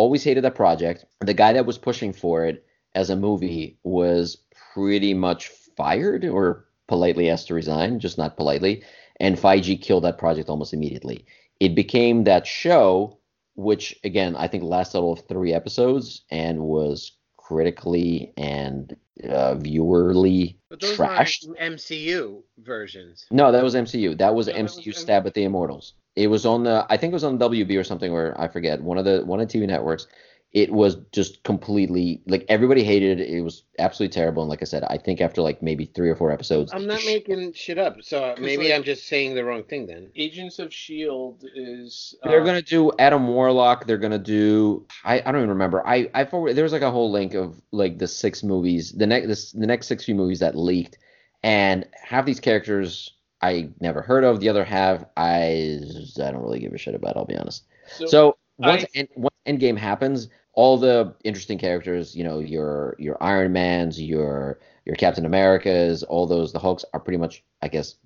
always 0.00 0.24
hated 0.24 0.44
that 0.44 0.54
project. 0.54 1.04
The 1.20 1.34
guy 1.34 1.52
that 1.52 1.66
was 1.66 1.76
pushing 1.76 2.12
for 2.12 2.46
it 2.46 2.64
as 2.94 3.10
a 3.10 3.16
movie 3.16 3.78
was 3.84 4.38
pretty 4.72 5.12
much 5.12 5.48
fired 5.76 6.24
or 6.24 6.64
politely 6.88 7.28
asked 7.28 7.48
to 7.48 7.54
resign, 7.54 8.00
just 8.00 8.16
not 8.16 8.36
politely. 8.36 8.82
And 9.20 9.36
Feige 9.36 9.80
killed 9.80 10.04
that 10.04 10.18
project 10.18 10.48
almost 10.48 10.72
immediately. 10.72 11.26
It 11.60 11.74
became 11.74 12.24
that 12.24 12.46
show, 12.46 13.18
which 13.54 13.94
again 14.02 14.34
I 14.36 14.48
think 14.48 14.64
lasted 14.64 14.98
all 14.98 15.12
of 15.12 15.26
three 15.26 15.52
episodes 15.52 16.22
and 16.30 16.60
was 16.60 17.12
critically 17.50 18.32
and 18.36 18.96
uh, 19.24 19.54
viewerly 19.56 20.56
But 20.68 20.80
those 20.80 20.96
trashed. 20.96 21.46
MCU 21.60 22.42
versions. 22.58 23.26
No, 23.32 23.50
that 23.50 23.64
was 23.64 23.74
MCU. 23.74 24.16
That 24.18 24.34
was 24.34 24.46
Yeah, 24.46 24.54
that 24.54 24.62
was 24.62 24.78
MCU 24.78 24.86
M- 24.88 24.92
stab 24.92 25.26
at 25.26 25.34
the 25.34 25.42
Immortals. 25.42 25.94
It 26.14 26.28
was 26.28 26.46
on 26.46 26.62
the 26.62 26.86
I 26.88 26.96
think 26.96 27.10
it 27.10 27.14
was 27.14 27.24
on 27.24 27.38
WB 27.38 27.76
or 27.78 27.82
something 27.84 28.12
where 28.12 28.40
I 28.40 28.46
forget 28.46 28.80
one 28.80 28.98
of 28.98 29.04
the 29.04 29.22
one 29.24 29.40
of 29.40 29.48
the 29.48 29.58
TV 29.58 29.66
networks. 29.66 30.06
It 30.52 30.72
was 30.72 30.96
just 31.12 31.44
completely 31.44 32.22
like 32.26 32.44
everybody 32.48 32.82
hated 32.82 33.20
it. 33.20 33.28
It 33.28 33.42
was 33.42 33.62
absolutely 33.78 34.12
terrible. 34.12 34.42
And 34.42 34.50
like 34.50 34.62
I 34.62 34.64
said, 34.64 34.82
I 34.84 34.98
think 34.98 35.20
after 35.20 35.42
like 35.42 35.62
maybe 35.62 35.86
three 35.86 36.10
or 36.10 36.16
four 36.16 36.32
episodes, 36.32 36.72
I'm 36.74 36.88
not 36.88 37.04
making 37.06 37.52
shit 37.52 37.78
up, 37.78 38.02
so 38.02 38.34
maybe 38.36 38.64
like- 38.64 38.72
I'm 38.74 38.82
just 38.82 39.06
saying 39.06 39.36
the 39.36 39.44
wrong 39.44 39.62
thing 39.62 39.86
then. 39.86 40.10
Agents 40.16 40.58
of 40.58 40.74
Shield 40.74 41.44
is. 41.54 42.16
They're 42.24 42.42
uh, 42.42 42.44
gonna 42.44 42.62
do 42.62 42.90
Adam 42.98 43.28
Warlock. 43.28 43.86
They're 43.86 43.96
gonna 43.96 44.18
do 44.18 44.86
I, 45.04 45.20
I 45.20 45.30
don't 45.30 45.36
even 45.36 45.50
remember. 45.50 45.86
I 45.86 46.10
I 46.14 46.24
forward 46.24 46.54
there 46.56 46.64
was 46.64 46.72
like 46.72 46.82
a 46.82 46.90
whole 46.90 47.12
link 47.12 47.34
of 47.34 47.60
like 47.70 47.98
the 47.98 48.08
six 48.08 48.42
movies, 48.42 48.90
the 48.90 49.06
next 49.06 49.28
this, 49.28 49.52
the 49.52 49.68
next 49.68 49.86
six 49.86 50.04
few 50.04 50.16
movies 50.16 50.40
that 50.40 50.56
leaked, 50.56 50.98
and 51.44 51.86
half 51.94 52.26
these 52.26 52.40
characters 52.40 53.12
I 53.40 53.70
never 53.80 54.02
heard 54.02 54.24
of. 54.24 54.40
The 54.40 54.48
other 54.48 54.64
half 54.64 55.04
I 55.16 55.78
I 56.20 56.30
don't 56.32 56.42
really 56.42 56.58
give 56.58 56.72
a 56.72 56.78
shit 56.78 56.96
about. 56.96 57.16
I'll 57.16 57.24
be 57.24 57.36
honest. 57.36 57.66
So, 57.96 58.06
So 58.06 58.36
once 58.58 58.82
I- 58.82 58.98
end, 58.98 59.08
once 59.14 59.34
Endgame 59.46 59.78
happens, 59.78 60.28
all 60.60 60.76
the 60.76 61.14
interesting 61.24 61.56
characters, 61.56 62.14
you 62.14 62.22
know, 62.22 62.38
your 62.38 62.94
your 62.98 63.16
Iron 63.22 63.54
Mans, 63.54 63.98
your 63.98 64.60
your 64.84 64.94
Captain 64.94 65.24
Americas, 65.24 66.02
all 66.02 66.26
those 66.26 66.52
the 66.52 66.58
Hulks 66.58 66.84
are 66.92 67.00
pretty 67.00 67.16
much, 67.16 67.42
I 67.62 67.68
guess, 67.68 67.96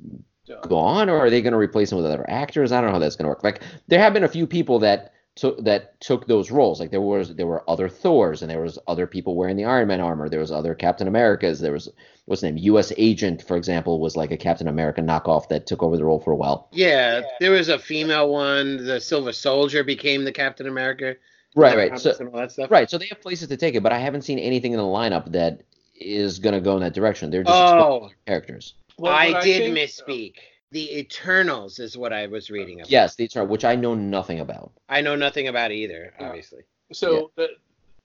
gone, 0.69 1.11
or 1.11 1.19
are 1.19 1.31
they 1.31 1.43
going 1.43 1.53
to 1.53 1.59
replace 1.59 1.91
them 1.91 1.97
with 1.97 2.07
other 2.07 2.25
actors? 2.31 2.71
I 2.71 2.81
don't 2.81 2.91
know 2.91 2.93
how 2.93 3.01
that's 3.01 3.17
going 3.17 3.25
to 3.25 3.31
work. 3.31 3.43
Like 3.43 3.61
there 3.89 3.99
have 3.99 4.15
been 4.15 4.23
a 4.23 4.29
few 4.29 4.47
people 4.47 4.79
that 4.79 5.15
took 5.35 5.65
that 5.65 6.01
took 6.01 6.29
those 6.29 6.53
roles. 6.53 6.79
Like 6.79 6.93
there 6.93 7.01
was 7.01 7.35
there 7.35 7.49
were 7.49 7.69
other 7.69 7.89
Thors, 7.89 8.41
and 8.41 8.49
there 8.49 8.63
was 8.63 8.79
other 8.87 9.09
people 9.09 9.35
wearing 9.35 9.57
the 9.57 9.65
Iron 9.65 9.89
Man 9.89 10.01
armor. 10.01 10.29
There 10.29 10.39
was 10.39 10.53
other 10.53 10.77
Captain 10.77 11.09
Americas. 11.09 11.59
There 11.59 11.73
was 11.73 11.91
what's 12.27 12.41
the 12.43 12.53
name? 12.53 12.59
U.S. 12.59 12.93
Agent, 12.97 13.43
for 13.43 13.57
example, 13.57 13.99
was 13.99 14.15
like 14.15 14.31
a 14.31 14.37
Captain 14.37 14.69
America 14.69 15.01
knockoff 15.01 15.49
that 15.49 15.67
took 15.67 15.83
over 15.83 15.97
the 15.97 16.05
role 16.05 16.21
for 16.21 16.31
a 16.31 16.37
while. 16.37 16.69
Yeah, 16.71 17.23
there 17.41 17.51
was 17.51 17.69
a 17.69 17.81
female 17.81 18.31
one. 18.31 18.85
The 18.87 19.01
Silver 19.01 19.33
Soldier 19.33 19.83
became 19.83 20.23
the 20.23 20.31
Captain 20.31 20.69
America. 20.69 21.17
Right, 21.55 21.77
right. 21.77 21.99
So 21.99 22.15
and 22.19 22.29
all 22.31 22.41
that 22.41 22.53
stuff. 22.53 22.71
right, 22.71 22.91
so 22.91 22.99
they 22.99 23.07
have 23.07 23.21
places 23.21 23.49
to 23.49 23.57
take 23.57 23.75
it, 23.75 23.83
but 23.83 23.93
I 23.93 23.99
haven't 23.99 24.23
seen 24.23 24.39
anything 24.39 24.73
in 24.73 24.79
the 24.79 24.85
lineup 24.85 25.31
that 25.33 25.63
is 25.95 26.39
going 26.41 26.55
to 26.55 26.61
go 26.61 26.75
in 26.77 26.83
that 26.83 26.95
direction. 26.95 27.31
They're 27.31 27.45
just 27.45 27.55
exploring 27.55 28.11
Oh, 28.11 28.11
characters. 28.27 28.75
Well, 28.99 29.13
I 29.13 29.31
what 29.33 29.43
did 29.45 29.75
think- 29.75 29.79
misspeak. 29.79 30.35
The 30.73 30.99
Eternals 30.99 31.79
is 31.79 31.97
what 31.97 32.13
I 32.13 32.27
was 32.27 32.51
reading 32.51 32.81
about. 32.81 32.91
Yes, 32.91 33.15
the 33.15 33.25
Eternal, 33.25 33.47
which 33.47 33.65
I 33.65 33.77
know 33.77 33.95
nothing 33.95 34.41
about. 34.41 34.73
I 34.89 35.03
know 35.03 35.15
nothing 35.15 35.47
about 35.47 35.71
either, 35.71 36.13
obviously. 36.19 36.63
So, 36.93 37.31
the, 37.37 37.51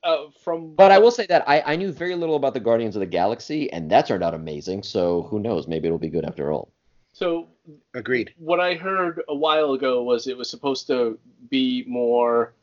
uh, 0.03 0.25
from. 0.43 0.75
But 0.75 0.91
I 0.91 0.99
will 0.99 1.09
say 1.09 1.25
that 1.27 1.49
I, 1.49 1.61
I 1.65 1.75
knew 1.77 1.91
very 1.91 2.13
little 2.13 2.35
about 2.35 2.53
the 2.53 2.59
Guardians 2.59 2.95
of 2.95 2.99
the 2.99 3.07
Galaxy, 3.07 3.71
and 3.73 3.89
that 3.89 4.05
turned 4.05 4.23
out 4.23 4.35
amazing. 4.35 4.83
So 4.83 5.23
who 5.23 5.39
knows? 5.39 5.67
Maybe 5.67 5.87
it'll 5.87 5.97
be 5.97 6.09
good 6.09 6.25
after 6.25 6.51
all. 6.51 6.71
So, 7.11 7.47
Agreed. 7.95 8.35
what 8.37 8.59
I 8.59 8.75
heard 8.75 9.23
a 9.27 9.35
while 9.35 9.73
ago 9.73 10.03
was 10.03 10.27
it 10.27 10.37
was 10.37 10.47
supposed 10.47 10.85
to 10.87 11.17
be 11.49 11.83
more 11.87 12.53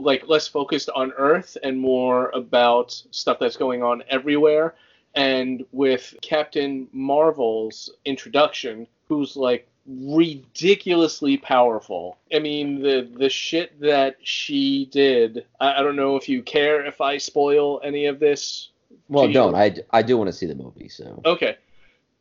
like 0.00 0.28
less 0.28 0.48
focused 0.48 0.90
on 0.90 1.12
Earth 1.16 1.56
and 1.62 1.78
more 1.78 2.30
about 2.30 2.90
stuff 3.10 3.38
that's 3.38 3.56
going 3.56 3.82
on 3.82 4.02
everywhere. 4.08 4.74
And 5.14 5.64
with 5.72 6.14
Captain 6.22 6.88
Marvel's 6.92 7.90
introduction, 8.04 8.86
who's 9.08 9.36
like 9.36 9.66
ridiculously 9.86 11.36
powerful. 11.36 12.18
I 12.32 12.38
mean, 12.38 12.82
the 12.82 13.10
the 13.18 13.28
shit 13.28 13.80
that 13.80 14.16
she 14.22 14.86
did. 14.86 15.46
I, 15.58 15.80
I 15.80 15.82
don't 15.82 15.96
know 15.96 16.16
if 16.16 16.28
you 16.28 16.42
care 16.42 16.84
if 16.84 17.00
I 17.00 17.18
spoil 17.18 17.80
any 17.82 18.06
of 18.06 18.20
this. 18.20 18.70
Well, 19.08 19.26
to 19.26 19.32
don't. 19.32 19.54
I, 19.54 19.74
I 19.90 20.02
do 20.02 20.16
want 20.16 20.28
to 20.28 20.32
see 20.32 20.46
the 20.46 20.54
movie, 20.54 20.88
so. 20.88 21.20
Okay, 21.24 21.56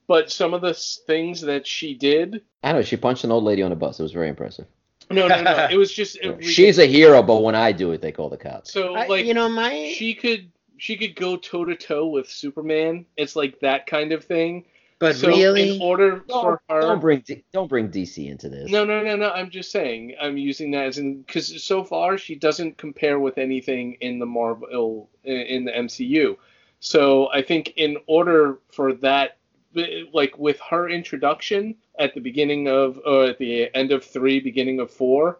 but 0.07 0.31
some 0.31 0.53
of 0.53 0.61
the 0.61 0.73
things 0.73 1.41
that 1.41 1.67
she 1.67 1.93
did. 1.93 2.41
I 2.63 2.73
know 2.73 2.81
she 2.81 2.97
punched 2.97 3.23
an 3.23 3.31
old 3.31 3.43
lady 3.43 3.61
on 3.61 3.71
a 3.71 3.75
bus. 3.75 3.99
It 3.99 4.03
was 4.03 4.11
very 4.11 4.29
impressive. 4.29 4.65
No, 5.11 5.27
no, 5.27 5.41
no. 5.41 5.67
it 5.71 5.77
was 5.77 5.91
just. 5.91 6.17
it- 6.21 6.43
She's 6.43 6.77
a 6.79 6.85
hero, 6.85 7.21
but 7.23 7.41
when 7.41 7.55
I 7.55 7.71
do 7.71 7.91
it, 7.91 8.01
they 8.01 8.11
call 8.11 8.29
the 8.29 8.37
cops. 8.37 8.71
so 8.71 8.95
I- 8.95 9.07
like 9.07 9.25
you 9.25 9.33
know, 9.33 9.49
my 9.49 9.93
she 9.95 10.13
could 10.13 10.51
she 10.77 10.95
could 10.97 11.15
go 11.15 11.35
toe 11.37 11.65
to 11.65 11.75
toe 11.75 12.07
with 12.07 12.29
Superman. 12.29 13.05
It's 13.17 13.35
like 13.35 13.59
that 13.61 13.85
kind 13.87 14.11
of 14.11 14.23
thing. 14.23 14.65
but 14.99 15.15
so 15.15 15.27
really, 15.29 15.75
in 15.75 15.81
order 15.81 16.19
Don't, 16.27 16.41
for 16.41 16.61
her, 16.69 16.81
don't 16.81 17.01
bring 17.01 17.19
D- 17.21 17.43
don't 17.51 17.67
bring 17.67 17.89
DC 17.89 18.29
into 18.29 18.49
this. 18.49 18.69
No, 18.69 18.85
no, 18.85 19.01
no, 19.03 19.15
no. 19.15 19.31
I'm 19.31 19.49
just 19.49 19.71
saying. 19.71 20.15
I'm 20.21 20.37
using 20.37 20.71
that 20.71 20.85
as 20.85 20.97
in 20.99 21.21
because 21.21 21.63
so 21.63 21.83
far 21.83 22.17
she 22.17 22.35
doesn't 22.35 22.77
compare 22.77 23.19
with 23.19 23.37
anything 23.37 23.97
in 24.01 24.19
the 24.19 24.25
Marvel 24.25 25.09
in 25.23 25.65
the 25.65 25.71
MCU. 25.71 26.37
So 26.79 27.29
I 27.33 27.41
think 27.41 27.73
in 27.75 27.97
order 28.07 28.59
for 28.71 28.93
that, 28.95 29.38
like 30.13 30.37
with 30.37 30.59
her 30.69 30.89
introduction 30.89 31.75
at 31.97 32.13
the 32.13 32.21
beginning 32.21 32.67
of 32.67 32.99
or 33.05 33.25
at 33.25 33.37
the 33.37 33.73
end 33.75 33.91
of 33.91 34.03
three, 34.03 34.39
beginning 34.39 34.79
of 34.79 34.91
four, 34.91 35.39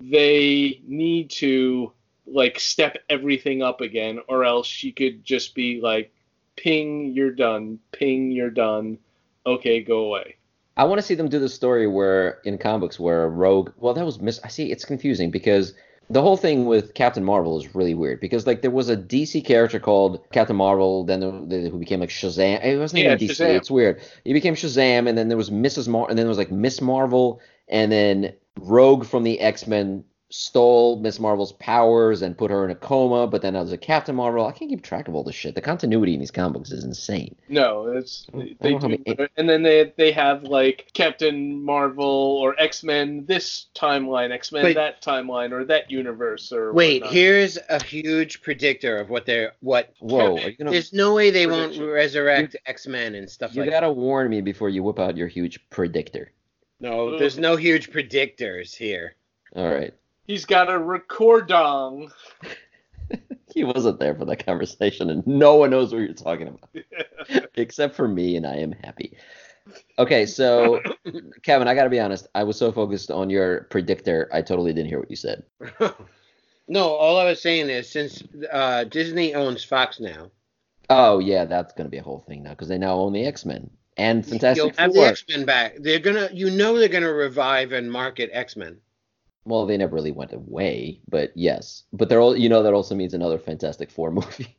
they 0.00 0.80
need 0.86 1.30
to 1.30 1.92
like 2.26 2.58
step 2.58 2.96
everything 3.08 3.62
up 3.62 3.80
again, 3.80 4.20
or 4.28 4.44
else 4.44 4.66
she 4.66 4.92
could 4.92 5.24
just 5.24 5.54
be 5.54 5.80
like, 5.80 6.12
"Ping, 6.56 7.12
you're 7.12 7.32
done. 7.32 7.78
Ping, 7.92 8.30
you're 8.30 8.50
done. 8.50 8.98
Okay, 9.46 9.82
go 9.82 10.06
away." 10.06 10.36
I 10.76 10.84
want 10.84 10.98
to 10.98 11.06
see 11.06 11.14
them 11.14 11.28
do 11.28 11.38
the 11.38 11.48
story 11.48 11.86
where 11.86 12.38
in 12.44 12.56
comic 12.56 12.80
books 12.80 13.00
where 13.00 13.28
Rogue. 13.28 13.72
Well, 13.76 13.94
that 13.94 14.04
was 14.04 14.20
mis. 14.20 14.40
I 14.44 14.48
see. 14.48 14.70
It's 14.70 14.84
confusing 14.84 15.30
because 15.30 15.74
the 16.10 16.20
whole 16.20 16.36
thing 16.36 16.66
with 16.66 16.94
Captain 16.94 17.24
Marvel 17.24 17.56
is 17.56 17.74
really 17.74 17.94
weird 17.94 18.20
because 18.20 18.44
like 18.46 18.62
there 18.62 18.70
was 18.70 18.88
a 18.88 18.96
DC 18.96 19.44
character 19.44 19.78
called 19.78 20.20
Captain 20.32 20.56
Marvel, 20.56 21.04
then 21.04 21.48
there, 21.48 21.68
who 21.70 21.78
became 21.78 22.00
like 22.00 22.08
Shazam. 22.10 22.62
It 22.64 22.78
wasn't 22.78 23.04
Yeah, 23.04 23.14
even 23.14 23.28
DC. 23.28 23.36
Shazam. 23.36 23.54
It's 23.56 23.70
weird. 23.70 24.02
He 24.24 24.32
became 24.32 24.54
Shazam, 24.56 25.08
and 25.08 25.16
then 25.16 25.28
there 25.28 25.36
was 25.36 25.50
Mrs. 25.50 25.86
Mar, 25.86 26.06
and 26.10 26.18
then 26.18 26.24
there 26.24 26.28
was 26.28 26.38
like 26.38 26.50
Miss 26.50 26.80
Marvel, 26.80 27.40
and 27.68 27.92
then 27.92 28.32
Rogue 28.58 29.06
from 29.06 29.22
the 29.22 29.38
X 29.38 29.68
Men 29.68 30.04
stole 30.30 30.98
Miss 31.00 31.18
Marvel's 31.18 31.52
powers 31.52 32.22
and 32.22 32.38
put 32.38 32.50
her 32.50 32.64
in 32.64 32.70
a 32.70 32.74
coma. 32.74 33.26
But 33.26 33.42
then 33.42 33.54
there 33.54 33.62
was 33.62 33.72
a 33.72 33.76
Captain 33.76 34.14
Marvel. 34.14 34.46
I 34.46 34.52
can't 34.52 34.70
keep 34.70 34.82
track 34.82 35.08
of 35.08 35.14
all 35.14 35.24
this 35.24 35.34
shit. 35.34 35.54
The 35.54 35.60
continuity 35.60 36.14
in 36.14 36.20
these 36.20 36.30
comic 36.30 36.54
books 36.54 36.70
is 36.70 36.84
insane. 36.84 37.34
No, 37.48 37.86
it's 37.88 38.26
they 38.32 38.74
do, 38.74 38.88
many- 38.88 39.04
and 39.36 39.48
then 39.48 39.62
they 39.62 39.92
they 39.96 40.12
have 40.12 40.44
like 40.44 40.90
Captain 40.94 41.62
Marvel 41.62 42.04
or 42.42 42.54
X 42.58 42.82
Men 42.84 43.24
this 43.26 43.66
timeline, 43.74 44.30
X 44.30 44.52
Men 44.52 44.74
that 44.74 45.02
timeline, 45.02 45.52
or 45.52 45.64
that 45.64 45.90
universe, 45.90 46.52
or 46.52 46.72
wait, 46.72 47.02
whatnot. 47.02 47.12
here's 47.12 47.58
a 47.68 47.82
huge 47.82 48.42
predictor 48.42 48.98
of 48.98 49.10
what 49.10 49.26
they're 49.26 49.52
what. 49.60 49.92
Whoa, 49.98 50.36
are 50.36 50.48
you 50.50 50.56
gonna? 50.56 50.70
There's 50.70 50.92
no 50.92 51.14
way 51.14 51.30
they 51.30 51.46
won't 51.46 51.78
resurrect 51.78 52.56
X 52.66 52.86
Men 52.86 53.14
and 53.16 53.28
stuff 53.28 53.50
like 53.50 53.56
You 53.56 53.62
like. 53.62 53.70
gotta 53.70 53.90
warn 53.92 54.30
me 54.30 54.40
before 54.40 54.68
you 54.68 54.82
whip 54.82 54.98
out 54.98 55.16
your 55.16 55.28
huge 55.28 55.58
predictor. 55.70 56.30
No, 56.78 57.18
there's 57.18 57.38
no 57.38 57.56
huge 57.56 57.90
predictors 57.90 58.74
here. 58.74 59.16
All 59.54 59.68
right. 59.68 59.92
He's 60.30 60.44
got 60.44 60.68
a 60.68 60.78
recordong. 60.78 62.10
He 63.52 63.64
wasn't 63.64 63.98
there 63.98 64.14
for 64.14 64.24
that 64.26 64.46
conversation, 64.46 65.10
and 65.10 65.26
no 65.26 65.56
one 65.56 65.70
knows 65.70 65.92
what 65.92 66.02
you're 66.02 66.12
talking 66.12 66.46
about, 66.46 67.48
except 67.56 67.96
for 67.96 68.06
me, 68.06 68.36
and 68.36 68.46
I 68.46 68.54
am 68.54 68.70
happy. 68.70 69.16
Okay, 69.98 70.24
so 70.24 70.80
Kevin, 71.42 71.66
I 71.66 71.74
gotta 71.74 71.90
be 71.90 71.98
honest. 71.98 72.28
I 72.36 72.44
was 72.44 72.56
so 72.56 72.70
focused 72.70 73.10
on 73.10 73.28
your 73.28 73.62
predictor, 73.64 74.30
I 74.32 74.42
totally 74.42 74.72
didn't 74.72 74.88
hear 74.88 75.00
what 75.00 75.10
you 75.10 75.16
said. 75.16 75.42
no, 76.68 76.90
all 76.90 77.18
I 77.18 77.24
was 77.24 77.42
saying 77.42 77.68
is 77.70 77.90
since 77.90 78.22
uh, 78.52 78.84
Disney 78.84 79.34
owns 79.34 79.64
Fox 79.64 79.98
now, 79.98 80.30
Oh 80.88 81.18
yeah, 81.18 81.44
that's 81.44 81.72
gonna 81.72 81.88
be 81.88 81.98
a 81.98 82.04
whole 82.04 82.24
thing 82.28 82.44
now 82.44 82.50
because 82.50 82.68
they 82.68 82.78
now 82.78 82.94
own 82.94 83.12
the 83.12 83.24
X 83.24 83.44
Men 83.44 83.68
and 83.96 84.24
Fantastic 84.24 84.56
you'll 84.56 84.72
have 84.76 84.92
the 84.92 85.00
X 85.00 85.24
Men 85.28 85.44
back. 85.44 85.76
They're 85.80 85.98
gonna, 85.98 86.28
you 86.32 86.50
know, 86.50 86.78
they're 86.78 86.88
gonna 86.88 87.12
revive 87.12 87.72
and 87.72 87.90
market 87.90 88.30
X 88.32 88.56
Men. 88.56 88.78
Well, 89.44 89.66
they 89.66 89.76
never 89.76 89.94
really 89.94 90.12
went 90.12 90.32
away, 90.32 91.00
but 91.08 91.32
yes. 91.34 91.84
But 91.92 92.08
they're 92.08 92.20
all, 92.20 92.36
you 92.36 92.48
know, 92.48 92.62
that 92.62 92.74
also 92.74 92.94
means 92.94 93.14
another 93.14 93.38
Fantastic 93.38 93.90
Four 93.90 94.10
movie. 94.12 94.56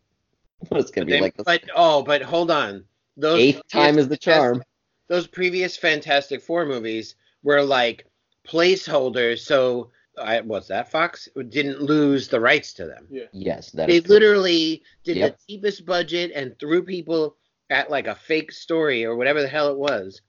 it's 0.72 0.92
gonna 0.92 1.06
be 1.06 1.14
They- 1.14 1.22
like 1.22 1.38
the 1.38 1.44
but 1.44 1.64
oh, 1.76 2.04
but 2.04 2.22
hold 2.22 2.52
on. 2.52 2.86
Those 3.18 3.40
eighth 3.40 3.62
time 3.68 3.98
is 4.00 4.08
the 4.08 4.18
charm. 4.18 4.64
those 5.08 5.28
previous 5.28 5.78
Fantastic 5.78 6.42
Four 6.42 6.66
movies 6.66 7.16
were 7.44 7.62
like 7.62 8.06
placeholders, 8.48 9.40
so 9.40 9.92
I 10.22 10.42
was 10.42 10.68
that 10.68 10.92
Fox 10.92 11.28
didn't 11.50 11.82
lose 11.82 12.28
the 12.28 12.40
rights 12.40 12.74
to 12.74 12.86
them. 12.86 13.08
Yeah. 13.10 13.24
Yes, 13.32 13.72
that 13.72 13.88
They 13.88 13.96
is 13.96 14.02
correct. 14.02 14.10
literally 14.10 14.84
did 15.04 15.18
Yep. 15.18 15.38
the 15.38 15.54
cheapest 15.54 15.86
budget 15.86 16.32
and 16.36 16.58
threw 16.60 16.84
people 16.84 17.38
at 17.70 17.90
like 17.90 18.08
a 18.08 18.16
fake 18.16 18.52
story 18.52 19.06
or 19.06 19.16
whatever 19.16 19.42
the 19.42 19.48
hell 19.48 19.70
it 19.70 19.78
was, 19.78 20.22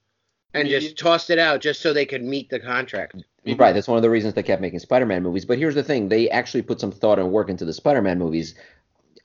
and 0.53 0.69
just 0.69 0.97
tossed 0.97 1.29
it 1.29 1.39
out 1.39 1.61
just 1.61 1.81
so 1.81 1.93
they 1.93 2.05
could 2.05 2.23
meet 2.23 2.49
the 2.49 2.59
contract. 2.59 3.23
Right, 3.45 3.73
that's 3.73 3.87
one 3.87 3.97
of 3.97 4.03
the 4.03 4.09
reasons 4.09 4.33
they 4.33 4.43
kept 4.43 4.61
making 4.61 4.79
Spider-Man 4.79 5.23
movies. 5.23 5.45
But 5.45 5.57
here's 5.57 5.75
the 5.75 5.83
thing: 5.83 6.09
they 6.09 6.29
actually 6.29 6.61
put 6.61 6.79
some 6.79 6.91
thought 6.91 7.19
and 7.19 7.31
work 7.31 7.49
into 7.49 7.65
the 7.65 7.73
Spider-Man 7.73 8.19
movies. 8.19 8.55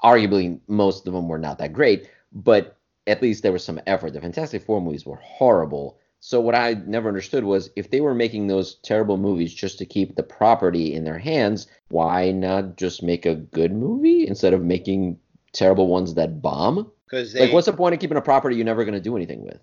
Arguably, 0.02 0.60
most 0.68 1.06
of 1.06 1.12
them 1.12 1.28
were 1.28 1.38
not 1.38 1.58
that 1.58 1.72
great, 1.72 2.08
but 2.32 2.78
at 3.06 3.22
least 3.22 3.42
there 3.42 3.52
was 3.52 3.64
some 3.64 3.80
effort. 3.86 4.12
The 4.12 4.20
Fantastic 4.20 4.64
Four 4.64 4.80
movies 4.80 5.06
were 5.06 5.16
horrible. 5.16 5.98
So 6.20 6.40
what 6.40 6.56
I 6.56 6.74
never 6.86 7.08
understood 7.08 7.44
was 7.44 7.70
if 7.76 7.90
they 7.90 8.00
were 8.00 8.14
making 8.14 8.48
those 8.48 8.74
terrible 8.76 9.16
movies 9.16 9.54
just 9.54 9.78
to 9.78 9.86
keep 9.86 10.16
the 10.16 10.22
property 10.24 10.92
in 10.92 11.04
their 11.04 11.18
hands, 11.18 11.68
why 11.88 12.32
not 12.32 12.76
just 12.76 13.04
make 13.04 13.24
a 13.24 13.36
good 13.36 13.72
movie 13.72 14.26
instead 14.26 14.52
of 14.52 14.64
making 14.64 15.18
terrible 15.52 15.86
ones 15.86 16.14
that 16.14 16.42
bomb? 16.42 16.90
Because 17.06 17.34
Like, 17.34 17.52
what's 17.52 17.66
the 17.66 17.72
point 17.72 17.94
of 17.94 18.00
keeping 18.00 18.16
a 18.16 18.22
property 18.22 18.56
you're 18.56 18.64
never 18.64 18.84
going 18.84 18.94
to 18.94 19.00
do 19.00 19.16
anything 19.16 19.44
with? 19.44 19.60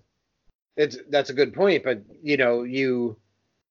It's 0.76 0.96
that's 1.08 1.30
a 1.30 1.34
good 1.34 1.54
point, 1.54 1.82
but 1.84 2.02
you 2.22 2.36
know, 2.36 2.62
you, 2.62 3.16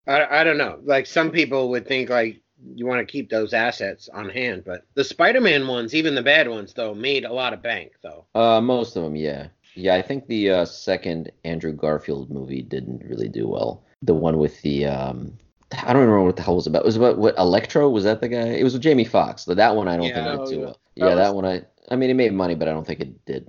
I, 0.08 0.41
I 0.41 0.43
don't 0.43 0.58
know. 0.58 0.80
Like 0.84 1.06
some 1.06 1.32
people 1.32 1.70
would 1.70 1.88
think 1.88 2.10
like 2.10 2.41
you 2.74 2.86
want 2.86 3.06
to 3.06 3.12
keep 3.12 3.30
those 3.30 3.53
assets 3.53 4.10
on 4.14 4.30
hand, 4.30 4.64
but 4.66 4.86
the 4.95 5.03
Spider-Man 5.03 5.68
ones, 5.68 5.93
even 5.93 6.16
the 6.16 6.24
bad 6.24 6.47
ones, 6.49 6.74
though, 6.74 6.93
made 6.95 7.26
a 7.26 7.34
lot 7.34 7.53
of 7.53 7.62
bank 7.62 7.91
though. 8.01 8.26
Uh, 8.34 8.60
most 8.62 8.95
of 8.95 9.03
them, 9.03 9.16
yeah, 9.16 9.47
yeah. 9.76 9.95
I 9.95 10.01
think 10.01 10.28
the 10.28 10.49
uh, 10.49 10.66
second 10.66 11.32
Andrew 11.43 11.74
Garfield 11.74 12.30
movie 12.32 12.62
didn't 12.62 13.03
really 13.03 13.30
do 13.30 13.47
well. 13.47 13.84
The 14.01 14.14
one 14.14 14.38
with 14.38 14.62
the 14.62 14.86
um, 14.86 15.38
I 15.72 15.93
don't 15.93 16.01
remember 16.01 16.24
what 16.24 16.36
the 16.38 16.41
hell 16.43 16.53
it 16.53 16.58
was 16.58 16.68
about. 16.68 16.84
It 16.84 16.86
was 16.86 16.95
about 16.97 17.18
what 17.18 17.38
Electro 17.38 17.89
was 17.89 18.03
that 18.06 18.22
the 18.22 18.30
guy? 18.30 18.47
It 18.47 18.64
was 18.64 18.74
with 18.74 18.82
Jamie 18.84 19.03
Foxx. 19.06 19.45
But 19.45 19.58
that 19.58 19.76
one 19.76 19.88
I 19.88 19.97
don't 19.97 20.08
Yeah. 20.08 20.24
think 20.32 20.41
Oh, 20.41 20.45
did 20.45 20.51
too 20.53 20.60
yeah. 20.60 20.66
well. 20.66 20.72
That 20.74 20.80
Yeah, 20.95 21.06
was- 21.10 21.18
that 21.18 21.36
one 21.36 21.45
I. 21.45 21.62
I 21.91 21.95
mean, 21.97 22.10
it 22.10 22.16
made 22.16 22.34
money, 22.34 22.56
but 22.56 22.68
I 22.68 22.72
don't 22.72 22.86
think 22.88 22.99
it 22.99 23.26
did 23.26 23.47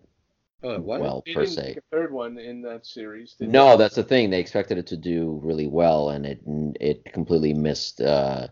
Oh, 0.62 0.80
what? 0.80 1.00
well 1.00 1.22
They 1.26 1.34
per 1.34 1.44
se. 1.46 1.76
a 1.78 1.96
third 1.96 2.12
one 2.12 2.38
in 2.38 2.62
that 2.62 2.86
series. 2.86 3.36
No, 3.40 3.72
they? 3.72 3.76
that's 3.76 3.94
the 3.94 4.02
thing. 4.02 4.30
They 4.30 4.40
expected 4.40 4.78
it 4.78 4.86
to 4.88 4.96
do 4.96 5.40
really 5.42 5.66
well, 5.66 6.10
and 6.10 6.26
it 6.26 6.40
it 6.80 7.04
completely 7.12 7.54
missed 7.54 8.00
uh, 8.00 8.48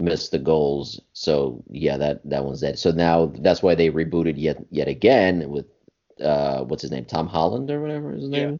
missed 0.00 0.30
the 0.32 0.38
goals. 0.38 1.00
So 1.12 1.62
yeah, 1.70 1.96
that 1.98 2.28
that 2.28 2.44
one's 2.44 2.60
dead. 2.60 2.78
So 2.78 2.90
now 2.90 3.32
that's 3.38 3.62
why 3.62 3.74
they 3.74 3.90
rebooted 3.90 4.34
yet 4.36 4.58
yet 4.70 4.88
again 4.88 5.48
with 5.50 5.66
uh, 6.22 6.64
what's 6.64 6.82
his 6.82 6.90
name, 6.90 7.04
Tom 7.04 7.28
Holland 7.28 7.70
or 7.70 7.80
whatever 7.80 8.12
his 8.12 8.28
Yeah. 8.30 8.46
name. 8.46 8.58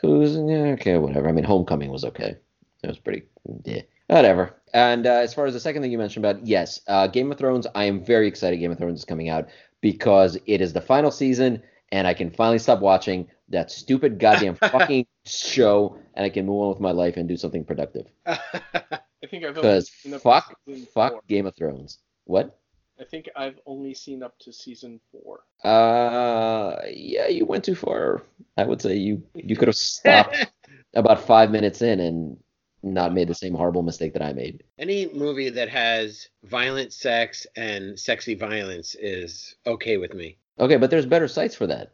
Who's 0.00 0.36
yeah, 0.36 0.72
okay, 0.74 0.98
whatever. 0.98 1.28
I 1.28 1.32
mean, 1.32 1.44
Homecoming 1.44 1.90
was 1.90 2.04
okay. 2.04 2.36
It 2.82 2.86
was 2.86 2.98
pretty 2.98 3.24
yeah, 3.64 3.82
whatever. 4.08 4.54
And 4.74 5.06
uh, 5.06 5.10
as 5.22 5.32
far 5.32 5.46
as 5.46 5.54
the 5.54 5.60
second 5.60 5.82
thing 5.82 5.90
you 5.90 5.98
mentioned 5.98 6.24
about 6.24 6.46
yes, 6.46 6.80
uh, 6.86 7.06
Game 7.06 7.32
of 7.32 7.38
Thrones. 7.38 7.66
I 7.74 7.84
am 7.84 8.04
very 8.04 8.28
excited. 8.28 8.58
Game 8.58 8.70
of 8.72 8.78
Thrones 8.78 8.98
is 8.98 9.04
coming 9.04 9.28
out 9.30 9.48
because 9.80 10.36
it 10.46 10.60
is 10.60 10.72
the 10.72 10.80
final 10.80 11.10
season, 11.10 11.62
and 11.92 12.06
I 12.06 12.14
can 12.14 12.30
finally 12.30 12.58
stop 12.58 12.80
watching 12.80 13.28
that 13.48 13.70
stupid 13.70 14.18
goddamn 14.18 14.54
fucking 14.56 15.06
show, 15.24 15.98
and 16.14 16.24
I 16.24 16.30
can 16.30 16.46
move 16.46 16.62
on 16.62 16.68
with 16.70 16.80
my 16.80 16.90
life 16.90 17.16
and 17.16 17.28
do 17.28 17.36
something 17.36 17.64
productive. 17.64 18.06
I 18.26 19.28
think 19.28 19.44
I've 19.44 19.56
only 19.56 19.62
Because 19.62 19.90
seen 19.90 20.14
up 20.14 20.22
fuck, 20.22 20.58
fuck 20.94 21.12
four. 21.12 21.20
Game 21.28 21.46
of 21.46 21.56
Thrones. 21.56 21.98
What? 22.24 22.58
I 22.98 23.04
think 23.04 23.28
I've 23.36 23.60
only 23.66 23.92
seen 23.92 24.22
up 24.22 24.38
to 24.40 24.52
season 24.52 25.00
four. 25.12 25.40
Uh, 25.62 26.76
yeah, 26.88 27.28
you 27.28 27.44
went 27.44 27.64
too 27.64 27.74
far. 27.74 28.22
I 28.56 28.64
would 28.64 28.80
say 28.80 28.96
you 28.96 29.22
you 29.34 29.56
could 29.56 29.68
have 29.68 29.76
stopped 29.76 30.46
about 30.94 31.26
five 31.26 31.50
minutes 31.50 31.82
in 31.82 32.00
and 32.00 32.38
not 32.82 33.12
made 33.12 33.28
the 33.28 33.34
same 33.34 33.54
horrible 33.54 33.82
mistake 33.82 34.12
that 34.14 34.22
I 34.22 34.32
made. 34.32 34.62
Any 34.78 35.12
movie 35.12 35.50
that 35.50 35.68
has 35.68 36.28
violent 36.44 36.92
sex 36.92 37.46
and 37.56 37.98
sexy 37.98 38.34
violence 38.34 38.94
is 38.94 39.56
okay 39.66 39.98
with 39.98 40.14
me. 40.14 40.38
Okay, 40.58 40.76
but 40.76 40.90
there's 40.90 41.06
better 41.06 41.28
sites 41.28 41.54
for 41.54 41.66
that. 41.66 41.92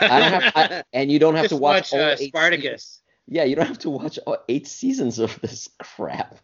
I 0.00 0.20
don't 0.30 0.42
have, 0.42 0.52
I, 0.56 0.82
and 0.92 1.10
you 1.10 1.18
don't 1.18 1.34
have 1.34 1.44
Just 1.44 1.54
to 1.54 1.60
watch, 1.60 1.92
watch 1.92 2.00
all 2.00 2.00
uh, 2.10 2.16
eight 2.18 2.28
Spartacus. 2.28 2.82
seasons. 2.82 3.02
Yeah, 3.28 3.44
you 3.44 3.56
don't 3.56 3.66
have 3.66 3.78
to 3.80 3.90
watch 3.90 4.18
all 4.26 4.38
eight 4.48 4.66
seasons 4.68 5.18
of 5.18 5.38
this 5.40 5.68
crap. 5.78 6.36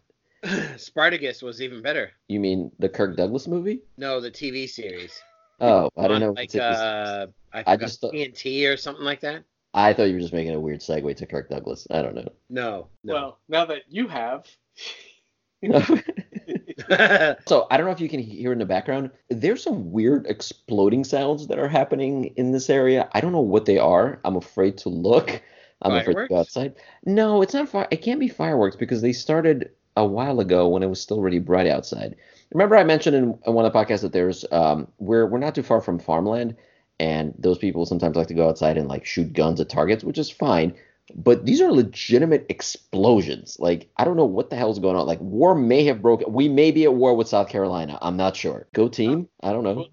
Spartacus 0.76 1.40
was 1.42 1.62
even 1.62 1.80
better. 1.82 2.10
You 2.28 2.40
mean 2.40 2.72
the 2.80 2.88
Kirk 2.88 3.16
Douglas 3.16 3.46
movie? 3.46 3.80
No, 3.96 4.20
the 4.20 4.30
TV 4.30 4.68
series. 4.68 5.20
Oh, 5.60 5.90
I 5.96 6.08
don't 6.08 6.20
know. 6.20 6.32
Like 6.32 6.52
It's- 6.52 6.56
it's- 6.56 6.78
uh, 6.80 7.26
I 7.52 7.64
I 7.72 7.76
just 7.76 8.00
thought- 8.00 8.12
TNT 8.14 8.66
or 8.72 8.76
something 8.76 9.04
like 9.04 9.20
that. 9.20 9.44
I 9.74 9.92
thought 9.94 10.04
you 10.04 10.14
were 10.14 10.20
just 10.20 10.32
making 10.34 10.54
a 10.54 10.60
weird 10.60 10.80
segue 10.80 11.16
to 11.16 11.26
Kirk 11.26 11.48
Douglas. 11.48 11.86
I 11.90 12.02
don't 12.02 12.14
know. 12.14 12.32
No, 12.50 12.88
no. 13.04 13.14
Well, 13.14 13.38
now 13.48 13.64
that 13.66 13.82
you 13.88 14.06
have, 14.08 14.46
so 17.46 17.66
I 17.70 17.76
don't 17.76 17.86
know 17.86 17.92
if 17.92 18.00
you 18.00 18.08
can 18.08 18.20
hear 18.20 18.52
in 18.52 18.58
the 18.58 18.66
background. 18.66 19.10
There's 19.28 19.62
some 19.62 19.92
weird 19.92 20.26
exploding 20.26 21.04
sounds 21.04 21.46
that 21.48 21.58
are 21.58 21.68
happening 21.68 22.26
in 22.36 22.52
this 22.52 22.70
area. 22.70 23.08
I 23.12 23.20
don't 23.20 23.32
know 23.32 23.40
what 23.40 23.66
they 23.66 23.78
are. 23.78 24.20
I'm 24.24 24.36
afraid 24.36 24.78
to 24.78 24.88
look. 24.88 25.42
I'm 25.82 25.94
afraid 25.94 26.14
to 26.14 26.28
go 26.28 26.38
outside. 26.38 26.74
No, 27.04 27.42
it's 27.42 27.54
not 27.54 27.68
fire. 27.68 27.88
It 27.90 28.02
can't 28.02 28.20
be 28.20 28.28
fireworks 28.28 28.76
because 28.76 29.02
they 29.02 29.12
started 29.12 29.70
a 29.96 30.06
while 30.06 30.40
ago 30.40 30.68
when 30.68 30.82
it 30.82 30.88
was 30.88 31.00
still 31.00 31.20
really 31.20 31.38
bright 31.38 31.66
outside. 31.66 32.16
Remember, 32.52 32.76
I 32.76 32.84
mentioned 32.84 33.16
in, 33.16 33.38
in 33.46 33.54
one 33.54 33.64
of 33.64 33.72
the 33.72 33.78
podcasts 33.78 34.02
that 34.02 34.12
there's 34.12 34.44
um, 34.52 34.88
we're 34.98 35.26
we're 35.26 35.38
not 35.38 35.54
too 35.54 35.62
far 35.62 35.80
from 35.80 35.98
farmland, 35.98 36.56
and 37.00 37.34
those 37.38 37.58
people 37.58 37.86
sometimes 37.86 38.16
like 38.16 38.28
to 38.28 38.34
go 38.34 38.48
outside 38.48 38.76
and 38.76 38.88
like 38.88 39.04
shoot 39.04 39.32
guns 39.32 39.60
at 39.60 39.68
targets, 39.68 40.04
which 40.04 40.18
is 40.18 40.30
fine. 40.30 40.74
But 41.14 41.44
these 41.44 41.60
are 41.60 41.70
legitimate 41.70 42.46
explosions. 42.48 43.56
Like 43.58 43.90
I 43.96 44.04
don't 44.04 44.16
know 44.16 44.24
what 44.24 44.50
the 44.50 44.56
hell's 44.56 44.78
going 44.78 44.96
on. 44.96 45.06
Like 45.06 45.20
war 45.20 45.54
may 45.54 45.84
have 45.84 46.02
broken. 46.02 46.32
We 46.32 46.48
may 46.48 46.70
be 46.70 46.84
at 46.84 46.94
war 46.94 47.14
with 47.14 47.28
South 47.28 47.48
Carolina. 47.48 47.98
I'm 48.00 48.16
not 48.16 48.36
sure. 48.36 48.66
Go 48.72 48.88
team. 48.88 49.28
I 49.42 49.52
don't 49.52 49.64
know. 49.64 49.86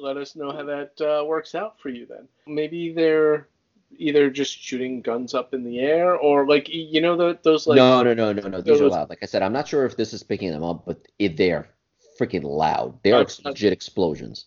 Let 0.00 0.16
us 0.16 0.36
know 0.36 0.52
how 0.52 0.62
that 0.64 1.00
uh, 1.00 1.24
works 1.24 1.54
out 1.54 1.80
for 1.80 1.88
you 1.88 2.06
then. 2.06 2.28
Maybe 2.46 2.92
they're 2.92 3.48
either 3.96 4.30
just 4.30 4.58
shooting 4.58 5.00
guns 5.00 5.34
up 5.34 5.54
in 5.54 5.64
the 5.64 5.80
air 5.80 6.14
or 6.16 6.46
like 6.46 6.68
you 6.68 7.00
know 7.00 7.16
the, 7.16 7.38
those 7.42 7.66
like 7.66 7.76
no, 7.76 8.02
no, 8.02 8.14
no, 8.14 8.32
no, 8.32 8.48
no. 8.48 8.60
These 8.60 8.80
are 8.80 8.88
loud. 8.88 9.08
Like 9.10 9.20
I 9.22 9.26
said, 9.26 9.42
I'm 9.42 9.52
not 9.52 9.68
sure 9.68 9.84
if 9.84 9.96
this 9.96 10.12
is 10.12 10.22
picking 10.22 10.50
them 10.50 10.62
up, 10.64 10.84
but 10.86 11.06
it, 11.18 11.36
they 11.36 11.52
are 11.52 11.68
freaking 12.18 12.44
loud. 12.44 12.98
They 13.02 13.12
are 13.12 13.20
that's- 13.20 13.44
legit 13.44 13.72
explosions. 13.72 14.46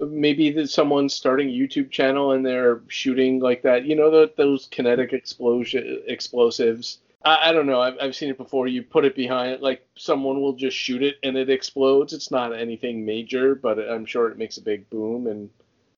Maybe 0.00 0.50
that 0.52 0.70
someone's 0.70 1.14
starting 1.14 1.48
a 1.48 1.52
YouTube 1.52 1.90
channel 1.90 2.32
and 2.32 2.44
they're 2.44 2.80
shooting 2.88 3.40
like 3.40 3.62
that. 3.62 3.84
You 3.84 3.96
know 3.96 4.10
the, 4.10 4.32
those 4.36 4.66
kinetic 4.70 5.12
explosion 5.12 6.02
explosives. 6.06 6.98
I, 7.24 7.50
I 7.50 7.52
don't 7.52 7.66
know. 7.66 7.80
I've, 7.80 7.96
I've 8.00 8.16
seen 8.16 8.30
it 8.30 8.38
before. 8.38 8.66
You 8.66 8.82
put 8.82 9.04
it 9.04 9.14
behind, 9.14 9.60
like 9.60 9.86
someone 9.96 10.40
will 10.40 10.54
just 10.54 10.76
shoot 10.76 11.02
it 11.02 11.16
and 11.22 11.36
it 11.36 11.50
explodes. 11.50 12.12
It's 12.12 12.30
not 12.30 12.56
anything 12.56 13.04
major, 13.04 13.54
but 13.54 13.78
I'm 13.78 14.06
sure 14.06 14.28
it 14.28 14.38
makes 14.38 14.56
a 14.56 14.62
big 14.62 14.88
boom 14.90 15.26
and 15.26 15.50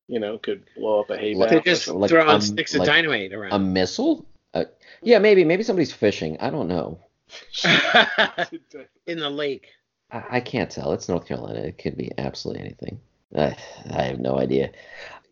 you 0.07 0.21
know 0.21 0.37
could 0.39 0.65
blow 0.77 1.01
up 1.01 1.11
a 1.11 1.17
hay 1.17 1.35
Like- 1.35 1.51
bale. 1.51 1.63
They're 1.63 1.75
just 1.75 1.89
Like, 1.89 2.11
throwing 2.11 2.29
um, 2.29 2.41
sticks 2.41 2.75
of 2.75 2.81
like 2.81 2.87
dynamite 2.89 3.33
around. 3.33 3.53
A 3.53 3.59
missile? 3.59 4.27
Uh, 4.53 4.65
yeah, 5.03 5.19
maybe. 5.19 5.45
Maybe 5.45 5.63
somebody's 5.63 5.93
fishing. 5.93 6.37
I 6.41 6.51
don't 6.51 6.69
know. 6.69 6.99
in 9.07 9.19
the 9.19 9.31
lake. 9.31 9.69
I, 10.13 10.25
I 10.31 10.41
can't 10.41 10.71
tell. 10.71 10.93
It's 10.93 11.09
North 11.09 11.27
Carolina. 11.27 11.61
It 11.61 11.79
could 11.79 11.97
be 11.97 12.13
absolutely 12.19 12.63
anything. 12.63 13.01
I, 13.35 13.57
I 13.91 14.03
have 14.03 14.21
no 14.21 14.39
idea. 14.39 14.71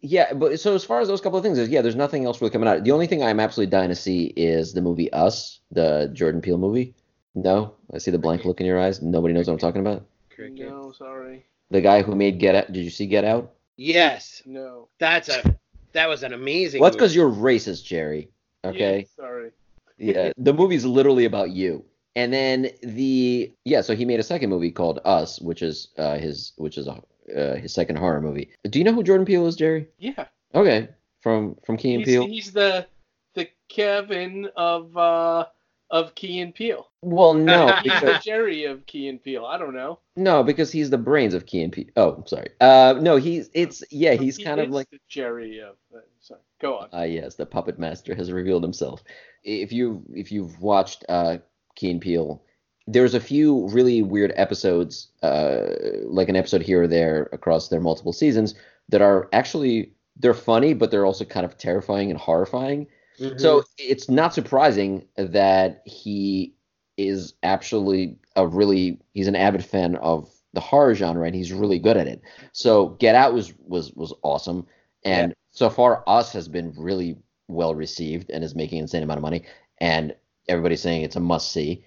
Yeah, 0.01 0.33
but 0.33 0.59
so 0.59 0.75
as 0.75 0.85
far 0.85 1.01
as 1.01 1.07
those 1.07 1.21
couple 1.21 1.39
of 1.39 1.45
things, 1.45 1.59
is 1.59 1.69
yeah, 1.69 1.81
there's 1.81 1.95
nothing 1.95 2.25
else 2.25 2.41
really 2.41 2.51
coming 2.51 2.69
out. 2.69 2.83
The 2.83 2.91
only 2.91 3.07
thing 3.07 3.23
I'm 3.23 3.39
absolutely 3.39 3.71
dying 3.71 3.89
to 3.89 3.95
see 3.95 4.33
is 4.37 4.73
the 4.73 4.83
movie 4.83 5.13
Us, 5.13 5.61
the 5.71 6.11
Jordan 6.13 6.41
Peele 6.41 6.59
movie. 6.59 6.95
No, 7.35 7.75
I 7.95 7.99
see 7.99 8.11
the 8.11 8.19
blank 8.19 8.45
look 8.45 8.61
in 8.61 8.67
your 8.67 8.81
eyes. 8.81 9.01
Nobody 9.01 9.33
knows 9.33 9.47
what 9.47 9.55
I'm 9.55 9.59
talking 9.61 9.81
about. 9.81 10.05
Cricket. 10.35 10.69
no, 10.69 10.93
sorry, 10.93 11.45
The 11.71 11.81
guy 11.81 12.03
who 12.03 12.17
made 12.17 12.39
Get 12.41 12.55
Out. 12.55 12.73
Did 12.73 12.83
you 12.85 12.91
see 12.91 13.07
Get 13.07 13.25
Out? 13.25 13.53
Yes, 13.77 14.43
no. 14.45 14.89
that's 14.99 15.29
a 15.29 15.57
that 15.93 16.09
was 16.09 16.23
an 16.23 16.33
amazing. 16.33 16.81
Well, 16.81 16.91
that's 16.91 16.97
because 16.97 17.15
you're 17.15 17.31
racist, 17.31 17.85
Jerry. 17.85 18.29
Okay. 18.65 18.99
Yeah, 18.99 19.25
sorry. 19.25 19.51
Yeah, 19.99 20.33
the 20.37 20.53
movie's 20.55 20.85
literally 20.85 21.25
about 21.25 21.51
you. 21.51 21.85
And 22.15 22.33
then 22.33 22.71
the 22.83 23.53
yeah, 23.65 23.81
so 23.81 23.95
he 23.95 24.05
made 24.05 24.21
a 24.21 24.25
second 24.25 24.51
movie 24.51 24.71
called 24.71 25.01
Us, 25.05 25.41
which 25.41 25.63
is 25.63 25.89
uh, 25.97 26.19
his 26.19 26.53
which 26.57 26.77
is 26.77 26.87
a, 26.87 27.03
uh, 27.37 27.55
his 27.57 27.73
second 27.75 27.97
horror 27.97 28.21
movie. 28.21 28.51
Do 28.69 28.79
you 28.79 28.85
know 28.85 28.93
who 28.93 29.03
Jordan 29.03 29.27
Peele 29.27 29.47
is, 29.47 29.57
Jerry? 29.57 29.89
Yeah, 29.99 30.27
Okay, 30.55 30.89
from 31.21 31.57
from 31.65 31.77
Key 31.77 31.95
and 31.95 32.05
he's, 32.05 32.15
Peele. 32.15 32.27
he's 32.27 32.53
the 32.53 32.87
the 33.35 33.49
Kevin 33.69 34.49
of 34.57 34.97
uh 34.97 35.47
of 35.91 36.15
Key 36.15 36.41
and 36.41 36.55
Peele. 36.55 36.89
Well, 37.03 37.35
no, 37.35 37.67
He's 37.83 37.93
the 38.01 38.01
because, 38.01 38.25
Jerry 38.25 38.65
of 38.65 38.87
Key 38.87 39.09
and 39.09 39.23
Peele. 39.23 39.45
I 39.45 39.59
don't 39.59 39.75
know. 39.75 39.99
no, 40.17 40.43
because 40.43 40.73
he's 40.73 40.89
the 40.89 40.97
brains 40.99 41.35
of 41.35 41.45
Key 41.47 41.63
and 41.63 41.73
Peele. 41.73 41.89
Oh, 41.97 42.13
I'm 42.13 42.27
sorry. 42.27 42.49
Uh, 42.61 42.95
no, 43.01 43.17
he's 43.17 43.51
it's 43.53 43.83
yeah, 43.91 44.15
he's 44.15 44.37
He 44.37 44.45
kind 44.45 44.61
of 44.61 44.71
like 44.71 44.89
the 44.91 44.99
Jerry 45.09 45.59
of. 45.61 45.77
Uh, 45.95 46.01
sorry, 46.21 46.41
go 46.61 46.79
on. 46.79 46.89
Ah, 46.93 47.03
yes, 47.03 47.35
the 47.35 47.45
puppet 47.47 47.79
master 47.79 48.15
has 48.15 48.33
revealed 48.33 48.63
himself. 48.63 49.03
If 49.45 49.73
you 49.73 50.03
if 50.15 50.33
you've 50.33 50.59
watched 50.61 51.05
uh, 51.09 51.39
Key 51.77 51.91
and 51.91 52.01
Peele, 52.01 52.43
there's 52.87 53.15
a 53.15 53.21
few 53.21 53.69
really 53.69 54.03
weird 54.03 54.33
episodes, 54.37 55.09
uh, 55.23 55.69
like 56.05 56.29
an 56.29 56.37
episode 56.37 56.63
here 56.63 56.83
or 56.83 56.89
there 56.89 57.29
across 57.33 57.69
their 57.69 57.81
multiple 57.81 58.13
seasons 58.13 58.55
that 58.89 59.01
are 59.03 59.29
actually 59.33 59.93
they're 60.17 60.35
funny, 60.35 60.75
but 60.75 60.91
they're 60.91 61.07
also 61.07 61.25
kind 61.25 61.47
of 61.47 61.57
terrifying 61.57 62.11
and 62.11 62.19
horrifying. 62.21 62.87
Mhm. 63.19 63.41
So 63.41 63.65
it's 63.79 64.11
not 64.11 64.35
surprising 64.35 65.07
that 65.17 65.83
he 65.87 66.55
is 66.99 67.35
actually 67.43 68.19
a 68.37 68.47
really 68.47 69.01
he's 69.15 69.29
an 69.29 69.37
avid 69.37 69.65
fan 69.65 69.97
of 69.97 70.31
the 70.53 70.61
horror 70.61 70.95
genre 70.95 71.27
and 71.27 71.35
he's 71.35 71.53
really 71.53 71.79
good 71.79 71.97
at 71.97 72.07
it. 72.07 72.21
So 72.53 72.91
Get 73.01 73.15
Out 73.15 73.33
was 73.33 73.55
was 73.59 73.93
was 73.95 74.13
awesome 74.23 74.67
and 75.05 75.35
so 75.51 75.71
far 75.71 76.05
Us 76.07 76.33
has 76.33 76.49
been 76.49 76.73
really 76.77 77.17
well 77.49 77.75
received 77.75 78.31
and 78.31 78.45
is 78.45 78.55
making 78.55 78.79
insane 78.79 79.03
amount 79.03 79.19
of 79.19 79.23
money 79.23 79.45
and 79.79 80.15
everybody's 80.49 80.81
saying 80.83 81.03
it's 81.03 81.17
a 81.17 81.21
must 81.21 81.53
see. 81.53 81.85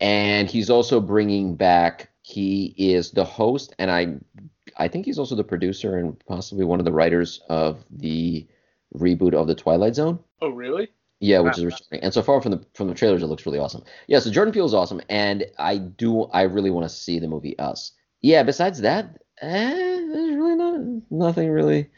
And 0.00 0.48
he's 0.50 0.70
also 0.70 1.00
bringing 1.00 1.56
back 1.56 2.10
he 2.22 2.74
is 2.76 3.10
the 3.12 3.24
host 3.24 3.74
and 3.78 3.90
I 3.90 4.16
I 4.76 4.86
think 4.88 5.06
he's 5.06 5.18
also 5.18 5.34
the 5.34 5.44
producer 5.44 5.96
and 5.96 6.18
possibly 6.26 6.64
one 6.64 6.78
of 6.78 6.84
the 6.84 6.92
writers 6.92 7.40
of 7.48 7.84
the 7.90 8.46
reboot 8.94 9.34
of 9.34 9.46
the 9.46 9.54
Twilight 9.54 9.94
Zone. 9.94 10.18
Oh, 10.40 10.50
really? 10.50 10.88
Yeah, 11.20 11.40
which 11.40 11.56
Wow. 11.58 11.64
is 11.64 11.64
returning. 11.64 12.04
And 12.04 12.14
so 12.14 12.22
far 12.22 12.40
from 12.40 12.52
the 12.52 12.64
from 12.74 12.86
the 12.88 12.94
trailers, 12.94 13.22
it 13.22 13.26
looks 13.26 13.44
really 13.44 13.58
awesome. 13.58 13.82
Yeah, 14.06 14.20
so 14.20 14.30
Jordan 14.30 14.52
Peele 14.52 14.66
is 14.66 14.74
awesome, 14.74 15.00
and 15.08 15.46
I 15.58 15.78
do 15.78 16.24
I 16.26 16.42
really 16.42 16.70
want 16.70 16.84
to 16.88 16.94
see 16.94 17.18
the 17.18 17.26
movie 17.26 17.58
Us. 17.58 17.92
Yeah, 18.20 18.42
besides 18.44 18.80
that, 18.82 19.18
eh, 19.40 19.74
there's 20.12 20.36
really 20.36 20.54
not 20.54 20.80
nothing 21.10 21.50
really 21.50 21.88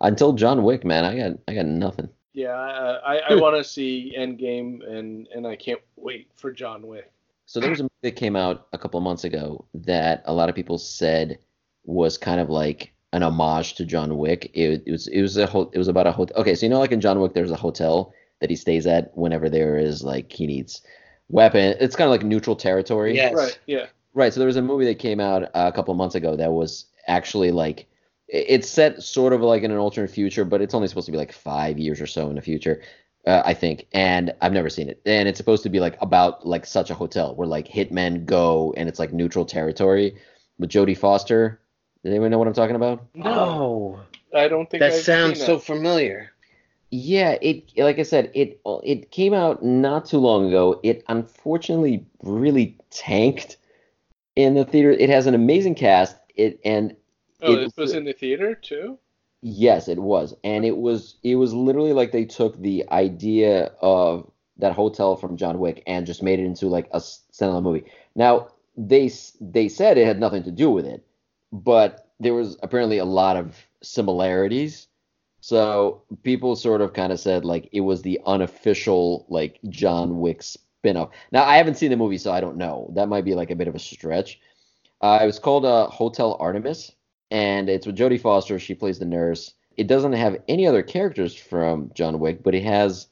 until 0.00 0.32
John 0.32 0.62
Wick, 0.62 0.84
man. 0.84 1.04
I 1.04 1.16
got 1.16 1.38
I 1.48 1.54
got 1.54 1.66
nothing. 1.66 2.08
Yeah, 2.34 2.50
I, 2.52 3.16
I, 3.16 3.22
I 3.30 3.34
want 3.40 3.56
to 3.56 3.64
see 3.64 4.14
Endgame, 4.16 4.88
and 4.88 5.26
and 5.34 5.44
I 5.46 5.56
can't 5.56 5.80
wait 5.96 6.28
for 6.36 6.52
John 6.52 6.86
Wick. 6.86 7.10
So 7.48 7.60
there 7.60 7.70
was 7.70 7.80
a 7.80 7.84
movie 7.84 7.90
that 8.02 8.16
came 8.16 8.36
out 8.36 8.68
a 8.74 8.78
couple 8.78 8.98
of 8.98 9.04
months 9.04 9.24
ago 9.24 9.64
that 9.72 10.22
a 10.26 10.34
lot 10.34 10.50
of 10.50 10.54
people 10.54 10.76
said 10.76 11.38
was 11.84 12.18
kind 12.18 12.40
of 12.40 12.50
like 12.50 12.92
an 13.14 13.22
homage 13.22 13.74
to 13.76 13.86
John 13.86 14.18
Wick. 14.18 14.50
It, 14.52 14.82
it 14.84 14.92
was 14.92 15.06
it 15.06 15.22
was 15.22 15.38
a 15.38 15.46
ho- 15.46 15.70
it 15.72 15.78
was 15.78 15.88
about 15.88 16.06
a 16.06 16.12
hotel. 16.12 16.36
Okay, 16.42 16.54
so 16.54 16.66
you 16.66 16.70
know 16.70 16.78
like 16.78 16.92
in 16.92 17.00
John 17.00 17.20
Wick, 17.20 17.32
there's 17.32 17.50
a 17.50 17.56
hotel 17.56 18.12
that 18.42 18.50
he 18.50 18.56
stays 18.56 18.86
at 18.86 19.16
whenever 19.16 19.48
there 19.48 19.78
is 19.78 20.04
like 20.04 20.30
he 20.30 20.46
needs 20.46 20.82
weapon. 21.30 21.74
It's 21.80 21.96
kind 21.96 22.06
of 22.06 22.10
like 22.10 22.22
neutral 22.22 22.54
territory. 22.54 23.16
Yes. 23.16 23.34
Right? 23.34 23.58
Yeah. 23.66 23.86
Right. 24.12 24.34
So 24.34 24.40
there 24.40 24.46
was 24.46 24.56
a 24.56 24.62
movie 24.62 24.84
that 24.84 24.98
came 24.98 25.18
out 25.18 25.44
uh, 25.44 25.48
a 25.54 25.72
couple 25.72 25.92
of 25.92 25.96
months 25.96 26.16
ago 26.16 26.36
that 26.36 26.52
was 26.52 26.84
actually 27.06 27.50
like 27.50 27.86
it's 28.28 28.68
set 28.68 29.02
sort 29.02 29.32
of 29.32 29.40
like 29.40 29.62
in 29.62 29.70
an 29.70 29.78
alternate 29.78 30.10
future, 30.10 30.44
but 30.44 30.60
it's 30.60 30.74
only 30.74 30.86
supposed 30.86 31.06
to 31.06 31.12
be 31.12 31.18
like 31.18 31.32
five 31.32 31.78
years 31.78 31.98
or 31.98 32.06
so 32.06 32.28
in 32.28 32.36
the 32.36 32.42
future, 32.42 32.82
uh, 33.28 33.42
I 33.44 33.54
think. 33.54 33.86
And 33.92 34.34
I've 34.40 34.52
never 34.52 34.70
seen 34.70 34.88
it. 34.88 35.00
And 35.06 35.28
it's 35.28 35.36
supposed 35.36 35.62
to 35.64 35.68
be 35.68 35.78
like 35.80 35.96
about 36.00 36.46
like 36.46 36.66
such 36.66 36.90
a 36.90 36.94
hotel 36.94 37.34
where 37.36 37.46
like 37.46 37.68
hitmen 37.68 38.24
go 38.24 38.74
and 38.76 38.88
it's 38.88 38.98
like 38.98 39.12
neutral 39.12 39.44
territory 39.44 40.16
with 40.58 40.70
Jodie 40.70 40.96
Foster. 40.96 41.60
Does 42.02 42.10
anyone 42.10 42.30
know 42.30 42.38
what 42.38 42.48
I'm 42.48 42.54
talking 42.54 42.76
about? 42.76 43.04
No, 43.14 44.00
I 44.34 44.48
don't 44.48 44.68
think 44.70 44.80
that 44.80 44.92
I've 44.92 45.00
sounds 45.00 45.38
seen 45.38 45.46
so 45.46 45.56
that. 45.56 45.64
familiar. 45.64 46.32
Yeah, 46.90 47.32
it 47.42 47.70
like 47.76 47.98
I 47.98 48.02
said, 48.02 48.30
it 48.34 48.60
it 48.82 49.10
came 49.10 49.34
out 49.34 49.62
not 49.62 50.06
too 50.06 50.18
long 50.18 50.48
ago. 50.48 50.80
It 50.82 51.04
unfortunately 51.08 52.06
really 52.22 52.78
tanked 52.90 53.58
in 54.36 54.54
the 54.54 54.64
theater. 54.64 54.90
It 54.92 55.10
has 55.10 55.26
an 55.26 55.34
amazing 55.34 55.74
cast. 55.74 56.16
It 56.34 56.60
and 56.64 56.96
Oh, 57.42 57.52
it- 57.54 57.60
this 57.64 57.76
was 57.76 57.92
in 57.94 58.04
the 58.04 58.14
theater 58.14 58.54
too. 58.54 58.98
Yes, 59.40 59.86
it 59.88 59.98
was, 60.00 60.34
and 60.42 60.64
it 60.64 60.76
was 60.76 61.16
it 61.22 61.36
was 61.36 61.54
literally 61.54 61.92
like 61.92 62.10
they 62.10 62.24
took 62.24 62.56
the 62.58 62.84
idea 62.90 63.66
of 63.80 64.30
that 64.56 64.72
hotel 64.72 65.14
from 65.16 65.36
John 65.36 65.60
Wick 65.60 65.82
and 65.86 66.06
just 66.06 66.22
made 66.24 66.40
it 66.40 66.44
into 66.44 66.66
like 66.66 66.88
a 66.92 66.98
standalone 66.98 67.62
movie. 67.62 67.84
Now 68.16 68.48
they 68.76 69.10
they 69.40 69.68
said 69.68 69.96
it 69.96 70.06
had 70.06 70.18
nothing 70.18 70.42
to 70.44 70.50
do 70.50 70.70
with 70.70 70.86
it, 70.86 71.04
but 71.52 72.08
there 72.18 72.34
was 72.34 72.56
apparently 72.64 72.98
a 72.98 73.04
lot 73.04 73.36
of 73.36 73.56
similarities. 73.80 74.88
So 75.40 76.02
people 76.24 76.56
sort 76.56 76.80
of 76.80 76.92
kind 76.92 77.12
of 77.12 77.20
said 77.20 77.44
like 77.44 77.68
it 77.72 77.80
was 77.82 78.02
the 78.02 78.20
unofficial 78.26 79.24
like 79.28 79.60
John 79.68 80.20
Wick 80.20 80.42
spin-off. 80.42 81.10
Now 81.30 81.44
I 81.44 81.56
haven't 81.58 81.76
seen 81.76 81.90
the 81.90 81.96
movie, 81.96 82.18
so 82.18 82.32
I 82.32 82.40
don't 82.40 82.56
know. 82.56 82.90
That 82.94 83.08
might 83.08 83.24
be 83.24 83.34
like 83.34 83.50
a 83.52 83.56
bit 83.56 83.68
of 83.68 83.76
a 83.76 83.78
stretch. 83.78 84.40
Uh, 85.00 85.20
it 85.22 85.26
was 85.26 85.38
called 85.38 85.64
uh, 85.64 85.88
Hotel 85.88 86.36
Artemis 86.40 86.92
and 87.30 87.68
it's 87.68 87.86
with 87.86 87.96
Jodie 87.96 88.20
Foster. 88.20 88.58
She 88.58 88.74
plays 88.74 88.98
the 88.98 89.04
nurse. 89.04 89.54
It 89.76 89.86
doesn't 89.86 90.12
have 90.14 90.36
any 90.48 90.66
other 90.66 90.82
characters 90.82 91.34
from 91.34 91.90
John 91.94 92.18
Wick, 92.18 92.42
but 92.42 92.54
it 92.54 92.64
has 92.64 93.06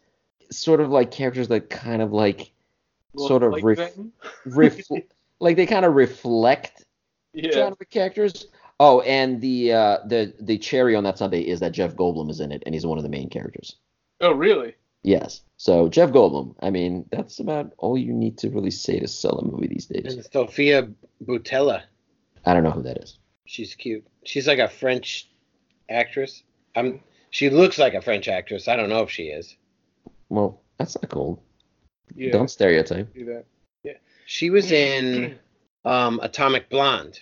sort 0.51 0.81
of 0.81 0.91
like 0.91 1.11
characters 1.11 1.49
that 1.49 1.71
kind 1.71 2.03
of 2.03 2.13
like 2.13 2.53
Look 3.15 3.29
sort 3.29 3.43
of 3.43 3.53
like 3.53 3.65
ref- 3.65 3.95
them? 3.95 4.13
refl- 4.47 5.05
like 5.41 5.57
they 5.57 5.67
kind 5.67 5.85
of 5.85 5.95
reflect 5.95 6.85
Yeah. 7.33 7.51
John 7.51 7.75
Wick 7.79 7.91
characters. 7.91 8.47
Oh, 8.79 9.01
and 9.03 9.41
the 9.41 9.73
uh, 9.73 9.99
the 10.07 10.35
the 10.41 10.59
cherry 10.59 10.95
on 10.95 11.05
that 11.05 11.17
Sunday 11.19 11.41
is 11.41 11.61
that 11.61 11.73
Jeff 11.73 11.95
Goldblum 11.95 12.31
is 12.31 12.41
in 12.41 12.53
it, 12.53 12.63
and 12.67 12.75
he's 12.75 12.85
one 12.85 12.99
of 12.99 13.05
the 13.05 13.09
main 13.11 13.31
characters. 13.31 13.77
Oh, 14.21 14.33
really? 14.33 14.75
Yes. 15.03 15.41
So 15.57 15.89
Jeff 15.89 16.11
Goldblum. 16.11 16.55
I 16.61 16.69
mean, 16.71 17.07
that's 17.11 17.39
about 17.39 17.73
all 17.79 17.97
you 17.97 18.13
need 18.13 18.37
to 18.39 18.51
really 18.51 18.71
say 18.71 18.99
to 18.99 19.09
sell 19.09 19.39
a 19.39 19.45
movie 19.45 19.69
these 19.69 19.87
days. 19.87 20.15
And 20.15 20.27
Sofia 20.31 20.89
Boutella. 21.25 21.85
I 22.45 22.53
don't 22.53 22.65
know 22.65 22.71
who 22.71 22.83
that 22.83 22.99
is. 22.99 23.19
She's 23.47 23.75
cute. 23.75 24.07
She's 24.25 24.47
like 24.47 24.59
a 24.59 24.69
French 24.69 25.29
actress. 25.89 26.43
I'm. 26.75 27.01
She 27.31 27.51
looks 27.51 27.79
like 27.79 27.95
a 27.95 28.01
French 28.03 28.29
actress. 28.29 28.69
I 28.69 28.77
don't 28.77 28.89
know 28.89 29.03
if 29.03 29.11
she 29.11 29.25
is. 29.25 29.57
Well, 30.29 30.61
that's 30.79 30.97
not 31.01 31.09
cool. 31.11 31.43
Yeah. 32.15 32.33
Don't 32.33 32.51
stereotype. 32.51 33.13
do 33.15 33.25
that. 33.27 33.45
Yeah. 33.83 33.95
She 34.27 34.51
was 34.51 34.73
in 34.73 35.39
um, 35.85 36.19
Atomic 36.23 36.69
Blonde, 36.71 37.21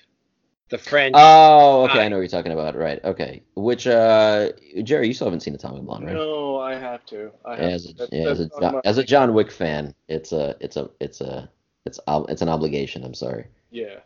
the 0.68 0.79
French. 0.79 1.14
Oh, 1.18 1.85
okay. 1.85 1.95
Hi. 1.95 2.05
I 2.05 2.09
know 2.09 2.16
what 2.16 2.22
you're 2.22 2.29
talking 2.29 2.53
about. 2.53 2.77
Right. 2.77 3.03
Okay. 3.05 3.43
Which, 3.57 3.87
uh, 3.87 4.53
Jerry, 4.83 5.09
you 5.09 5.14
still 5.14 5.27
haven't 5.27 5.41
seen 5.41 5.55
Atomic 5.55 5.83
Blonde, 5.83 6.07
right? 6.07 6.14
No, 6.14 6.59
I 6.61 6.75
have 6.75 7.05
to. 7.07 7.31
I 7.45 7.57
have 7.57 7.61
As 7.64 7.87
a, 7.87 7.89
to. 7.89 7.95
That- 7.95 8.12
yeah, 8.12 8.29
as, 8.29 8.41
a, 8.41 8.45
that's 8.45 8.72
my- 8.72 8.81
as 8.85 8.99
a 8.99 9.05
John 9.05 9.35
Wick 9.35 9.51
fan, 9.51 9.95
it's 10.09 10.33
a, 10.33 10.55
it's 10.61 10.77
a, 10.77 10.91
it's 11.01 11.20
a, 11.20 11.51
it's, 11.87 11.99
ob- 12.09 12.31
it's 12.31 12.43
an 12.43 12.49
obligation. 12.49 13.05
I'm 13.05 13.14
sorry. 13.14 13.47
yeah. 13.70 13.97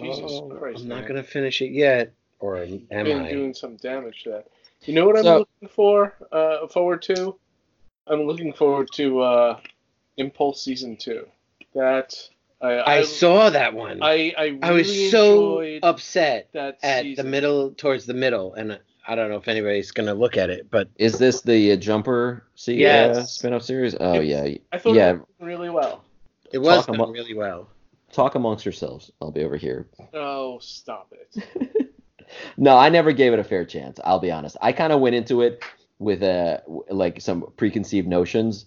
Jesus 0.00 0.30
Oh, 0.34 0.48
Christ, 0.58 0.82
I'm 0.82 0.88
not 0.88 1.06
gonna 1.06 1.22
finish 1.22 1.60
it 1.62 1.70
yet, 1.72 2.12
or 2.38 2.56
am 2.58 2.86
been 2.90 3.20
I? 3.22 3.30
doing 3.32 3.54
some 3.54 3.76
damage 3.76 4.22
to 4.24 4.30
that. 4.30 4.46
You 4.82 4.94
know 4.94 5.06
what 5.06 5.16
I'm 5.18 5.24
So- 5.24 5.38
looking 5.38 5.68
for? 5.68 6.14
Uh, 6.32 6.66
forward 6.68 7.02
to? 7.02 7.36
I'm 8.06 8.22
looking 8.22 8.52
forward 8.52 8.88
to 8.94 9.20
uh, 9.20 9.60
Impulse 10.16 10.64
season 10.64 10.96
two. 10.96 11.26
That 11.74 12.14
I 12.60 12.98
I 12.98 13.02
saw 13.02 13.50
that 13.50 13.72
one. 13.74 14.02
I, 14.02 14.08
I 14.10 14.34
I, 14.36 14.42
really 14.46 14.58
I 14.62 14.70
was 14.72 15.10
so 15.10 15.78
upset 15.82 16.48
that 16.52 16.78
at 16.82 17.02
season. 17.02 17.24
the 17.24 17.30
middle, 17.30 17.70
towards 17.72 18.06
the 18.06 18.14
middle, 18.14 18.54
and 18.54 18.78
I 19.06 19.14
don't 19.14 19.30
know 19.30 19.36
if 19.36 19.48
anybody's 19.48 19.92
gonna 19.92 20.14
look 20.14 20.36
at 20.36 20.50
it, 20.50 20.70
but 20.70 20.88
Is 20.96 21.18
this 21.18 21.40
the 21.42 21.72
uh, 21.72 21.76
Jumper 21.76 22.44
se- 22.54 22.74
uh, 22.74 22.76
Yes. 22.78 23.32
spin-off 23.34 23.62
series? 23.62 23.94
Oh 24.00 24.20
It's- 24.20 24.26
yeah. 24.50 24.58
I 24.72 24.78
thought 24.78 24.94
yeah. 24.94 25.10
it 25.10 25.18
was 25.18 25.26
really 25.40 25.70
well. 25.70 26.02
it 26.52 26.58
was 26.58 26.84
done 26.86 27.12
really 27.12 27.34
well. 27.34 27.68
Talk 28.12 28.34
amongst 28.34 28.64
yourselves. 28.64 29.10
I'll 29.20 29.30
be 29.30 29.44
over 29.44 29.56
here. 29.56 29.88
Oh, 30.14 30.58
stop 30.60 31.12
it! 31.12 31.86
No, 32.56 32.76
I 32.76 32.90
never 32.90 33.10
gave 33.10 33.32
it 33.32 33.38
a 33.38 33.44
fair 33.44 33.64
chance. 33.64 33.98
I'll 34.04 34.20
be 34.20 34.30
honest. 34.30 34.56
I 34.60 34.70
kind 34.70 34.92
of 34.92 35.00
went 35.00 35.16
into 35.16 35.40
it 35.42 35.64
with 35.98 36.22
uh, 36.22 36.58
a 36.88 36.94
like 36.94 37.20
some 37.20 37.52
preconceived 37.56 38.06
notions. 38.06 38.66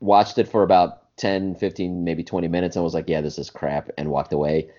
Watched 0.00 0.38
it 0.38 0.48
for 0.48 0.64
about 0.64 1.16
10, 1.16 1.54
15, 1.54 2.02
maybe 2.04 2.24
20 2.24 2.48
minutes 2.48 2.74
and 2.76 2.84
was 2.84 2.94
like, 2.94 3.08
"Yeah, 3.08 3.20
this 3.20 3.38
is 3.38 3.48
crap," 3.48 3.90
and 3.96 4.10
walked 4.10 4.32
away. 4.32 4.70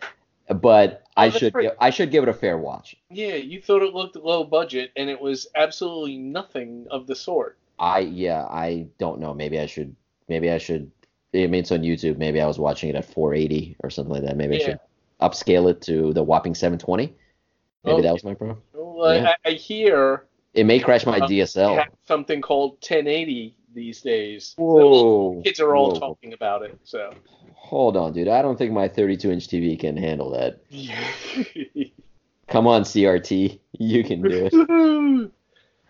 But 0.49 1.03
I 1.15 1.27
Oh, 1.27 1.29
that's 1.29 1.39
should 1.39 1.53
give, 1.53 1.71
I 1.79 1.89
should 1.89 2.11
give 2.11 2.23
it 2.23 2.29
a 2.29 2.33
fair 2.33 2.57
watch. 2.57 2.95
Yeah, 3.09 3.35
you 3.35 3.61
thought 3.61 3.81
it 3.81 3.93
looked 3.93 4.15
low 4.17 4.43
budget, 4.43 4.91
and 4.95 5.09
it 5.09 5.21
was 5.21 5.47
absolutely 5.55 6.17
nothing 6.17 6.85
of 6.91 7.07
the 7.07 7.15
sort. 7.15 7.57
I 7.79 7.99
yeah, 7.99 8.43
I 8.45 8.87
don't 8.97 9.19
know. 9.19 9.33
Maybe 9.33 9.59
I 9.59 9.65
should 9.67 9.95
maybe 10.27 10.51
I 10.51 10.57
should 10.57 10.91
I 11.43 11.47
mean 11.47 11.61
it's 11.61 11.71
on 11.71 11.81
YouTube. 11.81 12.17
Maybe 12.17 12.41
I 12.41 12.47
was 12.47 12.59
watching 12.59 12.89
it 12.89 12.95
at 12.95 13.05
480 13.05 13.77
or 13.83 13.89
something 13.89 14.13
like 14.13 14.23
that. 14.23 14.37
Maybe 14.37 14.55
I 14.61 14.65
should 14.65 14.79
upscale 15.21 15.69
it 15.69 15.81
to 15.83 16.13
the 16.13 16.23
whopping 16.23 16.53
720. 16.55 17.05
Maybe 17.83 17.97
Oh, 17.97 18.01
that 18.01 18.13
was 18.13 18.23
my 18.23 18.33
problem. 18.33 18.61
Well, 18.73 19.15
Yeah. 19.15 19.33
I, 19.45 19.49
I 19.49 19.53
hear 19.53 20.25
It 20.53 20.65
may 20.65 20.79
crash 20.79 21.05
my 21.05 21.17
Uh, 21.19 21.27
DSL. 21.27 21.85
something 22.05 22.41
called 22.41 22.71
1080 22.81 23.55
these 23.73 24.01
days. 24.01 24.53
Whoa. 24.57 25.41
Kids 25.43 25.59
are 25.59 25.75
all 25.75 25.91
Whoa. 25.91 25.99
talking 25.99 26.33
about 26.33 26.63
it. 26.63 26.77
So. 26.83 27.13
Hold 27.53 27.97
on, 27.97 28.13
dude. 28.13 28.27
I 28.27 28.41
don't 28.41 28.57
think 28.57 28.71
my 28.71 28.87
32 28.87 29.31
inch 29.31 29.47
TV 29.47 29.77
can 29.79 29.97
handle 29.97 30.31
that. 30.31 30.61
Come 32.47 32.65
on, 32.65 32.83
CRT. 32.83 33.59
You 33.77 34.03
can 34.03 34.21
do 34.21 34.49
it. 34.51 35.31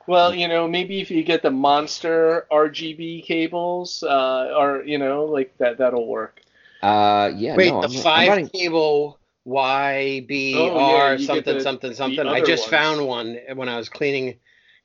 well, 0.07 0.33
you 0.33 0.47
know, 0.47 0.67
maybe 0.67 0.99
if 1.01 1.11
you 1.11 1.23
get 1.23 1.41
the 1.41 1.51
monster 1.51 2.47
RGB 2.51 3.25
cables, 3.25 4.01
uh, 4.03 4.53
or 4.57 4.83
you 4.83 4.97
know, 4.97 5.25
like 5.25 5.57
that, 5.57 5.77
that'll 5.77 6.07
work. 6.07 6.41
Uh, 6.81 7.31
yeah. 7.35 7.55
Wait, 7.55 7.71
no, 7.71 7.81
the 7.81 7.87
I'm, 7.87 7.95
I'm 7.95 8.01
five 8.03 8.27
running- 8.29 8.49
cable 8.49 9.19
YBR 9.47 10.55
Oh, 10.57 11.11
yeah, 11.13 11.25
something 11.25 11.55
the- 11.55 11.61
something 11.61 11.93
something. 11.93 12.27
I 12.27 12.41
just 12.41 12.63
ones. 12.63 12.69
found 12.71 13.07
one 13.07 13.37
when 13.55 13.69
I 13.69 13.77
was 13.77 13.89
cleaning 13.89 14.35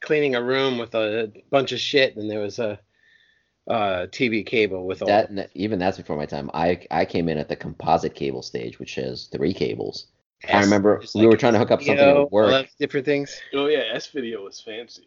cleaning 0.01 0.35
a 0.35 0.43
room 0.43 0.79
with 0.79 0.95
a 0.95 1.31
bunch 1.51 1.73
of 1.73 1.79
shit, 1.81 2.17
and 2.17 2.31
there 2.31 2.41
was 2.41 2.59
a 2.59 2.79
uh, 3.69 4.07
TV 4.11 4.45
cable 4.45 4.85
with 4.87 5.03
all. 5.03 5.09
that 5.09 5.51
even 5.55 5.79
that's 5.79 5.97
before 5.99 6.17
my 6.17 6.27
time. 6.27 6.51
I 6.55 6.85
I 6.91 7.05
came 7.05 7.29
in 7.29 7.39
at 7.39 7.49
the 7.49 7.57
composite 7.57 8.15
cable 8.15 8.43
stage, 8.43 8.79
which 8.79 8.95
has 8.97 9.27
three 9.27 9.53
cables. 9.55 10.07
I 10.49 10.59
S- 10.59 10.65
remember 10.65 10.97
it's 10.97 11.15
we 11.15 11.27
were 11.27 11.37
trying 11.37 11.53
to 11.53 11.59
hook 11.61 11.71
up 11.71 11.81
something 11.81 11.97
video, 11.97 12.23
at 12.25 12.33
work. 12.33 12.47
all 12.47 12.51
that 12.53 12.69
different 12.79 13.07
things. 13.07 13.41
Oh 13.55 13.67
yeah, 13.67 13.85
S 13.93 14.09
video 14.09 14.43
was 14.43 14.61
fancy. 14.61 15.07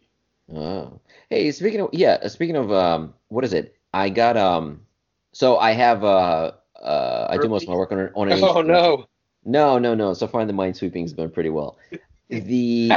Oh. 0.54 1.00
Hey, 1.30 1.50
speaking 1.52 1.80
of 1.80 1.90
yeah, 1.92 2.18
uh, 2.22 2.28
speaking 2.28 2.56
of 2.56 2.70
um, 2.72 3.14
what 3.28 3.44
is 3.44 3.52
it? 3.52 3.76
I 3.92 4.10
got 4.10 4.36
um, 4.36 4.82
so 5.32 5.58
I 5.58 5.72
have 5.72 6.04
uh, 6.04 6.52
uh, 6.80 7.26
I 7.30 7.36
do 7.38 7.48
most 7.48 7.62
of 7.64 7.68
my 7.68 7.74
work 7.74 7.92
on 7.92 8.10
on 8.14 8.30
an 8.30 8.38
Oh 8.42 8.62
no! 8.62 9.06
no, 9.44 9.78
no, 9.78 9.94
no. 9.94 10.14
So 10.14 10.26
far 10.26 10.44
the 10.44 10.52
mind 10.52 10.76
sweeping's 10.76 11.12
been 11.12 11.30
pretty 11.30 11.50
well. 11.50 11.78
The 12.28 12.90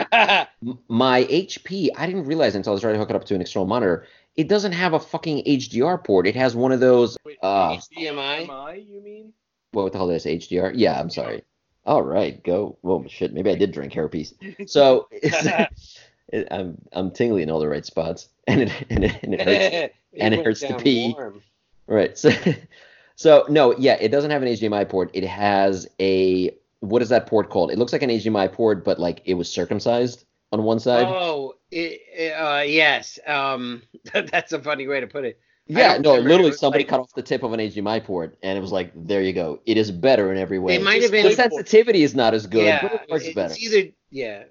my 0.88 1.24
HP, 1.26 1.90
I 1.96 2.08
didn't 2.08 2.26
realize 2.26 2.56
until 2.56 2.72
I 2.72 2.74
was 2.74 2.82
trying 2.82 2.96
to 2.96 3.00
hook 3.00 3.12
it 3.12 3.16
up 3.16 3.26
to 3.26 3.36
an 3.36 3.42
external 3.42 3.68
monitor. 3.68 4.08
It 4.36 4.48
doesn't 4.48 4.72
have 4.72 4.94
a 4.94 5.00
fucking 5.00 5.44
HDR 5.46 6.04
port. 6.04 6.26
It 6.26 6.36
has 6.36 6.56
one 6.56 6.72
of 6.72 6.80
those. 6.80 7.16
Wait, 7.24 7.38
Uh, 7.44 7.74
HDMI? 7.78 8.48
HDMI, 8.48 8.90
you 8.90 9.02
mean? 9.04 9.34
What 9.72 9.92
the 9.92 10.00
hell 10.00 10.10
is 10.10 10.26
HDR? 10.26 10.72
Yeah, 10.74 11.00
I'm 11.00 11.12
sorry. 11.12 11.44
All 11.86 12.02
right, 12.02 12.44
go. 12.44 12.80
Well, 12.82 13.06
shit. 13.08 13.32
Maybe 13.32 13.52
I 13.52 13.56
did 13.56 13.72
drink 13.72 13.94
hairpiece. 13.94 14.34
So 14.68 15.08
it's, 15.12 15.46
it, 16.32 16.48
I'm 16.52 16.78
I'm 16.92 17.12
tingling 17.12 17.44
in 17.44 17.50
all 17.50 17.60
the 17.60 17.68
right 17.68 17.86
spots, 17.86 18.30
and 18.48 18.62
it 18.62 18.72
and 18.90 19.04
it, 19.04 19.20
and 19.24 19.34
it 19.34 19.42
hurts. 19.42 19.96
and 20.20 20.34
it 20.34 20.46
hurts 20.46 20.60
to 20.62 20.76
pee. 20.78 21.14
warm. 21.18 21.42
Right. 21.88 22.18
So, 22.18 22.32
so 23.16 23.46
no, 23.50 23.76
yeah, 23.78 23.98
it 24.00 24.10
doesn't 24.10 24.32
have 24.32 24.42
an 24.42 24.48
HDMI 24.48 24.88
port. 24.88 25.12
It 25.14 25.26
has 25.26 25.88
a 26.00 26.52
what 26.82 27.02
is 27.02 27.10
that 27.10 27.28
port 27.28 27.50
called? 27.50 27.72
It 27.72 27.78
looks 27.78 27.92
like 27.92 28.04
an 28.04 28.10
HDMI 28.10 28.52
port, 28.52 28.86
but 28.86 29.00
like 29.00 29.22
it 29.26 29.34
was 29.34 29.52
circumcised 29.52 30.26
on 30.52 30.64
one 30.64 30.80
side. 30.80 31.06
Oh, 31.08 31.56
it, 31.72 32.02
it, 32.16 32.32
uh, 32.32 32.62
yes. 32.62 33.20
Um, 33.28 33.84
that's 34.14 34.54
a 34.54 34.62
funny 34.62 34.88
way 34.88 35.00
to 35.00 35.08
put 35.08 35.26
it. 35.26 35.40
Yeah, 35.68 36.00
no, 36.00 36.16
literally 36.16 36.52
somebody 36.52 36.84
like- 36.84 36.90
cut 36.90 37.00
off 37.00 37.14
the 37.14 37.22
tip 37.22 37.44
of 37.44 37.54
an 37.54 37.60
HDMI 37.60 38.04
port, 38.04 38.40
and 38.42 38.58
it 38.58 38.62
was 38.62 38.72
like, 38.72 38.92
there 38.96 39.22
you 39.22 39.34
go. 39.34 39.60
It 39.68 39.78
is 39.78 39.92
better 39.92 40.32
in 40.32 40.40
every 40.40 40.58
way. 40.58 40.76
It 40.76 40.84
might 40.84 41.04
have 41.04 41.12
been 41.12 41.28
the 41.28 41.34
sensitivity 41.34 42.02
is 42.02 42.16
not 42.16 42.34
as 42.34 42.48
good, 42.48 42.66
yeah, 42.66 42.82
but 42.82 42.94
it 42.94 43.10
works 43.10 43.26
it's 43.26 43.36
better. 43.36 43.56
either 43.60 43.92
yeah. 44.10 44.44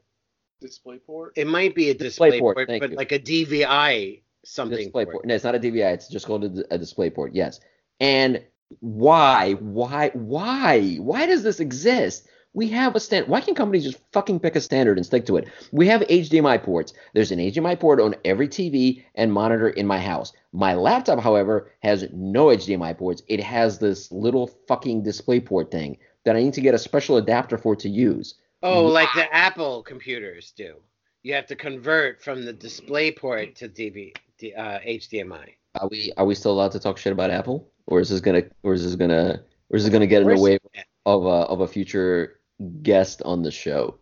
Display 0.60 0.98
port. 0.98 1.32
It 1.36 1.46
might 1.46 1.74
be 1.74 1.90
a 1.90 1.94
display, 1.94 2.30
Display 2.30 2.40
port, 2.40 2.56
port, 2.56 2.80
but 2.80 2.90
you. 2.90 2.96
like 2.96 3.12
a 3.12 3.18
DVI 3.18 4.22
something. 4.44 4.76
display 4.76 5.04
port. 5.04 5.14
port. 5.14 5.26
No, 5.26 5.34
it's 5.34 5.44
not 5.44 5.54
a 5.54 5.60
DVI. 5.60 5.92
It's 5.94 6.08
just 6.08 6.26
called 6.26 6.44
a, 6.44 6.74
a 6.74 6.78
display 6.78 7.10
port. 7.10 7.34
Yes. 7.34 7.60
And 8.00 8.42
why, 8.80 9.54
why, 9.54 10.10
why, 10.14 10.96
why 10.96 11.26
does 11.26 11.42
this 11.42 11.60
exist? 11.60 12.26
We 12.54 12.68
have 12.70 12.96
a 12.96 13.00
stand. 13.00 13.28
Why 13.28 13.40
can't 13.40 13.56
companies 13.56 13.84
just 13.84 13.98
fucking 14.12 14.40
pick 14.40 14.56
a 14.56 14.60
standard 14.60 14.96
and 14.96 15.06
stick 15.06 15.26
to 15.26 15.36
it? 15.36 15.48
We 15.70 15.86
have 15.88 16.00
HDMI 16.02 16.62
ports. 16.62 16.92
There's 17.14 17.30
an 17.30 17.38
HDMI 17.38 17.78
port 17.78 18.00
on 18.00 18.16
every 18.24 18.48
TV 18.48 19.04
and 19.14 19.32
monitor 19.32 19.68
in 19.68 19.86
my 19.86 20.00
house. 20.00 20.32
My 20.52 20.74
laptop, 20.74 21.20
however, 21.20 21.70
has 21.82 22.06
no 22.12 22.46
HDMI 22.46 22.98
ports. 22.98 23.22
It 23.28 23.40
has 23.40 23.78
this 23.78 24.10
little 24.10 24.48
fucking 24.66 25.02
display 25.02 25.40
port 25.40 25.70
thing 25.70 25.98
that 26.24 26.36
I 26.36 26.42
need 26.42 26.54
to 26.54 26.60
get 26.60 26.74
a 26.74 26.78
special 26.78 27.16
adapter 27.16 27.58
for 27.58 27.76
to 27.76 27.88
use. 27.88 28.34
Oh, 28.62 28.86
like 28.86 29.08
the 29.14 29.32
Apple 29.34 29.82
computers 29.82 30.52
do. 30.56 30.76
You 31.22 31.34
have 31.34 31.46
to 31.46 31.56
convert 31.56 32.22
from 32.22 32.44
the 32.44 32.52
display 32.52 33.12
port 33.12 33.54
to 33.56 33.68
DV, 33.68 34.12
uh, 34.56 34.78
HDMI. 34.80 35.54
Are 35.80 35.88
we 35.88 36.12
are 36.16 36.24
we 36.24 36.34
still 36.34 36.52
allowed 36.52 36.72
to 36.72 36.80
talk 36.80 36.98
shit 36.98 37.12
about 37.12 37.30
Apple, 37.30 37.70
or 37.86 38.00
is 38.00 38.08
this 38.08 38.20
gonna, 38.20 38.42
or 38.62 38.74
is 38.74 38.84
this 38.84 38.94
gonna, 38.94 39.42
or 39.70 39.76
is 39.76 39.84
this 39.84 39.92
gonna 39.92 40.06
get 40.06 40.22
in 40.22 40.28
the 40.28 40.40
way 40.40 40.58
of 41.06 41.24
a 41.24 41.28
of 41.28 41.60
a 41.60 41.68
future 41.68 42.40
guest 42.82 43.22
on 43.24 43.42
the 43.42 43.50
show? 43.50 43.98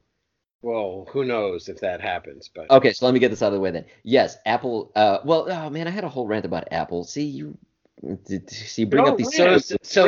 Well, 0.62 1.06
who 1.10 1.24
knows 1.24 1.68
if 1.68 1.80
that 1.80 2.00
happens, 2.00 2.50
but 2.52 2.70
Okay, 2.70 2.92
so 2.92 3.04
let 3.04 3.12
me 3.12 3.20
get 3.20 3.30
this 3.30 3.42
out 3.42 3.48
of 3.48 3.54
the 3.54 3.60
way 3.60 3.70
then. 3.70 3.84
Yes, 4.04 4.38
Apple. 4.46 4.90
Uh, 4.96 5.18
well, 5.24 5.46
oh 5.50 5.70
man, 5.70 5.86
I 5.86 5.90
had 5.90 6.04
a 6.04 6.08
whole 6.08 6.26
rant 6.26 6.44
about 6.44 6.68
Apple. 6.70 7.04
See 7.04 7.24
you, 7.24 7.58
you 8.02 8.86
bring 8.86 9.04
No, 9.04 9.12
up 9.12 9.16
these 9.18 9.26
rant. 9.38 9.62
services. 9.64 9.78
so 9.82 10.06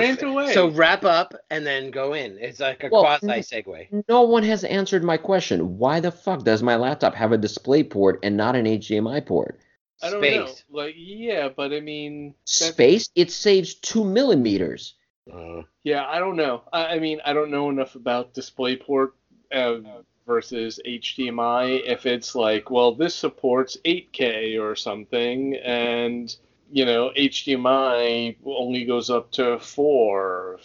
so 0.53 0.69
wrap 0.71 1.05
up 1.05 1.35
and 1.51 1.67
then 1.67 1.91
go 1.91 2.13
in. 2.15 2.37
It's 2.39 2.61
like 2.61 2.85
a 2.85 2.89
Well, 2.91 3.03
quasi 3.03 3.27
segue. 3.27 4.05
No 4.09 4.23
one 4.23 4.43
has 4.43 4.65
answered 4.65 5.03
my 5.05 5.17
question. 5.17 5.79
Why 5.79 6.01
the 6.01 6.11
fuck 6.13 6.45
does 6.45 6.63
my 6.63 6.77
laptop 6.77 7.15
have 7.15 7.33
a 7.33 7.39
display 7.39 7.83
port 7.83 8.21
and 8.23 8.37
not 8.37 8.57
an 8.57 8.67
HDMI 8.67 9.25
port? 9.27 9.59
I 10.03 10.11
don't 10.11 10.21
know. 10.21 10.49
Like, 10.71 10.95
yeah, 10.97 11.49
but 11.49 11.73
I 11.73 11.81
mean, 11.81 12.35
that's- 12.47 12.73
Space, 12.75 13.09
it 13.15 13.31
saves 13.33 13.75
two 13.75 14.05
millimeters. 14.05 14.95
Uh, 15.33 15.63
Yeah, 15.83 16.07
I 16.07 16.19
don't 16.19 16.37
know. 16.37 16.63
I, 16.73 16.87
I 16.95 16.99
mean, 16.99 17.21
I 17.25 17.33
don't 17.33 17.51
know 17.51 17.69
enough 17.71 17.95
about 17.97 18.33
DisplayPort 18.35 19.09
uh, 19.53 19.79
versus 20.27 20.79
HDMI. 20.87 21.83
If 21.85 22.07
it's 22.07 22.35
like, 22.35 22.71
well, 22.71 22.95
this 22.95 23.15
supports 23.15 23.77
8K 23.85 24.61
or 24.61 24.77
something, 24.77 25.57
and 25.57 26.35
you 26.71 26.85
know, 26.85 27.11
HDMI 27.17 28.37
only 28.45 28.85
goes 28.85 29.11
up 29.11 29.31
to 29.33 29.59
four. 29.59 30.59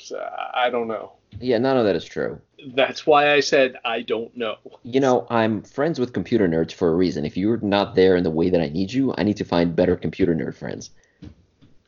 I 0.54 0.70
don't 0.70 0.88
know. 0.88 1.14
Yeah, 1.40 1.58
none 1.58 1.78
of 1.78 1.86
that 1.86 1.96
is 1.96 2.06
true. 2.06 2.40
That's 2.76 3.06
why 3.06 3.34
I 3.34 3.40
said 3.40 3.78
I 3.84 4.02
don't 4.02 4.36
know. 4.38 4.58
You 4.84 5.00
know, 5.00 5.28
I'm 5.30 5.62
friends 5.62 6.00
with 6.00 6.14
computer 6.14 6.48
nerds 6.48 6.74
for 6.74 6.90
a 6.90 6.96
reason. 6.96 7.26
If 7.26 7.36
you're 7.36 7.58
not 7.58 7.96
there 7.96 8.16
in 8.16 8.24
the 8.24 8.32
way 8.32 8.50
that 8.50 8.62
I 8.62 8.70
need 8.70 8.92
you, 8.92 9.14
I 9.18 9.24
need 9.24 9.38
to 9.38 9.46
find 9.46 9.76
better 9.76 9.96
computer 9.96 10.34
nerd 10.34 10.56
friends. 10.56 10.92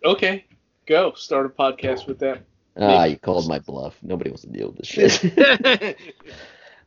Okay, 0.03 0.45
go 0.86 1.13
start 1.13 1.45
a 1.45 1.49
podcast 1.49 2.07
with 2.07 2.20
them. 2.20 2.39
Ah, 2.78 3.05
you 3.05 3.18
called 3.18 3.47
my 3.47 3.59
bluff. 3.59 3.97
Nobody 4.01 4.30
wants 4.30 4.41
to 4.43 4.49
deal 4.49 4.68
with 4.68 4.78
this 4.78 4.88
shit. 4.88 5.38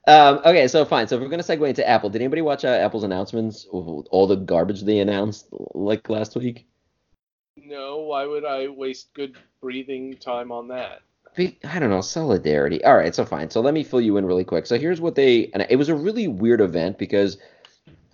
um, 0.07 0.41
okay, 0.45 0.69
so 0.69 0.85
fine. 0.85 1.09
So 1.09 1.17
if 1.17 1.23
we're 1.23 1.29
gonna 1.29 1.43
segue 1.43 1.67
into 1.67 1.89
Apple, 1.89 2.11
did 2.11 2.21
anybody 2.21 2.43
watch 2.43 2.65
uh, 2.65 2.69
Apple's 2.69 3.05
announcements? 3.05 3.67
All 3.71 4.27
the 4.27 4.37
garbage 4.37 4.83
they 4.83 4.99
announced 4.99 5.49
like 5.75 6.09
last 6.11 6.37
week. 6.37 6.67
No, 7.65 7.99
why 7.99 8.27
would 8.27 8.45
I 8.45 8.69
waste 8.69 9.13
good 9.15 9.37
breathing 9.61 10.17
time 10.17 10.53
on 10.53 10.69
that? 10.69 11.01
I 11.37 11.79
don't 11.79 11.91
know, 11.91 12.01
solidarity. 12.01 12.83
All 12.85 12.97
right, 12.97 13.15
so 13.15 13.25
fine. 13.25 13.51
So 13.51 13.61
let 13.61 13.73
me 13.73 13.85
fill 13.85 14.01
you 14.01 14.17
in 14.17 14.27
really 14.27 14.45
quick. 14.45 14.67
So 14.67 14.77
here's 14.77 15.01
what 15.01 15.15
they, 15.15 15.51
and 15.55 15.65
it 15.71 15.77
was 15.77 15.89
a 15.89 15.95
really 15.95 16.27
weird 16.27 16.61
event 16.61 16.99
because 16.99 17.39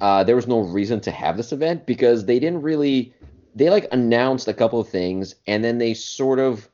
uh, 0.00 0.24
there 0.24 0.36
was 0.36 0.46
no 0.46 0.60
reason 0.60 1.00
to 1.00 1.10
have 1.10 1.36
this 1.36 1.52
event 1.52 1.86
because 1.86 2.26
they 2.26 2.38
didn't 2.38 2.60
really, 2.60 3.14
they 3.54 3.70
like 3.70 3.88
announced 3.92 4.46
a 4.48 4.52
couple 4.52 4.78
of 4.78 4.88
things 4.88 5.34
and 5.46 5.64
then 5.64 5.78
they 5.78 5.94
sort 5.94 6.38
of 6.38 6.68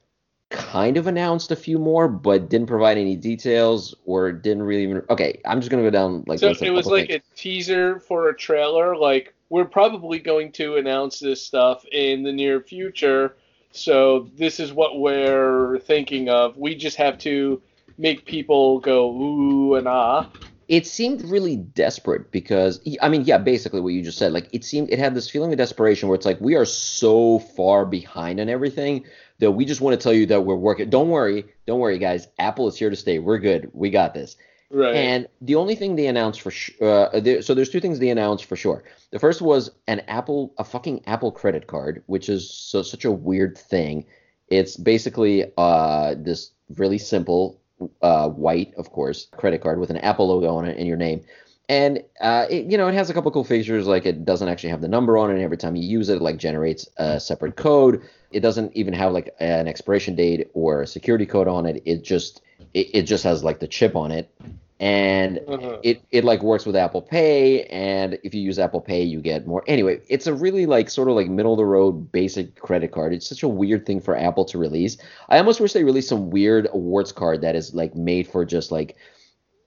kind 0.51 0.97
of 0.97 1.07
announced 1.07 1.51
a 1.53 1.57
few 1.57 1.79
more, 1.79 2.09
but 2.09 2.51
didn't 2.51 2.66
provide 2.66 2.99
any 2.99 3.16
details 3.16 3.95
or 4.05 4.33
didn't 4.33 4.64
really 4.64 4.83
even. 4.83 5.03
Okay, 5.09 5.41
I'm 5.45 5.61
just 5.61 5.71
gonna 5.71 5.83
go 5.83 5.91
down 5.91 6.25
like. 6.27 6.41
So 6.41 6.51
it 6.51 6.71
was 6.71 6.87
like 6.87 7.09
things. 7.09 7.23
a 7.33 7.37
teaser 7.37 8.01
for 8.01 8.29
a 8.29 8.37
trailer. 8.37 8.97
Like 8.97 9.35
we're 9.51 9.66
probably 9.66 10.18
going 10.18 10.53
to 10.53 10.76
announce 10.76 11.18
this 11.18 11.44
stuff 11.44 11.84
in 11.92 12.22
the 12.22 12.32
near 12.32 12.61
future 12.61 13.34
so 13.72 14.28
this 14.36 14.59
is 14.59 14.72
what 14.72 14.98
we're 14.98 15.78
thinking 15.80 16.28
of. 16.28 16.57
We 16.57 16.74
just 16.74 16.96
have 16.96 17.18
to 17.18 17.62
make 17.98 18.24
people 18.24 18.80
go 18.80 19.11
ooh 19.11 19.74
and 19.76 19.86
ah. 19.86 20.28
It 20.68 20.86
seemed 20.86 21.24
really 21.24 21.57
desperate 21.57 22.30
because 22.30 22.80
I 23.03 23.09
mean, 23.09 23.22
yeah, 23.24 23.38
basically 23.38 23.80
what 23.80 23.92
you 23.92 24.03
just 24.03 24.18
said. 24.18 24.32
Like 24.32 24.48
it 24.53 24.64
seemed 24.64 24.90
it 24.90 24.98
had 24.98 25.14
this 25.14 25.28
feeling 25.28 25.53
of 25.53 25.59
desperation 25.59 26.09
where 26.09 26.14
it's 26.14 26.26
like 26.26 26.40
we 26.40 26.55
are 26.55 26.64
so 26.64 27.40
far 27.40 27.84
behind 27.84 28.40
on 28.40 28.48
everything 28.48 29.05
that 29.38 29.53
we 29.53 29.64
just 29.64 29.80
want 29.80 29.98
to 29.98 30.03
tell 30.03 30.12
you 30.12 30.26
that 30.26 30.42
we're 30.42 30.55
working. 30.55 30.88
Don't 30.90 31.09
worry, 31.09 31.44
don't 31.66 31.80
worry, 31.80 31.98
guys. 31.98 32.28
Apple 32.38 32.68
is 32.68 32.76
here 32.76 32.90
to 32.90 32.96
stay. 32.96 33.18
We're 33.18 33.38
good. 33.38 33.70
We 33.72 33.90
got 33.90 34.14
this. 34.14 34.36
Right. 34.71 34.95
And 34.95 35.29
the 35.41 35.57
only 35.57 35.75
thing 35.75 35.97
they 35.97 36.07
announced 36.07 36.41
for 36.41 36.53
sh- 36.53 36.71
uh, 36.81 37.18
there, 37.21 37.43
so 37.43 37.55
there's 37.55 37.71
two 37.71 37.81
things 37.81 37.99
they 37.99 38.11
announced 38.11 38.45
for 38.45 38.55
sure. 38.55 38.85
The 39.11 39.18
first 39.18 39.43
was 39.43 39.71
an 39.89 40.01
Apple, 40.07 40.55
a 40.59 40.64
fucking 40.64 41.03
Apple 41.07 41.33
credit 41.33 41.66
card, 41.66 42.05
which 42.07 42.29
is 42.29 42.49
so 42.49 42.83
such 42.83 43.05
a 43.05 43.11
weird 43.11 43.59
thing. 43.59 44.07
It's 44.49 44.77
basically 44.77 45.51
uh, 45.59 46.14
this 46.18 46.53
really 46.77 46.99
simple 46.99 47.61
uh, 48.01 48.29
white, 48.29 48.73
of 48.77 48.91
course, 48.93 49.27
credit 49.33 49.61
card 49.61 49.81
with 49.81 49.91
an 49.91 49.97
Apple 49.99 50.29
logo 50.29 50.55
on 50.55 50.66
it 50.66 50.79
and 50.79 50.87
your 50.87 50.97
name. 50.97 51.25
And 51.68 52.03
uh, 52.21 52.47
it, 52.51 52.66
you 52.66 52.77
know, 52.77 52.89
it 52.89 52.95
has 52.95 53.11
a 53.11 53.14
couple 53.14 53.31
cool 53.31 53.45
features 53.45 53.87
like 53.87 54.07
it 54.07 54.25
doesn't 54.25 54.49
actually 54.49 54.71
have 54.71 54.81
the 54.81 54.89
number 54.89 55.16
on 55.18 55.31
it. 55.31 55.35
And 55.35 55.43
every 55.43 55.57
time 55.57 55.77
you 55.77 55.89
use 55.89 56.09
it, 56.09 56.16
it 56.16 56.23
like 56.23 56.37
generates 56.37 56.89
a 56.97 57.18
separate 57.21 57.57
code. 57.57 58.03
It 58.33 58.41
doesn't 58.41 58.77
even 58.77 58.93
have 58.95 59.12
like 59.12 59.35
an 59.41 59.66
expiration 59.68 60.14
date 60.16 60.49
or 60.53 60.83
a 60.83 60.87
security 60.87 61.27
code 61.27 61.49
on 61.49 61.66
it. 61.66 61.83
It 61.85 62.03
just 62.03 62.43
it, 62.74 62.90
it 62.94 63.02
just 63.02 63.24
has 63.24 63.44
like 63.44 63.61
the 63.61 63.68
chip 63.68 63.96
on 63.96 64.11
it. 64.11 64.32
And 64.78 65.40
uh-huh. 65.46 65.76
it 65.82 66.02
it 66.11 66.24
like 66.24 66.42
works 66.42 66.64
with 66.64 66.74
Apple 66.74 67.02
Pay. 67.02 67.64
And 67.64 68.18
if 68.24 68.34
you 68.34 68.40
use 68.40 68.58
Apple 68.58 68.80
Pay 68.80 69.02
you 69.02 69.20
get 69.20 69.46
more. 69.46 69.62
Anyway 69.66 70.00
it's 70.08 70.26
a 70.26 70.32
really 70.32 70.64
like 70.64 70.88
sort 70.88 71.08
of 71.08 71.16
like 71.16 71.28
middle 71.28 71.52
of 71.52 71.58
the 71.58 71.66
road 71.66 72.11
basic 72.12 72.58
credit 72.58 72.90
card. 72.90 73.12
It's 73.12 73.28
such 73.28 73.42
a 73.42 73.48
weird 73.48 73.84
thing 73.84 74.00
for 74.00 74.16
Apple 74.16 74.44
to 74.46 74.58
release. 74.58 74.96
I 75.28 75.38
almost 75.38 75.61
wish 75.61 75.74
they 75.74 75.84
released 75.84 76.08
some 76.08 76.30
weird 76.30 76.68
awards 76.72 77.12
card 77.12 77.42
that 77.42 77.56
is 77.56 77.74
like 77.74 77.94
made 77.94 78.26
for 78.26 78.44
just 78.46 78.72
like 78.72 78.96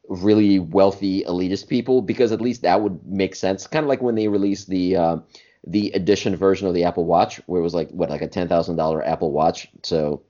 really 0.09 0.59
wealthy 0.59 1.23
elitist 1.23 1.67
people 1.67 2.01
because 2.01 2.31
at 2.31 2.41
least 2.41 2.63
that 2.63 2.81
would 2.81 3.05
make 3.05 3.35
sense. 3.35 3.67
Kind 3.67 3.83
of 3.83 3.89
like 3.89 4.01
when 4.01 4.15
they 4.15 4.27
released 4.27 4.67
the 4.67 4.95
uh, 4.95 5.17
the 5.65 5.91
edition 5.91 6.35
version 6.35 6.67
of 6.67 6.73
the 6.73 6.83
Apple 6.83 7.05
Watch 7.05 7.37
where 7.45 7.59
it 7.59 7.63
was 7.63 7.73
like 7.73 7.89
what 7.91 8.09
like 8.09 8.21
a 8.21 8.27
$10,000 8.27 9.07
Apple 9.07 9.31
Watch. 9.31 9.69
So 9.83 10.23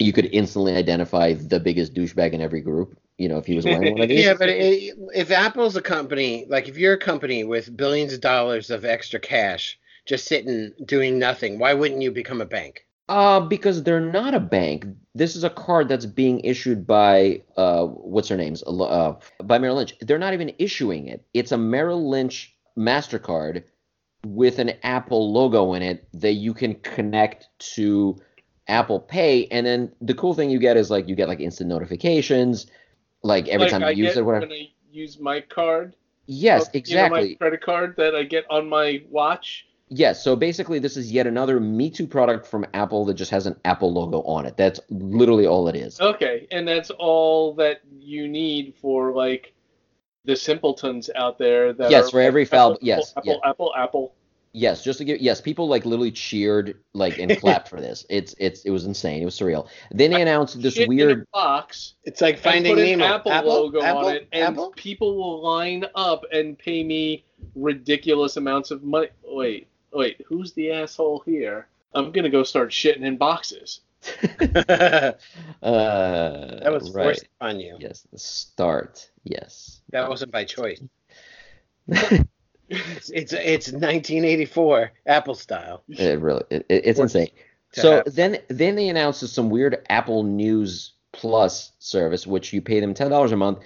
you 0.00 0.12
could 0.12 0.28
instantly 0.32 0.74
identify 0.74 1.34
the 1.34 1.60
biggest 1.60 1.94
douchebag 1.94 2.32
in 2.32 2.40
every 2.40 2.60
group. 2.60 2.98
You 3.18 3.28
know, 3.28 3.38
if 3.38 3.46
he 3.46 3.54
was 3.54 3.64
wearing 3.64 3.92
one 3.92 4.02
of 4.02 4.08
these. 4.10 4.24
yeah, 4.24 4.34
but 4.34 4.48
it, 4.48 4.96
if 5.14 5.30
Apple's 5.30 5.76
a 5.76 5.82
company, 5.82 6.46
like 6.48 6.68
if 6.68 6.76
you're 6.76 6.94
a 6.94 6.98
company 6.98 7.44
with 7.44 7.76
billions 7.76 8.12
of 8.12 8.20
dollars 8.20 8.70
of 8.70 8.84
extra 8.84 9.20
cash, 9.20 9.78
just 10.06 10.26
sitting 10.26 10.72
doing 10.84 11.18
nothing, 11.18 11.58
why 11.58 11.74
wouldn't 11.74 12.02
you 12.02 12.10
become 12.10 12.40
a 12.40 12.46
bank? 12.46 12.86
Uh, 13.08 13.38
because 13.38 13.82
they're 13.82 14.00
not 14.00 14.34
a 14.34 14.40
bank. 14.40 14.86
This 15.14 15.36
is 15.36 15.44
a 15.44 15.50
card 15.50 15.88
that's 15.88 16.06
being 16.06 16.40
issued 16.40 16.86
by 16.86 17.42
uh, 17.56 17.84
what's 17.84 18.28
her 18.28 18.36
name's 18.36 18.62
uh, 18.64 19.14
by 19.44 19.58
Merrill 19.58 19.76
Lynch. 19.76 19.94
They're 20.00 20.18
not 20.18 20.32
even 20.32 20.52
issuing 20.58 21.06
it. 21.06 21.24
It's 21.34 21.52
a 21.52 21.58
Merrill 21.58 22.08
Lynch 22.08 22.56
Mastercard 22.78 23.64
with 24.26 24.58
an 24.58 24.72
Apple 24.82 25.32
logo 25.32 25.74
in 25.74 25.82
it 25.82 26.08
that 26.14 26.32
you 26.32 26.54
can 26.54 26.74
connect 26.76 27.48
to 27.58 28.16
Apple 28.68 29.00
Pay, 29.00 29.46
and 29.48 29.66
then 29.66 29.92
the 30.00 30.14
cool 30.14 30.34
thing 30.34 30.50
you 30.50 30.58
get 30.58 30.76
is 30.76 30.90
like 30.90 31.08
you 31.08 31.14
get 31.14 31.28
like 31.28 31.40
instant 31.40 31.68
notifications, 31.68 32.66
like 33.22 33.48
every 33.48 33.66
like 33.66 33.70
time 33.70 33.82
you 33.82 33.88
I 33.88 33.90
use 33.90 34.16
it. 34.16 34.24
Whatever. 34.24 34.46
When 34.46 34.52
I 34.52 34.70
use 34.90 35.18
my 35.18 35.40
card. 35.40 35.94
Yes, 36.26 36.70
exactly. 36.72 37.20
You 37.20 37.24
know, 37.24 37.30
my 37.32 37.34
credit 37.36 37.62
card 37.62 37.94
that 37.98 38.14
I 38.14 38.22
get 38.22 38.46
on 38.50 38.68
my 38.68 39.02
watch. 39.10 39.66
Yes, 39.88 40.24
so 40.24 40.34
basically 40.34 40.78
this 40.78 40.96
is 40.96 41.12
yet 41.12 41.26
another 41.26 41.60
Me 41.60 41.90
Too 41.90 42.06
product 42.06 42.46
from 42.46 42.64
Apple 42.72 43.04
that 43.04 43.14
just 43.14 43.30
has 43.30 43.46
an 43.46 43.54
Apple 43.66 43.92
logo 43.92 44.22
on 44.22 44.46
it. 44.46 44.56
That's 44.56 44.80
literally 44.88 45.46
all 45.46 45.68
it 45.68 45.76
is. 45.76 46.00
Okay, 46.00 46.46
and 46.50 46.66
that's 46.66 46.90
all 46.90 47.54
that 47.56 47.82
you 47.98 48.26
need 48.26 48.74
for 48.80 49.12
like 49.12 49.52
the 50.24 50.34
simpletons 50.34 51.10
out 51.14 51.38
there 51.38 51.74
that 51.74 51.90
yes, 51.90 52.10
for 52.10 52.20
every 52.20 52.46
foul. 52.46 52.78
Yes, 52.80 53.12
Apple, 53.16 53.40
yeah. 53.42 53.50
Apple, 53.50 53.74
Apple. 53.76 54.14
Yes, 54.56 54.84
just 54.84 54.98
to 54.98 55.04
give 55.04 55.20
yes, 55.20 55.40
people 55.40 55.66
like 55.66 55.84
literally 55.84 56.12
cheered 56.12 56.78
like 56.92 57.18
and 57.18 57.36
clapped 57.40 57.68
for 57.68 57.80
this. 57.80 58.06
It's 58.08 58.36
it's 58.38 58.64
it 58.64 58.70
was 58.70 58.84
insane. 58.84 59.20
It 59.20 59.24
was 59.24 59.36
surreal. 59.36 59.66
Then 59.90 60.12
they 60.12 60.22
announced 60.22 60.62
this 60.62 60.74
Shit 60.74 60.88
weird 60.88 61.10
in 61.10 61.20
a 61.22 61.24
box. 61.32 61.94
It's 62.04 62.20
like 62.20 62.38
finding 62.38 62.76
put 62.76 62.84
an 62.84 63.02
Apple, 63.02 63.32
Apple 63.32 63.52
logo 63.52 63.82
Apple? 63.82 64.06
on 64.06 64.14
it, 64.14 64.28
and 64.30 64.44
Apple? 64.44 64.72
people 64.76 65.16
will 65.16 65.42
line 65.42 65.84
up 65.96 66.22
and 66.32 66.56
pay 66.56 66.84
me 66.84 67.24
ridiculous 67.56 68.36
amounts 68.36 68.70
of 68.70 68.84
money. 68.84 69.08
Wait, 69.24 69.66
wait, 69.92 70.24
who's 70.24 70.52
the 70.52 70.70
asshole 70.70 71.24
here? 71.26 71.66
I'm 71.92 72.12
gonna 72.12 72.30
go 72.30 72.44
start 72.44 72.70
shitting 72.70 73.02
in 73.02 73.16
boxes. 73.16 73.80
that 74.20 75.18
uh, 75.64 76.70
was 76.70 76.92
right. 76.92 77.06
forced 77.06 77.28
on 77.40 77.58
you. 77.58 77.76
Yes, 77.80 78.06
the 78.12 78.20
start. 78.20 79.10
Yes. 79.24 79.80
That 79.90 80.08
wasn't 80.08 80.30
by 80.30 80.44
choice. 80.44 80.80
It's 82.68 83.10
it's, 83.10 83.32
it's 83.32 83.72
1984 83.72 84.92
Apple 85.06 85.34
style. 85.34 85.82
It 85.88 86.20
really 86.20 86.44
it, 86.50 86.66
it's 86.68 86.98
insane. 86.98 87.28
So 87.72 88.02
then 88.06 88.38
then 88.48 88.76
they 88.76 88.88
announced 88.88 89.26
some 89.28 89.50
weird 89.50 89.84
Apple 89.88 90.22
News 90.22 90.92
Plus 91.12 91.72
service, 91.78 92.26
which 92.26 92.52
you 92.52 92.60
pay 92.60 92.80
them 92.80 92.94
ten 92.94 93.10
dollars 93.10 93.32
a 93.32 93.36
month, 93.36 93.60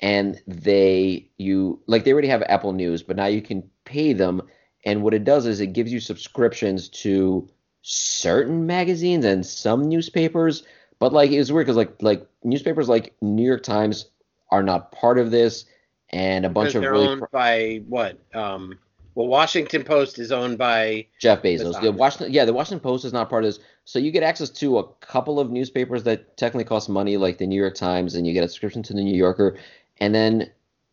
and 0.00 0.40
they 0.46 1.30
you 1.38 1.80
like 1.86 2.04
they 2.04 2.12
already 2.12 2.28
have 2.28 2.42
Apple 2.42 2.72
News, 2.72 3.02
but 3.02 3.16
now 3.16 3.26
you 3.26 3.42
can 3.42 3.68
pay 3.84 4.12
them, 4.12 4.42
and 4.84 5.02
what 5.02 5.14
it 5.14 5.24
does 5.24 5.46
is 5.46 5.60
it 5.60 5.68
gives 5.68 5.92
you 5.92 6.00
subscriptions 6.00 6.88
to 6.90 7.48
certain 7.82 8.66
magazines 8.66 9.24
and 9.24 9.44
some 9.44 9.88
newspapers. 9.88 10.62
But 10.98 11.12
like 11.12 11.30
it 11.30 11.38
was 11.38 11.52
weird 11.52 11.66
because 11.66 11.76
like 11.76 12.00
like 12.00 12.26
newspapers 12.42 12.88
like 12.88 13.14
New 13.20 13.44
York 13.46 13.62
Times 13.62 14.06
are 14.50 14.62
not 14.62 14.92
part 14.92 15.18
of 15.18 15.30
this, 15.30 15.66
and 16.14 16.46
a 16.46 16.48
bunch 16.48 16.74
of 16.74 16.82
they're 16.82 16.92
really 16.92 17.08
owned 17.08 17.20
pro- 17.20 17.28
by 17.32 17.82
what? 17.88 18.18
Um, 18.32 18.78
well, 19.14 19.26
Washington 19.26 19.84
Post 19.84 20.18
is 20.18 20.32
owned 20.32 20.58
by. 20.58 21.06
Jeff 21.20 21.42
Bezos. 21.42 21.80
The. 21.80 21.92
Washington, 21.92 22.32
yeah, 22.32 22.44
the 22.44 22.52
Washington 22.52 22.80
Post 22.80 23.04
is 23.04 23.12
not 23.12 23.28
part 23.28 23.44
of 23.44 23.48
this. 23.48 23.60
So 23.84 23.98
you 23.98 24.10
get 24.10 24.22
access 24.22 24.48
to 24.50 24.78
a 24.78 24.88
couple 25.00 25.38
of 25.38 25.50
newspapers 25.50 26.04
that 26.04 26.36
technically 26.36 26.64
cost 26.64 26.88
money, 26.88 27.16
like 27.16 27.38
the 27.38 27.46
New 27.46 27.60
York 27.60 27.74
Times, 27.74 28.14
and 28.14 28.26
you 28.26 28.32
get 28.32 28.44
a 28.44 28.48
subscription 28.48 28.82
to 28.84 28.92
the 28.92 29.02
New 29.02 29.16
Yorker, 29.16 29.58
and 29.98 30.14
then 30.14 30.50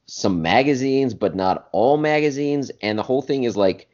some 0.07 0.41
magazines, 0.41 1.13
but 1.13 1.35
not 1.35 1.69
all 1.71 1.97
magazines. 1.97 2.71
And 2.81 2.97
the 2.97 3.03
whole 3.03 3.21
thing 3.21 3.43
is 3.43 3.55
like 3.55 3.87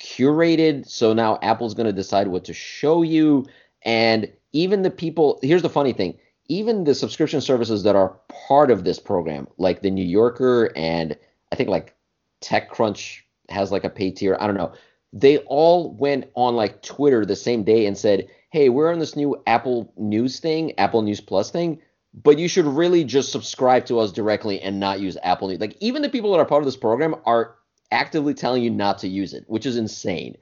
curated. 0.00 0.86
So 0.88 1.12
now 1.12 1.38
Apple's 1.42 1.74
going 1.74 1.86
to 1.86 1.92
decide 1.92 2.28
what 2.28 2.44
to 2.44 2.52
show 2.52 3.02
you. 3.02 3.46
And 3.82 4.30
even 4.52 4.82
the 4.82 4.90
people, 4.90 5.38
here's 5.42 5.62
the 5.62 5.70
funny 5.70 5.92
thing 5.92 6.18
even 6.48 6.84
the 6.84 6.94
subscription 6.94 7.40
services 7.40 7.82
that 7.84 7.96
are 7.96 8.16
part 8.48 8.70
of 8.70 8.84
this 8.84 8.98
program, 8.98 9.46
like 9.58 9.82
the 9.82 9.90
New 9.90 10.04
Yorker 10.04 10.72
and 10.76 11.16
I 11.50 11.56
think 11.56 11.68
like 11.68 11.94
TechCrunch 12.40 13.20
has 13.48 13.70
like 13.70 13.84
a 13.84 13.90
pay 13.90 14.10
tier. 14.10 14.36
I 14.40 14.46
don't 14.46 14.56
know. 14.56 14.72
They 15.12 15.38
all 15.38 15.92
went 15.92 16.30
on 16.34 16.56
like 16.56 16.82
Twitter 16.82 17.24
the 17.24 17.36
same 17.36 17.62
day 17.64 17.86
and 17.86 17.96
said, 17.96 18.28
"Hey, 18.50 18.68
we're 18.68 18.92
on 18.92 18.98
this 18.98 19.16
new 19.16 19.40
Apple 19.46 19.92
News 19.96 20.40
thing, 20.40 20.78
Apple 20.78 21.02
News 21.02 21.20
Plus 21.20 21.50
thing, 21.50 21.80
but 22.14 22.38
you 22.38 22.48
should 22.48 22.64
really 22.64 23.04
just 23.04 23.30
subscribe 23.30 23.84
to 23.86 24.00
us 24.00 24.10
directly 24.10 24.60
and 24.60 24.80
not 24.80 25.00
use 25.00 25.18
Apple 25.22 25.48
News." 25.48 25.60
Like 25.60 25.76
even 25.80 26.02
the 26.02 26.08
people 26.08 26.32
that 26.32 26.38
are 26.38 26.46
part 26.46 26.62
of 26.62 26.66
this 26.66 26.76
program 26.76 27.14
are 27.26 27.56
actively 27.90 28.32
telling 28.32 28.62
you 28.62 28.70
not 28.70 28.98
to 28.98 29.08
use 29.08 29.34
it, 29.34 29.44
which 29.48 29.66
is 29.66 29.76
insane. 29.76 30.36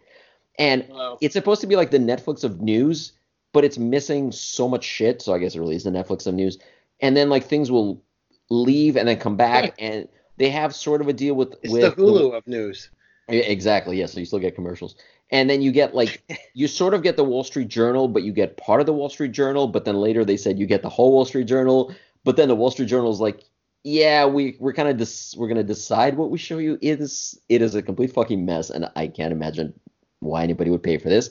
And 0.58 0.86
it's 1.20 1.32
supposed 1.32 1.60
to 1.62 1.66
be 1.66 1.76
like 1.76 1.90
the 1.90 1.98
Netflix 1.98 2.44
of 2.44 2.60
news, 2.60 3.12
but 3.52 3.64
it's 3.64 3.78
missing 3.78 4.32
so 4.32 4.68
much 4.68 4.84
shit. 4.84 5.22
So 5.22 5.34
I 5.34 5.38
guess 5.38 5.54
it 5.54 5.60
really 5.60 5.76
is 5.76 5.84
the 5.84 5.90
Netflix 5.90 6.26
of 6.26 6.34
news. 6.34 6.58
And 7.00 7.16
then 7.16 7.28
like 7.28 7.44
things 7.44 7.70
will 7.70 8.02
leave 8.50 8.96
and 8.96 9.08
then 9.08 9.18
come 9.18 9.36
back, 9.36 9.74
and 9.78 10.08
they 10.36 10.50
have 10.50 10.74
sort 10.74 11.00
of 11.00 11.08
a 11.08 11.12
deal 11.12 11.34
with 11.34 11.54
It's 11.62 11.72
with 11.72 11.82
the 11.82 11.90
Hulu 12.02 12.36
of 12.36 12.46
news. 12.46 12.90
Exactly. 13.28 13.98
Yeah. 13.98 14.06
So 14.06 14.18
you 14.20 14.26
still 14.26 14.38
get 14.38 14.54
commercials, 14.54 14.96
and 15.30 15.48
then 15.48 15.62
you 15.62 15.72
get 15.72 15.94
like 15.94 16.22
you 16.54 16.68
sort 16.68 16.94
of 16.94 17.02
get 17.02 17.16
the 17.16 17.24
Wall 17.24 17.44
Street 17.44 17.68
Journal, 17.68 18.08
but 18.08 18.22
you 18.22 18.32
get 18.32 18.56
part 18.56 18.80
of 18.80 18.86
the 18.86 18.92
Wall 18.92 19.08
Street 19.08 19.32
Journal. 19.32 19.68
But 19.68 19.84
then 19.84 19.96
later 19.96 20.24
they 20.24 20.36
said 20.36 20.58
you 20.58 20.66
get 20.66 20.82
the 20.82 20.88
whole 20.88 21.12
Wall 21.12 21.24
Street 21.24 21.46
Journal. 21.46 21.94
But 22.24 22.36
then 22.36 22.48
the 22.48 22.54
Wall 22.54 22.70
Street 22.70 22.88
Journal 22.88 23.10
is 23.10 23.20
like, 23.20 23.44
yeah, 23.82 24.26
we 24.26 24.56
we're 24.60 24.74
kind 24.74 24.88
of 24.88 24.96
dis- 24.96 25.34
we're 25.36 25.48
gonna 25.48 25.62
decide 25.62 26.16
what 26.16 26.30
we 26.30 26.38
show 26.38 26.58
you. 26.58 26.78
It 26.82 27.00
is 27.00 27.38
it 27.48 27.62
is 27.62 27.74
a 27.74 27.82
complete 27.82 28.12
fucking 28.12 28.44
mess, 28.44 28.70
and 28.70 28.90
I 28.96 29.06
can't 29.06 29.32
imagine 29.32 29.72
why 30.18 30.42
anybody 30.42 30.70
would 30.70 30.82
pay 30.82 30.98
for 30.98 31.08
this. 31.08 31.30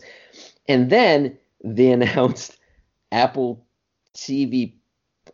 And 0.67 0.89
then 0.89 1.37
they 1.63 1.91
announced 1.91 2.57
Apple 3.11 3.65
TV. 4.15 4.73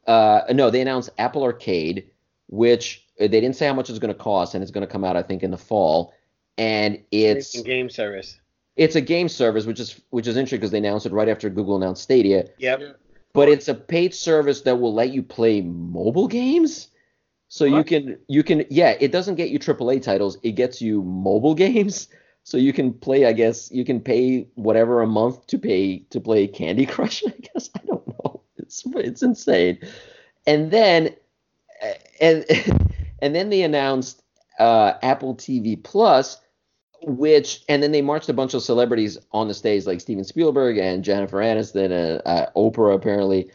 Uh, 0.07 0.41
no, 0.51 0.69
they 0.69 0.81
announced 0.81 1.09
Apple 1.17 1.43
Arcade, 1.43 2.09
which 2.47 3.05
uh, 3.19 3.23
they 3.23 3.41
didn't 3.41 3.55
say 3.55 3.67
how 3.67 3.73
much 3.73 3.89
it's 3.89 3.99
going 3.99 4.13
to 4.13 4.19
cost, 4.19 4.53
and 4.53 4.61
it's 4.61 4.71
going 4.71 4.85
to 4.85 4.91
come 4.91 5.03
out, 5.03 5.15
I 5.15 5.23
think, 5.23 5.43
in 5.43 5.51
the 5.51 5.57
fall. 5.57 6.13
And 6.57 7.03
it's 7.11 7.59
game 7.61 7.89
service. 7.89 8.39
it's 8.75 8.95
a 8.95 9.01
game 9.01 9.27
service, 9.27 9.65
which 9.65 9.79
is 9.79 9.99
which 10.09 10.27
is 10.27 10.37
interesting 10.37 10.59
because 10.59 10.71
they 10.71 10.77
announced 10.77 11.05
it 11.05 11.11
right 11.11 11.27
after 11.27 11.49
Google 11.49 11.75
announced 11.75 12.03
Stadia. 12.03 12.49
Yep. 12.57 12.79
Yeah. 12.79 12.91
But 13.33 13.49
it's 13.49 13.67
a 13.67 13.75
paid 13.75 14.13
service 14.13 14.61
that 14.61 14.79
will 14.79 14.93
let 14.93 15.09
you 15.09 15.21
play 15.21 15.61
mobile 15.61 16.27
games. 16.27 16.87
So 17.49 17.65
you 17.65 17.83
can 17.83 18.17
you 18.27 18.43
can 18.43 18.65
yeah, 18.69 18.95
it 18.99 19.11
doesn't 19.11 19.35
get 19.35 19.49
you 19.49 19.59
AAA 19.59 20.01
titles, 20.01 20.37
it 20.43 20.53
gets 20.53 20.81
you 20.81 21.03
mobile 21.03 21.55
games. 21.65 22.07
So 22.45 22.57
you 22.57 22.73
can 22.73 22.93
play, 22.93 23.25
I 23.25 23.33
guess, 23.33 23.71
you 23.71 23.83
can 23.83 23.99
pay 23.99 24.47
whatever 24.53 25.01
a 25.01 25.07
month 25.07 25.47
to 25.47 25.57
pay 25.57 25.99
to 26.11 26.21
play 26.21 26.47
Candy 26.47 26.85
Crush. 26.95 27.23
I 27.25 27.31
guess 27.31 27.71
I 27.75 27.79
don't 27.87 28.07
know. 28.07 28.41
It's 28.57 28.83
it's 28.85 29.23
insane. 29.23 29.79
And 30.45 30.69
then 30.69 31.15
uh, 31.83 31.93
and 32.21 32.45
and 33.21 33.35
then 33.35 33.49
they 33.49 33.63
announced 33.63 34.21
uh, 34.59 34.93
Apple 35.01 35.33
TV 35.35 35.83
Plus, 35.83 36.39
which 37.01 37.63
and 37.67 37.81
then 37.81 37.91
they 37.91 38.03
marched 38.03 38.29
a 38.29 38.33
bunch 38.33 38.53
of 38.53 38.61
celebrities 38.61 39.17
on 39.31 39.47
the 39.47 39.55
stage 39.55 39.87
like 39.87 39.99
Steven 39.99 40.23
Spielberg 40.23 40.77
and 40.77 41.03
Jennifer 41.03 41.37
Aniston 41.37 41.91
and 41.91 42.21
uh, 42.27 42.45
Oprah 42.55 42.93
apparently 42.93 43.49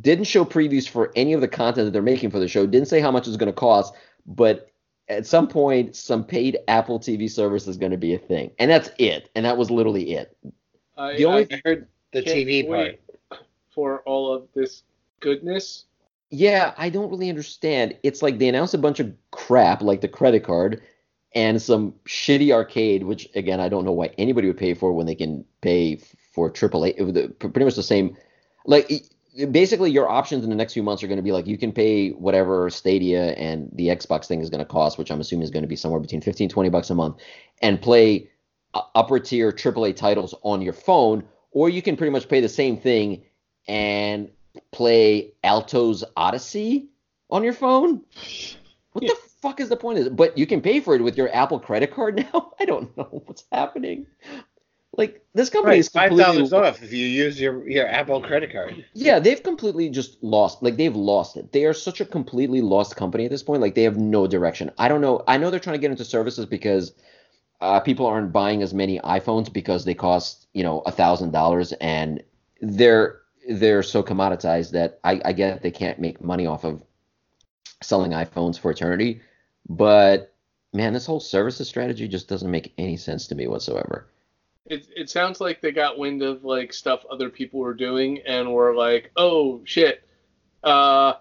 didn't 0.00 0.24
show 0.24 0.44
previews 0.44 0.88
for 0.88 1.10
any 1.16 1.32
of 1.32 1.40
the 1.40 1.48
content 1.48 1.86
that 1.86 1.90
they're 1.90 2.00
making 2.00 2.30
for 2.30 2.38
the 2.38 2.46
show. 2.46 2.64
Didn't 2.64 2.86
say 2.86 3.00
how 3.00 3.10
much 3.10 3.26
it's 3.26 3.36
going 3.36 3.52
to 3.52 3.52
cost, 3.52 3.92
but 4.24 4.70
at 5.08 5.26
some 5.26 5.46
point 5.48 5.94
some 5.96 6.24
paid 6.24 6.58
Apple 6.68 6.98
TV 6.98 7.30
service 7.30 7.66
is 7.66 7.76
going 7.76 7.92
to 7.92 7.98
be 7.98 8.14
a 8.14 8.18
thing, 8.18 8.50
and 8.58 8.70
that's 8.70 8.90
it. 8.98 9.30
And 9.34 9.44
that 9.44 9.56
was 9.56 9.70
literally 9.70 10.12
it. 10.14 10.36
I, 10.96 11.16
The 11.16 11.24
only- 11.26 11.52
I 11.52 11.60
heard 11.64 11.88
the 12.12 12.22
TV 12.22 12.66
part. 12.66 13.00
for 13.70 14.00
all 14.00 14.32
of 14.32 14.48
this 14.54 14.82
goodness. 15.20 15.84
Yeah, 16.30 16.74
I 16.76 16.88
don't 16.90 17.10
really 17.10 17.28
understand. 17.30 17.96
It's 18.02 18.20
like 18.22 18.38
they 18.38 18.48
announced 18.48 18.74
a 18.74 18.78
bunch 18.78 18.98
of 19.00 19.12
crap, 19.30 19.80
like 19.80 20.00
the 20.00 20.08
credit 20.08 20.42
card, 20.42 20.82
and 21.34 21.60
some 21.62 21.94
shitty 22.06 22.50
arcade, 22.52 23.04
which 23.04 23.28
again 23.34 23.60
I 23.60 23.68
don't 23.68 23.84
know 23.84 23.92
why 23.92 24.10
anybody 24.18 24.48
would 24.48 24.56
pay 24.56 24.74
for 24.74 24.92
when 24.92 25.06
they 25.06 25.14
can 25.14 25.44
pay 25.60 25.96
for 26.32 26.50
AAA. 26.50 26.94
it 26.96 27.02
was 27.02 27.12
Pretty 27.38 27.64
much 27.64 27.76
the 27.76 27.82
same. 27.82 28.16
Like 28.64 28.90
basically, 29.50 29.90
your 29.90 30.08
options 30.08 30.44
in 30.44 30.50
the 30.50 30.56
next 30.56 30.72
few 30.72 30.82
months 30.82 31.02
are 31.02 31.06
going 31.06 31.18
to 31.18 31.22
be 31.22 31.32
like 31.32 31.46
you 31.46 31.58
can 31.58 31.72
pay 31.72 32.10
whatever 32.10 32.70
Stadia 32.70 33.32
and 33.32 33.70
the 33.74 33.88
Xbox 33.88 34.26
thing 34.26 34.40
is 34.40 34.50
going 34.50 34.60
to 34.60 34.64
cost, 34.64 34.98
which 34.98 35.10
I'm 35.10 35.20
assuming 35.20 35.44
is 35.44 35.50
going 35.50 35.62
to 35.62 35.68
be 35.68 35.76
somewhere 35.76 36.00
between 36.00 36.20
15 36.20 36.48
20 36.48 36.70
bucks 36.70 36.90
a 36.90 36.94
month, 36.94 37.16
and 37.60 37.80
play 37.80 38.30
uh, 38.74 38.82
upper 38.94 39.18
tier 39.18 39.52
AAA 39.52 39.96
titles 39.96 40.34
on 40.42 40.62
your 40.62 40.72
phone, 40.72 41.24
or 41.50 41.68
you 41.68 41.82
can 41.82 41.96
pretty 41.96 42.10
much 42.10 42.28
pay 42.28 42.40
the 42.40 42.48
same 42.48 42.76
thing 42.78 43.24
and 43.68 44.30
play 44.72 45.32
Alto's 45.44 46.04
Odyssey 46.16 46.88
on 47.30 47.44
your 47.44 47.52
phone? 47.52 48.02
What 48.92 49.06
the 49.06 49.16
fuck 49.42 49.60
is 49.60 49.68
the 49.68 49.76
point 49.76 49.98
of 49.98 50.04
this? 50.04 50.12
But 50.12 50.38
you 50.38 50.46
can 50.46 50.60
pay 50.60 50.80
for 50.80 50.94
it 50.94 51.02
with 51.02 51.16
your 51.16 51.34
Apple 51.34 51.60
credit 51.60 51.92
card 51.92 52.16
now? 52.32 52.52
I 52.58 52.64
don't 52.64 52.96
know 52.96 53.22
what's 53.26 53.44
happening. 53.52 54.06
Like 54.96 55.22
this 55.34 55.50
company 55.50 55.72
Right, 55.72 55.80
is 55.80 55.88
five 55.88 56.16
dollars 56.16 56.52
off 56.52 56.82
if 56.82 56.92
you 56.92 57.06
use 57.06 57.40
your 57.40 57.68
your 57.68 57.86
Apple 57.86 58.22
credit 58.22 58.52
card. 58.52 58.84
Yeah, 58.94 59.18
they've 59.18 59.42
completely 59.42 59.90
just 59.90 60.22
lost. 60.22 60.62
Like 60.62 60.76
they've 60.76 60.96
lost 60.96 61.36
it. 61.36 61.52
They 61.52 61.64
are 61.64 61.74
such 61.74 62.00
a 62.00 62.04
completely 62.06 62.62
lost 62.62 62.96
company 62.96 63.24
at 63.26 63.30
this 63.30 63.42
point. 63.42 63.60
Like 63.60 63.74
they 63.74 63.82
have 63.82 63.98
no 63.98 64.26
direction. 64.26 64.70
I 64.78 64.88
don't 64.88 65.00
know. 65.00 65.22
I 65.28 65.36
know 65.36 65.50
they're 65.50 65.60
trying 65.60 65.74
to 65.74 65.80
get 65.80 65.90
into 65.90 66.04
services 66.04 66.46
because 66.46 66.92
uh, 67.60 67.80
people 67.80 68.06
aren't 68.06 68.32
buying 68.32 68.62
as 68.62 68.72
many 68.72 68.98
iPhones 69.00 69.52
because 69.52 69.84
they 69.84 69.94
cost 69.94 70.46
you 70.54 70.62
know 70.62 70.80
a 70.86 70.92
thousand 70.92 71.32
dollars 71.32 71.72
and 71.72 72.22
they're 72.60 73.20
they're 73.48 73.82
so 73.82 74.02
commoditized 74.02 74.72
that 74.72 74.98
I, 75.04 75.20
I 75.24 75.32
get 75.32 75.62
they 75.62 75.70
can't 75.70 75.98
make 75.98 76.22
money 76.22 76.46
off 76.46 76.64
of 76.64 76.82
selling 77.82 78.12
iPhones 78.12 78.58
for 78.58 78.70
eternity. 78.70 79.20
But 79.68 80.34
man, 80.72 80.92
this 80.92 81.06
whole 81.06 81.20
services 81.20 81.68
strategy 81.68 82.08
just 82.08 82.28
doesn't 82.28 82.50
make 82.50 82.72
any 82.78 82.96
sense 82.96 83.26
to 83.28 83.34
me 83.34 83.46
whatsoever. 83.46 84.08
It 84.66 84.86
it 84.96 85.10
sounds 85.10 85.40
like 85.40 85.60
they 85.60 85.70
got 85.72 85.98
wind 85.98 86.22
of 86.22 86.44
like 86.44 86.72
stuff 86.72 87.04
other 87.10 87.30
people 87.30 87.60
were 87.60 87.74
doing 87.74 88.18
and 88.26 88.52
were 88.52 88.74
like, 88.74 89.10
oh 89.16 89.62
shit, 89.64 90.02
uh, 90.64 91.14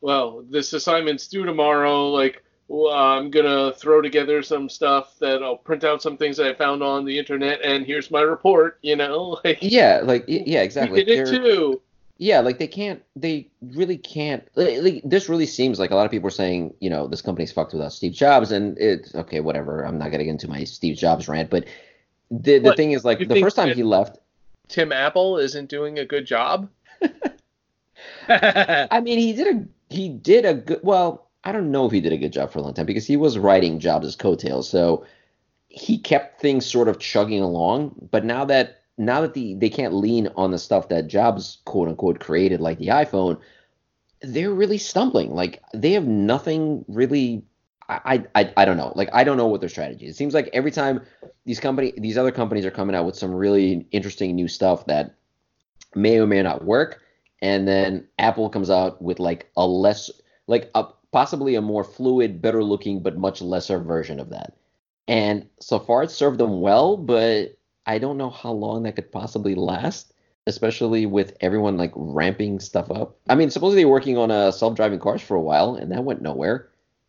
well 0.00 0.44
this 0.48 0.72
assignment's 0.72 1.28
due 1.28 1.44
tomorrow. 1.44 2.08
Like, 2.08 2.42
well, 2.66 2.92
I'm 2.92 3.30
gonna 3.30 3.72
throw 3.72 4.02
together 4.02 4.42
some 4.42 4.68
stuff 4.68 5.14
that 5.20 5.42
I'll 5.42 5.56
print 5.56 5.84
out 5.84 6.02
some 6.02 6.16
things 6.16 6.36
that 6.38 6.48
I 6.48 6.54
found 6.54 6.82
on 6.82 7.04
the 7.04 7.18
internet, 7.18 7.60
and 7.62 7.86
here's 7.86 8.10
my 8.10 8.20
report. 8.20 8.78
You 8.82 8.96
know, 8.96 9.38
like 9.44 9.58
Yeah, 9.60 10.00
like 10.02 10.24
yeah, 10.26 10.62
exactly. 10.62 11.04
did 11.04 11.18
it 11.20 11.24
They're- 11.30 11.40
too. 11.42 11.80
Yeah, 12.20 12.40
like 12.40 12.58
they 12.58 12.66
can't, 12.66 13.00
they 13.14 13.48
really 13.62 13.96
can't. 13.96 14.42
Like, 14.56 14.82
like, 14.82 15.02
this 15.04 15.28
really 15.28 15.46
seems 15.46 15.78
like 15.78 15.92
a 15.92 15.94
lot 15.94 16.04
of 16.04 16.10
people 16.10 16.26
are 16.26 16.32
saying, 16.32 16.74
you 16.80 16.90
know, 16.90 17.06
this 17.06 17.22
company's 17.22 17.52
fucked 17.52 17.74
without 17.74 17.92
Steve 17.92 18.10
Jobs, 18.12 18.50
and 18.50 18.76
it's 18.76 19.14
okay, 19.14 19.38
whatever. 19.38 19.84
I'm 19.86 19.98
not 19.98 20.10
gonna 20.10 20.24
into 20.24 20.48
my 20.48 20.64
Steve 20.64 20.96
Jobs 20.96 21.28
rant, 21.28 21.48
but 21.48 21.66
the 22.30 22.58
the 22.58 22.74
thing 22.74 22.92
is, 22.92 23.04
like, 23.04 23.26
the 23.26 23.40
first 23.40 23.56
time 23.56 23.74
he 23.74 23.82
left, 23.82 24.18
Tim 24.68 24.92
Apple 24.92 25.38
isn't 25.38 25.68
doing 25.68 25.98
a 25.98 26.04
good 26.04 26.26
job. 26.26 26.68
I 28.28 29.00
mean, 29.02 29.18
he 29.18 29.32
did 29.32 29.56
a 29.56 29.66
he 29.90 30.08
did 30.08 30.44
a 30.44 30.54
good. 30.54 30.80
Well, 30.82 31.28
I 31.44 31.52
don't 31.52 31.70
know 31.70 31.86
if 31.86 31.92
he 31.92 32.00
did 32.00 32.12
a 32.12 32.18
good 32.18 32.32
job 32.32 32.50
for 32.50 32.58
a 32.58 32.62
long 32.62 32.74
time 32.74 32.86
because 32.86 33.06
he 33.06 33.16
was 33.16 33.38
writing 33.38 33.78
Jobs' 33.78 34.16
coattails, 34.16 34.68
so 34.68 35.06
he 35.68 35.98
kept 35.98 36.40
things 36.40 36.66
sort 36.66 36.88
of 36.88 36.98
chugging 36.98 37.42
along. 37.42 37.94
But 38.10 38.24
now 38.24 38.44
that 38.46 38.82
now 38.98 39.20
that 39.20 39.34
the 39.34 39.54
they 39.54 39.70
can't 39.70 39.94
lean 39.94 40.28
on 40.36 40.50
the 40.50 40.58
stuff 40.58 40.88
that 40.88 41.08
Jobs 41.08 41.58
quote 41.64 41.88
unquote 41.88 42.20
created, 42.20 42.60
like 42.60 42.78
the 42.78 42.88
iPhone, 42.88 43.38
they're 44.20 44.52
really 44.52 44.78
stumbling. 44.78 45.34
Like 45.34 45.62
they 45.72 45.92
have 45.92 46.06
nothing 46.06 46.84
really. 46.88 47.44
I, 47.88 48.24
I 48.34 48.52
I 48.56 48.64
don't 48.64 48.76
know. 48.76 48.92
Like 48.94 49.08
I 49.12 49.24
don't 49.24 49.36
know 49.36 49.46
what 49.46 49.60
their 49.60 49.68
strategy 49.70 50.06
is. 50.06 50.14
It 50.14 50.18
seems 50.18 50.34
like 50.34 50.50
every 50.52 50.70
time 50.70 51.00
these 51.46 51.60
company 51.60 51.92
these 51.96 52.18
other 52.18 52.32
companies 52.32 52.66
are 52.66 52.70
coming 52.70 52.94
out 52.94 53.06
with 53.06 53.16
some 53.16 53.32
really 53.32 53.86
interesting 53.92 54.34
new 54.34 54.48
stuff 54.48 54.86
that 54.86 55.14
may 55.94 56.18
or 56.18 56.26
may 56.26 56.42
not 56.42 56.64
work, 56.64 57.00
and 57.40 57.66
then 57.66 58.06
Apple 58.18 58.50
comes 58.50 58.68
out 58.68 59.00
with 59.00 59.18
like 59.18 59.50
a 59.56 59.66
less 59.66 60.10
like 60.46 60.70
a 60.74 60.84
possibly 61.12 61.54
a 61.54 61.62
more 61.62 61.84
fluid, 61.84 62.42
better 62.42 62.62
looking, 62.62 63.02
but 63.02 63.16
much 63.16 63.40
lesser 63.40 63.78
version 63.78 64.20
of 64.20 64.28
that. 64.30 64.54
And 65.06 65.48
so 65.58 65.78
far 65.78 66.02
it's 66.02 66.14
served 66.14 66.38
them 66.38 66.60
well, 66.60 66.98
but 66.98 67.56
I 67.86 67.98
don't 67.98 68.18
know 68.18 68.28
how 68.28 68.52
long 68.52 68.82
that 68.82 68.96
could 68.96 69.10
possibly 69.10 69.54
last, 69.54 70.12
especially 70.46 71.06
with 71.06 71.34
everyone 71.40 71.78
like 71.78 71.92
ramping 71.94 72.60
stuff 72.60 72.90
up. 72.90 73.16
I 73.30 73.34
mean, 73.34 73.48
supposedly 73.50 73.86
working 73.86 74.18
on 74.18 74.30
a 74.30 74.52
self-driving 74.52 74.98
cars 74.98 75.22
for 75.22 75.34
a 75.34 75.40
while, 75.40 75.74
and 75.74 75.90
that 75.92 76.04
went 76.04 76.20
nowhere. 76.20 76.68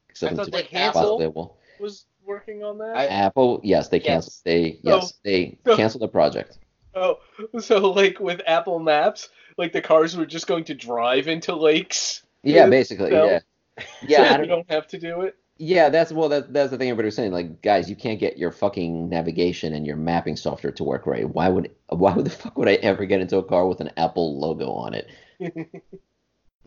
Except 0.10 0.34
I 0.34 0.36
thought 0.36 0.51
they 0.51 0.64
canceled. 0.64 1.22
possibly. 1.22 1.47
Was 1.80 2.05
working 2.26 2.64
on 2.64 2.78
that. 2.80 2.95
I- 2.97 3.05
Apple, 3.07 3.60
yes, 3.64 3.89
they 3.89 3.97
Yes. 3.97 4.05
canceled. 4.05 4.36
They 4.45 4.80
Oh. 4.86 4.95
yes, 4.95 5.14
they 5.24 5.57
Oh. 5.66 5.76
canceled 5.78 6.01
the 6.03 6.07
project. 6.07 6.57
Oh, 6.95 7.20
so 7.60 7.78
like 7.91 8.20
with 8.20 8.41
Apple 8.47 8.80
Maps, 8.80 9.30
like 9.57 9.72
the 9.72 9.82
cars 9.82 10.18
were 10.18 10.26
just 10.26 10.47
going 10.47 10.64
to 10.66 10.74
drive 10.74 11.28
into 11.28 11.55
lakes. 11.55 12.24
Yeah, 12.43 12.64
Yeah, 12.64 12.70
basically, 12.70 13.12
no. 13.12 13.26
yeah. 13.30 13.39
so 13.80 13.86
Yeah, 14.07 14.22
I 14.22 14.32
you 14.32 14.38
don't, 14.38 14.47
don't 14.47 14.72
have 14.72 14.88
to 14.88 14.97
do 14.99 15.22
it. 15.22 15.36
yeah, 15.57 15.89
that's 15.89 16.12
well, 16.12 16.28
that, 16.30 16.51
that's 16.53 16.72
the 16.72 16.78
thing 16.78 16.89
everybody 16.89 17.07
was 17.07 17.16
saying. 17.16 17.32
Like, 17.32 17.62
guys, 17.62 17.89
you 17.89 17.95
can't 17.95 18.20
get 18.20 18.38
your 18.38 18.51
fucking 18.51 19.07
navigation 19.07 19.74
and 19.74 19.86
your 19.86 19.95
mapping 19.97 20.36
software 20.36 20.74
to 20.74 20.84
work 20.84 21.05
right. 21.05 21.30
Why 21.30 21.47
would 21.49 21.72
why 21.89 22.14
would 22.14 22.26
the 22.26 22.30
fuck 22.32 22.57
would 22.57 22.68
I 22.68 22.76
ever 22.76 23.05
get 23.05 23.22
into 23.22 23.38
a 23.38 23.43
car 23.43 23.68
with 23.68 23.80
an 23.82 23.91
Apple 23.95 24.39
logo 24.39 24.72
on 24.72 24.93
it? 24.95 25.07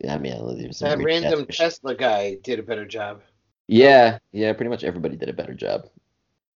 I 0.09 0.19
mean, 0.19 0.33
that 0.81 0.99
random 1.03 1.41
shit. 1.51 1.57
Tesla 1.57 1.95
guy 1.95 2.37
did 2.43 2.59
a 2.59 2.63
better 2.63 2.85
job. 2.87 3.21
Yeah, 3.69 4.19
yeah, 4.33 4.53
pretty 4.53 4.71
much 4.71 4.85
everybody 4.85 5.17
did 5.17 5.29
a 5.29 5.33
better 5.33 5.55
job. 5.55 5.89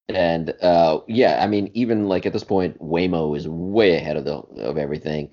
And 0.09 0.51
uh, 0.63 1.01
yeah, 1.09 1.43
I 1.43 1.47
mean, 1.47 1.71
even 1.75 2.09
like 2.09 2.27
at 2.27 2.33
this 2.33 2.45
point, 2.45 2.79
Waymo 2.81 3.37
is 3.37 3.49
way 3.49 3.97
ahead 3.97 4.17
of 4.17 4.25
the 4.25 4.37
of 4.63 4.79
everything. 4.79 5.31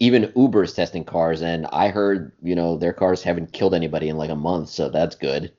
Even 0.00 0.32
Uber's 0.36 0.74
testing 0.74 1.04
cars, 1.04 1.42
and 1.42 1.66
I 1.66 1.88
heard, 1.88 2.32
you 2.42 2.54
know, 2.54 2.76
their 2.76 2.92
cars 2.92 3.22
haven't 3.22 3.52
killed 3.52 3.74
anybody 3.74 4.08
in 4.08 4.16
like 4.16 4.30
a 4.30 4.36
month, 4.36 4.68
so 4.70 4.88
that's 4.88 5.16
good. 5.16 5.52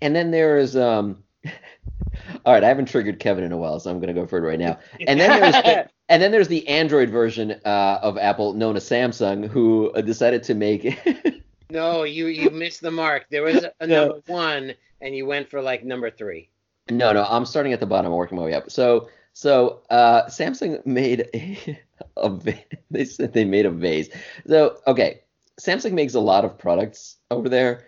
and 0.00 0.14
then 0.16 0.30
there 0.30 0.58
is 0.58 0.76
um 0.76 1.22
All 2.44 2.52
right, 2.52 2.64
I 2.64 2.68
haven't 2.68 2.86
triggered 2.86 3.20
Kevin 3.20 3.44
in 3.44 3.52
a 3.52 3.56
while, 3.56 3.80
so 3.80 3.90
I'm 3.90 4.00
gonna 4.00 4.14
go 4.14 4.26
for 4.26 4.38
it 4.38 4.42
right 4.42 4.58
now. 4.58 4.78
And 5.06 5.18
then 5.18 5.40
there's 5.40 5.54
the, 5.54 5.88
and 6.08 6.22
then 6.22 6.30
there's 6.30 6.48
the 6.48 6.66
Android 6.68 7.10
version 7.10 7.52
uh, 7.64 7.98
of 8.02 8.18
Apple, 8.18 8.52
known 8.54 8.76
as 8.76 8.88
Samsung, 8.88 9.48
who 9.48 9.90
uh, 9.92 10.00
decided 10.00 10.42
to 10.44 10.54
make. 10.54 10.98
no, 11.70 12.02
you 12.04 12.26
you 12.26 12.50
missed 12.50 12.80
the 12.80 12.90
mark. 12.90 13.26
There 13.30 13.42
was 13.42 13.66
a, 13.80 13.86
number 13.86 14.20
one, 14.26 14.74
and 15.00 15.14
you 15.14 15.26
went 15.26 15.48
for 15.50 15.60
like 15.62 15.84
number 15.84 16.10
three. 16.10 16.50
no, 16.90 17.12
no, 17.12 17.24
I'm 17.24 17.46
starting 17.46 17.72
at 17.72 17.80
the 17.80 17.86
bottom, 17.86 18.10
I'm 18.12 18.16
working 18.16 18.36
my 18.38 18.44
way 18.44 18.54
up. 18.54 18.70
So, 18.70 19.08
so 19.32 19.82
uh, 19.90 20.24
Samsung 20.26 20.84
made 20.84 21.28
a, 21.34 21.78
a 22.16 22.28
va- 22.30 22.64
they 22.90 23.04
said 23.04 23.32
they 23.32 23.44
made 23.44 23.66
a 23.66 23.70
vase. 23.70 24.08
So, 24.46 24.78
okay, 24.86 25.20
Samsung 25.60 25.92
makes 25.92 26.14
a 26.14 26.20
lot 26.20 26.44
of 26.44 26.58
products 26.58 27.16
over 27.30 27.48
there, 27.48 27.86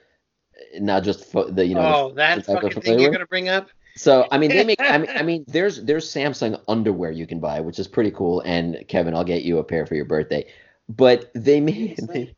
not 0.78 1.02
just 1.02 1.24
fo- 1.24 1.50
the 1.50 1.66
you 1.66 1.74
know. 1.74 1.82
the- 1.82 1.96
oh, 1.96 2.12
that 2.14 2.36
the 2.46 2.52
fucking 2.54 2.80
thing 2.82 2.98
you're 3.00 3.10
gonna 3.12 3.26
bring 3.26 3.48
up? 3.48 3.68
So 3.94 4.26
I 4.30 4.38
mean, 4.38 4.50
they 4.50 4.64
make. 4.64 4.80
I 4.80 4.96
mean, 4.98 5.10
I 5.14 5.22
mean, 5.22 5.44
there's 5.48 5.82
there's 5.84 6.08
Samsung 6.10 6.60
underwear 6.68 7.10
you 7.10 7.26
can 7.26 7.40
buy, 7.40 7.60
which 7.60 7.78
is 7.78 7.88
pretty 7.88 8.10
cool. 8.10 8.40
And 8.40 8.84
Kevin, 8.88 9.14
I'll 9.14 9.24
get 9.24 9.42
you 9.42 9.58
a 9.58 9.64
pair 9.64 9.84
for 9.86 9.94
your 9.94 10.06
birthday. 10.06 10.46
But 10.88 11.30
they 11.34 11.60
made 11.60 11.98
they, 12.08 12.34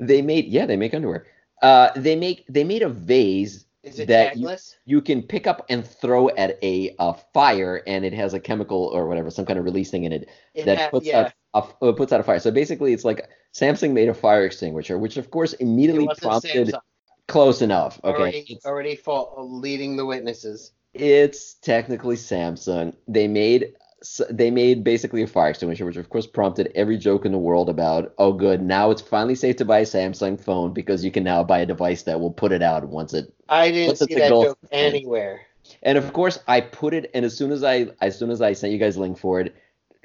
they 0.00 0.22
made 0.22 0.46
yeah 0.46 0.66
they 0.66 0.76
make 0.76 0.94
underwear. 0.94 1.26
Uh, 1.62 1.90
they 1.94 2.16
make 2.16 2.44
they 2.48 2.64
made 2.64 2.82
a 2.82 2.88
vase 2.88 3.66
that 4.06 4.36
you, 4.36 4.48
you 4.84 5.00
can 5.00 5.22
pick 5.22 5.46
up 5.46 5.64
and 5.70 5.86
throw 5.86 6.28
at 6.30 6.58
a, 6.62 6.94
uh 6.98 7.12
fire, 7.32 7.82
and 7.86 8.04
it 8.04 8.12
has 8.12 8.34
a 8.34 8.40
chemical 8.40 8.84
or 8.92 9.06
whatever, 9.08 9.30
some 9.30 9.46
kind 9.46 9.58
of 9.58 9.64
release 9.64 9.90
thing 9.90 10.04
in 10.04 10.12
it 10.12 10.28
It 10.54 10.66
that 10.66 10.78
ha- 10.78 10.88
puts 10.90 11.06
yeah. 11.06 11.32
out 11.54 11.66
a, 11.82 11.86
uh, 11.86 11.92
puts 11.92 12.12
out 12.12 12.20
a 12.20 12.22
fire. 12.22 12.38
So 12.40 12.50
basically, 12.50 12.92
it's 12.92 13.04
like 13.04 13.26
Samsung 13.54 13.92
made 13.92 14.08
a 14.08 14.14
fire 14.14 14.44
extinguisher, 14.44 14.98
which 14.98 15.16
of 15.16 15.30
course 15.30 15.54
immediately 15.54 16.08
prompted 16.20 16.68
Samsung. 16.68 16.80
close 17.28 17.62
enough. 17.62 18.00
Okay, 18.04 18.18
Already, 18.20 18.38
It's- 18.38 18.66
already 18.66 18.98
leading 19.38 19.96
the 19.96 20.04
witnesses. 20.06 20.72
it's 20.94 21.54
technically 21.54 22.16
Samsung. 22.16 22.94
They 23.08 23.28
made 23.28 23.74
s- 24.02 24.20
they 24.30 24.50
made 24.50 24.84
basically 24.84 25.22
a 25.22 25.26
fire 25.26 25.50
extinguisher, 25.50 25.84
which 25.84 25.96
of 25.96 26.08
course 26.08 26.26
prompted 26.26 26.70
every 26.74 26.96
joke 26.98 27.24
in 27.24 27.32
the 27.32 27.38
world 27.38 27.68
about, 27.68 28.12
oh, 28.18 28.32
good, 28.32 28.62
now 28.62 28.90
it's 28.90 29.02
finally 29.02 29.34
safe 29.34 29.56
to 29.56 29.64
buy 29.64 29.80
a 29.80 29.84
Samsung 29.84 30.40
phone 30.40 30.72
because 30.72 31.04
you 31.04 31.10
can 31.10 31.24
now 31.24 31.42
buy 31.44 31.60
a 31.60 31.66
device 31.66 32.02
that 32.04 32.20
will 32.20 32.32
put 32.32 32.52
it 32.52 32.62
out 32.62 32.88
once 32.88 33.14
it. 33.14 33.32
I 33.48 33.70
didn't 33.70 33.96
see 33.96 34.14
that 34.14 34.28
joke 34.28 34.58
anywhere. 34.72 35.40
And 35.82 35.96
of 35.98 36.12
course, 36.12 36.38
I 36.48 36.60
put 36.60 36.94
it, 36.94 37.10
and 37.14 37.24
as 37.24 37.36
soon 37.36 37.52
as 37.52 37.62
I 37.62 37.88
as 38.00 38.18
soon 38.18 38.30
as 38.30 38.40
I 38.42 38.52
sent 38.54 38.72
you 38.72 38.78
guys 38.78 38.96
a 38.96 39.00
link 39.00 39.18
for 39.18 39.40
it, 39.40 39.54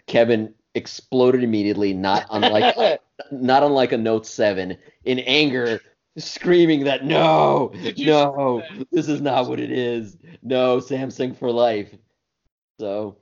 Kevin 0.06 0.54
exploded 0.76 1.44
immediately, 1.44 1.94
not 1.94 2.26
unlike 2.30 2.76
not 3.32 3.64
unlike 3.64 3.92
a 3.92 3.98
Note 3.98 4.28
Seven, 4.28 4.78
in 5.06 5.20
anger, 5.20 5.82
screaming 6.18 6.84
that 6.84 7.04
no, 7.06 7.72
no, 7.98 8.64
this 8.92 9.08
is 9.08 9.22
not 9.22 9.48
what 9.48 9.60
it 9.60 9.72
is. 9.72 10.18
No, 10.44 10.78
Samsung 10.78 11.36
for 11.36 11.50
life. 11.52 11.90
So, 12.80 13.18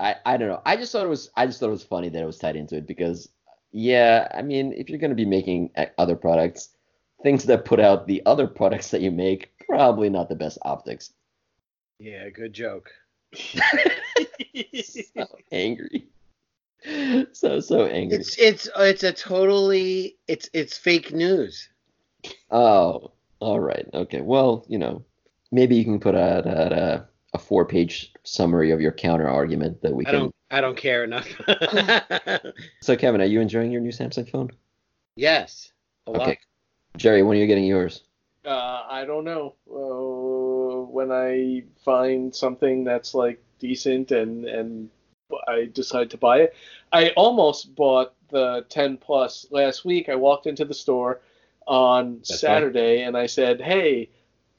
I 0.00 0.16
I 0.24 0.36
don't 0.36 0.48
know. 0.48 0.62
I 0.64 0.76
just 0.76 0.92
thought 0.92 1.04
it 1.04 1.10
was 1.10 1.30
I 1.36 1.46
just 1.46 1.60
thought 1.60 1.68
it 1.68 1.72
was 1.72 1.84
funny 1.84 2.08
that 2.08 2.22
it 2.22 2.26
was 2.26 2.38
tied 2.38 2.56
into 2.56 2.76
it 2.76 2.86
because 2.86 3.28
yeah, 3.72 4.28
I 4.34 4.42
mean, 4.42 4.72
if 4.72 4.88
you're 4.88 4.98
gonna 4.98 5.14
be 5.14 5.26
making 5.26 5.70
other 5.98 6.16
products, 6.16 6.70
things 7.22 7.44
that 7.44 7.64
put 7.64 7.78
out 7.78 8.06
the 8.06 8.22
other 8.26 8.46
products 8.46 8.90
that 8.90 9.02
you 9.02 9.10
make, 9.10 9.52
probably 9.66 10.08
not 10.08 10.28
the 10.28 10.34
best 10.34 10.58
optics. 10.62 11.12
yeah, 11.98 12.28
good 12.30 12.52
joke. 12.52 12.90
So 15.14 15.26
angry. 15.52 16.08
So 17.32 17.60
so 17.60 17.86
angry. 17.86 18.18
It's 18.18 18.38
it's 18.38 18.68
it's 18.76 19.02
a 19.02 19.12
totally 19.12 20.16
it's 20.26 20.48
it's 20.52 20.76
fake 20.76 21.12
news. 21.12 21.68
Oh, 22.50 23.12
all 23.38 23.60
right. 23.60 23.86
Okay. 23.92 24.20
Well, 24.20 24.64
you 24.68 24.78
know, 24.78 25.04
maybe 25.52 25.76
you 25.76 25.84
can 25.84 26.00
put 26.00 26.14
out 26.14 26.46
a, 26.46 27.06
a, 27.32 27.36
a 27.36 27.40
four-page 27.40 28.12
summary 28.24 28.70
of 28.70 28.80
your 28.80 28.92
counter 28.92 29.28
argument 29.28 29.82
that 29.82 29.94
we 29.94 30.06
I 30.06 30.10
can. 30.10 30.20
don't 30.20 30.34
I 30.50 30.60
don't 30.60 30.76
care 30.76 31.04
enough. 31.04 31.28
So, 32.80 32.96
Kevin, 32.96 33.20
are 33.20 33.26
you 33.26 33.40
enjoying 33.40 33.70
your 33.70 33.80
new 33.80 33.92
Samsung 33.92 34.28
phone? 34.30 34.50
yes, 35.16 35.72
a 36.06 36.10
lot. 36.10 36.22
Okay. 36.22 36.38
Jerry, 36.96 37.22
when 37.22 37.36
are 37.36 37.40
you 37.40 37.46
getting 37.46 37.64
yours? 37.64 38.02
Uh, 38.44 38.82
I 38.88 39.04
don't 39.04 39.24
know. 39.24 39.54
Uh, 39.70 40.90
when 40.90 41.12
I 41.12 41.64
find 41.84 42.34
something 42.34 42.84
that's 42.84 43.14
like 43.14 43.42
decent 43.58 44.10
and 44.10 44.46
and 44.46 44.90
I 45.46 45.68
decide 45.72 46.10
to 46.10 46.16
buy 46.16 46.40
it. 46.40 46.54
I 46.92 47.10
almost 47.10 47.74
bought 47.76 48.14
the 48.30 48.64
10 48.68 48.96
Plus 48.96 49.46
last 49.50 49.84
week. 49.84 50.08
I 50.08 50.16
walked 50.16 50.46
into 50.46 50.64
the 50.64 50.74
store 50.74 51.20
on 51.66 52.18
That's 52.28 52.40
Saturday 52.40 53.02
and 53.02 53.16
I 53.16 53.26
said, 53.26 53.60
"Hey, 53.60 54.10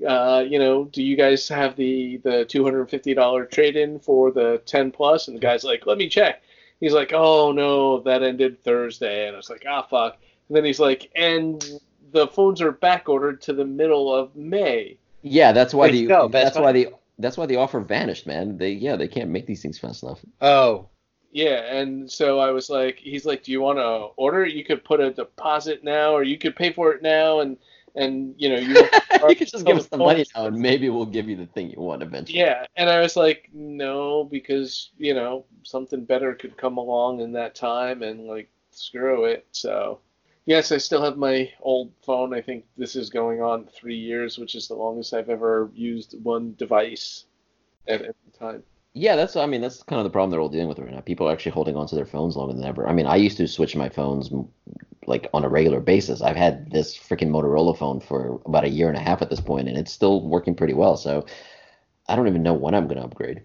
uh, 0.07 0.43
you 0.47 0.59
know, 0.59 0.85
do 0.85 1.03
you 1.03 1.15
guys 1.15 1.47
have 1.49 1.75
the 1.75 2.17
the 2.17 2.45
$250 2.45 3.51
trade-in 3.51 3.99
for 3.99 4.31
the 4.31 4.61
10 4.65 4.91
Plus?" 4.91 5.27
And 5.27 5.35
the 5.37 5.41
guy's 5.41 5.63
like, 5.63 5.85
"Let 5.85 5.97
me 5.97 6.09
check." 6.09 6.41
He's 6.79 6.93
like, 6.93 7.13
"Oh 7.13 7.51
no, 7.51 7.99
that 8.01 8.23
ended 8.23 8.63
Thursday." 8.63 9.27
And 9.27 9.35
I 9.35 9.37
was 9.37 9.49
like, 9.49 9.65
"Ah, 9.67 9.83
fuck." 9.83 10.17
And 10.47 10.57
then 10.57 10.65
he's 10.65 10.79
like, 10.79 11.09
"And 11.15 11.63
the 12.11 12.27
phones 12.27 12.61
are 12.61 12.71
back 12.71 13.07
ordered 13.09 13.41
to 13.43 13.53
the 13.53 13.65
middle 13.65 14.13
of 14.13 14.35
May." 14.35 14.97
Yeah, 15.21 15.51
that's 15.51 15.73
why 15.73 15.87
Way 15.87 15.91
the 15.91 16.05
go, 16.07 16.27
Best 16.27 16.55
that's 16.55 16.63
why 16.63 16.71
the 16.71 16.89
that's 17.19 17.37
why 17.37 17.45
the 17.45 17.57
offer 17.57 17.79
vanished, 17.79 18.25
man. 18.27 18.57
They 18.57 18.71
yeah, 18.71 18.95
they 18.95 19.07
can't 19.07 19.29
make 19.29 19.45
these 19.45 19.61
things 19.61 19.77
fast 19.79 20.03
enough. 20.03 20.19
Oh, 20.41 20.89
Yeah, 21.31 21.73
and 21.73 22.11
so 22.11 22.39
I 22.39 22.51
was 22.51 22.69
like, 22.69 22.97
he's 22.97 23.25
like, 23.25 23.43
"Do 23.43 23.51
you 23.51 23.61
want 23.61 23.77
to 23.77 24.09
order? 24.17 24.45
You 24.45 24.63
could 24.65 24.83
put 24.83 24.99
a 24.99 25.11
deposit 25.11 25.83
now, 25.83 26.13
or 26.13 26.23
you 26.23 26.37
could 26.37 26.55
pay 26.55 26.73
for 26.73 26.91
it 26.93 27.01
now, 27.01 27.39
and 27.39 27.57
and 27.95 28.33
you 28.37 28.49
know 28.49 28.57
you." 28.57 28.87
you 29.29 29.35
could 29.35 29.49
just 29.49 29.65
give 29.65 29.77
us 29.77 29.87
the 29.87 29.97
money 29.97 30.25
now, 30.35 30.45
and 30.47 30.57
maybe 30.57 30.89
we'll 30.89 31.05
give 31.05 31.29
you 31.29 31.35
the 31.35 31.45
thing 31.47 31.69
you 31.69 31.81
want 31.81 32.01
eventually. 32.01 32.39
Yeah, 32.39 32.65
and 32.75 32.89
I 32.89 32.99
was 32.99 33.15
like, 33.15 33.49
no, 33.53 34.23
because 34.23 34.91
you 34.97 35.13
know 35.13 35.45
something 35.63 36.05
better 36.05 36.33
could 36.33 36.57
come 36.57 36.77
along 36.77 37.19
in 37.19 37.33
that 37.33 37.55
time, 37.55 38.03
and 38.03 38.27
like 38.27 38.49
screw 38.71 39.25
it. 39.25 39.45
So, 39.51 39.99
yes, 40.45 40.71
I 40.71 40.77
still 40.77 41.03
have 41.03 41.17
my 41.17 41.51
old 41.61 41.91
phone. 42.05 42.33
I 42.33 42.41
think 42.41 42.65
this 42.77 42.95
is 42.95 43.09
going 43.09 43.41
on 43.41 43.67
three 43.67 43.97
years, 43.97 44.37
which 44.37 44.55
is 44.55 44.67
the 44.67 44.75
longest 44.75 45.13
I've 45.13 45.29
ever 45.29 45.69
used 45.73 46.15
one 46.23 46.55
device 46.57 47.25
at 47.87 48.01
any 48.01 48.13
time. 48.37 48.63
Yeah, 48.93 49.15
that's 49.15 49.35
I 49.37 49.45
mean 49.45 49.61
that's 49.61 49.83
kind 49.83 49.99
of 49.99 50.03
the 50.03 50.09
problem 50.09 50.31
they're 50.31 50.41
all 50.41 50.49
dealing 50.49 50.67
with 50.67 50.79
right 50.79 50.91
now. 50.91 50.99
People 50.99 51.29
are 51.29 51.31
actually 51.31 51.53
holding 51.53 51.77
on 51.77 51.87
to 51.87 51.95
their 51.95 52.05
phones 52.05 52.35
longer 52.35 52.53
than 52.53 52.65
ever. 52.65 52.87
I 52.87 52.93
mean, 52.93 53.05
I 53.05 53.15
used 53.15 53.37
to 53.37 53.47
switch 53.47 53.75
my 53.75 53.87
phones 53.87 54.29
like 55.07 55.29
on 55.33 55.43
a 55.45 55.49
regular 55.49 55.79
basis. 55.79 56.21
I've 56.21 56.35
had 56.35 56.71
this 56.71 56.97
freaking 56.97 57.29
Motorola 57.29 57.77
phone 57.77 57.99
for 57.99 58.41
about 58.45 58.63
a 58.65 58.69
year 58.69 58.87
and 58.89 58.97
a 58.97 59.01
half 59.01 59.21
at 59.21 59.29
this 59.29 59.41
point, 59.41 59.67
and 59.69 59.77
it's 59.77 59.91
still 59.91 60.21
working 60.27 60.55
pretty 60.55 60.73
well. 60.73 60.97
So 60.97 61.25
I 62.07 62.15
don't 62.15 62.27
even 62.27 62.43
know 62.43 62.53
when 62.53 62.75
I'm 62.75 62.87
gonna 62.87 63.03
upgrade. 63.05 63.43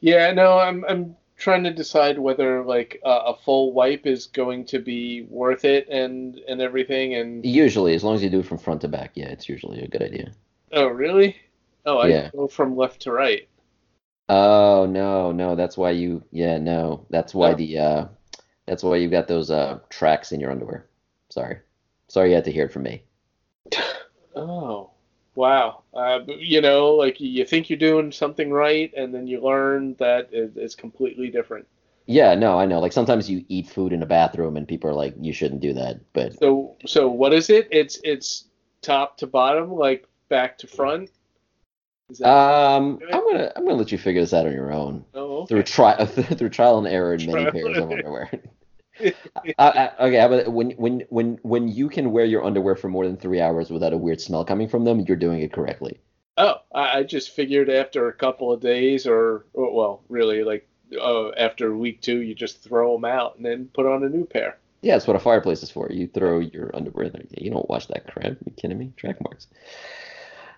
Yeah, 0.00 0.32
no, 0.32 0.58
I'm 0.58 0.84
I'm 0.86 1.16
trying 1.36 1.64
to 1.64 1.72
decide 1.72 2.18
whether 2.18 2.64
like 2.64 3.00
a, 3.04 3.10
a 3.10 3.36
full 3.36 3.72
wipe 3.72 4.06
is 4.06 4.26
going 4.26 4.64
to 4.66 4.78
be 4.80 5.22
worth 5.22 5.64
it 5.64 5.88
and 5.88 6.38
and 6.48 6.60
everything. 6.60 7.14
And 7.14 7.44
Usually, 7.44 7.94
as 7.94 8.04
long 8.04 8.14
as 8.14 8.22
you 8.22 8.30
do 8.30 8.40
it 8.40 8.46
from 8.46 8.58
front 8.58 8.80
to 8.82 8.88
back, 8.88 9.12
yeah, 9.16 9.28
it's 9.28 9.48
usually 9.48 9.80
a 9.80 9.88
good 9.88 10.02
idea. 10.02 10.32
oh, 10.72 10.86
really? 10.88 11.36
Oh, 11.84 11.98
I 11.98 12.08
Yeah. 12.08 12.30
go 12.32 12.48
from 12.48 12.76
left 12.76 13.02
to 13.02 13.12
right. 13.12 13.48
Oh 14.30 14.86
no, 14.86 15.32
no, 15.32 15.54
that's 15.56 15.76
why 15.76 15.90
you 15.90 16.24
yeah, 16.30 16.58
no. 16.58 17.06
That's 17.10 17.34
why 17.34 17.52
Oh. 17.52 17.54
the 17.54 17.78
uh 17.78 18.08
that's 18.66 18.82
why 18.82 18.96
you've 18.96 19.10
got 19.12 19.28
those 19.28 19.50
uh 19.50 19.80
tracks 19.90 20.32
in 20.32 20.40
your 20.40 20.50
underwear. 20.50 20.87
Sorry. 21.30 21.58
Sorry 22.08 22.30
you 22.30 22.34
had 22.34 22.44
to 22.44 22.52
hear 22.52 22.66
it 22.66 22.72
from 22.72 22.84
me. 22.84 23.04
Oh, 24.36 24.90
wow. 25.34 25.82
Uh, 25.92 26.20
you 26.28 26.60
know, 26.60 26.90
like 26.90 27.18
you 27.18 27.44
think 27.44 27.68
you're 27.68 27.78
doing 27.78 28.12
something 28.12 28.52
right, 28.52 28.92
and 28.96 29.12
then 29.12 29.26
you 29.26 29.40
learn 29.40 29.96
that 29.98 30.28
it's 30.30 30.76
completely 30.76 31.28
different. 31.28 31.66
Yeah, 32.06 32.34
no, 32.34 32.58
I 32.58 32.64
know. 32.64 32.78
Like 32.78 32.92
sometimes 32.92 33.28
you 33.28 33.44
eat 33.48 33.68
food 33.68 33.92
in 33.92 34.02
a 34.02 34.06
bathroom 34.06 34.56
and 34.56 34.66
people 34.66 34.88
are 34.88 34.94
like, 34.94 35.14
you 35.20 35.32
shouldn't 35.32 35.60
do 35.60 35.74
that. 35.74 36.00
But 36.14 36.38
So, 36.38 36.76
so 36.86 37.08
what 37.08 37.34
is 37.34 37.50
it? 37.50 37.68
It's 37.70 38.00
it's 38.02 38.44
top 38.80 39.18
to 39.18 39.26
bottom, 39.26 39.74
like 39.74 40.06
back 40.28 40.56
to 40.58 40.66
front. 40.66 41.10
Is 42.10 42.18
that? 42.18 42.28
um, 42.28 42.98
I'm 43.12 43.24
gonna 43.24 43.52
I'm 43.54 43.64
gonna 43.64 43.76
let 43.76 43.92
you 43.92 43.98
figure 43.98 44.22
this 44.22 44.32
out 44.32 44.46
on 44.46 44.52
your 44.52 44.72
own 44.72 45.04
oh, 45.12 45.44
through 45.46 45.64
trial 45.64 46.06
through 46.06 46.48
trial 46.48 46.78
and 46.78 46.86
error 46.86 47.12
in 47.12 47.26
many 47.26 47.50
pairs 47.50 47.76
of 47.76 47.90
underwear. 47.90 48.30
okay, 49.58 50.18
about 50.18 50.52
when 50.52 50.70
when 50.72 51.04
when 51.08 51.38
when 51.42 51.68
you 51.68 51.88
can 51.88 52.12
wear 52.12 52.24
your 52.24 52.44
underwear 52.44 52.76
for 52.76 52.88
more 52.88 53.06
than 53.06 53.16
three 53.16 53.40
hours 53.40 53.70
without 53.70 53.92
a 53.92 53.96
weird 53.96 54.20
smell 54.20 54.44
coming 54.44 54.68
from 54.68 54.84
them, 54.84 55.00
you're 55.00 55.16
doing 55.16 55.40
it 55.40 55.52
correctly. 55.52 56.00
Oh, 56.36 56.54
I, 56.72 57.02
just 57.02 57.30
figured 57.30 57.68
after 57.68 58.06
a 58.06 58.12
couple 58.12 58.52
of 58.52 58.60
days, 58.60 59.08
or, 59.08 59.46
or 59.54 59.74
well, 59.74 60.04
really, 60.08 60.44
like 60.44 60.68
uh, 60.96 61.30
after 61.30 61.76
week 61.76 62.00
two, 62.00 62.20
you 62.20 62.32
just 62.32 62.62
throw 62.62 62.92
them 62.92 63.04
out 63.04 63.36
and 63.36 63.44
then 63.44 63.68
put 63.74 63.86
on 63.86 64.04
a 64.04 64.08
new 64.08 64.24
pair. 64.24 64.56
Yeah, 64.80 64.94
that's 64.94 65.08
what 65.08 65.16
a 65.16 65.20
fireplace 65.20 65.64
is 65.64 65.70
for. 65.70 65.90
You 65.90 66.06
throw 66.06 66.38
your 66.38 66.70
underwear 66.76 67.06
in 67.06 67.12
there. 67.12 67.24
You 67.30 67.50
don't 67.50 67.68
wash 67.68 67.86
that 67.86 68.06
crap. 68.06 68.36
you 68.44 68.52
kidding 68.56 68.78
me? 68.78 68.92
Track 68.96 69.20
marks. 69.20 69.48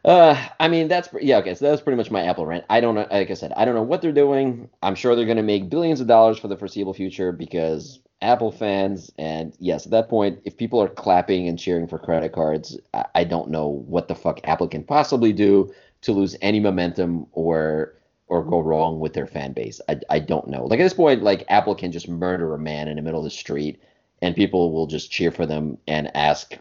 Uh, 0.04 0.48
I 0.58 0.68
mean 0.68 0.88
that's 0.88 1.10
yeah 1.20 1.38
okay. 1.38 1.54
So 1.54 1.68
that's 1.68 1.82
pretty 1.82 1.96
much 1.96 2.10
my 2.10 2.22
Apple 2.22 2.46
rant. 2.46 2.64
I 2.70 2.80
don't 2.80 2.94
know. 2.94 3.06
Like 3.10 3.30
I 3.30 3.34
said, 3.34 3.52
I 3.56 3.64
don't 3.64 3.74
know 3.74 3.82
what 3.82 4.02
they're 4.02 4.12
doing. 4.12 4.68
I'm 4.82 4.94
sure 4.94 5.14
they're 5.14 5.26
going 5.26 5.36
to 5.36 5.42
make 5.42 5.68
billions 5.68 6.00
of 6.00 6.06
dollars 6.06 6.38
for 6.38 6.48
the 6.48 6.56
foreseeable 6.56 6.94
future 6.94 7.32
because 7.32 8.00
Apple 8.22 8.52
fans. 8.52 9.10
And 9.18 9.54
yes, 9.58 9.86
at 9.86 9.92
that 9.92 10.08
point, 10.08 10.40
if 10.44 10.56
people 10.56 10.80
are 10.80 10.88
clapping 10.88 11.48
and 11.48 11.58
cheering 11.58 11.86
for 11.86 11.98
credit 11.98 12.32
cards, 12.32 12.78
I, 12.94 13.04
I 13.14 13.24
don't 13.24 13.50
know 13.50 13.66
what 13.68 14.08
the 14.08 14.14
fuck 14.14 14.40
Apple 14.44 14.68
can 14.68 14.84
possibly 14.84 15.32
do 15.32 15.72
to 16.02 16.12
lose 16.12 16.36
any 16.42 16.60
momentum 16.60 17.26
or 17.32 17.94
or 18.26 18.44
go 18.44 18.60
wrong 18.60 19.00
with 19.00 19.12
their 19.12 19.26
fan 19.26 19.52
base. 19.52 19.80
I, 19.88 20.00
I 20.08 20.18
don't 20.20 20.46
know. 20.48 20.64
Like 20.64 20.78
at 20.78 20.84
this 20.84 20.94
point, 20.94 21.22
like 21.22 21.44
Apple 21.48 21.74
can 21.74 21.90
just 21.90 22.08
murder 22.08 22.54
a 22.54 22.58
man 22.58 22.86
in 22.86 22.94
the 22.96 23.02
middle 23.02 23.18
of 23.20 23.24
the 23.24 23.30
street, 23.30 23.82
and 24.22 24.36
people 24.36 24.70
will 24.72 24.86
just 24.86 25.10
cheer 25.10 25.32
for 25.32 25.46
them 25.46 25.78
and 25.88 26.14
ask. 26.16 26.56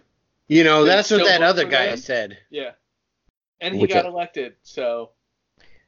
You 0.47 0.64
know, 0.64 0.84
that's 0.84 1.12
what 1.12 1.26
that 1.26 1.43
other 1.43 1.66
guy 1.66 1.88
them? 1.88 1.97
said. 1.97 2.38
Yeah. 2.49 2.72
And 3.62 3.76
he 3.76 3.82
Which 3.82 3.91
got 3.93 4.05
I- 4.05 4.10
elected, 4.10 4.55
so 4.64 5.12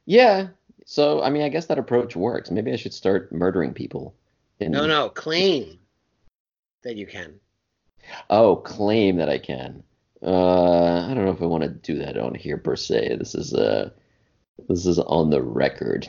Yeah. 0.05 0.49
So 0.85 1.21
I 1.23 1.29
mean, 1.29 1.41
I 1.41 1.49
guess 1.49 1.65
that 1.67 1.79
approach 1.79 2.15
works. 2.15 2.51
Maybe 2.51 2.71
I 2.71 2.75
should 2.75 2.93
start 2.93 3.31
murdering 3.31 3.73
people. 3.73 4.13
No, 4.69 4.85
no, 4.85 5.09
claim 5.09 5.79
that 6.83 6.95
you 6.95 7.05
can. 7.07 7.39
Oh, 8.29 8.55
claim 8.57 9.17
that 9.17 9.29
I 9.29 9.37
can. 9.37 9.83
Uh, 10.21 11.05
I 11.09 11.13
don't 11.13 11.25
know 11.25 11.31
if 11.31 11.41
I 11.41 11.45
want 11.45 11.63
to 11.63 11.69
do 11.69 11.97
that 11.99 12.17
on 12.17 12.35
here 12.35 12.57
per 12.57 12.75
se. 12.75 13.15
This 13.17 13.33
is 13.35 13.53
uh, 13.53 13.89
this 14.67 14.85
is 14.85 14.99
on 14.99 15.29
the 15.29 15.41
record. 15.41 16.07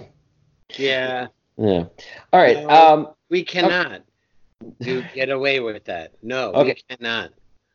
Yeah, 0.76 1.28
Yeah. 1.56 1.84
All 2.32 2.40
right. 2.40 2.62
No. 2.62 2.68
Um. 2.68 3.08
we 3.28 3.44
cannot. 3.44 4.02
You 4.80 5.04
get 5.14 5.28
away 5.30 5.60
with 5.60 5.84
that. 5.84 6.12
No, 6.22 6.52
Okay. 6.52 6.76
we 6.88 6.96
cannot. 6.96 7.32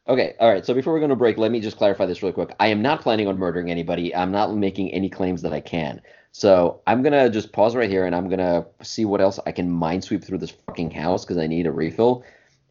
Okay. 0.07 0.36
All 0.39 0.51
right. 0.51 0.65
So 0.65 0.73
before 0.73 0.93
we're 0.93 0.99
going 0.99 1.09
to 1.09 1.15
break, 1.15 1.38
let 1.38 1.51
me 1.51 1.59
just 1.59 1.78
clarify 1.78 2.05
this 2.05 2.21
really 2.23 2.34
quick. 2.34 2.55
I 2.59 2.67
am 2.67 2.82
not 2.82 3.01
planning 3.01 3.28
on 3.28 3.38
murdering 3.38 3.69
anybody. 3.69 4.15
I'm 4.15 4.32
not 4.32 4.55
making 4.55 4.93
any 4.93 5.09
claims 5.09 5.41
that 5.41 5.51
I 5.53 5.59
can. 5.59 6.01
So 6.38 6.82
I'm 6.86 7.02
gonna 7.02 7.32
just 7.32 7.52
pause 7.52 7.76
right 7.76 7.90
here, 7.90 8.06
and 8.06 8.16
I'm 8.16 8.30
gonna 8.30 8.64
see 8.84 9.06
what 9.06 9.22
else 9.22 9.40
I 9.48 9.52
can 9.52 9.68
minesweep 9.72 10.24
through 10.24 10.38
this 10.38 10.52
fucking 10.52 10.92
house 10.92 11.26
because 11.26 11.40
I 11.40 11.48
need 11.48 11.66
a 11.66 11.72
refill, 11.72 12.24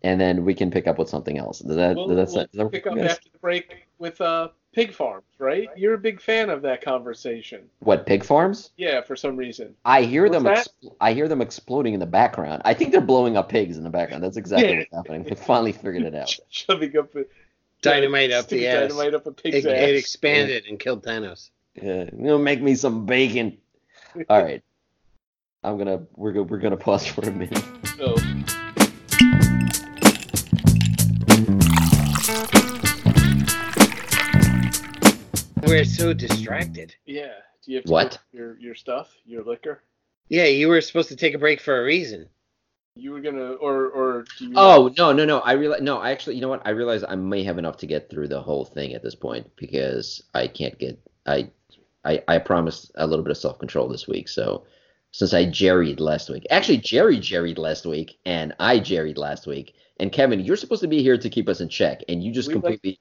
and 0.04 0.20
then 0.20 0.44
we 0.44 0.54
can 0.54 0.70
pick 0.70 0.86
up 0.86 0.98
with 0.98 1.08
something 1.08 1.36
else. 1.36 1.58
Does 1.58 1.74
that? 1.74 1.96
we'll, 1.96 2.06
does 2.06 2.32
that, 2.32 2.36
we'll 2.36 2.46
does 2.46 2.58
that 2.58 2.70
pick 2.70 2.86
up 2.86 2.94
guys? 2.94 3.10
after 3.10 3.28
the 3.28 3.38
break 3.40 3.88
with 3.98 4.20
uh, 4.20 4.50
pig 4.72 4.92
farms, 4.94 5.24
right? 5.40 5.68
You're 5.76 5.94
a 5.94 5.98
big 5.98 6.20
fan 6.20 6.48
of 6.48 6.62
that 6.62 6.80
conversation. 6.80 7.62
What 7.80 8.06
pig 8.06 8.22
farms? 8.22 8.70
Yeah, 8.76 9.00
for 9.00 9.16
some 9.16 9.36
reason. 9.36 9.74
I 9.84 10.02
hear 10.02 10.28
What's 10.28 10.34
them. 10.34 10.44
that? 10.44 10.58
Ex- 10.58 10.68
I 11.00 11.12
hear 11.12 11.26
them 11.26 11.42
exploding 11.42 11.92
in 11.92 11.98
the 11.98 12.06
background. 12.06 12.62
I 12.64 12.72
think 12.72 12.92
they're 12.92 13.00
blowing 13.00 13.36
up 13.36 13.48
pigs 13.48 13.78
in 13.78 13.82
the 13.82 13.90
background. 13.90 14.22
That's 14.22 14.36
exactly 14.36 14.70
Yeah. 14.74 14.78
what's 14.78 14.94
happening. 14.94 15.24
They 15.24 15.34
finally 15.34 15.72
figured 15.72 16.04
it 16.04 16.14
out. 16.14 16.32
Shoving 16.50 16.96
up 16.96 17.16
a, 17.16 17.24
Dynamite 17.82 18.30
up 18.30 18.44
sticking 18.44 18.62
the 18.62 18.68
ass. 18.68 18.90
Dynamite 18.90 19.14
up 19.14 19.26
a 19.26 19.32
pig's 19.32 19.64
It, 19.66 19.66
ass. 19.66 19.88
it 19.88 19.96
expanded 19.96 20.66
and 20.68 20.78
killed 20.78 21.02
Thanos. 21.04 21.50
Yeah, 21.82 22.04
you 22.04 22.10
know, 22.12 22.38
make 22.38 22.62
me 22.62 22.74
some 22.74 23.04
bacon. 23.04 23.58
All 24.30 24.42
right, 24.42 24.62
I'm 25.62 25.76
gonna 25.76 26.02
we're 26.14 26.32
go, 26.32 26.42
we're 26.42 26.58
gonna 26.58 26.76
pause 26.76 27.06
for 27.06 27.20
a 27.28 27.30
minute. 27.30 27.62
So, 27.98 28.14
We're 35.66 35.84
so 35.84 36.12
distracted. 36.12 36.94
yeah. 37.06 37.32
Do 37.64 37.72
you 37.72 37.78
have 37.78 37.84
to 37.86 37.92
What? 37.92 38.18
your 38.32 38.58
your 38.58 38.74
stuff, 38.74 39.12
your 39.24 39.42
liquor? 39.42 39.82
Yeah, 40.28 40.44
you 40.44 40.68
were 40.68 40.80
supposed 40.80 41.08
to 41.08 41.16
take 41.16 41.34
a 41.34 41.38
break 41.38 41.60
for 41.60 41.80
a 41.80 41.84
reason. 41.84 42.28
You 42.94 43.10
were 43.10 43.20
gonna, 43.20 43.52
or 43.54 43.88
or 43.88 44.24
do 44.38 44.46
you? 44.46 44.52
Oh 44.56 44.92
no 44.96 45.12
no 45.12 45.24
no! 45.24 45.40
I 45.40 45.52
realize 45.52 45.82
no. 45.82 45.98
I 45.98 46.12
actually, 46.12 46.36
you 46.36 46.40
know 46.42 46.48
what? 46.48 46.62
I 46.64 46.70
realize 46.70 47.04
I 47.06 47.16
may 47.16 47.42
have 47.44 47.58
enough 47.58 47.76
to 47.78 47.86
get 47.86 48.08
through 48.08 48.28
the 48.28 48.40
whole 48.40 48.64
thing 48.64 48.94
at 48.94 49.02
this 49.02 49.14
point 49.14 49.50
because 49.56 50.22
I 50.34 50.46
can't 50.46 50.78
get 50.78 50.98
I 51.26 51.50
I 52.06 52.22
I 52.28 52.38
promised 52.38 52.92
a 52.94 53.06
little 53.06 53.24
bit 53.24 53.30
of 53.32 53.36
self 53.36 53.58
control 53.58 53.88
this 53.88 54.06
week. 54.08 54.28
So 54.28 54.64
since 55.10 55.34
I 55.34 55.44
jerried 55.46 56.00
last 56.00 56.30
week, 56.30 56.46
actually 56.50 56.78
Jerry 56.78 57.18
jerried 57.18 57.58
last 57.58 57.84
week, 57.86 58.18
and 58.24 58.54
I 58.60 58.78
jerried 58.78 59.18
last 59.18 59.46
week. 59.46 59.74
And 59.98 60.12
Kevin, 60.12 60.40
you're 60.40 60.56
supposed 60.56 60.82
to 60.82 60.88
be 60.88 61.02
here 61.02 61.16
to 61.18 61.30
keep 61.30 61.48
us 61.48 61.60
in 61.60 61.68
check, 61.68 62.02
and 62.08 62.22
you 62.22 62.32
just 62.32 62.48
We 62.48 62.54
like- 62.54 62.62
completely. 62.62 63.00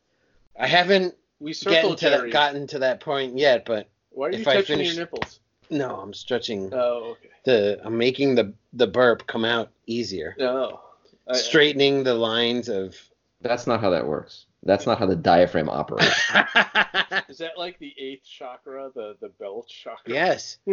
I 0.58 0.68
haven't 0.68 1.14
we 1.40 1.52
gotten 1.54 1.74
circled 1.74 1.98
to 2.00 2.10
that, 2.10 2.32
gotten 2.32 2.68
to 2.68 2.80
that 2.80 3.02
point 3.02 3.38
yet, 3.38 3.66
but 3.66 3.90
Why 4.12 4.28
are 4.28 4.32
you 4.32 4.40
if 4.40 4.48
I 4.48 4.54
touching 4.56 4.78
finish- 4.78 4.96
your 4.96 5.02
nipples? 5.04 5.40
no, 5.70 5.98
I'm 5.98 6.14
stretching 6.14 6.70
Oh, 6.74 7.12
okay. 7.18 7.30
the. 7.44 7.80
I'm 7.84 7.98
making 7.98 8.36
the 8.36 8.54
the 8.74 8.88
burp 8.88 9.28
come 9.28 9.44
out 9.46 9.70
easier, 9.86 10.36
oh. 10.40 10.44
No. 10.44 10.80
I- 11.28 11.34
straightening 11.36 12.04
the 12.04 12.14
lines 12.14 12.70
of. 12.70 12.96
That's 13.42 13.68
not 13.68 13.82
how 13.82 13.90
that 13.90 14.08
works. 14.08 14.46
That's 14.66 14.86
not 14.88 14.98
how 14.98 15.06
the 15.06 15.16
diaphragm 15.16 15.70
operates. 15.70 16.20
Is 17.30 17.38
that 17.38 17.58
like 17.58 17.78
the 17.80 17.94
eighth 18.00 18.26
chakra, 18.26 18.90
the 18.94 19.16
the 19.22 19.30
belt 19.30 19.68
chakra? 19.70 20.14
yes. 20.14 20.58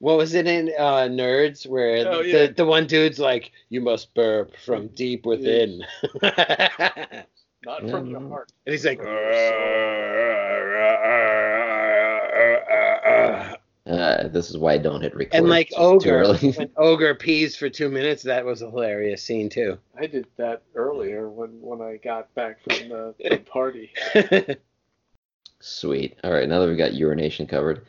What 0.00 0.16
was 0.16 0.34
it 0.34 0.48
in 0.48 0.72
uh, 0.76 1.06
Nerds 1.08 1.64
where 1.64 2.04
Oh, 2.08 2.22
yeah. 2.22 2.46
the 2.48 2.54
the 2.54 2.64
one 2.66 2.88
dude's 2.88 3.20
like, 3.20 3.52
"You 3.68 3.80
must 3.80 4.12
burp 4.14 4.56
from 4.56 4.88
deep 4.88 5.24
within," 5.24 5.84
and 6.22 7.24
Not 7.64 7.88
from 7.88 8.06
your 8.06 8.18
no. 8.18 8.28
heart. 8.28 8.50
he's 8.66 8.84
like, 8.84 8.98
From 8.98 9.06
your 9.06 9.22
Uh, 13.92 14.28
this 14.28 14.48
is 14.48 14.56
why 14.56 14.72
I 14.72 14.78
don't 14.78 15.02
hit 15.02 15.14
record. 15.14 15.34
and 15.34 15.48
like 15.48 15.68
too- 15.68 15.74
too 15.76 15.80
ogre, 15.82 16.18
early. 16.20 16.52
when 16.52 16.70
ogre 16.76 17.14
pees 17.14 17.56
for 17.56 17.68
two 17.68 17.88
minutes. 17.90 18.22
That 18.22 18.44
was 18.44 18.62
a 18.62 18.70
hilarious 18.70 19.22
scene 19.22 19.48
too. 19.50 19.78
I 19.98 20.06
did 20.06 20.26
that 20.38 20.62
earlier 20.74 21.28
when 21.28 21.60
when 21.60 21.80
I 21.82 21.96
got 21.98 22.34
back 22.34 22.62
from 22.62 22.88
the, 22.88 23.14
the 23.18 23.36
party. 23.46 23.92
Sweet. 25.60 26.18
All 26.24 26.32
right, 26.32 26.48
now 26.48 26.60
that 26.60 26.68
we've 26.68 26.78
got 26.78 26.94
urination 26.94 27.46
covered. 27.46 27.84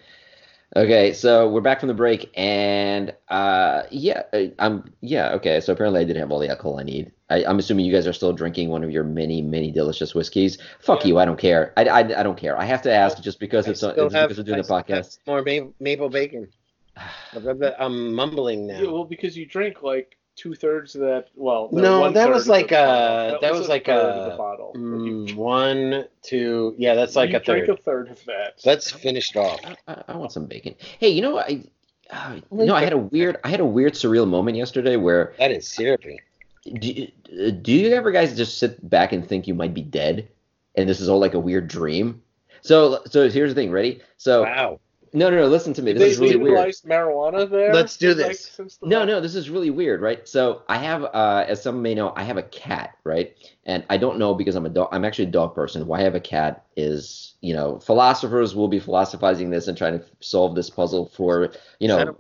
Okay, 0.76 1.14
so 1.14 1.48
we're 1.50 1.62
back 1.62 1.80
from 1.80 1.88
the 1.88 1.94
break, 1.94 2.32
and 2.36 3.14
uh, 3.28 3.84
yeah, 3.92 4.24
uh, 4.34 4.46
I'm 4.58 4.92
yeah 5.02 5.34
okay. 5.34 5.60
So 5.60 5.72
apparently, 5.72 6.02
I 6.02 6.04
did 6.04 6.16
have 6.16 6.32
all 6.32 6.40
the 6.40 6.50
alcohol 6.50 6.80
I 6.80 6.84
need. 6.84 7.12
I, 7.30 7.46
I'm 7.46 7.60
assuming 7.60 7.86
you 7.86 7.94
guys 7.94 8.08
are 8.08 8.14
still 8.14 8.34
drinking 8.34 8.70
one 8.70 8.84
of 8.84 8.90
your 8.90 9.04
many, 9.04 9.42
many 9.44 9.72
delicious 9.72 10.16
whiskeys. 10.16 10.58
Fuck 10.80 11.02
Yeah. 11.02 11.10
you, 11.10 11.20
I 11.20 11.26
don't 11.26 11.40
care. 11.40 11.74
I, 11.78 11.84
I, 11.84 12.00
I 12.00 12.24
don't 12.24 12.38
care. 12.38 12.58
I 12.60 12.66
have 12.66 12.82
to 12.84 12.92
ask 12.92 13.22
just 13.22 13.40
because 13.40 13.68
I 13.68 13.72
it's, 13.72 13.80
still 13.82 13.92
it's 14.08 14.16
have- 14.16 14.30
because 14.30 14.40
we're 14.40 14.46
doing 14.46 14.60
I 14.60 14.62
the 14.64 14.68
podcast. 14.68 15.20
More 15.28 15.44
ma- 15.46 15.70
maple 15.80 16.10
bacon. 16.10 16.48
I'm 17.80 18.14
mumbling 18.16 18.66
now. 18.68 18.82
Yeah, 18.82 18.90
well, 18.92 19.06
because 19.06 19.38
you 19.38 19.46
drink 19.46 19.84
like 19.84 20.18
two 20.36 20.56
thirds 20.56 20.96
of 20.96 21.02
that. 21.02 21.28
Well, 21.36 21.70
No, 21.72 22.12
that 22.12 22.30
was 22.30 22.48
like, 22.48 22.72
a 22.72 22.80
uh, 22.80 23.40
that 23.40 23.54
was 23.54 23.68
like, 23.70 23.88
a 23.88 23.94
uh, 23.96 24.08
of 24.26 24.32
the 24.32 24.38
bottle. 24.38 24.74
Mm, 24.76 25.36
one, 25.36 26.06
two, 26.22 26.76
yeah, 26.78 26.96
that's 26.96 27.16
like 27.16 27.32
you 27.32 27.38
a 27.38 27.40
drink 27.40 27.68
third. 27.68 27.80
a 27.80 27.82
third 27.82 28.10
of 28.10 28.26
that. 28.26 28.60
Let's 28.66 28.92
finish 28.92 29.32
it 29.36 29.38
off. 29.38 29.60
I, 29.64 29.76
I, 29.88 30.04
I 30.10 30.18
want 30.18 30.32
some 30.32 30.46
bacon. 30.46 30.76
Hey, 31.00 31.10
you 31.10 31.22
know 31.22 31.38
I. 31.40 31.64
Uh, 32.10 32.40
you 32.52 32.66
know, 32.66 32.76
I 32.76 32.84
had 32.84 32.94
a 32.94 32.98
weird, 32.98 33.38
I 33.44 33.50
had 33.50 33.60
a 33.62 33.66
weird 33.66 33.94
surreal 33.94 34.28
moment 34.28 34.56
yesterday 34.58 34.98
where 34.98 35.34
That 35.40 35.50
is 35.52 35.68
syrupy. 35.68 36.20
do, 36.66 36.92
you- 36.92 37.52
do 37.52 37.72
you 37.72 37.96
ever 37.96 38.12
guys 38.12 38.38
just 38.38 38.60
sit 38.60 38.88
back 38.88 39.14
and 39.14 39.28
think 39.28 39.48
you 39.48 39.56
might 39.56 39.74
be 39.74 39.82
dead 39.82 40.28
and 40.76 40.88
this 40.88 41.00
is 41.00 41.10
all 41.10 41.18
like 41.18 41.34
a 41.34 41.40
weird 41.40 41.68
dream 41.68 42.22
so 42.62 43.02
so 43.10 43.28
here's 43.30 43.50
the 43.52 43.56
thing 43.56 43.72
ready 43.72 44.02
so 44.18 44.44
Wow. 44.44 44.80
No 45.14 45.30
no 45.30 45.38
no 45.38 45.48
listen 45.48 45.74
to 45.74 45.82
me. 45.82 45.94
This 45.94 46.02
they 46.02 46.10
is 46.10 46.20
really 46.20 46.36
weird. 46.38 46.54
legalized 46.56 46.86
marijuana 46.86 47.50
there. 47.50 47.74
Let's 47.74 47.98
do 47.98 48.14
this. 48.14 48.50
since 48.50 48.78
the- 48.78 48.88
no 48.88 49.06
no 49.06 49.22
this 49.22 49.36
is 49.36 49.50
really 49.50 49.70
weird 49.70 50.02
right? 50.02 50.28
So 50.28 50.64
i 50.68 50.78
have 50.78 51.04
uh 51.04 51.46
as 51.48 51.62
some 51.62 51.82
may 51.82 51.94
know 51.94 52.14
i 52.16 52.24
have 52.24 52.38
a 52.38 52.44
cat 52.44 52.98
right? 53.04 53.36
And 53.66 53.84
i 53.90 53.98
don't 53.98 54.18
know 54.18 54.34
because 54.34 54.56
i'm 54.56 54.66
a 54.66 54.70
dog 54.70 54.90
i'm 54.92 55.06
actually 55.06 55.26
a 55.26 55.32
dog 55.32 55.54
person. 55.56 55.86
Why 55.88 56.00
i 56.00 56.04
have 56.04 56.16
a 56.16 56.20
cat 56.20 56.66
is 56.76 57.36
you 57.42 57.54
know 57.54 57.80
philosophers 57.80 58.56
will 58.56 58.68
be 58.68 58.80
philosophizing 58.80 59.50
this 59.50 59.68
and 59.68 59.78
trying 59.78 60.00
to 60.00 60.06
solve 60.20 60.56
this 60.56 60.70
puzzle 60.70 61.06
for 61.08 61.52
you 61.80 61.90
Is 61.90 61.96
that 61.96 62.08
a 62.08 62.12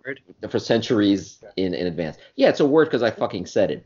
know 0.43 0.49
for 0.49 0.59
centuries 0.59 1.43
in 1.57 1.73
in 1.73 1.87
advance. 1.87 2.17
Yeah 2.35 2.49
it's 2.49 2.59
a 2.59 2.65
word 2.65 2.85
because 2.85 3.03
i 3.03 3.11
fucking 3.11 3.45
said 3.47 3.71
it. 3.71 3.85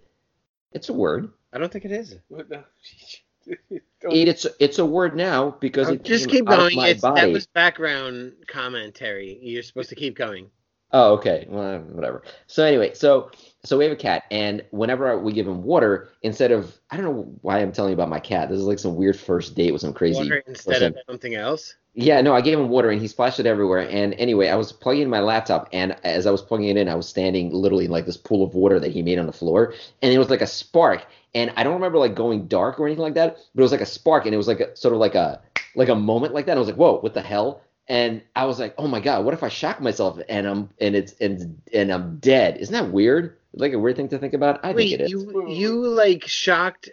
It's 0.74 0.90
a 0.90 0.94
word. 0.94 1.32
I 1.54 1.60
don't 1.60 1.72
think 1.72 1.86
it 1.86 1.92
is. 1.92 2.16
What 4.02 4.12
the- 4.12 4.18
It, 4.22 4.28
it's 4.28 4.46
it's 4.60 4.80
a 4.80 4.86
word 4.86 5.16
now 5.16 5.52
because 5.60 5.90
Oh, 5.90 5.94
it 5.94 6.04
just 6.04 6.26
came 6.30 6.46
keep 6.46 6.50
out 6.50 6.54
of 6.60 6.60
going. 6.60 6.76
my 6.76 6.90
It's, 6.90 7.02
that 7.02 7.30
was 7.32 7.48
background 7.48 8.34
commentary. 8.48 9.40
You're 9.42 9.64
supposed 9.64 9.90
to 9.90 9.96
keep 9.96 10.16
going. 10.16 10.50
Oh, 10.94 11.14
okay. 11.16 11.46
Well, 11.50 11.80
whatever. 11.80 12.24
So 12.46 12.64
anyway, 12.64 12.94
so 12.94 13.32
so 13.66 13.78
we 13.78 13.84
have 13.84 13.92
a 13.92 13.98
cat, 13.98 14.24
and 14.32 14.64
whenever 14.72 15.20
we 15.20 15.34
give 15.34 15.46
him 15.48 15.64
water, 15.64 16.10
instead 16.22 16.52
of 16.52 16.78
I 16.92 16.96
don't 16.96 17.06
know 17.06 17.34
why 17.42 17.60
I'm 17.60 17.72
telling 17.74 17.90
you 17.92 17.96
about 17.96 18.08
my 18.08 18.20
cat. 18.22 18.50
This 18.50 18.60
is 18.60 18.66
like 18.66 18.80
some 18.80 18.96
weird 18.96 19.20
first 19.20 19.56
date 19.56 19.72
with 19.74 19.82
some 19.82 19.94
crazy. 19.94 20.20
Water 20.20 20.44
instead 20.48 20.74
person. 20.74 20.88
of 20.94 20.98
something 21.10 21.36
else. 21.36 21.76
Yeah, 21.94 22.22
no, 22.22 22.34
I 22.36 22.42
gave 22.42 22.60
him 22.60 22.70
water 22.70 22.92
and 22.92 23.02
he 23.02 23.08
splashed 23.08 23.40
it 23.40 23.48
everywhere. 23.48 23.80
And 23.90 24.14
anyway, 24.14 24.50
I 24.50 24.56
was 24.56 24.72
plugging 24.72 25.02
in 25.02 25.10
my 25.10 25.20
laptop, 25.20 25.68
and 25.74 25.96
as 26.06 26.26
I 26.28 26.32
was 26.32 26.44
plugging 26.44 26.70
it 26.70 26.78
in, 26.78 26.88
I 26.88 26.96
was 26.96 27.10
standing 27.10 27.52
literally 27.52 27.86
in 27.86 27.92
like 27.92 28.06
this 28.06 28.18
pool 28.18 28.46
of 28.46 28.54
water 28.54 28.80
that 28.80 28.92
he 28.92 29.02
made 29.02 29.18
on 29.20 29.26
the 29.26 29.34
floor, 29.34 29.74
and 30.04 30.14
it 30.14 30.20
was 30.20 30.30
like 30.30 30.42
a 30.42 30.48
spark. 30.48 31.06
And 31.38 31.54
I 31.56 31.62
don't 31.62 31.76
remember 31.76 32.00
like 32.00 32.16
going 32.16 32.48
dark 32.48 32.80
or 32.80 32.88
anything 32.88 33.04
like 33.04 33.14
that, 33.14 33.38
but 33.54 33.62
it 33.62 33.64
was 33.64 33.72
like 33.72 33.82
a 33.82 33.86
spark, 33.86 34.26
and 34.26 34.34
it 34.34 34.38
was 34.38 34.48
like 34.48 34.60
a, 34.60 34.76
sort 34.76 34.96
of 34.96 35.00
like 35.00 35.14
a 35.14 35.40
like 35.76 35.88
a 35.88 35.96
moment 35.96 36.34
like 36.34 36.48
that. 36.48 36.58
I 36.58 36.60
was 36.60 36.68
like, 36.68 36.78
whoa, 36.78 36.98
what 36.98 37.14
the 37.14 37.22
hell? 37.22 37.62
And 37.88 38.24
I 38.36 38.46
was 38.46 38.60
like, 38.60 38.74
oh 38.80 38.88
my 38.88 39.00
god, 39.00 39.24
what 39.24 39.36
if 39.36 39.44
I 39.44 39.50
shock 39.50 39.80
myself 39.80 40.20
and 40.28 40.48
I'm 40.48 40.70
and 40.82 40.96
it's 40.96 41.14
and 41.22 41.62
and 41.72 41.94
I'm 41.94 42.18
dead? 42.18 42.58
Isn't 42.58 42.74
that 42.74 42.92
weird? 42.92 43.38
Like 43.54 43.74
a 43.74 43.78
weird 43.80 43.98
thing 43.98 44.10
to 44.10 44.18
think 44.18 44.34
about. 44.34 44.66
I 44.66 44.72
Wait, 44.72 44.90
think 44.90 44.94
it 44.94 45.04
is. 45.04 45.12
you 45.12 45.48
you 45.48 45.88
like 45.88 46.28
shocked 46.28 46.90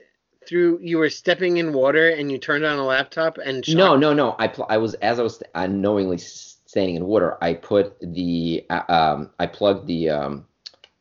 through? 0.47 0.79
You 0.83 0.99
were 0.99 1.09
stepping 1.09 1.57
in 1.57 1.73
water 1.73 2.11
and 2.11 2.31
you 2.31 2.37
turned 2.37 2.67
on 2.67 2.79
a 2.79 2.85
laptop 2.85 3.39
and 3.39 3.65
shocked? 3.65 3.79
No, 3.79 3.97
no, 3.97 4.13
no. 4.13 4.37
I 4.39 4.49
pl- 4.49 4.67
I 4.69 4.77
was 4.77 4.93
as 4.95 5.19
I 5.19 5.23
was 5.23 5.43
unknowingly 5.55 6.19
standing 6.19 6.97
in 6.97 7.07
water. 7.07 7.39
I 7.43 7.55
put 7.55 7.97
the 8.03 8.67
uh, 8.69 8.83
um 8.91 9.31
I 9.39 9.47
plugged 9.47 9.87
the 9.87 10.11
um 10.11 10.45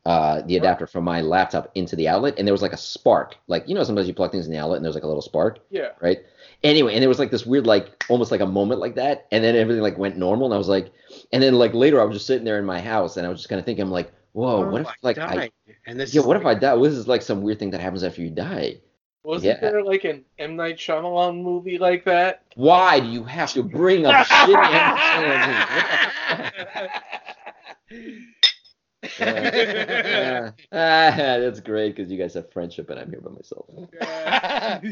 uh, 0.05 0.41
the 0.41 0.57
adapter 0.57 0.85
from 0.85 1.03
my 1.05 1.21
laptop 1.21 1.71
into 1.75 1.95
the 1.95 2.07
outlet, 2.09 2.35
and 2.37 2.45
there 2.47 2.53
was 2.53 2.61
like 2.61 2.73
a 2.73 2.77
spark. 2.77 3.35
Like 3.47 3.67
you 3.69 3.75
know, 3.75 3.83
sometimes 3.83 4.07
you 4.07 4.13
plug 4.13 4.31
things 4.31 4.45
in 4.45 4.51
the 4.51 4.57
outlet 4.57 4.77
and 4.77 4.85
there's 4.85 4.95
like 4.95 5.03
a 5.03 5.07
little 5.07 5.21
spark, 5.21 5.59
Yeah. 5.69 5.89
right? 6.01 6.19
Anyway, 6.63 6.93
and 6.93 7.01
there 7.01 7.09
was 7.09 7.19
like 7.19 7.31
this 7.31 7.45
weird, 7.45 7.65
like 7.67 8.03
almost 8.09 8.31
like 8.31 8.41
a 8.41 8.45
moment 8.45 8.79
like 8.81 8.95
that, 8.95 9.27
and 9.31 9.43
then 9.43 9.55
everything 9.55 9.81
like 9.81 9.97
went 9.97 10.17
normal, 10.17 10.45
and 10.47 10.53
I 10.53 10.57
was 10.57 10.67
like, 10.69 10.91
and 11.31 11.41
then 11.41 11.53
like 11.55 11.73
later 11.73 12.01
I 12.01 12.03
was 12.05 12.15
just 12.17 12.27
sitting 12.27 12.43
there 12.45 12.59
in 12.59 12.65
my 12.65 12.79
house, 12.81 13.17
and 13.17 13.25
I 13.25 13.29
was 13.29 13.39
just 13.39 13.49
kind 13.49 13.59
of 13.59 13.65
thinking, 13.65 13.83
I'm 13.83 13.91
like, 13.91 14.11
whoa, 14.33 14.69
what 14.69 14.81
if 14.81 14.87
like 15.01 15.17
I, 15.17 15.49
and 15.87 15.99
this 15.99 16.13
yeah, 16.13 16.21
what 16.21 16.37
if 16.37 16.45
I 16.45 16.53
die? 16.53 16.75
This 16.77 16.93
is 16.93 17.07
like 17.07 17.21
some 17.21 17.41
weird 17.41 17.59
thing 17.59 17.71
that 17.71 17.81
happens 17.81 18.03
after 18.03 18.21
you 18.21 18.29
die. 18.29 18.75
Wasn't 19.23 19.45
Yeah. 19.45 19.59
there 19.71 19.83
like 19.83 20.03
an 20.03 20.25
M 20.37 20.57
Night 20.57 20.75
Shyamalan 20.77 21.41
movie 21.41 21.77
like 21.77 22.03
that? 22.05 22.43
Why 22.55 22.99
do 22.99 23.07
you 23.07 23.23
have 23.23 23.53
to 23.53 23.63
bring 23.63 24.05
up 24.05 24.25
shitty 24.27 24.53
M. 24.53 24.97
Shyamalan? 26.49 26.89
Uh, 29.19 30.51
ah, 30.71 31.13
that's 31.15 31.59
great 31.59 31.95
because 31.95 32.11
you 32.11 32.17
guys 32.17 32.33
have 32.33 32.51
friendship 32.51 32.89
and 32.89 32.99
I'm 32.99 33.09
here 33.09 33.21
by 33.21 33.31
myself. 33.31 33.65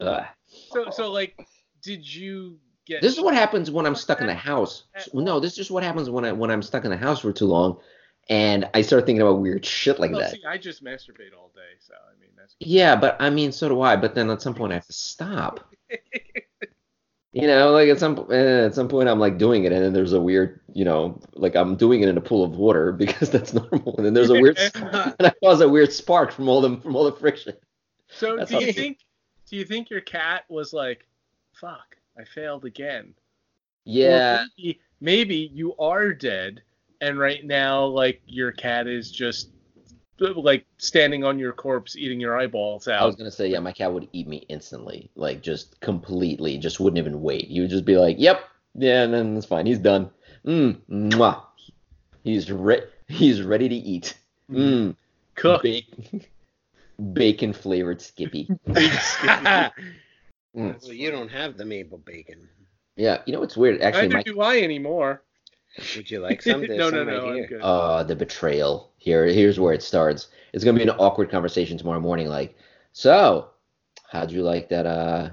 Ugh. 0.00 0.24
so 0.46 0.90
so 0.90 1.12
like, 1.12 1.38
did 1.82 2.12
you 2.12 2.58
get? 2.86 3.02
This 3.02 3.14
is 3.14 3.20
what 3.20 3.34
happens 3.34 3.70
when 3.70 3.86
I'm 3.86 3.94
stuck 3.94 4.20
in 4.20 4.26
the 4.26 4.34
house. 4.34 4.84
No, 5.12 5.40
this 5.40 5.52
is 5.52 5.56
just 5.56 5.70
what 5.70 5.82
happens 5.82 6.10
when 6.10 6.24
I 6.24 6.32
when 6.32 6.50
I'm 6.50 6.62
stuck 6.62 6.84
in 6.84 6.90
the 6.90 6.96
house 6.96 7.20
for 7.20 7.32
too 7.32 7.46
long, 7.46 7.78
and 8.28 8.68
I 8.74 8.82
start 8.82 9.06
thinking 9.06 9.22
about 9.22 9.40
weird 9.40 9.64
shit 9.64 10.00
like 10.00 10.10
Well, 10.10 10.20
that. 10.20 10.32
see, 10.32 10.42
I 10.46 10.58
just 10.58 10.82
masturbate 10.82 11.34
all 11.38 11.52
day, 11.54 11.60
so 11.78 11.94
I 11.94 12.18
mean 12.20 12.30
that's. 12.36 12.56
Yeah, 12.60 12.96
but 12.96 13.16
I 13.20 13.30
mean, 13.30 13.52
so 13.52 13.68
do 13.68 13.80
I. 13.82 13.96
But 13.96 14.14
then 14.14 14.30
at 14.30 14.42
some 14.42 14.54
point 14.54 14.72
I 14.72 14.76
have 14.76 14.86
to 14.86 14.92
stop. 14.92 15.60
You 17.34 17.48
know, 17.48 17.72
like 17.72 17.88
at 17.88 17.98
some 17.98 18.26
eh, 18.30 18.66
at 18.66 18.76
some 18.76 18.86
point 18.86 19.08
I'm 19.08 19.18
like 19.18 19.38
doing 19.38 19.64
it, 19.64 19.72
and 19.72 19.82
then 19.82 19.92
there's 19.92 20.12
a 20.12 20.20
weird, 20.20 20.60
you 20.72 20.84
know, 20.84 21.20
like 21.34 21.56
I'm 21.56 21.74
doing 21.74 22.00
it 22.00 22.08
in 22.08 22.16
a 22.16 22.20
pool 22.20 22.44
of 22.44 22.52
water 22.52 22.92
because 23.04 23.28
that's 23.28 23.52
normal, 23.52 23.96
and 23.96 24.06
then 24.06 24.14
there's 24.14 24.30
a 24.30 24.40
weird, 24.40 24.56
and 24.74 25.16
I 25.18 25.32
cause 25.42 25.60
a 25.60 25.68
weird 25.68 25.92
spark 25.92 26.30
from 26.30 26.48
all 26.48 26.60
the 26.60 26.76
from 26.76 26.94
all 26.94 27.04
the 27.04 27.12
friction. 27.12 27.54
So 28.08 28.36
That's 28.36 28.50
do 28.50 28.64
you 28.64 28.72
think? 28.72 28.98
Do 29.50 29.56
you 29.56 29.64
think 29.64 29.90
your 29.90 30.00
cat 30.00 30.44
was 30.48 30.72
like, 30.72 31.08
"Fuck, 31.52 31.96
I 32.16 32.22
failed 32.22 32.64
again"? 32.64 33.14
Yeah, 33.84 34.44
maybe, 34.56 34.80
maybe 35.00 35.50
you 35.52 35.74
are 35.78 36.12
dead, 36.12 36.62
and 37.00 37.18
right 37.18 37.44
now, 37.44 37.84
like 37.84 38.22
your 38.26 38.52
cat 38.52 38.86
is 38.86 39.10
just 39.10 39.50
like 40.18 40.64
standing 40.78 41.24
on 41.24 41.38
your 41.38 41.52
corpse, 41.52 41.96
eating 41.96 42.20
your 42.20 42.38
eyeballs 42.38 42.86
I 42.88 43.04
was 43.04 43.16
gonna 43.16 43.30
say, 43.30 43.48
yeah, 43.48 43.58
my 43.58 43.72
cat 43.72 43.92
would 43.92 44.08
eat 44.12 44.28
me 44.28 44.44
instantly, 44.48 45.10
like 45.16 45.42
just 45.42 45.80
completely, 45.80 46.58
just 46.58 46.80
wouldn't 46.80 46.98
even 46.98 47.20
wait. 47.22 47.48
He 47.48 47.60
would 47.60 47.70
just 47.70 47.84
be 47.84 47.96
like, 47.96 48.16
"Yep, 48.18 48.40
yeah," 48.76 49.02
and 49.02 49.12
then 49.14 49.36
it's 49.36 49.46
fine. 49.46 49.66
He's 49.66 49.78
done. 49.78 50.10
Mm, 50.46 50.80
mwah. 50.88 51.42
He's 52.22 52.50
re- 52.50 52.86
he's 53.08 53.42
ready 53.42 53.68
to 53.68 53.74
eat. 53.74 54.16
Mm, 54.50 54.94
Cook. 55.34 55.64
bacon 57.12 57.52
flavored 57.52 58.00
Skippy. 58.00 58.48
Mm. 60.56 60.80
well, 60.84 60.92
you 60.92 61.10
don't 61.10 61.30
have 61.30 61.56
the 61.56 61.64
maple 61.64 61.98
bacon. 61.98 62.48
Yeah, 62.96 63.22
you 63.26 63.32
know 63.32 63.40
what's 63.40 63.56
weird? 63.56 63.80
Actually, 63.82 64.02
Neither 64.02 64.14
my 64.14 64.22
do 64.22 64.40
I 64.40 64.58
anymore. 64.60 65.22
Would 65.96 66.10
you 66.10 66.20
like 66.20 66.42
some? 66.42 66.60
There's 66.66 66.78
no, 66.78 66.90
no, 66.90 67.04
right 67.04 67.22
no, 67.22 67.28
I'm 67.30 67.46
good. 67.46 67.60
uh 67.62 68.02
the 68.04 68.16
betrayal. 68.16 68.90
Here, 68.98 69.26
here's 69.26 69.60
where 69.60 69.74
it 69.74 69.82
starts. 69.82 70.28
It's 70.52 70.64
gonna 70.64 70.78
be 70.78 70.84
an 70.84 70.90
awkward 70.90 71.30
conversation 71.30 71.76
tomorrow 71.78 72.00
morning. 72.00 72.28
Like, 72.28 72.56
so, 72.92 73.48
how'd 74.08 74.30
you 74.30 74.42
like 74.42 74.68
that 74.68 74.86
uh 74.86 75.30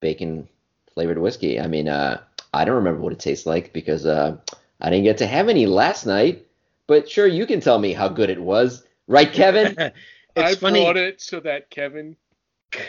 bacon 0.00 0.48
flavored 0.92 1.18
whiskey? 1.18 1.60
I 1.60 1.66
mean, 1.66 1.88
uh, 1.88 2.20
I 2.52 2.64
don't 2.64 2.76
remember 2.76 3.00
what 3.00 3.12
it 3.12 3.18
tastes 3.18 3.46
like 3.46 3.72
because 3.72 4.06
uh, 4.06 4.36
I 4.80 4.90
didn't 4.90 5.04
get 5.04 5.18
to 5.18 5.26
have 5.26 5.48
any 5.48 5.66
last 5.66 6.06
night. 6.06 6.46
But 6.86 7.08
sure, 7.08 7.26
you 7.26 7.46
can 7.46 7.60
tell 7.60 7.78
me 7.78 7.92
how 7.94 8.08
good 8.08 8.28
it 8.30 8.40
was, 8.40 8.84
right, 9.08 9.32
Kevin? 9.32 9.74
it's 9.78 9.92
I 10.36 10.54
funny. 10.54 10.82
brought 10.84 10.98
it 10.98 11.20
so 11.20 11.40
that 11.40 11.70
Kevin 11.70 12.16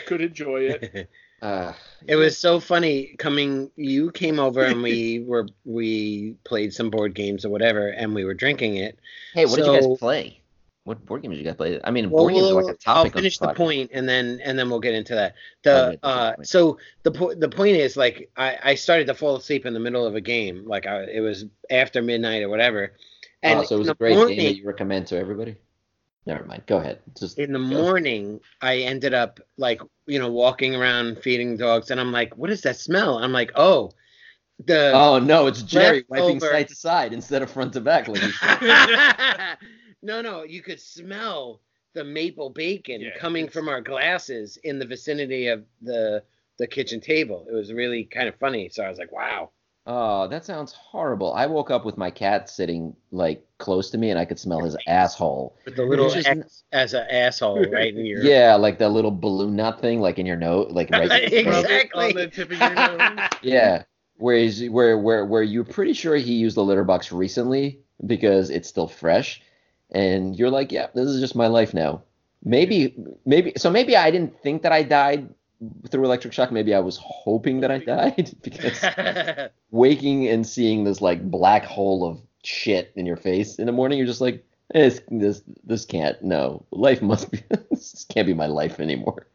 could 0.06 0.20
enjoy 0.20 0.60
it. 0.62 1.10
Uh, 1.42 1.72
It 2.06 2.16
was 2.16 2.38
so 2.38 2.60
funny 2.60 3.14
coming. 3.18 3.70
You 3.76 4.10
came 4.12 4.38
over 4.38 4.62
and 4.64 4.82
we 4.82 5.20
were 5.26 5.46
we 5.64 6.34
played 6.44 6.72
some 6.72 6.90
board 6.90 7.14
games 7.14 7.44
or 7.44 7.50
whatever, 7.50 7.88
and 7.88 8.14
we 8.14 8.24
were 8.24 8.34
drinking 8.34 8.76
it. 8.76 8.98
hey, 9.34 9.44
what 9.46 9.56
did 9.56 9.66
you 9.66 9.72
guys 9.72 9.98
play? 9.98 10.40
What 10.84 11.04
board 11.04 11.22
games 11.22 11.32
did 11.34 11.38
you 11.38 11.44
guys 11.44 11.56
play? 11.56 11.80
I 11.82 11.90
mean, 11.90 12.10
Well, 12.10 12.24
board 12.24 12.34
games 12.34 12.46
are 12.50 12.62
like 12.62 12.74
a 12.74 12.78
topic. 12.78 13.12
I'll 13.14 13.20
finish 13.20 13.40
on 13.40 13.48
the 13.48 13.54
podcast. 13.54 13.56
point 13.56 13.90
and 13.92 14.08
then 14.08 14.40
and 14.44 14.56
then 14.58 14.70
we'll 14.70 14.80
get 14.80 14.94
into 14.94 15.14
that. 15.16 15.34
The 15.64 15.98
uh, 16.02 16.34
so 16.42 16.78
the 17.02 17.10
point 17.10 17.40
the 17.40 17.48
point 17.48 17.76
is 17.76 17.96
like 17.96 18.30
I 18.36 18.58
I 18.62 18.74
started 18.76 19.06
to 19.08 19.14
fall 19.14 19.36
asleep 19.36 19.66
in 19.66 19.74
the 19.74 19.80
middle 19.80 20.06
of 20.06 20.14
a 20.14 20.20
game, 20.20 20.64
like 20.66 20.86
I 20.86 21.02
it 21.04 21.20
was 21.20 21.44
after 21.70 22.02
midnight 22.02 22.42
or 22.42 22.48
whatever. 22.48 22.92
And 23.42 23.60
oh, 23.60 23.62
so 23.64 23.76
it 23.76 23.78
was 23.80 23.88
a 23.88 23.94
great 23.94 24.16
morning, 24.16 24.36
game 24.38 24.46
that 24.46 24.56
you 24.58 24.66
recommend 24.66 25.08
to 25.08 25.18
everybody. 25.18 25.56
Never 26.26 26.44
mind. 26.44 26.64
Go 26.66 26.78
ahead. 26.78 27.00
Just 27.16 27.38
in 27.38 27.52
the 27.52 27.58
go. 27.60 27.64
morning 27.64 28.40
I 28.60 28.78
ended 28.78 29.14
up 29.14 29.38
like 29.56 29.80
you 30.06 30.18
know 30.18 30.30
walking 30.30 30.74
around 30.74 31.22
feeding 31.22 31.56
dogs, 31.56 31.90
and 31.90 32.00
I'm 32.00 32.12
like, 32.12 32.36
what 32.36 32.50
is 32.50 32.62
that 32.62 32.76
smell? 32.76 33.18
I'm 33.18 33.32
like, 33.32 33.52
oh, 33.54 33.92
the 34.64 34.92
Oh 34.92 35.18
no, 35.20 35.46
it's 35.46 35.62
Jerry 35.62 36.04
wiping 36.08 36.34
Leftover- 36.40 36.52
side 36.52 36.68
to 36.68 36.74
side 36.74 37.12
instead 37.12 37.42
of 37.42 37.50
front 37.50 37.72
to 37.74 37.80
back. 37.80 38.08
Like 38.08 38.22
no, 40.02 40.20
no, 40.20 40.42
you 40.42 40.62
could 40.62 40.80
smell 40.80 41.60
the 41.94 42.04
maple 42.04 42.50
bacon 42.50 43.00
Yeah, 43.00 43.16
coming 43.18 43.48
from 43.48 43.68
our 43.68 43.80
glasses 43.80 44.58
in 44.64 44.78
the 44.78 44.84
vicinity 44.86 45.46
of 45.48 45.64
the 45.80 46.22
the 46.58 46.66
kitchen 46.66 47.00
table. 47.00 47.46
It 47.48 47.54
was 47.54 47.72
really 47.72 48.04
kind 48.04 48.28
of 48.28 48.34
funny. 48.36 48.68
So 48.68 48.82
I 48.82 48.88
was 48.88 48.98
like, 48.98 49.12
wow. 49.12 49.50
Oh, 49.86 50.28
that 50.28 50.44
sounds 50.44 50.72
horrible. 50.72 51.32
I 51.34 51.46
woke 51.46 51.70
up 51.70 51.84
with 51.84 51.96
my 51.96 52.10
cat 52.10 52.50
sitting 52.50 52.94
like 53.12 53.46
close 53.58 53.90
to 53.90 53.98
me, 53.98 54.10
and 54.10 54.18
I 54.18 54.24
could 54.24 54.38
smell 54.38 54.60
his 54.60 54.76
asshole. 54.86 55.56
With 55.64 55.76
the 55.76 55.84
little 55.84 56.06
Which 56.06 56.16
is- 56.16 56.26
X 56.26 56.64
as 56.72 56.94
an 56.94 57.06
asshole 57.10 57.64
right 57.70 57.94
in 57.94 58.04
your 58.04 58.22
Yeah, 58.22 58.54
like 58.56 58.78
that 58.78 58.90
little 58.90 59.10
balloon 59.10 59.56
nut 59.56 59.80
thing, 59.80 60.00
like 60.00 60.18
in 60.18 60.26
your 60.26 60.36
nose, 60.36 60.70
like 60.72 60.90
right. 60.90 61.10
Exactly. 61.32 62.08
On 62.10 62.14
the 62.14 62.26
tip 62.28 62.50
of 62.50 62.58
your 62.58 62.74
nose. 62.74 63.28
Yeah, 63.42 63.82
where 64.16 64.36
he's 64.36 64.68
where 64.70 64.98
where 64.98 65.24
where 65.24 65.42
you're 65.42 65.64
pretty 65.64 65.92
sure 65.92 66.16
he 66.16 66.34
used 66.34 66.56
the 66.56 66.64
litter 66.64 66.84
box 66.84 67.12
recently 67.12 67.80
because 68.06 68.50
it's 68.50 68.68
still 68.68 68.88
fresh, 68.88 69.40
and 69.90 70.36
you're 70.36 70.50
like, 70.50 70.72
yeah, 70.72 70.88
this 70.94 71.06
is 71.08 71.20
just 71.20 71.34
my 71.36 71.46
life 71.46 71.72
now. 71.74 72.02
Maybe 72.44 72.94
maybe 73.24 73.52
so 73.56 73.70
maybe 73.70 73.96
I 73.96 74.10
didn't 74.10 74.40
think 74.42 74.62
that 74.62 74.72
I 74.72 74.82
died 74.82 75.28
through 75.90 76.04
electric 76.04 76.32
shock. 76.32 76.52
Maybe 76.52 76.74
I 76.74 76.80
was 76.80 76.98
hoping 77.02 77.60
that 77.60 77.70
I 77.70 77.78
died 77.78 78.34
because 78.42 78.84
waking 79.70 80.28
and 80.28 80.46
seeing 80.46 80.84
this 80.84 81.00
like 81.00 81.30
black 81.30 81.64
hole 81.64 82.04
of 82.04 82.20
shit 82.44 82.92
in 82.96 83.06
your 83.06 83.16
face 83.16 83.58
in 83.58 83.66
the 83.66 83.72
morning, 83.72 83.98
you're 83.98 84.06
just 84.06 84.20
like, 84.20 84.44
eh, 84.74 84.80
this 84.88 85.00
this 85.10 85.42
this 85.64 85.84
can't 85.84 86.22
no 86.22 86.64
life 86.70 87.02
must 87.02 87.30
be 87.30 87.42
this 87.70 88.04
can't 88.08 88.26
be 88.26 88.34
my 88.34 88.46
life 88.46 88.80
anymore. 88.80 89.26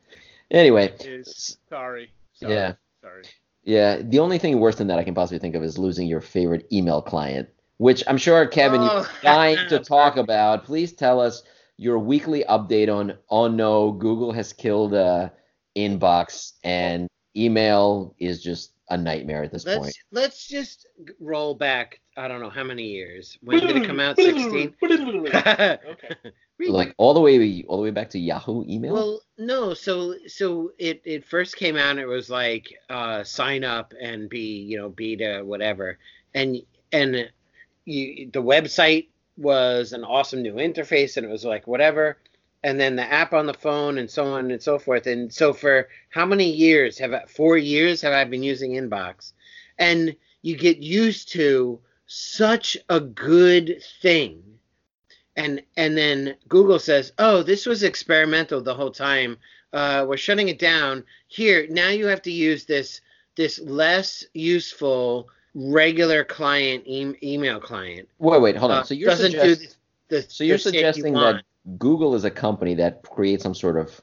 Anyway, 0.52 0.94
sorry. 1.24 2.12
sorry. 2.34 2.54
Yeah. 2.54 2.74
Sorry. 3.02 3.24
yeah, 3.64 4.02
the 4.04 4.20
only 4.20 4.38
thing 4.38 4.60
worse 4.60 4.76
than 4.76 4.88
that 4.88 5.00
I 5.00 5.04
can 5.04 5.16
possibly 5.16 5.40
think 5.40 5.56
of 5.56 5.64
is 5.64 5.78
losing 5.78 6.08
your 6.08 6.22
favorite 6.22 6.68
email 6.72 7.02
client, 7.02 7.50
which 7.78 8.04
I'm 8.08 8.18
sure 8.18 8.46
Kevin 8.46 8.82
you're 8.82 8.92
Oh. 8.92 9.08
dying 9.24 9.58
to 9.70 9.80
talk 9.80 10.18
about. 10.18 10.66
Please 10.66 10.94
tell 10.94 11.20
us 11.20 11.42
your 11.78 11.98
weekly 11.98 12.44
update 12.48 12.94
on 12.96 13.18
oh 13.30 13.48
no, 13.48 13.92
Google 13.92 14.32
has 14.34 14.54
killed 14.54 14.94
uh, 14.94 15.30
inbox 15.76 16.54
and 16.64 17.08
email 17.36 18.16
is 18.20 18.44
just 18.44 18.74
a 18.90 18.98
nightmare 18.98 19.44
at 19.44 19.52
this 19.52 19.66
let's 19.66 19.80
point. 19.80 19.96
let's 20.12 20.48
just 20.48 20.86
roll 21.20 21.56
back. 21.56 22.02
I 22.18 22.28
don't 22.28 22.42
know 22.42 22.50
how 22.50 22.64
many 22.64 22.84
years. 22.84 23.38
When 23.42 23.60
did 23.60 23.78
it 23.78 23.88
come 23.88 24.00
out? 24.00 24.18
Sixteen. 24.18 24.76
okay. 24.84 25.78
Like 26.68 26.94
all 26.98 27.16
the 27.16 27.20
way 27.20 27.64
all 27.68 27.78
the 27.78 27.82
way 27.84 27.90
back 27.90 28.12
to 28.12 28.20
Yahoo 28.20 28.64
email. 28.68 28.94
Well, 28.94 29.22
no. 29.40 29.74
So 29.74 30.16
so 30.28 30.72
it 30.78 31.02
it 31.06 31.26
first 31.26 31.56
came 31.56 31.76
out. 31.76 31.98
It 31.98 32.06
was 32.06 32.30
like 32.30 32.72
uh, 32.88 33.24
sign 33.24 33.64
up 33.64 33.96
and 34.00 34.30
be 34.30 34.60
you 34.60 34.78
know 34.78 34.90
beta 34.90 35.42
whatever, 35.44 35.98
and 36.36 36.58
and 36.92 37.32
you 37.86 38.30
the 38.32 38.44
website 38.44 39.08
was 39.38 39.94
an 39.94 40.04
awesome 40.04 40.44
new 40.44 40.54
interface, 40.54 41.18
and 41.18 41.26
it 41.26 41.30
was 41.30 41.44
like 41.44 41.66
whatever, 41.66 42.18
and 42.64 42.80
then 42.80 42.96
the 42.96 43.12
app 43.12 43.34
on 43.34 43.46
the 43.46 43.54
phone 43.54 43.98
and 43.98 44.10
so 44.10 44.26
on 44.26 44.52
and 44.52 44.62
so 44.62 44.78
forth. 44.78 45.08
And 45.08 45.34
so 45.34 45.54
for 45.54 45.90
how 46.10 46.26
many 46.26 46.50
years 46.52 46.98
have 47.00 47.14
I, 47.14 47.26
four 47.26 47.58
years 47.58 48.02
have 48.02 48.14
I 48.14 48.24
been 48.26 48.44
using 48.44 48.72
Inbox, 48.74 49.34
and 49.78 50.16
you 50.42 50.58
get 50.58 50.78
used 50.78 51.32
to 51.34 51.80
such 52.08 52.78
a 52.90 53.00
good 53.00 53.82
thing 54.02 54.44
and 55.36 55.62
and 55.78 55.98
then 55.98 56.36
Google 56.48 56.80
says, 56.80 57.14
"Oh, 57.18 57.44
this 57.44 57.66
was 57.66 57.84
experimental 57.84 58.62
the 58.62 58.74
whole 58.74 58.92
time. 58.92 59.38
Uh, 59.74 60.06
we're 60.08 60.18
shutting 60.18 60.50
it 60.50 60.60
down. 60.60 61.04
Here, 61.28 61.68
now 61.70 61.90
you 61.90 62.08
have 62.08 62.22
to 62.24 62.32
use 62.32 62.66
this 62.66 63.02
this 63.36 63.60
less 63.60 64.26
useful 64.34 65.30
regular 65.54 66.24
client 66.24 66.84
e- 66.86 67.16
email 67.24 67.60
client. 67.60 68.10
wait, 68.20 68.42
wait, 68.42 68.56
hold 68.58 68.72
on. 68.72 68.80
Uh, 68.80 68.84
so 68.84 68.94
you're 68.94 69.10
doesn't 69.10 69.32
suggest- 69.32 69.62
do 69.62 69.68
the, 70.10 70.22
the 70.22 70.30
So 70.30 70.44
you're 70.44 70.58
shit 70.58 70.74
you 70.74 70.80
suggesting 70.80 71.14
that 71.14 71.44
Google 71.78 72.16
is 72.16 72.24
a 72.24 72.32
company 72.32 72.74
that 72.76 73.04
creates 73.04 73.44
some 73.44 73.56
sort 73.56 73.78
of 73.78 74.02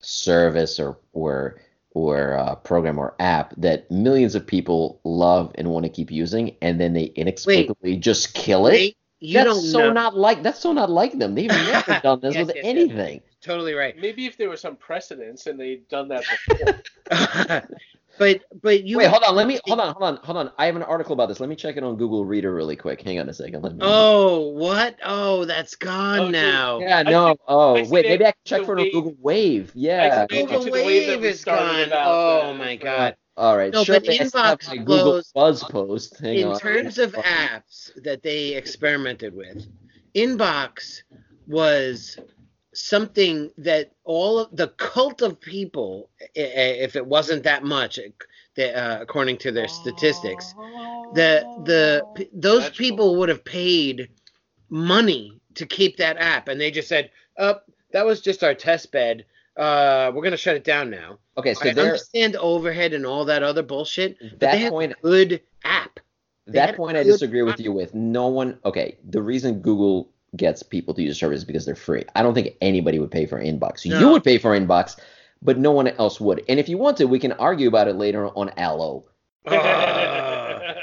service 0.00 0.78
or 0.80 0.98
or 1.12 1.60
or 1.94 2.34
uh, 2.38 2.54
program 2.56 2.98
or 2.98 3.14
app 3.18 3.52
that 3.58 3.90
millions 3.90 4.34
of 4.34 4.46
people 4.46 5.00
love 5.04 5.52
and 5.56 5.68
want 5.68 5.84
to 5.84 5.90
keep 5.90 6.10
using, 6.10 6.56
and 6.62 6.80
then 6.80 6.92
they 6.94 7.04
inexplicably 7.16 7.96
just 7.96 8.34
kill 8.34 8.66
it. 8.66 8.72
Wait, 8.72 8.96
you 9.20 9.34
that's 9.34 9.46
don't 9.46 9.60
so 9.62 9.78
know. 9.78 9.92
not 9.92 10.16
like 10.16 10.42
that's 10.42 10.60
so 10.60 10.72
not 10.72 10.90
like 10.90 11.18
them. 11.18 11.34
They've 11.34 11.48
never 11.50 12.00
done 12.02 12.20
this 12.20 12.34
Yes, 12.34 12.46
with 12.46 12.56
yes, 12.56 12.64
yes. 12.64 12.76
anything. 12.76 13.20
totally 13.42 13.74
right. 13.74 13.96
Maybe 13.98 14.26
if 14.26 14.36
there 14.38 14.48
was 14.48 14.60
some 14.60 14.76
precedence 14.76 15.46
and 15.46 15.58
they'd 15.60 15.86
done 15.88 16.08
that 16.08 16.24
before. 16.48 17.62
but 18.18 18.42
but 18.62 18.84
you 18.84 18.98
Wait, 18.98 19.08
hold 19.08 19.22
on. 19.24 19.34
Let 19.34 19.46
me 19.46 19.58
hold 19.66 19.80
on, 19.80 19.92
hold 19.94 20.02
on, 20.04 20.16
hold 20.24 20.36
on. 20.38 20.50
I 20.58 20.66
have 20.66 20.76
an 20.76 20.82
article 20.82 21.12
about 21.14 21.28
this. 21.28 21.40
Let 21.40 21.48
me 21.48 21.56
check 21.56 21.76
it 21.76 21.82
on 21.82 21.96
Google 21.96 22.24
Reader 22.24 22.54
really 22.54 22.76
quick. 22.76 23.00
Hang 23.02 23.18
on 23.18 23.28
a 23.28 23.32
second. 23.34 23.62
Let 23.62 23.72
me. 23.74 23.78
Oh, 23.82 24.48
what? 24.50 24.96
Oh, 25.04 25.44
that's 25.44 25.74
gone 25.76 26.18
Oh, 26.18 26.24
dude. 26.24 26.32
now. 26.32 26.78
yeah, 26.80 27.02
no. 27.02 27.32
see- 27.32 27.38
oh, 27.48 27.82
see 27.84 27.90
wait. 27.90 28.06
Maybe 28.06 28.24
I 28.26 28.32
can 28.32 28.40
check 28.44 28.64
for 28.64 28.76
it 28.78 28.82
wave- 28.82 28.92
Google 28.92 29.16
Wave. 29.20 29.72
Yeah. 29.74 30.26
Google 30.26 30.64
wave 30.70 30.72
Wave 31.08 31.24
is 31.24 31.44
gone. 31.44 31.82
about, 31.84 32.06
Oh 32.06 32.50
uh, 32.50 32.54
my 32.54 32.76
god. 32.76 33.16
All 33.36 33.56
right. 33.56 33.72
No, 33.72 33.82
Show 33.82 33.94
but 33.94 34.02
me 34.02 34.20
I 34.20 34.24
still 34.26 34.42
have 34.42 34.58
Inbox 34.58 34.68
my 34.68 34.76
Google 34.76 35.22
Buzz 35.34 35.64
post. 35.64 36.18
Hang 36.20 36.36
in 36.36 36.48
on. 36.48 36.58
terms 36.58 36.98
of 36.98 37.12
apps 37.14 37.90
that 38.02 38.22
they 38.22 38.54
experimented 38.54 39.34
with, 39.34 39.66
Inbox 40.14 41.02
was 41.46 42.18
something 42.74 43.50
that 43.58 43.92
all 44.04 44.38
of 44.38 44.56
the 44.56 44.68
cult 44.68 45.22
of 45.22 45.40
people, 45.40 46.10
if 46.34 46.96
it 46.96 47.06
wasn't 47.06 47.42
that 47.44 47.64
much, 47.64 47.98
uh, 47.98 48.98
according 49.00 49.38
to 49.38 49.52
their 49.52 49.68
statistics, 49.68 50.54
the 51.12 51.46
the 51.64 52.06
those 52.32 52.64
That's 52.64 52.76
people 52.76 53.16
would 53.16 53.28
have 53.28 53.44
paid 53.44 54.08
money 54.70 55.40
to 55.54 55.66
keep 55.66 55.96
that 55.98 56.16
app, 56.16 56.48
and 56.48 56.60
they 56.60 56.70
just 56.70 56.88
said, 56.88 57.10
"Oh, 57.38 57.60
that 57.92 58.06
was 58.06 58.20
just 58.20 58.42
our 58.42 58.54
test 58.54 58.90
bed. 58.90 59.26
Uh, 59.56 60.10
we're 60.14 60.22
gonna 60.22 60.36
shut 60.36 60.56
it 60.56 60.64
down 60.64 60.90
now." 60.90 61.18
Okay, 61.36 61.54
so 61.54 61.68
I 61.68 61.72
there. 61.72 61.84
understand 61.84 62.36
overhead 62.36 62.94
and 62.94 63.04
all 63.04 63.24
that 63.26 63.42
other 63.42 63.62
bullshit, 63.62 64.16
but 64.18 64.40
they 64.40 64.62
That 64.62 64.70
point. 64.70 64.92
a 64.92 65.02
good 65.02 65.42
app. 65.64 66.00
They 66.46 66.52
That 66.58 66.76
point 66.76 66.96
I 66.96 67.02
disagree 67.02 67.42
with 67.42 67.60
you 67.60 67.72
with. 67.72 67.94
No 67.94 68.28
one. 68.28 68.58
Okay, 68.64 68.96
the 69.08 69.22
reason 69.22 69.60
Google 69.60 70.10
gets 70.36 70.62
people 70.62 70.94
to 70.94 71.02
use 71.02 71.10
the 71.12 71.18
service 71.18 71.44
because 71.44 71.64
they're 71.66 71.74
free. 71.74 72.04
I 72.14 72.22
don't 72.22 72.34
think 72.34 72.56
anybody 72.60 72.98
would 72.98 73.10
pay 73.10 73.26
for 73.26 73.38
Inbox. 73.42 73.84
You 73.84 74.08
would 74.10 74.24
pay 74.24 74.38
for 74.38 74.58
Inbox, 74.58 74.98
but 75.42 75.58
no 75.58 75.72
one 75.72 75.88
else 75.88 76.20
would. 76.20 76.42
And 76.48 76.58
if 76.58 76.68
you 76.68 76.78
want 76.78 76.96
to, 76.98 77.04
we 77.06 77.18
can 77.18 77.32
argue 77.32 77.68
about 77.68 77.88
it 77.88 77.96
later 77.96 78.28
on 78.28 78.50
Allo. 78.56 79.04
Ah. 79.46 80.74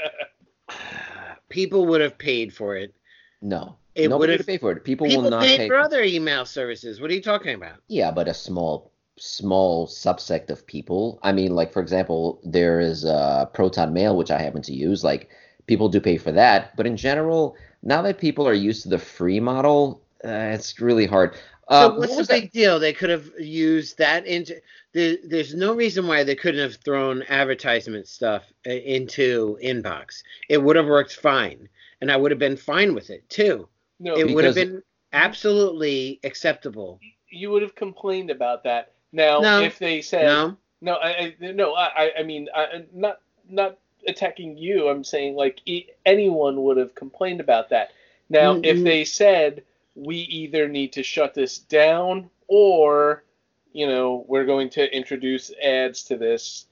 people 1.48 1.86
would 1.86 2.00
have 2.00 2.16
paid 2.18 2.52
for 2.54 2.76
it. 2.76 2.94
No, 3.42 3.76
It 3.94 4.08
nobody 4.08 4.32
would've- 4.32 4.40
would 4.40 4.46
pay 4.46 4.58
for 4.58 4.72
it. 4.72 4.84
People, 4.84 5.06
People 5.06 5.22
will 5.24 5.30
not 5.30 5.42
paid 5.42 5.56
pay. 5.58 5.68
for 5.68 5.76
other 5.78 6.02
email 6.02 6.44
services. 6.44 7.00
What 7.00 7.10
are 7.10 7.14
you 7.14 7.22
talking 7.22 7.54
about? 7.54 7.76
Yeah, 7.88 8.10
but 8.10 8.28
a 8.28 8.34
small 8.34 8.92
small 9.18 9.86
subsect 9.86 10.48
of 10.48 10.66
people. 10.66 11.18
I 11.22 11.32
mean, 11.32 11.54
like 11.54 11.72
for 11.72 11.82
example, 11.82 12.40
there 12.42 12.80
is 12.80 13.04
uh, 13.04 13.46
Proton 13.52 13.92
Mail, 13.92 14.16
which 14.16 14.30
I 14.30 14.40
happen 14.40 14.62
to 14.62 14.72
use. 14.72 15.04
Like 15.04 15.28
people 15.66 15.88
do 15.90 16.00
pay 16.00 16.16
for 16.16 16.32
that, 16.32 16.74
but 16.76 16.86
in 16.86 16.96
general, 16.96 17.54
now 17.82 18.02
that 18.02 18.18
people 18.18 18.46
are 18.46 18.54
used 18.54 18.82
to 18.84 18.88
the 18.88 18.98
free 18.98 19.40
model, 19.40 20.02
uh, 20.24 20.28
it's 20.54 20.80
really 20.80 21.06
hard. 21.06 21.34
Uh, 21.68 21.82
So 21.82 21.88
what 21.90 21.98
what's 22.00 22.12
the 22.12 22.18
was 22.18 22.28
that- 22.28 22.40
big 22.42 22.52
deal? 22.52 22.78
They 22.80 22.92
could 22.92 23.10
have 23.10 23.30
used 23.38 23.98
that 23.98 24.26
into. 24.26 24.60
There, 24.92 25.16
there's 25.24 25.54
no 25.54 25.72
reason 25.74 26.06
why 26.08 26.24
they 26.24 26.34
couldn't 26.34 26.60
have 26.60 26.76
thrown 26.84 27.22
advertisement 27.28 28.08
stuff 28.08 28.42
uh, 28.66 28.70
into 28.70 29.56
inbox. 29.62 30.22
It 30.48 30.58
would 30.58 30.74
have 30.76 30.86
worked 30.86 31.14
fine, 31.14 31.68
and 32.00 32.10
I 32.10 32.16
would 32.16 32.32
have 32.32 32.40
been 32.40 32.56
fine 32.56 32.92
with 32.94 33.10
it 33.10 33.28
too. 33.30 33.68
no, 34.00 34.16
It 34.16 34.34
would 34.34 34.44
have 34.44 34.56
been 34.56 34.82
absolutely 35.12 36.18
acceptable. 36.24 36.98
you 37.30 37.50
would 37.50 37.62
have 37.62 37.74
complained 37.76 38.30
about 38.30 38.64
that. 38.64 38.92
Now, 39.12 39.38
No. 39.40 39.60
if 39.62 39.78
they 39.78 40.00
said 40.02 40.24
No, 40.26 40.56
No, 40.80 40.94
I, 40.94 41.08
I 41.40 41.52
no, 41.52 41.74
I, 41.74 41.86
I- 42.06 42.12
I 42.18 42.22
mean, 42.24 42.48
I, 42.54 42.84
not 42.92 43.20
not 43.48 43.78
attacking 44.06 44.56
you. 44.56 44.88
I'm 44.88 45.04
saying 45.04 45.34
like 45.36 45.60
e- 45.66 45.86
anyone 46.06 46.62
would 46.62 46.76
have 46.76 46.94
complained 46.94 47.40
about 47.40 47.70
that. 47.70 47.92
Now, 48.28 48.54
Mm, 48.54 48.64
if 48.64 48.84
they 48.84 49.04
said 49.04 49.62
we 49.94 50.16
either 50.16 50.68
need 50.68 50.92
to 50.94 51.02
shut 51.02 51.34
this 51.34 51.58
down 51.58 52.30
or, 52.48 53.24
you 53.72 53.86
know, 53.86 54.24
we're 54.28 54.46
going 54.46 54.70
to 54.70 54.96
introduce 54.96 55.52
ads 55.62 56.04
to 56.04 56.16
this, 56.16 56.66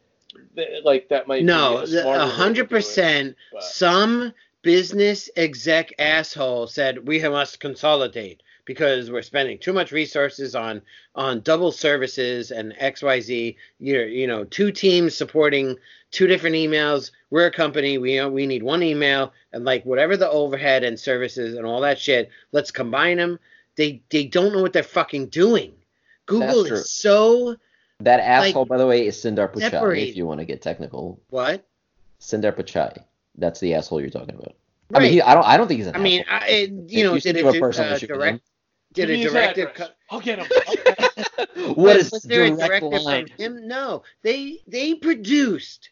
th- 0.56 0.84
like 0.84 1.09
that 1.09 1.26
might 1.26 1.44
no, 1.44 1.84
a 1.84 2.26
hundred 2.26 2.70
percent. 2.70 3.36
Some 3.60 4.32
business 4.62 5.30
exec 5.36 5.92
asshole 5.98 6.66
said 6.66 7.06
we 7.06 7.20
must 7.20 7.60
consolidate 7.60 8.42
because 8.69 9.11
we're 9.11 9.23
spending 9.23 9.57
too 9.59 9.73
much 9.73 9.93
resources 9.93 10.55
on 10.55 10.82
on 11.15 11.40
double 11.40 11.73
services 11.73 12.51
and 12.51 12.74
XYZ. 12.74 13.57
You're, 13.81 14.07
you 14.07 14.27
know, 14.27 14.45
two 14.45 14.70
teams 14.70 15.15
supporting 15.15 15.77
two 16.11 16.27
different 16.27 16.55
emails. 16.55 17.11
We're 17.31 17.47
a 17.47 17.51
company. 17.51 17.97
We 17.97 18.23
we 18.27 18.47
need 18.47 18.62
one 18.62 18.82
email 18.82 19.32
and 19.55 19.65
like 19.65 19.85
whatever 19.86 20.19
the 20.19 20.28
overhead 20.28 20.85
and 20.85 21.01
services 21.01 21.57
and 21.57 21.65
all 21.65 21.81
that 21.81 21.99
shit. 21.99 22.28
Let's 22.53 22.70
combine 22.70 23.16
them. 23.16 23.40
They 23.77 24.03
they 24.11 24.27
don't 24.27 24.53
know 24.53 24.61
what 24.61 24.74
they're 24.74 24.82
fucking 24.82 25.28
doing. 25.28 25.73
Google 26.27 26.66
is 26.66 26.93
so 26.93 27.57
That 28.01 28.20
asshole, 28.20 28.66
by 28.66 28.77
the 28.77 28.86
way, 28.86 29.07
is 29.07 29.16
Sundar 29.16 29.51
Pichai. 29.51 29.70
Separate. 29.70 30.09
If 30.11 30.16
you 30.16 30.27
want 30.27 30.40
to 30.40 30.45
get 30.45 30.61
technical, 30.61 31.19
what? 31.31 31.66
Sundar 32.20 32.53
Pichai. 32.53 33.03
That's 33.39 33.61
the 33.61 33.73
asshole 33.73 34.03
you're 34.03 34.11
talking 34.11 34.35
about. 34.35 34.55
I 34.93 35.01
mean, 35.01 35.12
he, 35.12 35.23
I 35.23 35.32
don't. 35.32 35.47
I 35.47 35.57
don't 35.57 35.69
think 35.69 35.78
he's 35.78 35.86
an 35.86 35.97
I 35.97 36.01
mean, 36.01 36.24
asshole. 36.28 36.49
I, 36.49 36.53
it, 36.53 36.70
you 36.90 37.05
know, 37.05 37.15
you 37.15 37.20
did 37.23 37.36
it 37.39 37.47
a 37.47 37.59
personal 37.59 37.95
uh, 37.95 37.99
direct? 37.99 38.43
Did 39.07 39.11
a 39.11 39.31
directive? 39.31 39.70
address. 39.70 39.89
co- 39.89 39.95
I'll 40.11 40.20
get 40.20 40.39
him. 40.39 40.47
what 41.75 41.77
was, 41.77 42.07
is 42.07 42.12
was 42.12 42.23
there 42.23 42.45
a 42.45 42.51
direct 42.51 42.83
directive 42.83 43.03
line? 43.03 43.29
from 43.29 43.37
him? 43.37 43.69
No, 43.69 44.03
they 44.23 44.59
they 44.66 44.95
produced 44.95 45.91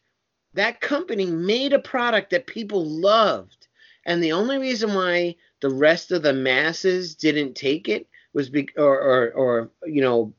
that 0.55 0.81
company 0.81 1.27
made 1.27 1.73
a 1.73 1.79
product 1.79 2.31
that 2.31 2.47
people 2.47 2.85
loved, 2.85 3.69
and 4.05 4.23
the 4.23 4.33
only 4.33 4.59
reason 4.59 4.95
why 4.95 5.37
the 5.61 5.71
rest 5.71 6.13
of 6.13 6.23
the 6.23 6.33
masses 6.33 7.15
didn't 7.15 7.55
take 7.55 7.89
it 7.89 8.09
was 8.33 8.49
be 8.51 8.69
or 8.77 9.01
or, 9.01 9.31
or 9.33 9.71
you 9.87 10.03
know 10.03 10.33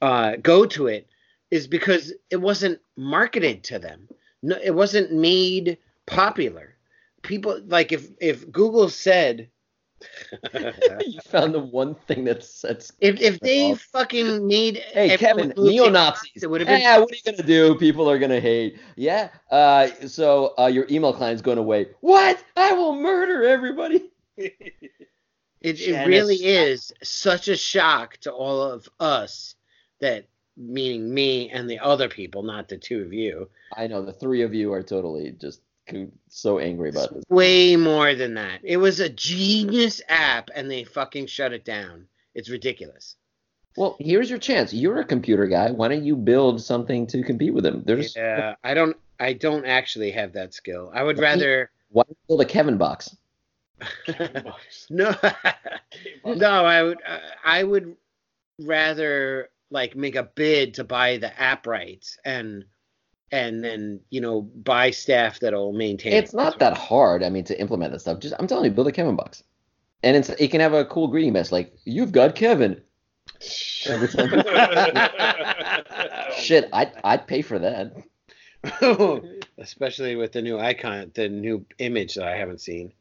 uh, 0.00 0.36
go 0.36 0.66
to 0.66 0.86
it 0.86 1.08
is 1.50 1.66
because 1.66 2.12
it 2.30 2.36
wasn't 2.36 2.80
marketed 2.96 3.62
to 3.64 3.78
them. 3.78 4.08
No, 4.42 4.58
it 4.62 4.74
wasn't 4.74 5.12
made 5.12 5.78
popular. 6.06 6.76
People 7.22 7.60
like 7.66 7.92
if 7.92 8.08
if 8.20 8.50
Google 8.50 8.88
said. 8.88 9.48
you 11.06 11.20
found 11.22 11.54
the 11.54 11.60
one 11.60 11.94
thing 11.94 12.24
that 12.24 12.44
sets. 12.44 12.92
If 13.00 13.20
if 13.20 13.40
they 13.40 13.72
off. 13.72 13.80
fucking 13.80 14.46
made 14.46 14.78
Hey 14.92 15.16
Kevin, 15.16 15.52
neo 15.56 15.88
Nazis. 15.88 16.42
it 16.42 16.50
would 16.50 16.60
have 16.60 16.68
been 16.68 16.80
Yeah, 16.80 16.98
what 16.98 17.10
are 17.12 17.14
you 17.14 17.22
gonna 17.24 17.46
do? 17.46 17.74
People 17.76 18.08
are 18.10 18.18
gonna 18.18 18.40
hate. 18.40 18.78
Yeah. 18.96 19.28
Uh, 19.50 19.88
so 20.06 20.54
uh, 20.58 20.66
your 20.66 20.86
email 20.90 21.12
client's 21.12 21.42
going 21.42 21.58
away. 21.58 21.88
What? 22.00 22.42
I 22.56 22.72
will 22.72 22.96
murder 22.96 23.44
everybody. 23.44 24.10
It, 25.62 25.80
it 25.80 26.06
really 26.08 26.36
is 26.36 26.92
such 27.04 27.46
a 27.46 27.56
shock 27.56 28.16
to 28.22 28.32
all 28.32 28.60
of 28.60 28.88
us 28.98 29.54
that, 30.00 30.26
meaning 30.56 31.14
me 31.14 31.50
and 31.50 31.70
the 31.70 31.78
other 31.78 32.08
people, 32.08 32.42
not 32.42 32.68
the 32.68 32.76
two 32.76 33.02
of 33.02 33.12
you, 33.12 33.48
I 33.76 33.86
know 33.86 34.04
the 34.04 34.12
three 34.12 34.42
of 34.42 34.54
you 34.54 34.72
are 34.72 34.82
totally 34.82 35.30
just 35.40 35.60
so 36.28 36.58
angry 36.58 36.90
about 36.90 37.12
this. 37.14 37.24
way 37.28 37.76
more 37.76 38.14
than 38.14 38.34
that. 38.34 38.60
It 38.62 38.76
was 38.76 39.00
a 39.00 39.08
genius 39.08 40.00
app 40.08 40.50
and 40.54 40.70
they 40.70 40.84
fucking 40.84 41.26
shut 41.26 41.52
it 41.52 41.64
down. 41.64 42.06
It's 42.34 42.48
ridiculous. 42.48 43.16
Well, 43.76 43.96
here's 43.98 44.28
your 44.28 44.38
chance. 44.38 44.72
You're 44.72 45.00
a 45.00 45.04
computer 45.04 45.46
guy. 45.46 45.70
Why 45.70 45.88
don't 45.88 46.04
you 46.04 46.14
build 46.16 46.62
something 46.62 47.06
to 47.08 47.22
compete 47.22 47.54
with 47.54 47.64
them? 47.64 47.82
There's 47.86 48.14
Yeah, 48.14 48.54
I 48.62 48.74
don't. 48.74 48.96
I 49.18 49.32
don't 49.34 49.64
actually 49.64 50.10
have 50.10 50.32
that 50.32 50.52
skill. 50.52 50.90
I 50.92 51.02
would 51.02 51.16
he- 51.16 51.22
rather. 51.22 51.70
why 51.90 52.02
don't 52.02 52.10
you 52.10 52.16
build 52.28 52.40
a 52.42 52.44
Kevin 52.44 52.76
box? 52.76 53.16
no, 54.90 55.14
no. 56.24 56.64
I 56.64 56.82
would. 56.82 56.98
uh, 57.06 57.18
I 57.44 57.62
would 57.62 57.96
rather 58.60 59.48
like 59.70 59.96
make 59.96 60.16
a 60.16 60.22
bid 60.22 60.74
to 60.74 60.84
buy 60.84 61.16
the 61.16 61.38
app 61.40 61.66
rights 61.66 62.18
and 62.24 62.64
and 63.32 63.64
then 63.64 63.98
you 64.10 64.20
know 64.20 64.42
buy 64.42 64.90
staff 64.90 65.40
that'll 65.40 65.72
maintain. 65.72 66.12
It's 66.12 66.32
it. 66.32 66.36
not 66.36 66.60
that 66.60 66.76
hard. 66.76 67.24
I 67.24 67.30
mean, 67.30 67.44
to 67.44 67.58
implement 67.58 67.92
this 67.92 68.02
stuff. 68.02 68.20
Just 68.20 68.34
I'm 68.38 68.46
telling 68.46 68.66
you, 68.66 68.70
build 68.70 68.86
a 68.86 68.92
Kevin 68.92 69.16
box, 69.16 69.42
and 70.02 70.16
it's 70.16 70.28
it 70.28 70.52
can 70.52 70.60
have 70.60 70.74
a 70.74 70.84
cool 70.84 71.08
greeting 71.08 71.32
message 71.32 71.52
like 71.52 71.72
"You've 71.84 72.12
got 72.12 72.36
Kevin." 72.36 72.80
Shit, 73.40 74.14
I'd 76.72 76.92
I'd 77.02 77.26
pay 77.26 77.42
for 77.42 77.58
that. 77.58 77.96
Especially 79.58 80.14
with 80.14 80.30
the 80.32 80.42
new 80.42 80.58
icon, 80.58 81.10
the 81.14 81.28
new 81.28 81.66
image 81.78 82.14
that 82.14 82.28
I 82.28 82.36
haven't 82.36 82.60
seen. 82.60 82.92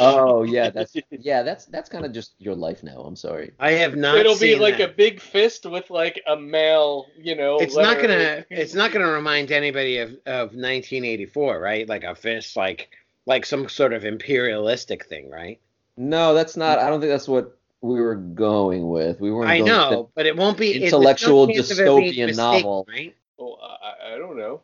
Oh 0.00 0.42
yeah, 0.42 0.70
that's 0.74 0.96
yeah, 1.10 1.42
that's 1.42 1.66
that's 1.66 1.88
kind 1.88 2.04
of 2.04 2.12
just 2.12 2.34
your 2.38 2.54
life 2.54 2.82
now. 2.82 3.00
I'm 3.00 3.16
sorry. 3.16 3.52
I 3.58 3.72
have 3.72 3.96
not. 3.96 4.16
It'll 4.16 4.38
be 4.38 4.56
like 4.56 4.78
that. 4.78 4.90
a 4.90 4.92
big 4.92 5.20
fist 5.20 5.66
with 5.66 5.90
like 5.90 6.22
a 6.26 6.36
male, 6.36 7.06
you 7.18 7.36
know. 7.36 7.58
It's 7.58 7.76
not 7.76 8.00
gonna. 8.00 8.44
It's 8.50 8.74
not 8.74 8.92
gonna 8.92 9.10
remind 9.10 9.50
anybody 9.50 9.98
of 9.98 10.10
of 10.26 10.54
1984, 10.54 11.58
right? 11.58 11.88
Like 11.88 12.04
a 12.04 12.14
fist, 12.14 12.56
like 12.56 12.90
like 13.26 13.46
some 13.46 13.68
sort 13.68 13.92
of 13.92 14.04
imperialistic 14.04 15.06
thing, 15.06 15.30
right? 15.30 15.60
No, 15.96 16.34
that's 16.34 16.56
not. 16.56 16.78
I 16.78 16.88
don't 16.88 17.00
think 17.00 17.10
that's 17.10 17.28
what 17.28 17.58
we 17.80 18.00
were 18.00 18.14
going 18.14 18.88
with. 18.88 19.20
We 19.20 19.30
weren't. 19.30 19.50
I 19.50 19.58
going 19.58 19.68
know, 19.68 20.10
but 20.14 20.26
it 20.26 20.36
won't 20.36 20.56
be 20.56 20.82
Intellectual 20.82 21.46
chance 21.48 21.70
of 21.70 21.78
it 21.78 21.84
being 21.84 22.12
dystopian 22.12 22.26
mistaken, 22.28 22.36
novel. 22.36 22.86
right? 22.88 23.14
Oh, 23.38 23.54
I, 23.60 24.14
I 24.14 24.18
don't 24.18 24.36
know. 24.36 24.62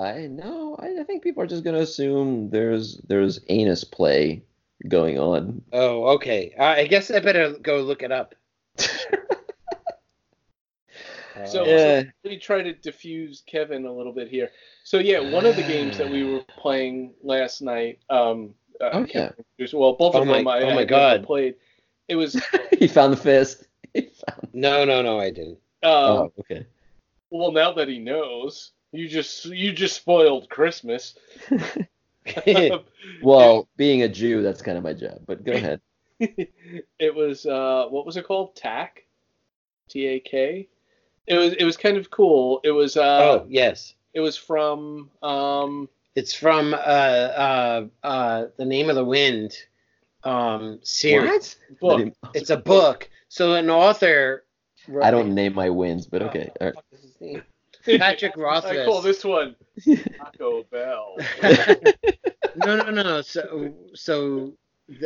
I 0.00 0.26
know. 0.26 0.76
I, 0.78 1.00
I 1.00 1.04
think 1.04 1.22
people 1.22 1.42
are 1.42 1.46
just 1.46 1.64
gonna 1.64 1.78
assume 1.78 2.50
there's 2.50 2.98
there's 3.08 3.40
anus 3.48 3.84
play 3.84 4.42
going 4.88 5.18
on. 5.18 5.62
Oh, 5.72 6.04
okay. 6.16 6.54
Uh, 6.58 6.64
I 6.64 6.86
guess 6.86 7.10
I 7.10 7.20
better 7.20 7.52
go 7.62 7.80
look 7.82 8.02
it 8.02 8.12
up. 8.12 8.34
So, 11.46 11.66
Yeah. 11.66 12.00
so 12.00 12.06
let 12.24 12.30
me 12.30 12.38
try 12.38 12.62
to 12.62 12.72
diffuse 12.72 13.42
Kevin 13.46 13.84
a 13.84 13.92
little 13.92 14.12
bit 14.14 14.28
here. 14.28 14.50
So 14.84 14.98
yeah, 14.98 15.20
one 15.20 15.44
of 15.44 15.54
the 15.54 15.62
games 15.62 15.98
that 15.98 16.08
we 16.10 16.24
were 16.24 16.40
playing 16.58 17.12
last 17.22 17.60
night. 17.60 17.98
Um, 18.08 18.54
uh, 18.80 18.88
Oh, 18.92 19.04
Kevin 19.04 19.34
Well, 19.74 19.92
both 19.92 20.14
Oh 20.14 20.22
of 20.22 20.26
my- 20.26 20.38
them 20.38 20.48
I 20.48 20.60
oh 20.60 20.60
my 20.60 20.66
had 20.66 20.74
never 20.74 20.84
God. 20.86 21.24
played. 21.26 21.56
It 22.08 22.16
was 22.16 22.40
he 22.78 22.88
found 22.88 23.12
the 23.12 23.16
fist. 23.18 23.64
He 23.92 24.02
found... 24.26 24.48
no, 24.54 24.84
no, 24.86 25.02
no, 25.02 25.18
I 25.20 25.30
didn't. 25.30 25.58
um, 25.82 25.90
oh, 25.92 26.32
okay. 26.40 26.66
well 27.30 27.52
now 27.52 27.72
that 27.72 27.88
he 27.88 27.98
knows, 27.98 28.72
you 28.98 29.08
just 29.08 29.44
you 29.46 29.72
just 29.72 29.96
spoiled 29.96 30.48
Christmas. 30.48 31.14
well, 33.22 33.68
being 33.76 34.02
a 34.02 34.08
Jew, 34.08 34.42
that's 34.42 34.62
kind 34.62 34.78
of 34.78 34.84
my 34.84 34.92
job. 34.92 35.20
But 35.26 35.44
go 35.44 35.52
ahead. 35.52 35.80
it 36.18 37.14
was 37.14 37.46
uh, 37.46 37.86
what 37.90 38.06
was 38.06 38.16
it 38.16 38.26
called? 38.26 38.56
Tack, 38.56 39.04
T 39.88 40.06
A 40.06 40.20
K. 40.20 40.68
It 41.26 41.36
was 41.36 41.54
it 41.54 41.64
was 41.64 41.76
kind 41.76 41.96
of 41.96 42.10
cool. 42.10 42.60
It 42.64 42.70
was 42.70 42.96
uh, 42.96 43.40
oh, 43.42 43.46
yes. 43.48 43.94
it 44.14 44.20
was 44.20 44.36
from 44.36 45.10
um, 45.22 45.88
It's 46.14 46.34
from 46.34 46.74
uh, 46.74 46.76
uh, 46.76 47.86
uh, 48.02 48.46
the 48.56 48.64
Name 48.64 48.88
of 48.88 48.96
the 48.96 49.04
Wind 49.04 49.56
um, 50.24 50.80
series. 50.82 51.56
I 51.70 51.74
book. 51.80 52.12
It's 52.34 52.50
a 52.50 52.56
book. 52.56 53.10
So 53.28 53.54
an 53.54 53.70
author. 53.70 54.44
wrote 54.88 55.04
I 55.04 55.10
don't 55.10 55.32
it. 55.32 55.34
name 55.34 55.54
my 55.54 55.68
wins, 55.68 56.06
but 56.06 56.22
okay. 56.22 56.50
Oh, 56.60 56.66
All 56.66 56.72
what 57.20 57.44
the 57.86 57.98
fuck 57.98 58.22
is 58.22 58.32
his 58.32 58.34
name? 58.34 58.44
Patrick 58.60 58.82
I 58.82 58.84
call 58.84 59.00
this 59.02 59.24
one 59.24 59.56
Taco 60.18 60.62
Bell. 60.70 61.16
no, 62.56 62.76
no, 62.76 63.02
no. 63.02 63.22
So, 63.22 63.74
so, 63.94 64.52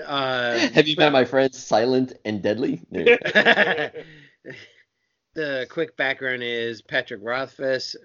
uh, 0.07 0.59
Have 0.59 0.89
you 0.89 0.97
met 0.97 1.13
my 1.13 1.25
friends 1.25 1.59
Silent 1.59 2.15
and 2.25 2.43
Deadly? 2.43 2.81
There 2.91 3.09
you 3.09 3.19
go. 3.19 3.91
the 5.35 5.67
quick 5.71 5.97
background 5.97 6.43
is 6.43 6.83
Patrick 6.83 7.21
Rothfuss 7.23 7.97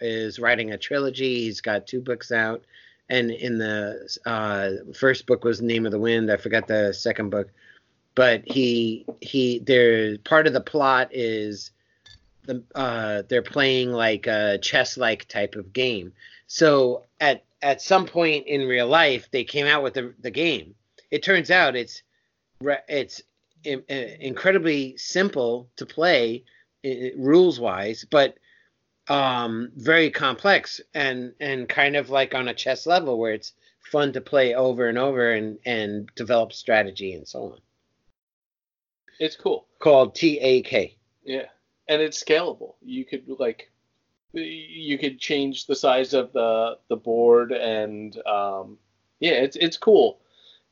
is 0.00 0.38
writing 0.38 0.72
a 0.72 0.78
trilogy. 0.78 1.42
He's 1.42 1.60
got 1.60 1.86
two 1.86 2.00
books 2.00 2.32
out, 2.32 2.64
and 3.08 3.30
in 3.30 3.58
the 3.58 4.08
uh, 4.26 4.92
first 4.94 5.26
book 5.26 5.44
was 5.44 5.60
Name 5.60 5.86
of 5.86 5.92
the 5.92 5.98
Wind. 5.98 6.30
I 6.30 6.36
forgot 6.36 6.66
the 6.66 6.92
second 6.92 7.30
book, 7.30 7.48
but 8.14 8.42
he 8.46 9.06
he 9.20 9.58
there 9.60 10.18
part 10.18 10.46
of 10.46 10.52
the 10.52 10.60
plot 10.60 11.08
is 11.12 11.70
the 12.48 12.64
uh, 12.74 13.22
they're 13.28 13.42
playing 13.42 13.92
like 13.92 14.26
a 14.26 14.58
chess 14.58 14.96
like 14.96 15.28
type 15.28 15.54
of 15.54 15.72
game. 15.72 16.12
So 16.48 17.04
at 17.20 17.44
at 17.62 17.82
some 17.82 18.06
point 18.06 18.46
in 18.46 18.66
real 18.66 18.88
life, 18.88 19.28
they 19.30 19.44
came 19.44 19.66
out 19.66 19.82
with 19.82 19.94
the 19.94 20.14
the 20.18 20.30
game. 20.30 20.74
It 21.10 21.22
turns 21.22 21.50
out 21.50 21.76
it's 21.76 22.02
it's 22.88 23.22
in, 23.62 23.84
incredibly 23.88 24.96
simple 24.96 25.68
to 25.76 25.86
play 25.86 26.44
rules 27.16 27.60
wise, 27.60 28.04
but 28.10 28.38
um, 29.08 29.70
very 29.76 30.10
complex 30.10 30.80
and 30.94 31.34
and 31.40 31.68
kind 31.68 31.96
of 31.96 32.10
like 32.10 32.34
on 32.34 32.48
a 32.48 32.54
chess 32.54 32.86
level 32.86 33.18
where 33.18 33.32
it's 33.32 33.52
fun 33.92 34.12
to 34.14 34.20
play 34.20 34.54
over 34.54 34.88
and 34.88 34.98
over 34.98 35.32
and 35.32 35.58
and 35.66 36.10
develop 36.14 36.52
strategy 36.52 37.12
and 37.12 37.28
so 37.28 37.52
on. 37.52 37.58
It's 39.20 39.36
cool. 39.36 39.66
Called 39.80 40.14
TAK. 40.14 40.96
Yeah, 41.24 41.46
and 41.88 42.02
it's 42.02 42.22
scalable. 42.22 42.74
You 42.82 43.04
could 43.04 43.24
like, 43.38 43.70
you 44.32 44.98
could 44.98 45.18
change 45.18 45.66
the 45.66 45.76
size 45.76 46.14
of 46.14 46.32
the 46.32 46.78
the 46.88 46.96
board, 46.96 47.52
and 47.52 48.16
um, 48.26 48.78
yeah, 49.20 49.32
it's 49.32 49.56
it's 49.56 49.76
cool. 49.76 50.20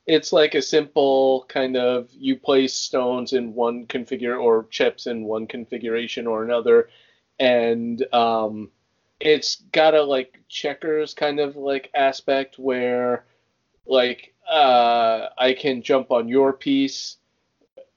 It's 0.05 0.31
like 0.31 0.55
a 0.55 0.61
simple 0.61 1.45
kind 1.49 1.75
of 1.75 2.09
you 2.13 2.37
place 2.37 2.73
stones 2.73 3.33
in 3.33 3.53
one 3.53 3.87
configure 3.87 4.41
or 4.41 4.67
chips 4.69 5.07
in 5.07 5.23
one 5.25 5.47
configuration 5.47 6.27
or 6.27 6.43
another, 6.43 6.89
and 7.39 8.01
um, 8.13 8.71
it's 9.19 9.57
got 9.71 9.95
a 9.95 10.03
like 10.03 10.39
checkers 10.47 11.13
kind 11.13 11.39
of 11.39 11.55
like 11.55 11.89
aspect 11.93 12.59
where 12.59 13.25
like 13.85 14.33
uh, 14.49 15.29
I 15.37 15.53
can 15.53 15.81
jump 15.81 16.11
on 16.11 16.27
your 16.27 16.53
piece 16.53 17.17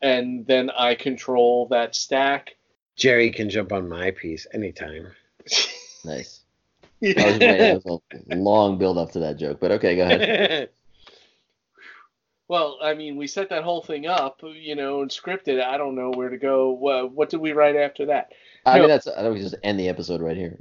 and 0.02 0.46
then 0.46 0.70
I 0.70 0.94
control 0.94 1.66
that 1.68 1.94
stack. 1.94 2.56
Jerry 3.00 3.30
can 3.30 3.48
jump 3.48 3.72
on 3.72 3.88
my 3.88 4.10
piece 4.12 4.46
anytime. 4.52 5.08
Nice. 6.02 6.40
I 7.04 7.78
was 7.84 8.00
a 8.30 8.34
long 8.36 8.78
build 8.78 8.96
up 8.96 9.12
to 9.12 9.18
that 9.20 9.36
joke, 9.38 9.58
but 9.60 9.70
okay, 9.72 9.96
go 9.96 10.04
ahead. 10.04 10.70
well, 12.48 12.78
I 12.82 12.94
mean, 12.94 13.16
we 13.16 13.26
set 13.26 13.50
that 13.50 13.64
whole 13.64 13.82
thing 13.82 14.06
up, 14.06 14.40
you 14.42 14.74
know, 14.76 15.02
and 15.02 15.10
scripted. 15.10 15.62
I 15.62 15.76
don't 15.76 15.94
know 15.94 16.10
where 16.10 16.30
to 16.30 16.38
go. 16.38 16.70
What, 16.70 17.12
what 17.12 17.28
did 17.28 17.40
we 17.40 17.52
write 17.52 17.76
after 17.76 18.06
that? 18.06 18.32
I 18.64 18.76
No. 18.76 18.80
mean, 18.84 18.88
that's. 18.88 19.06
I 19.08 19.22
don't 19.22 19.36
just 19.36 19.56
end 19.62 19.78
the 19.78 19.90
episode 19.90 20.22
right 20.22 20.38
here. 20.38 20.56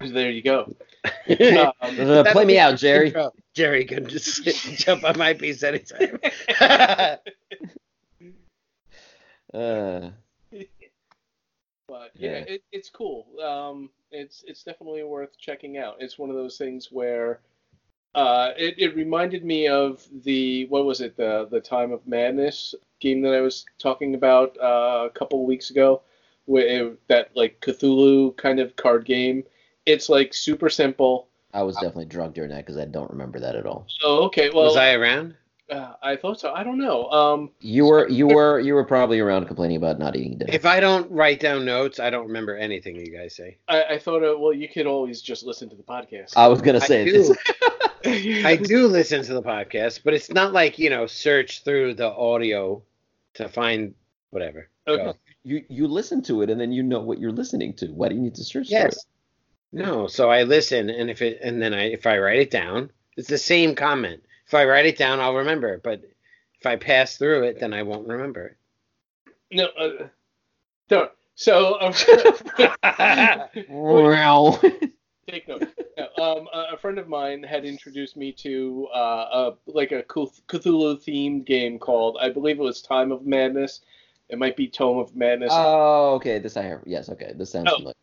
There 0.00 0.32
you 0.32 0.42
go. 0.42 0.74
Um, 1.80 2.24
play 2.32 2.44
me 2.44 2.58
out, 2.58 2.76
Jerry. 2.76 3.06
Intro. 3.06 3.32
Jerry 3.54 3.84
can 3.84 4.08
just 4.08 4.42
jump 4.78 5.04
on 5.04 5.16
my 5.16 5.32
piece 5.32 5.62
anytime. 5.62 6.18
Uh, 9.54 10.10
but 11.92 12.10
yeah, 12.14 12.30
Yeah. 12.30 12.44
It, 12.54 12.62
it's 12.72 12.88
cool. 12.88 13.26
Um, 13.44 13.90
it's 14.10 14.44
it's 14.46 14.62
definitely 14.62 15.02
worth 15.04 15.36
checking 15.38 15.76
out. 15.76 15.96
It's 16.00 16.18
one 16.18 16.30
of 16.30 16.36
those 16.36 16.56
things 16.56 16.88
where 16.90 17.40
uh, 18.14 18.52
it, 18.56 18.74
it 18.78 18.96
reminded 18.96 19.44
me 19.44 19.68
of 19.68 20.06
the 20.24 20.64
what 20.66 20.86
was 20.86 21.02
it 21.02 21.16
the 21.16 21.46
the 21.50 21.60
Time 21.60 21.92
of 21.92 22.06
Madness 22.06 22.74
game 23.00 23.20
that 23.22 23.34
I 23.34 23.40
was 23.42 23.66
talking 23.78 24.14
about 24.14 24.56
uh, 24.58 25.06
a 25.06 25.10
couple 25.10 25.42
of 25.42 25.46
weeks 25.46 25.68
ago, 25.70 26.00
where 26.46 26.92
that 27.08 27.30
like 27.34 27.60
Cthulhu 27.60 28.34
kind 28.38 28.58
of 28.58 28.74
card 28.76 29.04
game. 29.04 29.44
It's 29.84 30.08
like 30.08 30.32
super 30.32 30.70
simple. 30.70 31.28
I 31.52 31.62
was 31.62 31.74
definitely 31.76 32.06
drunk 32.06 32.34
during 32.34 32.50
that 32.50 32.64
because 32.64 32.78
I 32.78 32.86
don't 32.86 33.10
remember 33.10 33.38
that 33.40 33.56
at 33.56 33.66
all. 33.66 33.86
Oh, 34.02 34.24
okay. 34.24 34.48
Well, 34.48 34.64
Was 34.64 34.76
I 34.76 34.94
around? 34.94 35.34
Uh, 35.72 35.94
I 36.02 36.16
thought 36.16 36.38
so. 36.38 36.52
I 36.52 36.62
don't 36.62 36.78
know. 36.78 37.10
Um, 37.10 37.50
You 37.60 37.86
were, 37.86 38.08
you 38.08 38.26
were, 38.26 38.60
you 38.60 38.74
were 38.74 38.84
probably 38.84 39.20
around 39.20 39.46
complaining 39.46 39.76
about 39.76 39.98
not 39.98 40.14
eating 40.16 40.38
dinner. 40.38 40.52
If 40.52 40.66
I 40.66 40.80
don't 40.80 41.10
write 41.10 41.40
down 41.40 41.64
notes, 41.64 41.98
I 41.98 42.10
don't 42.10 42.26
remember 42.26 42.56
anything 42.56 42.96
you 42.96 43.10
guys 43.10 43.34
say. 43.34 43.56
I, 43.68 43.84
I 43.84 43.98
thought, 43.98 44.22
uh, 44.22 44.38
well, 44.38 44.52
you 44.52 44.68
could 44.68 44.86
always 44.86 45.22
just 45.22 45.44
listen 45.44 45.70
to 45.70 45.76
the 45.76 45.82
podcast. 45.82 46.36
I 46.36 46.48
was 46.48 46.60
gonna 46.60 46.78
I 46.78 46.86
say 46.86 47.04
do. 47.04 47.34
I 48.04 48.56
do 48.56 48.88
listen 48.88 49.22
to 49.22 49.34
the 49.34 49.42
podcast, 49.42 50.00
but 50.04 50.12
it's 50.14 50.30
not 50.30 50.52
like 50.52 50.78
you 50.78 50.90
know 50.90 51.06
search 51.06 51.64
through 51.64 51.94
the 51.94 52.10
audio 52.10 52.82
to 53.34 53.48
find 53.48 53.94
whatever. 54.30 54.68
Okay. 54.86 55.04
Go. 55.04 55.14
You 55.44 55.64
you 55.68 55.86
listen 55.86 56.22
to 56.24 56.42
it 56.42 56.50
and 56.50 56.60
then 56.60 56.72
you 56.72 56.82
know 56.82 57.00
what 57.00 57.18
you're 57.18 57.32
listening 57.32 57.74
to. 57.74 57.86
Why 57.86 58.08
do 58.08 58.14
you 58.14 58.20
need 58.20 58.34
to 58.36 58.44
search 58.44 58.68
for 58.68 58.74
it? 58.74 58.80
Yes. 58.84 59.06
No. 59.72 60.06
So 60.06 60.30
I 60.30 60.42
listen, 60.42 60.90
and 60.90 61.10
if 61.10 61.22
it 61.22 61.40
and 61.42 61.62
then 61.62 61.72
I 61.72 61.92
if 61.92 62.06
I 62.06 62.18
write 62.18 62.40
it 62.40 62.50
down, 62.50 62.90
it's 63.16 63.28
the 63.28 63.38
same 63.38 63.74
comment. 63.74 64.22
If 64.52 64.56
I 64.56 64.66
write 64.66 64.84
it 64.84 64.98
down, 64.98 65.18
I'll 65.18 65.34
remember. 65.36 65.72
it, 65.72 65.82
But 65.82 66.02
if 66.60 66.66
I 66.66 66.76
pass 66.76 67.16
through 67.16 67.44
it, 67.44 67.58
then 67.58 67.72
I 67.72 67.84
won't 67.84 68.06
remember 68.06 68.48
it. 68.48 68.56
No, 69.50 69.64
uh, 69.78 70.08
don't. 70.90 71.10
So, 71.36 71.80
um, 71.80 71.94
Wow. 73.70 74.60
take 75.26 75.48
note. 75.48 75.66
No, 75.96 76.04
um, 76.22 76.48
a 76.52 76.74
a 76.74 76.76
friend 76.76 76.98
of 76.98 77.08
mine 77.08 77.42
had 77.42 77.64
introduced 77.64 78.14
me 78.14 78.30
to 78.32 78.88
uh, 78.94 78.98
a 79.32 79.52
like 79.64 79.92
a 79.92 80.02
Cth- 80.02 80.42
Cthulhu 80.48 80.98
themed 81.02 81.46
game 81.46 81.78
called, 81.78 82.18
I 82.20 82.28
believe 82.28 82.58
it 82.58 82.62
was 82.62 82.82
Time 82.82 83.10
of 83.10 83.24
Madness. 83.24 83.80
It 84.28 84.38
might 84.38 84.54
be 84.54 84.68
Tome 84.68 84.98
of 84.98 85.16
Madness. 85.16 85.50
oh, 85.54 86.12
okay. 86.16 86.38
This 86.38 86.58
I 86.58 86.64
have. 86.64 86.80
Yes, 86.84 87.08
okay. 87.08 87.32
This 87.34 87.52
sounds 87.52 87.70
Oh. 87.72 87.76
familiar. 87.76 87.94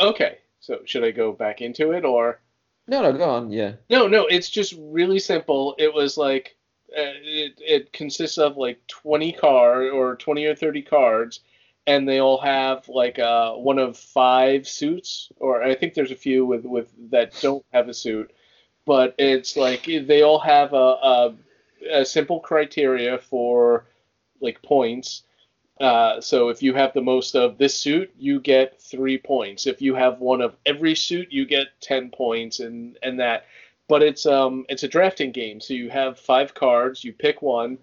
okay, 0.00 0.38
so 0.58 0.80
should 0.84 1.04
I 1.04 1.12
go 1.12 1.30
back 1.30 1.60
into 1.60 1.92
it 1.92 2.04
or? 2.04 2.40
No, 2.86 3.02
no, 3.02 3.12
go 3.12 3.30
on. 3.30 3.50
Yeah. 3.50 3.74
No, 3.90 4.06
no, 4.06 4.26
it's 4.26 4.50
just 4.50 4.74
really 4.78 5.18
simple. 5.18 5.74
It 5.78 5.92
was 5.92 6.16
like 6.16 6.56
uh, 6.96 7.16
it, 7.22 7.52
it 7.58 7.92
consists 7.92 8.38
of 8.38 8.56
like 8.56 8.86
20 8.88 9.32
card 9.32 9.90
or 9.90 10.16
20 10.16 10.44
or 10.44 10.54
30 10.54 10.82
cards 10.82 11.40
and 11.86 12.08
they 12.08 12.20
all 12.20 12.40
have 12.40 12.88
like 12.88 13.18
uh, 13.18 13.52
one 13.54 13.78
of 13.78 13.96
five 13.96 14.68
suits 14.68 15.30
or 15.38 15.62
I 15.62 15.74
think 15.74 15.94
there's 15.94 16.10
a 16.10 16.16
few 16.16 16.44
with 16.44 16.64
with 16.64 16.92
that 17.10 17.32
don't 17.40 17.64
have 17.72 17.88
a 17.88 17.94
suit, 17.94 18.32
but 18.86 19.14
it's 19.18 19.56
like 19.56 19.84
they 19.84 20.22
all 20.22 20.38
have 20.38 20.72
a 20.72 20.76
a, 20.76 21.34
a 21.90 22.04
simple 22.04 22.40
criteria 22.40 23.18
for 23.18 23.86
like 24.40 24.62
points. 24.62 25.24
Uh, 25.82 26.20
so 26.20 26.48
if 26.48 26.62
you 26.62 26.72
have 26.74 26.94
the 26.94 27.02
most 27.02 27.34
of 27.34 27.58
this 27.58 27.76
suit, 27.76 28.12
you 28.16 28.38
get 28.40 28.80
three 28.80 29.18
points. 29.18 29.66
If 29.66 29.82
you 29.82 29.96
have 29.96 30.20
one 30.20 30.40
of 30.40 30.56
every 30.64 30.94
suit, 30.94 31.32
you 31.32 31.44
get 31.44 31.66
ten 31.80 32.08
points, 32.10 32.60
and 32.60 32.96
and 33.02 33.18
that. 33.18 33.46
But 33.88 34.02
it's 34.02 34.24
um 34.24 34.64
it's 34.68 34.84
a 34.84 34.88
drafting 34.88 35.32
game, 35.32 35.60
so 35.60 35.74
you 35.74 35.90
have 35.90 36.20
five 36.20 36.54
cards. 36.54 37.02
You 37.02 37.12
pick 37.12 37.42
one, 37.42 37.78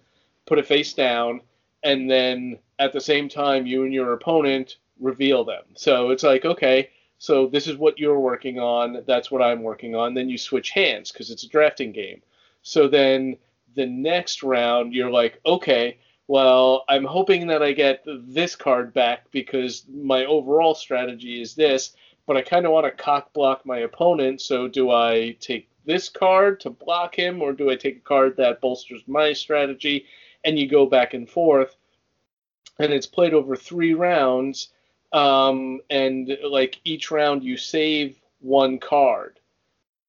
put 0.45 0.59
it 0.59 0.65
face 0.65 0.93
down, 0.93 1.41
and 1.83 2.09
then 2.09 2.59
at 2.79 2.93
the 2.93 3.01
same 3.01 3.27
time, 3.27 3.67
you 3.67 3.83
and 3.83 3.93
your 3.93 4.13
opponent 4.13 4.77
reveal 5.01 5.43
them. 5.43 5.63
So 5.75 6.11
it's 6.11 6.23
like 6.23 6.45
okay, 6.45 6.91
so 7.17 7.47
this 7.47 7.67
is 7.67 7.75
what 7.75 7.99
you're 7.99 8.19
working 8.19 8.59
on. 8.59 9.03
That's 9.07 9.29
what 9.29 9.41
I'm 9.41 9.61
working 9.61 9.93
on. 9.93 10.13
Then 10.13 10.29
you 10.29 10.37
switch 10.37 10.69
hands 10.69 11.11
because 11.11 11.31
it's 11.31 11.43
a 11.43 11.49
drafting 11.49 11.91
game. 11.91 12.21
So 12.61 12.87
then 12.87 13.35
the 13.75 13.85
next 13.85 14.41
round 14.41 14.93
you're 14.93 15.11
like, 15.11 15.41
okay, 15.45 15.97
well, 16.29 16.85
I'm 16.87 17.05
hoping 17.05 17.47
that 17.47 17.63
I 17.63 17.71
get 17.71 18.03
this 18.05 18.55
card 18.55 18.93
back 18.93 19.31
because 19.31 19.85
my 19.91 20.25
overall 20.25 20.75
strategy 20.75 21.41
is 21.41 21.55
this, 21.55 21.95
but 22.27 22.37
I 22.37 22.43
kind 22.43 22.67
of 22.67 22.71
want 22.71 22.85
to 22.85 22.91
cock 22.91 23.33
block 23.33 23.65
my 23.65 23.79
opponent. 23.79 24.39
So 24.39 24.67
do 24.67 24.91
I 24.91 25.35
take 25.39 25.67
this 25.85 26.07
card 26.07 26.59
to 26.59 26.69
block 26.69 27.15
him, 27.15 27.41
or 27.41 27.51
do 27.51 27.71
I 27.71 27.75
take 27.75 27.97
a 27.97 28.01
card 28.01 28.37
that 28.37 28.61
bolsters 28.61 29.01
my 29.07 29.33
strategy? 29.33 30.05
And 30.45 30.59
you 30.59 30.69
go 30.69 30.85
back 30.85 31.15
and 31.15 31.27
forth, 31.27 31.75
and 32.77 32.93
it's 32.93 33.07
played 33.07 33.33
over 33.33 33.55
three 33.55 33.95
rounds. 33.95 34.69
Um, 35.11 35.81
and 35.89 36.37
like 36.47 36.79
each 36.83 37.09
round, 37.09 37.43
you 37.43 37.57
save 37.57 38.21
one 38.39 38.77
card. 38.77 39.39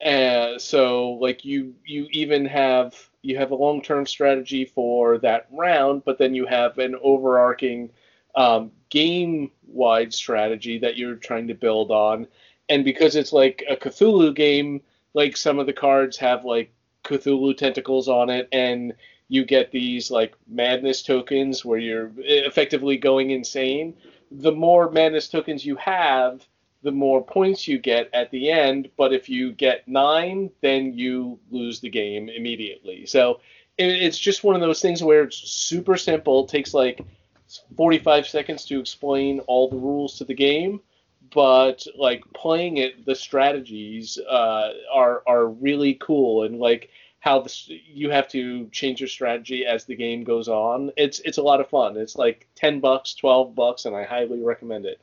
Uh, 0.04 0.58
so 0.58 1.12
like 1.12 1.46
you 1.46 1.76
you 1.86 2.08
even 2.10 2.44
have 2.44 3.09
you 3.22 3.36
have 3.36 3.50
a 3.50 3.56
long 3.56 3.82
term 3.82 4.06
strategy 4.06 4.64
for 4.64 5.18
that 5.18 5.46
round, 5.50 6.04
but 6.04 6.18
then 6.18 6.34
you 6.34 6.46
have 6.46 6.78
an 6.78 6.96
overarching 7.02 7.90
um, 8.34 8.70
game 8.90 9.50
wide 9.66 10.12
strategy 10.12 10.78
that 10.78 10.96
you're 10.96 11.16
trying 11.16 11.48
to 11.48 11.54
build 11.54 11.90
on. 11.90 12.26
And 12.68 12.84
because 12.84 13.16
it's 13.16 13.32
like 13.32 13.64
a 13.68 13.76
Cthulhu 13.76 14.34
game, 14.34 14.80
like 15.14 15.36
some 15.36 15.58
of 15.58 15.66
the 15.66 15.72
cards 15.72 16.16
have 16.18 16.44
like 16.44 16.72
Cthulhu 17.04 17.56
tentacles 17.56 18.08
on 18.08 18.30
it, 18.30 18.48
and 18.52 18.94
you 19.28 19.44
get 19.44 19.70
these 19.70 20.10
like 20.10 20.34
madness 20.48 21.02
tokens 21.02 21.64
where 21.64 21.78
you're 21.78 22.12
effectively 22.18 22.96
going 22.96 23.30
insane. 23.30 23.94
The 24.30 24.52
more 24.52 24.90
madness 24.90 25.28
tokens 25.28 25.64
you 25.64 25.76
have, 25.76 26.46
the 26.82 26.90
more 26.90 27.22
points 27.22 27.68
you 27.68 27.78
get 27.78 28.10
at 28.12 28.30
the 28.30 28.50
end. 28.50 28.90
But 28.96 29.12
if 29.12 29.28
you 29.28 29.52
get 29.52 29.86
nine, 29.86 30.50
then 30.60 30.94
you 30.94 31.38
lose 31.50 31.80
the 31.80 31.90
game 31.90 32.28
immediately. 32.28 33.06
So 33.06 33.40
it's 33.78 34.18
just 34.18 34.44
one 34.44 34.54
of 34.54 34.60
those 34.60 34.82
things 34.82 35.02
where 35.02 35.22
it's 35.22 35.36
super 35.36 35.96
simple. 35.96 36.44
It 36.44 36.50
takes 36.50 36.74
like 36.74 37.00
45 37.76 38.26
seconds 38.26 38.64
to 38.66 38.78
explain 38.78 39.40
all 39.40 39.68
the 39.68 39.76
rules 39.76 40.18
to 40.18 40.24
the 40.24 40.34
game. 40.34 40.80
But 41.32 41.86
like 41.96 42.24
playing 42.34 42.78
it, 42.78 43.06
the 43.06 43.14
strategies 43.14 44.18
uh, 44.18 44.72
are 44.92 45.22
are 45.28 45.46
really 45.46 45.94
cool, 45.94 46.42
and 46.42 46.58
like 46.58 46.90
how 47.20 47.40
this, 47.40 47.68
you 47.68 48.10
have 48.10 48.26
to 48.28 48.66
change 48.72 49.00
your 49.00 49.08
strategy 49.08 49.64
as 49.64 49.84
the 49.84 49.94
game 49.94 50.24
goes 50.24 50.48
on. 50.48 50.90
It's 50.96 51.20
it's 51.20 51.38
a 51.38 51.42
lot 51.42 51.60
of 51.60 51.68
fun. 51.68 51.96
It's 51.96 52.16
like 52.16 52.48
ten 52.56 52.80
bucks, 52.80 53.14
twelve 53.14 53.54
bucks, 53.54 53.84
and 53.84 53.94
I 53.94 54.02
highly 54.02 54.42
recommend 54.42 54.86
it. 54.86 55.00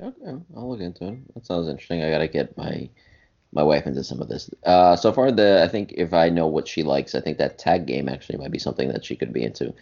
Okay, 0.00 0.32
I'll 0.56 0.68
look 0.70 0.80
into 0.80 1.08
it. 1.08 1.34
That 1.34 1.46
sounds 1.46 1.68
interesting. 1.68 2.02
I 2.02 2.10
gotta 2.10 2.28
get 2.28 2.56
my 2.56 2.88
my 3.52 3.62
wife 3.62 3.86
into 3.86 4.04
some 4.04 4.20
of 4.20 4.28
this. 4.28 4.50
Uh, 4.64 4.96
so 4.96 5.12
far, 5.12 5.32
the 5.32 5.62
I 5.62 5.68
think 5.68 5.92
if 5.96 6.12
I 6.12 6.28
know 6.28 6.46
what 6.46 6.68
she 6.68 6.82
likes, 6.82 7.14
I 7.14 7.20
think 7.20 7.38
that 7.38 7.58
tag 7.58 7.86
game 7.86 8.08
actually 8.08 8.38
might 8.38 8.50
be 8.50 8.58
something 8.58 8.88
that 8.88 9.04
she 9.04 9.16
could 9.16 9.32
be 9.32 9.42
into. 9.44 9.72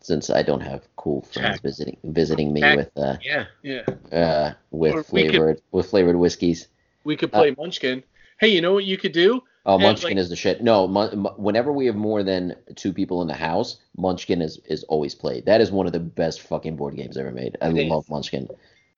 Since 0.00 0.30
I 0.30 0.42
don't 0.42 0.62
have 0.62 0.88
cool 0.96 1.22
friends 1.22 1.56
Tag. 1.56 1.62
visiting 1.62 1.96
visiting 2.02 2.52
me 2.52 2.60
Tag. 2.62 2.76
with 2.76 2.90
uh, 2.96 3.16
Yeah. 3.22 3.44
Yeah. 3.62 3.82
uh 4.10 4.54
Or 4.70 4.78
with 4.78 5.12
we 5.12 5.22
could- 5.24 5.30
flavored 5.32 5.60
with 5.70 5.90
flavored 5.90 6.16
whiskeys. 6.16 6.68
We 7.04 7.16
could 7.16 7.30
play 7.32 7.54
Munchkin. 7.56 8.02
Hey, 8.40 8.48
you 8.48 8.60
know 8.60 8.72
what 8.72 8.84
you 8.84 8.96
could 8.96 9.12
do? 9.12 9.42
Oh, 9.66 9.74
And, 9.74 9.82
Munchkin 9.82 10.10
like- 10.10 10.16
is 10.16 10.28
the 10.28 10.34
shit. 10.36 10.62
No, 10.62 10.88
Mun- 10.88 11.16
Mun- 11.18 11.34
whenever 11.36 11.72
we 11.72 11.86
have 11.86 11.94
more 11.94 12.22
than 12.24 12.56
two 12.74 12.92
people 12.92 13.22
in 13.22 13.28
the 13.28 13.34
house, 13.34 13.76
Munchkin 13.96 14.40
is 14.42 14.58
is 14.64 14.82
always 14.84 15.14
played. 15.14 15.44
That 15.46 15.60
is 15.60 15.70
one 15.70 15.86
of 15.86 15.92
the 15.92 16.00
best 16.00 16.40
fucking 16.40 16.74
board 16.76 16.96
games 16.96 17.16
ever 17.18 17.30
made. 17.30 17.56
I 17.60 17.68
love 17.68 18.04
is. 18.04 18.10
Munchkin. 18.10 18.48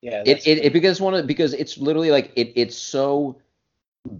Yeah. 0.04 0.22
It, 0.26 0.46
it, 0.46 0.58
it 0.66 0.72
because 0.74 1.00
one 1.00 1.14
of 1.14 1.26
because 1.26 1.54
it's 1.54 1.78
literally 1.78 2.10
like 2.10 2.30
it 2.36 2.52
it's 2.56 2.76
so 2.76 3.40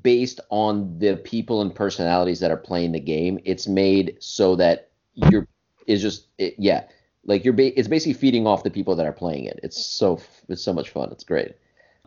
based 0.01 0.41
on 0.49 0.99
the 0.99 1.19
people 1.19 1.61
and 1.61 1.75
personalities 1.75 2.41
that 2.41 2.51
are 2.51 2.57
playing 2.57 2.93
the 2.93 3.01
game. 3.01 3.39
It's 3.45 3.69
made 3.69 4.17
so 4.19 4.57
that 4.57 4.89
you're 5.13 5.47
is 5.87 6.01
just 6.01 6.29
it, 6.39 6.55
yeah, 6.57 6.85
like 7.27 7.45
you're 7.45 7.53
ba- 7.53 7.79
it's 7.79 7.87
basically 7.87 8.15
feeding 8.15 8.47
off 8.47 8.63
the 8.63 8.71
people 8.71 8.97
that 8.97 9.05
are 9.05 9.13
playing 9.13 9.45
it. 9.45 9.61
It's 9.63 9.85
so 9.85 10.19
it's 10.49 10.63
so 10.63 10.73
much 10.73 10.89
fun. 10.89 11.11
It's 11.13 11.23
great. 11.23 11.55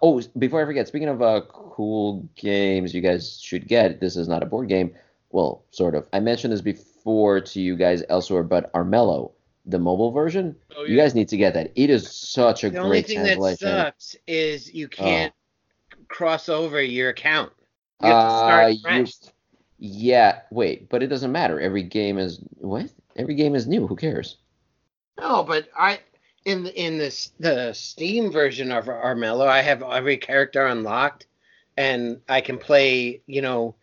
Oh, 0.01 0.19
before 0.39 0.59
I 0.59 0.65
forget, 0.65 0.87
speaking 0.87 1.07
of 1.07 1.21
uh, 1.21 1.41
cool 1.47 2.27
games 2.35 2.95
you 2.95 3.01
guys 3.01 3.39
should 3.39 3.67
get, 3.67 3.99
this 3.99 4.15
is 4.15 4.27
not 4.27 4.41
a 4.41 4.47
board 4.47 4.69
game. 4.69 4.95
Well, 5.29 5.65
sort 5.69 5.93
of. 5.93 6.07
I 6.13 6.19
mentioned 6.19 6.51
this 6.51 6.61
before 6.61 7.41
to 7.41 7.61
you 7.61 7.75
guys 7.75 8.01
elsewhere, 8.09 8.41
but 8.41 8.73
Armello, 8.73 9.33
the 9.67 9.77
mobile 9.79 10.11
version, 10.11 10.55
Oh, 10.75 10.83
you 10.85 10.95
guys 10.97 11.13
need 11.13 11.27
to 11.29 11.37
get 11.37 11.53
that. 11.53 11.71
It 11.75 11.89
is 11.89 12.09
such 12.09 12.63
a 12.63 12.69
the 12.69 12.77
only 12.79 12.89
great 13.01 13.07
thing 13.07 13.17
that 13.23 13.33
translation. 13.35 13.67
sucks 13.67 14.15
is 14.25 14.73
you 14.73 14.87
can't 14.87 15.33
cross 16.07 16.49
over 16.49 16.81
your 16.81 17.09
account. 17.09 17.51
You 18.01 18.07
have 18.09 18.23
to 18.23 18.27
Uh, 18.33 18.37
start 18.39 18.73
you- 18.73 18.79
fresh. 18.81 19.13
Yeah, 19.79 20.39
wait, 20.49 20.89
but 20.89 21.03
it 21.03 21.07
doesn't 21.07 21.31
matter. 21.31 21.59
Every 21.61 21.83
game 21.83 22.17
is 22.17 22.39
what? 22.57 22.89
Every 23.15 23.35
game 23.35 23.53
is 23.53 23.67
new. 23.67 23.85
Who 23.85 23.95
cares? 23.95 24.37
No, 25.19 25.43
but 25.43 25.67
I 25.77 25.99
in 26.45 26.63
the 26.63 26.73
in 26.81 26.97
this 26.97 27.31
the 27.39 27.73
Steam 27.73 28.31
version 28.31 28.71
of 28.71 28.85
Armello, 28.85 29.45
I 29.47 29.61
have 29.61 29.83
every 29.83 30.17
character 30.17 30.65
unlocked, 30.65 31.27
and 31.77 32.21
I 32.29 32.41
can 32.41 32.57
play. 32.57 33.21
You 33.27 33.41
know, 33.43 33.75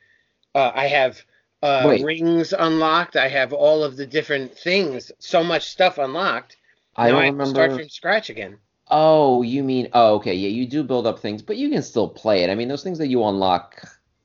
uh, 0.54 0.72
I 0.74 0.86
have 0.88 1.22
uh, 1.64 1.98
rings 2.02 2.52
unlocked. 2.52 3.16
I 3.16 3.28
have 3.28 3.52
all 3.52 3.82
of 3.82 3.96
the 3.96 4.06
different 4.06 4.56
things. 4.56 5.10
So 5.18 5.42
much 5.42 5.68
stuff 5.68 5.98
unlocked. 5.98 6.56
I 6.96 7.06
now 7.08 7.12
don't 7.14 7.22
I 7.22 7.26
remember. 7.26 7.46
start 7.46 7.72
from 7.72 7.88
scratch 7.88 8.30
again. 8.30 8.58
Oh, 8.90 9.42
you 9.42 9.62
mean? 9.62 9.88
Oh, 9.94 10.14
okay. 10.16 10.34
Yeah, 10.34 10.50
you 10.50 10.66
do 10.66 10.82
build 10.84 11.06
up 11.06 11.18
things, 11.18 11.42
but 11.42 11.56
you 11.56 11.70
can 11.70 11.82
still 11.82 12.08
play 12.08 12.44
it. 12.44 12.50
I 12.50 12.54
mean, 12.54 12.68
those 12.68 12.82
things 12.84 12.98
that 12.98 13.08
you 13.08 13.24
unlock 13.24 13.82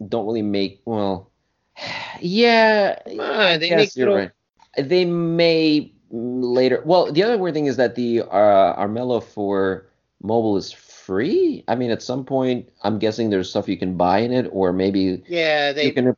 don't 0.07 0.25
really 0.25 0.41
make. 0.41 0.81
Well, 0.85 1.31
yeah. 2.19 2.99
On, 3.07 3.59
they 3.59 3.69
yes, 3.69 3.77
make 3.79 3.95
you're 3.95 4.09
little- 4.09 4.23
right. 4.23 4.31
They 4.77 5.05
may 5.05 5.91
later. 6.11 6.83
Well, 6.85 7.11
the 7.11 7.23
other 7.23 7.37
weird 7.37 7.53
thing 7.55 7.65
is 7.65 7.77
that 7.77 7.95
the 7.95 8.21
uh, 8.21 8.75
Armello 8.79 9.23
for 9.23 9.87
mobile 10.21 10.57
is 10.57 10.71
free. 10.71 11.63
I 11.67 11.75
mean, 11.75 11.89
at 11.91 12.03
some 12.03 12.23
point, 12.23 12.69
I'm 12.83 12.99
guessing 12.99 13.29
there's 13.29 13.49
stuff 13.49 13.67
you 13.67 13.77
can 13.77 13.95
buy 13.97 14.19
in 14.19 14.31
it, 14.31 14.47
or 14.51 14.71
maybe 14.71 15.23
Yeah, 15.27 15.71
they 15.73 15.85
you 15.85 15.93
can 15.93 16.15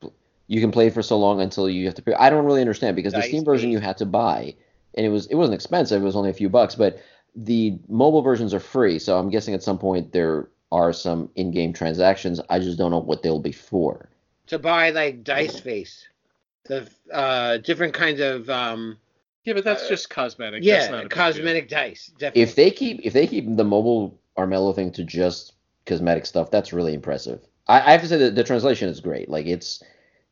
you 0.52 0.60
can 0.60 0.72
play 0.72 0.90
for 0.90 1.02
so 1.02 1.18
long 1.18 1.40
until 1.40 1.70
you 1.70 1.86
have 1.86 1.96
to 1.96 2.02
pay. 2.02 2.14
I 2.14 2.30
don't 2.30 2.44
really 2.46 2.60
understand 2.62 2.98
because 2.98 3.14
the 3.14 3.22
Steam 3.22 3.46
version 3.46 3.70
based. 3.70 3.82
you 3.82 3.88
had 3.88 3.98
to 4.00 4.06
buy, 4.06 4.54
and 4.96 5.06
it 5.06 5.10
was 5.10 5.28
it 5.28 5.36
wasn't 5.36 5.56
expensive. 5.56 6.02
It 6.02 6.06
was 6.06 6.16
only 6.18 6.30
a 6.30 6.34
few 6.34 6.50
bucks, 6.50 6.76
but 6.76 7.00
the 7.36 7.80
mobile 7.88 8.22
versions 8.22 8.54
are 8.54 8.60
free. 8.60 9.00
So 9.00 9.18
I'm 9.18 9.30
guessing 9.30 9.54
at 9.54 9.64
some 9.64 9.78
point 9.80 10.12
there 10.12 10.50
are 10.72 10.92
some 10.92 11.30
in-game 11.36 11.72
transactions. 11.74 12.42
I 12.50 12.60
just 12.60 12.78
don't 12.78 12.92
know 12.92 13.00
what 13.00 13.24
they'll 13.24 13.40
be 13.40 13.54
for. 13.54 14.10
to 14.48 14.60
buy 14.60 14.90
like 14.90 15.24
Dice 15.24 15.60
Face, 15.62 16.08
the 16.66 16.90
uh, 17.14 17.58
different 17.58 17.94
kinds 17.94 18.20
of 18.20 18.50
um, 18.50 18.98
Yeah, 19.46 19.54
but 19.54 19.64
that's 19.64 19.84
Uh, 19.86 19.90
just 19.90 20.10
cosmetic. 20.10 20.64
That's 20.66 20.90
not 20.90 21.00
yeah 21.00 21.06
a 21.06 21.10
cosmetic 21.10 21.70
dice. 21.70 22.08
Definitely. 22.20 22.42
If 22.42 22.56
they 22.56 22.72
keep 22.72 23.00
if 23.06 23.14
they 23.14 23.26
keep 23.26 23.46
the 23.56 23.64
mobile 23.64 24.20
Armello 24.38 24.76
thing 24.76 24.92
to 24.94 25.04
just 25.06 25.54
cosmetic 25.86 26.26
stuff, 26.26 26.52
that's 26.52 26.74
really 26.74 26.94
impressive. 26.94 27.40
I, 27.68 27.78
I 27.80 27.92
have 27.94 28.02
to 28.02 28.08
say 28.08 28.18
that 28.18 28.36
the 28.36 28.44
translation 28.44 28.90
is 28.90 29.00
great. 29.00 29.30
Like 29.30 29.46
it's 29.46 29.82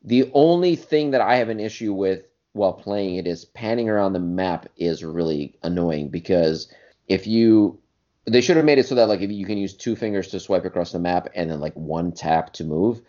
the 0.03 0.29
only 0.33 0.75
thing 0.75 1.11
that 1.11 1.21
I 1.21 1.35
have 1.35 1.49
an 1.49 1.59
issue 1.59 1.93
with 1.93 2.23
while 2.53 2.73
playing 2.73 3.15
it 3.15 3.27
is 3.27 3.45
panning 3.45 3.89
around 3.89 4.13
the 4.13 4.19
map 4.19 4.65
is 4.77 5.03
really 5.03 5.55
annoying 5.63 6.09
because 6.09 6.71
if 7.07 7.27
you 7.27 7.79
they 8.25 8.41
should 8.41 8.57
have 8.57 8.65
made 8.65 8.77
it 8.77 8.85
so 8.85 8.95
that 8.95 9.07
like 9.07 9.21
if 9.21 9.31
you 9.31 9.45
can 9.45 9.57
use 9.57 9.73
two 9.73 9.95
fingers 9.95 10.27
to 10.29 10.39
swipe 10.39 10.65
across 10.65 10.91
the 10.91 10.99
map 10.99 11.29
and 11.35 11.49
then 11.49 11.59
like 11.59 11.73
one 11.73 12.11
tap 12.11 12.53
to 12.53 12.63
move. 12.63 13.01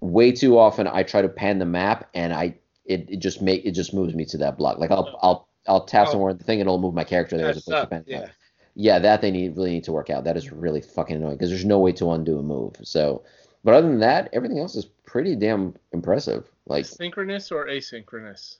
Way 0.00 0.32
too 0.32 0.58
often 0.58 0.86
I 0.86 1.02
try 1.02 1.22
to 1.22 1.28
pan 1.28 1.58
the 1.58 1.66
map 1.66 2.08
and 2.14 2.32
I 2.32 2.54
it, 2.86 3.06
it 3.08 3.16
just 3.18 3.42
make 3.42 3.64
it 3.64 3.72
just 3.72 3.92
moves 3.94 4.14
me 4.14 4.24
to 4.26 4.38
that 4.38 4.56
block. 4.56 4.78
Like 4.78 4.90
I'll 4.90 5.18
I'll 5.22 5.48
I'll 5.68 5.84
tap 5.84 6.08
Oh. 6.08 6.12
somewhere 6.12 6.30
in 6.30 6.38
the 6.38 6.44
thing 6.44 6.60
and 6.60 6.68
it'll 6.68 6.80
move 6.80 6.94
my 6.94 7.04
character 7.04 7.36
there 7.36 7.48
as 7.48 7.58
opposed 7.58 7.82
to 7.82 7.86
pan 7.86 8.04
map 8.08 8.22
yeah. 8.24 8.30
yeah, 8.74 8.98
that 8.98 9.20
they 9.20 9.30
need 9.30 9.56
really 9.56 9.72
need 9.72 9.84
to 9.84 9.92
work 9.92 10.10
out. 10.10 10.24
That 10.24 10.36
is 10.36 10.52
really 10.52 10.80
fucking 10.80 11.16
annoying 11.16 11.36
because 11.36 11.50
there's 11.50 11.64
no 11.66 11.78
way 11.78 11.92
to 11.92 12.10
undo 12.12 12.38
a 12.38 12.42
move. 12.42 12.76
So, 12.82 13.24
but 13.62 13.74
other 13.74 13.88
than 13.88 14.00
that, 14.00 14.30
everything 14.32 14.58
else 14.58 14.74
is 14.74 14.86
pretty 15.10 15.34
damn 15.34 15.74
impressive. 15.92 16.48
Like 16.66 16.86
Synchronous 16.86 17.50
or 17.50 17.66
asynchronous? 17.66 18.58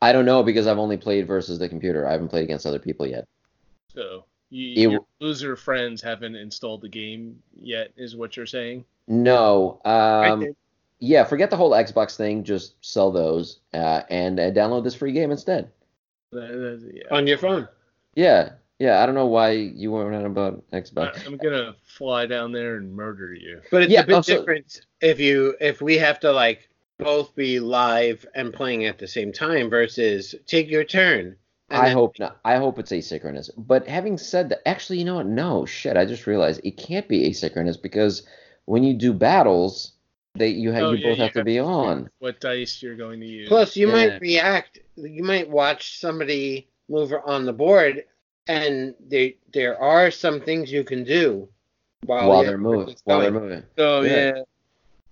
I 0.00 0.12
don't 0.12 0.24
know 0.26 0.42
because 0.42 0.66
I've 0.66 0.78
only 0.78 0.96
played 0.96 1.26
versus 1.26 1.58
the 1.58 1.68
computer. 1.68 2.06
I 2.06 2.12
haven't 2.12 2.28
played 2.28 2.44
against 2.44 2.66
other 2.66 2.78
people 2.78 3.06
yet. 3.06 3.26
So 3.92 4.24
you, 4.50 4.68
It- 4.88 4.92
your 4.92 5.04
loser 5.20 5.56
friends 5.56 6.00
haven't 6.00 6.36
installed 6.36 6.82
the 6.82 6.88
game 6.88 7.42
yet, 7.60 7.90
is 7.96 8.14
what 8.14 8.36
you're 8.36 8.46
saying? 8.46 8.84
No, 9.08 9.80
um, 9.84 10.54
yeah, 11.00 11.24
forget 11.24 11.50
the 11.50 11.56
whole 11.56 11.72
Xbox 11.72 12.16
thing. 12.16 12.44
Just 12.44 12.74
sell 12.84 13.10
those 13.10 13.58
uh, 13.74 14.02
and 14.08 14.38
uh, 14.38 14.50
download 14.52 14.84
this 14.84 14.94
free 14.94 15.12
game 15.12 15.30
instead. 15.32 15.70
That- 16.30 16.48
that- 16.48 16.92
yeah. 16.94 17.14
on 17.16 17.26
your 17.26 17.38
phone. 17.38 17.66
Yeah, 18.14 18.50
yeah. 18.82 19.02
I 19.02 19.06
don't 19.06 19.14
know 19.14 19.26
why 19.26 19.50
you 19.52 19.90
weren't 19.92 20.14
on 20.14 20.26
about 20.26 20.62
Xbox. 20.72 21.22
I- 21.22 21.26
I'm 21.26 21.36
gonna 21.36 21.74
fly 21.84 22.26
down 22.26 22.52
there 22.52 22.76
and 22.76 22.92
murder 22.94 23.32
you. 23.34 23.60
But 23.70 23.82
it's 23.84 23.92
Yeah, 23.92 24.00
a 24.02 24.06
bit 24.06 24.14
also- 24.16 24.38
different 24.38 24.80
if 25.00 25.18
you 25.20 25.54
if 25.60 25.80
we 25.80 25.98
have 25.98 26.18
to 26.20 26.32
like 26.32 26.68
both 26.98 27.34
be 27.34 27.58
live 27.58 28.24
and 28.34 28.52
playing 28.52 28.84
at 28.86 28.98
the 28.98 29.08
same 29.08 29.32
time 29.32 29.68
versus 29.70 30.34
take 30.46 30.70
your 30.70 30.84
turn. 30.84 31.36
I 31.70 31.86
then- 31.86 31.96
hope 31.96 32.18
not. 32.18 32.38
I 32.44 32.56
hope 32.56 32.78
it's 32.78 32.92
asynchronous. 32.92 33.48
But 33.56 33.88
having 33.88 34.18
said 34.18 34.50
that, 34.50 34.60
actually, 34.68 34.98
you 34.98 35.04
know 35.06 35.14
what? 35.16 35.26
No, 35.26 35.64
shit. 35.64 35.96
I 35.96 36.04
just 36.04 36.26
realized 36.26 36.60
it 36.64 36.76
can't 36.76 37.08
be 37.08 37.28
asynchronous 37.30 37.80
because 37.80 38.22
when 38.66 38.84
you 38.84 38.94
do 38.94 39.12
battles, 39.12 39.92
They 40.34 40.48
you 40.48 40.72
ha- 40.72 40.78
Oh, 40.78 40.92
you 40.92 40.98
yeah, 40.98 41.08
both 41.10 41.16
you 41.18 41.22
have 41.24 41.32
to 41.34 41.44
be 41.44 41.54
to 41.56 41.60
on. 41.64 42.08
What 42.20 42.40
dice 42.40 42.82
you're 42.82 42.96
going 42.96 43.20
to 43.20 43.26
use? 43.26 43.48
Plus, 43.48 43.76
you 43.76 43.88
Yeah. 43.88 43.92
might 43.92 44.20
react. 44.22 44.78
You 44.96 45.22
might 45.22 45.50
watch 45.50 45.98
somebody 46.00 46.68
move 46.88 47.12
on 47.26 47.44
the 47.44 47.52
board, 47.52 48.04
and 48.48 48.94
they 49.08 49.36
there 49.52 49.80
are 49.80 50.10
some 50.10 50.40
things 50.40 50.72
you 50.72 50.84
can 50.84 51.04
do 51.04 51.48
while, 52.04 52.28
while 52.28 52.44
they're 52.44 52.58
moving. 52.58 52.94
While 53.04 53.20
they're 53.20 53.30
moving. 53.30 53.62
oh 53.78 54.02
Yeah. 54.02 54.34
yeah. 54.36 54.42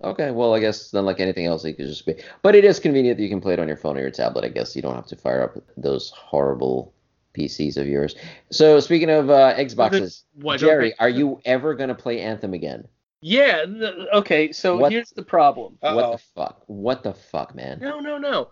Okay, 0.03 0.31
well, 0.31 0.55
I 0.55 0.61
guess 0.61 0.91
then, 0.93 1.05
like 1.05 1.21
anything 1.21 1.45
else, 1.45 1.63
it 1.67 1.75
could 1.75 1.87
just 1.87 2.07
be. 2.07 2.15
But 2.41 2.55
it 2.55 2.65
is 2.65 2.81
convenient 2.81 3.19
that 3.19 3.23
you 3.23 3.29
can 3.29 3.41
play 3.41 3.53
it 3.53 3.59
on 3.61 3.69
your 3.69 3.77
phone 3.77 3.99
or 3.99 4.01
your 4.01 4.11
tablet. 4.11 4.45
I 4.47 4.49
guess 4.49 4.75
you 4.75 4.81
don't 4.81 4.95
have 4.95 5.07
to 5.09 5.17
fire 5.17 5.43
up 5.43 5.63
those 5.77 6.09
horrible 6.09 6.95
PCs 7.37 7.77
of 7.77 7.87
yours. 7.87 8.17
So, 8.51 8.81
speaking 8.81 9.11
of 9.11 9.29
uh, 9.29 9.55
Xboxes, 9.57 10.23
Why 10.41 10.57
don't 10.57 10.61
Jerry, 10.69 10.89
they- 10.89 10.95
are 11.05 11.11
you 11.11 11.39
ever 11.45 11.75
gonna 11.75 11.95
play 11.95 12.19
Anthem 12.21 12.55
again? 12.55 12.89
Yeah. 13.21 13.67
th- 13.67 13.95
Okay. 14.15 14.53
So 14.53 14.79
What- 14.79 14.91
here's 14.91 15.11
the 15.11 15.23
problem. 15.23 15.77
Uh-oh. 15.83 15.95
What 15.95 16.13
the 16.13 16.19
fuck? 16.35 16.63
What 16.67 17.03
the 17.03 17.13
fuck, 17.13 17.55
man? 17.55 17.79
No, 17.83 18.01
no, 18.01 18.17
no. 18.17 18.49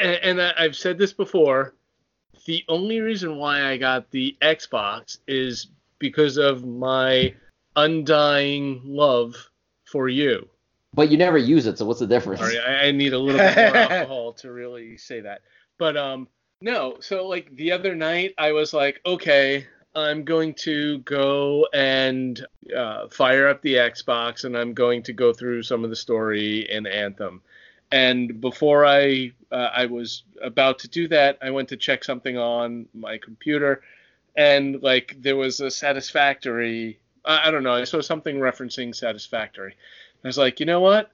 And, 0.00 0.16
and 0.40 0.42
I've 0.42 0.74
said 0.74 0.98
this 0.98 1.12
before. 1.12 1.74
The 2.48 2.64
only 2.66 3.00
reason 3.00 3.36
why 3.36 3.62
I 3.62 3.76
got 3.76 4.10
the 4.10 4.34
Xbox 4.40 5.18
is 5.28 5.66
because 5.98 6.38
of 6.38 6.64
my 6.64 7.34
undying 7.76 8.80
love 8.86 9.34
for 9.84 10.08
you. 10.08 10.48
But 10.94 11.10
you 11.10 11.18
never 11.18 11.36
use 11.36 11.66
it, 11.66 11.76
so 11.76 11.84
what's 11.84 12.00
the 12.00 12.06
difference? 12.06 12.40
Sorry, 12.40 12.58
I, 12.58 12.86
I 12.86 12.90
need 12.92 13.12
a 13.12 13.18
little 13.18 13.38
bit 13.38 13.54
more 13.54 13.76
alcohol 13.92 14.32
to 14.32 14.50
really 14.50 14.96
say 14.96 15.20
that. 15.20 15.42
But 15.76 15.98
um, 15.98 16.26
no. 16.62 16.96
So 17.00 17.28
like 17.28 17.54
the 17.54 17.72
other 17.72 17.94
night, 17.94 18.32
I 18.38 18.52
was 18.52 18.72
like, 18.72 19.02
okay, 19.04 19.66
I'm 19.94 20.24
going 20.24 20.54
to 20.60 21.00
go 21.00 21.66
and 21.74 22.42
uh, 22.74 23.08
fire 23.08 23.48
up 23.48 23.60
the 23.60 23.74
Xbox, 23.74 24.44
and 24.44 24.56
I'm 24.56 24.72
going 24.72 25.02
to 25.02 25.12
go 25.12 25.34
through 25.34 25.64
some 25.64 25.84
of 25.84 25.90
the 25.90 25.96
story 25.96 26.60
in 26.60 26.86
Anthem. 26.86 27.42
And 27.90 28.40
before 28.40 28.84
I 28.84 29.32
uh, 29.50 29.70
I 29.74 29.86
was 29.86 30.24
about 30.42 30.78
to 30.80 30.88
do 30.88 31.08
that, 31.08 31.38
I 31.40 31.50
went 31.50 31.68
to 31.70 31.76
check 31.76 32.04
something 32.04 32.36
on 32.36 32.86
my 32.94 33.18
computer, 33.18 33.82
and 34.36 34.82
like 34.82 35.16
there 35.20 35.36
was 35.36 35.60
a 35.60 35.70
satisfactory. 35.70 36.98
I, 37.24 37.48
I 37.48 37.50
don't 37.50 37.62
know. 37.62 37.74
I 37.74 37.84
saw 37.84 38.00
something 38.00 38.36
referencing 38.36 38.94
satisfactory. 38.94 39.74
I 40.24 40.28
was 40.28 40.38
like, 40.38 40.60
you 40.60 40.66
know 40.66 40.80
what? 40.80 41.10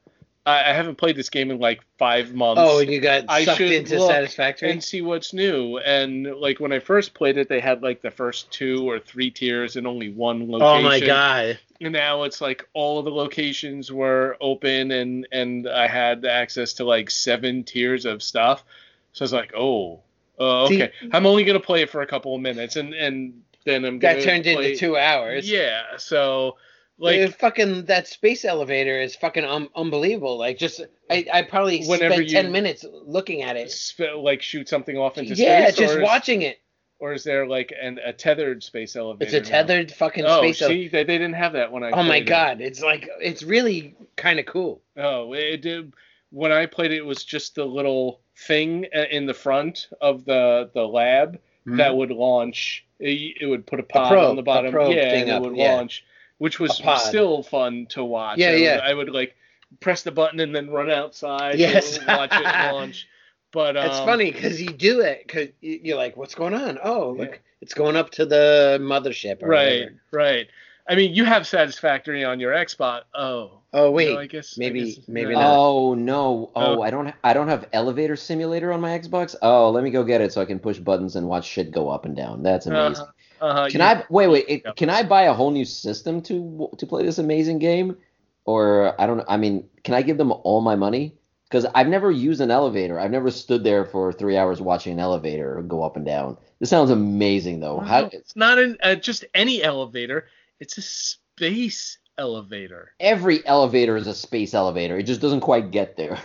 I, 0.46 0.70
I 0.70 0.72
haven't 0.74 0.96
played 0.96 1.16
this 1.16 1.30
game 1.30 1.50
in 1.50 1.58
like 1.58 1.82
five 1.98 2.34
months. 2.34 2.60
Oh, 2.62 2.78
and 2.80 2.90
you 2.90 3.00
got 3.00 3.24
I 3.28 3.44
sucked 3.44 3.60
into 3.60 3.98
Satisfactory. 4.00 4.70
and 4.70 4.84
see 4.84 5.00
what's 5.00 5.32
new. 5.32 5.78
And 5.78 6.24
like 6.36 6.60
when 6.60 6.72
I 6.72 6.80
first 6.80 7.14
played 7.14 7.38
it, 7.38 7.48
they 7.48 7.60
had 7.60 7.82
like 7.82 8.02
the 8.02 8.10
first 8.10 8.50
two 8.50 8.88
or 8.88 8.98
three 8.98 9.30
tiers 9.30 9.76
and 9.76 9.86
only 9.86 10.10
one 10.12 10.50
location. 10.50 10.62
Oh 10.62 10.82
my 10.82 11.00
god! 11.00 11.58
And 11.80 11.92
now 11.92 12.24
it's 12.24 12.40
like 12.40 12.68
all 12.74 12.98
of 12.98 13.04
the 13.06 13.10
locations 13.10 13.90
were 13.90 14.36
open 14.40 14.90
and 14.90 15.26
and 15.32 15.68
I 15.68 15.86
had 15.86 16.24
access 16.26 16.74
to 16.74 16.84
like 16.84 17.10
seven 17.10 17.64
tiers 17.64 18.04
of 18.04 18.22
stuff. 18.22 18.64
So 19.12 19.22
I 19.22 19.24
was 19.24 19.32
like, 19.32 19.52
oh, 19.56 20.00
uh, 20.38 20.66
See- 20.68 20.82
okay. 20.82 20.92
I'm 21.12 21.24
only 21.26 21.44
gonna 21.44 21.60
play 21.60 21.82
it 21.82 21.90
for 21.90 22.02
a 22.02 22.06
couple 22.06 22.34
of 22.34 22.40
minutes 22.42 22.76
and 22.76 22.92
and 22.92 23.42
then 23.64 23.84
I'm 23.86 23.98
gonna 23.98 24.16
That 24.16 24.22
turned 24.24 24.44
play- 24.44 24.72
into 24.72 24.76
two 24.76 24.96
hours. 24.98 25.50
Yeah. 25.50 25.96
So 25.96 26.58
like 26.98 27.20
Like 27.20 27.38
fucking 27.38 27.84
that 27.86 28.06
space 28.08 28.44
elevator 28.44 29.00
is 29.00 29.16
fucking 29.16 29.44
um, 29.44 29.68
unbelievable. 29.74 30.38
Like 30.38 30.58
just 30.58 30.80
I, 31.10 31.26
I 31.32 31.42
probably 31.42 31.82
spent 31.82 32.28
ten 32.28 32.52
minutes 32.52 32.84
looking 32.90 33.42
at 33.42 33.56
it. 33.56 33.70
sp- 33.74 34.16
like 34.18 34.42
shoot 34.42 34.68
something 34.68 34.96
off 34.96 35.18
into 35.18 35.34
Yeah, 35.34 35.64
space. 35.66 35.76
just 35.76 35.96
is- 35.96 36.02
watching 36.02 36.42
it. 36.42 36.58
Or 37.00 37.12
is 37.12 37.24
there 37.24 37.46
like 37.46 37.74
an, 37.78 37.98
a 38.02 38.12
tethered 38.12 38.62
space 38.62 38.94
elevator? 38.96 39.24
It's 39.26 39.34
a 39.34 39.40
now? 39.50 39.58
tethered 39.58 39.92
fucking 39.92 40.24
Oh, 40.24 40.38
space 40.38 40.62
elevator. 40.62 40.82
see, 40.84 40.88
they, 40.88 41.04
they 41.04 41.18
didn't 41.18 41.34
have 41.34 41.52
that 41.54 41.70
when 41.72 41.82
I. 41.82 41.90
Oh 41.90 41.96
my 41.96 42.04
played 42.04 42.22
it. 42.22 42.26
god, 42.28 42.60
it's 42.60 42.80
like 42.80 43.10
it's 43.20 43.42
really 43.42 43.94
kind 44.16 44.38
of 44.38 44.46
cool. 44.46 44.80
Oh, 44.96 45.32
it 45.34 45.60
did. 45.60 45.92
When 46.30 46.52
I 46.52 46.66
played 46.66 46.92
it, 46.92 46.98
it 46.98 47.04
was 47.06 47.24
just 47.24 47.56
the 47.56 47.64
little 47.64 48.20
thing 48.46 48.86
uh, 48.94 49.02
in 49.10 49.26
the 49.26 49.34
front 49.34 49.88
of 50.00 50.24
the 50.24 50.70
the 50.72 50.86
lab 50.86 51.40
that 51.66 51.94
would 51.96 52.10
launch. 52.10 52.86
It, 53.00 53.38
it 53.40 53.46
would 53.46 53.66
put 53.66 53.80
a 53.80 53.82
pod 53.82 54.12
probe- 54.12 54.30
on 54.30 54.36
the 54.36 54.42
a 54.42 54.44
bottom, 54.44 54.72
yeah, 54.92 55.10
thing 55.10 55.22
and 55.22 55.30
it 55.30 55.32
up, 55.32 55.42
would 55.42 55.56
yeah. 55.56 55.74
launch, 55.74 56.04
which 56.38 56.58
was 56.60 56.80
still 57.06 57.42
fun 57.42 57.86
to 57.90 58.04
watch. 58.04 58.38
Yeah, 58.38 58.48
I 58.48 58.52
would, 58.52 58.60
yeah. 58.60 58.80
I 58.84 58.94
would 58.94 59.08
like 59.10 59.34
press 59.80 60.02
the 60.02 60.12
button 60.12 60.40
and 60.40 60.54
then 60.54 60.70
run 60.70 60.90
outside. 60.90 61.58
Yes. 61.58 61.98
to 61.98 62.04
watch 62.08 62.30
it 62.32 62.42
launch. 62.72 63.08
But 63.52 63.76
um, 63.76 63.86
It's 63.86 63.98
funny 63.98 64.30
because 64.32 64.60
you 64.60 64.70
do 64.70 65.00
it 65.00 65.22
because 65.26 65.48
you're 65.60 65.96
like, 65.96 66.16
what's 66.16 66.34
going 66.34 66.54
on? 66.54 66.78
Oh, 66.82 67.10
look, 67.16 67.30
Yeah. 67.30 67.36
it's 67.60 67.74
going 67.74 67.94
up 67.96 68.10
to 68.12 68.26
the 68.26 68.78
mothership. 68.80 69.42
Or 69.42 69.48
Right, 69.48 69.80
whatever. 69.82 70.00
right. 70.12 70.46
I 70.88 70.96
mean, 70.96 71.14
you 71.14 71.24
have 71.24 71.46
Satisfactory 71.46 72.24
on 72.24 72.40
your 72.40 72.52
Xbox. 72.52 73.02
Oh, 73.14 73.60
Oh 73.72 73.90
wait, 73.90 74.12
no, 74.12 74.20
I 74.20 74.26
guess 74.26 74.54
I 74.56 74.60
maybe- 74.60 74.94
guess 74.94 75.08
maybe 75.08 75.32
no. 75.34 75.40
not. 75.40 75.56
Oh 75.58 75.94
no! 75.94 76.50
Oh, 76.54 76.76
Oh. 76.78 76.82
I 76.82 76.90
don't. 76.90 77.12
I 77.24 77.32
don't 77.32 77.48
have 77.48 77.66
elevator 77.72 78.14
simulator 78.14 78.72
on 78.72 78.80
my 78.80 78.96
Xbox. 78.96 79.34
Oh, 79.42 79.70
let 79.70 79.82
me 79.82 79.90
go 79.90 80.04
get 80.04 80.20
it 80.20 80.32
so 80.32 80.40
I 80.40 80.44
can 80.44 80.60
push 80.60 80.78
buttons 80.78 81.16
and 81.16 81.26
watch 81.26 81.44
shit 81.44 81.72
go 81.72 81.88
up 81.88 82.04
and 82.04 82.14
down. 82.14 82.42
That's 82.44 82.66
amazing. 82.66 83.02
Uh-huh, 83.02 83.12
uh-huh, 83.44 83.68
Can 83.70 83.80
you- 83.80 83.86
I 83.86 84.04
wait? 84.08 84.26
Wait. 84.28 84.44
It, 84.48 84.62
Yeah. 84.64 84.72
Can 84.72 84.90
I 84.90 85.02
buy 85.02 85.22
a 85.22 85.34
whole 85.34 85.50
new 85.50 85.64
system 85.64 86.20
to 86.22 86.68
to 86.78 86.86
play 86.86 87.04
this 87.04 87.18
amazing 87.18 87.58
game? 87.58 87.96
Or 88.44 88.98
I 89.00 89.06
don't. 89.06 89.22
I 89.28 89.36
mean, 89.36 89.68
can 89.84 89.94
I 89.94 90.02
give 90.02 90.18
them 90.18 90.32
all 90.32 90.60
my 90.60 90.76
money? 90.76 91.14
Because 91.48 91.66
I've 91.74 91.88
never 91.88 92.10
used 92.10 92.40
an 92.40 92.50
elevator. 92.50 92.98
I've 92.98 93.10
never 93.12 93.30
stood 93.30 93.62
there 93.64 93.84
for 93.84 94.12
three 94.12 94.36
hours 94.36 94.60
watching 94.60 94.92
an 94.94 94.98
elevator 94.98 95.62
go 95.62 95.82
up 95.82 95.96
and 95.96 96.04
down. 96.04 96.36
This 96.58 96.68
sounds 96.70 96.90
amazing, 96.90 97.60
though. 97.60 97.78
How, 97.80 98.10
it's 98.12 98.34
not 98.34 98.58
an, 98.58 98.76
uh, 98.82 98.96
just 98.96 99.24
any 99.34 99.62
elevator. 99.62 100.26
It's 100.58 100.76
a 100.78 100.82
space 100.82 101.98
elevator. 102.18 102.92
every 103.00 103.46
elevator 103.46 103.96
is 103.96 104.06
a 104.06 104.14
space 104.14 104.52
elevator. 104.54 104.98
It 104.98 105.04
just 105.04 105.20
doesn't 105.20 105.40
quite 105.40 105.70
get 105.70 105.96
there. 105.96 106.18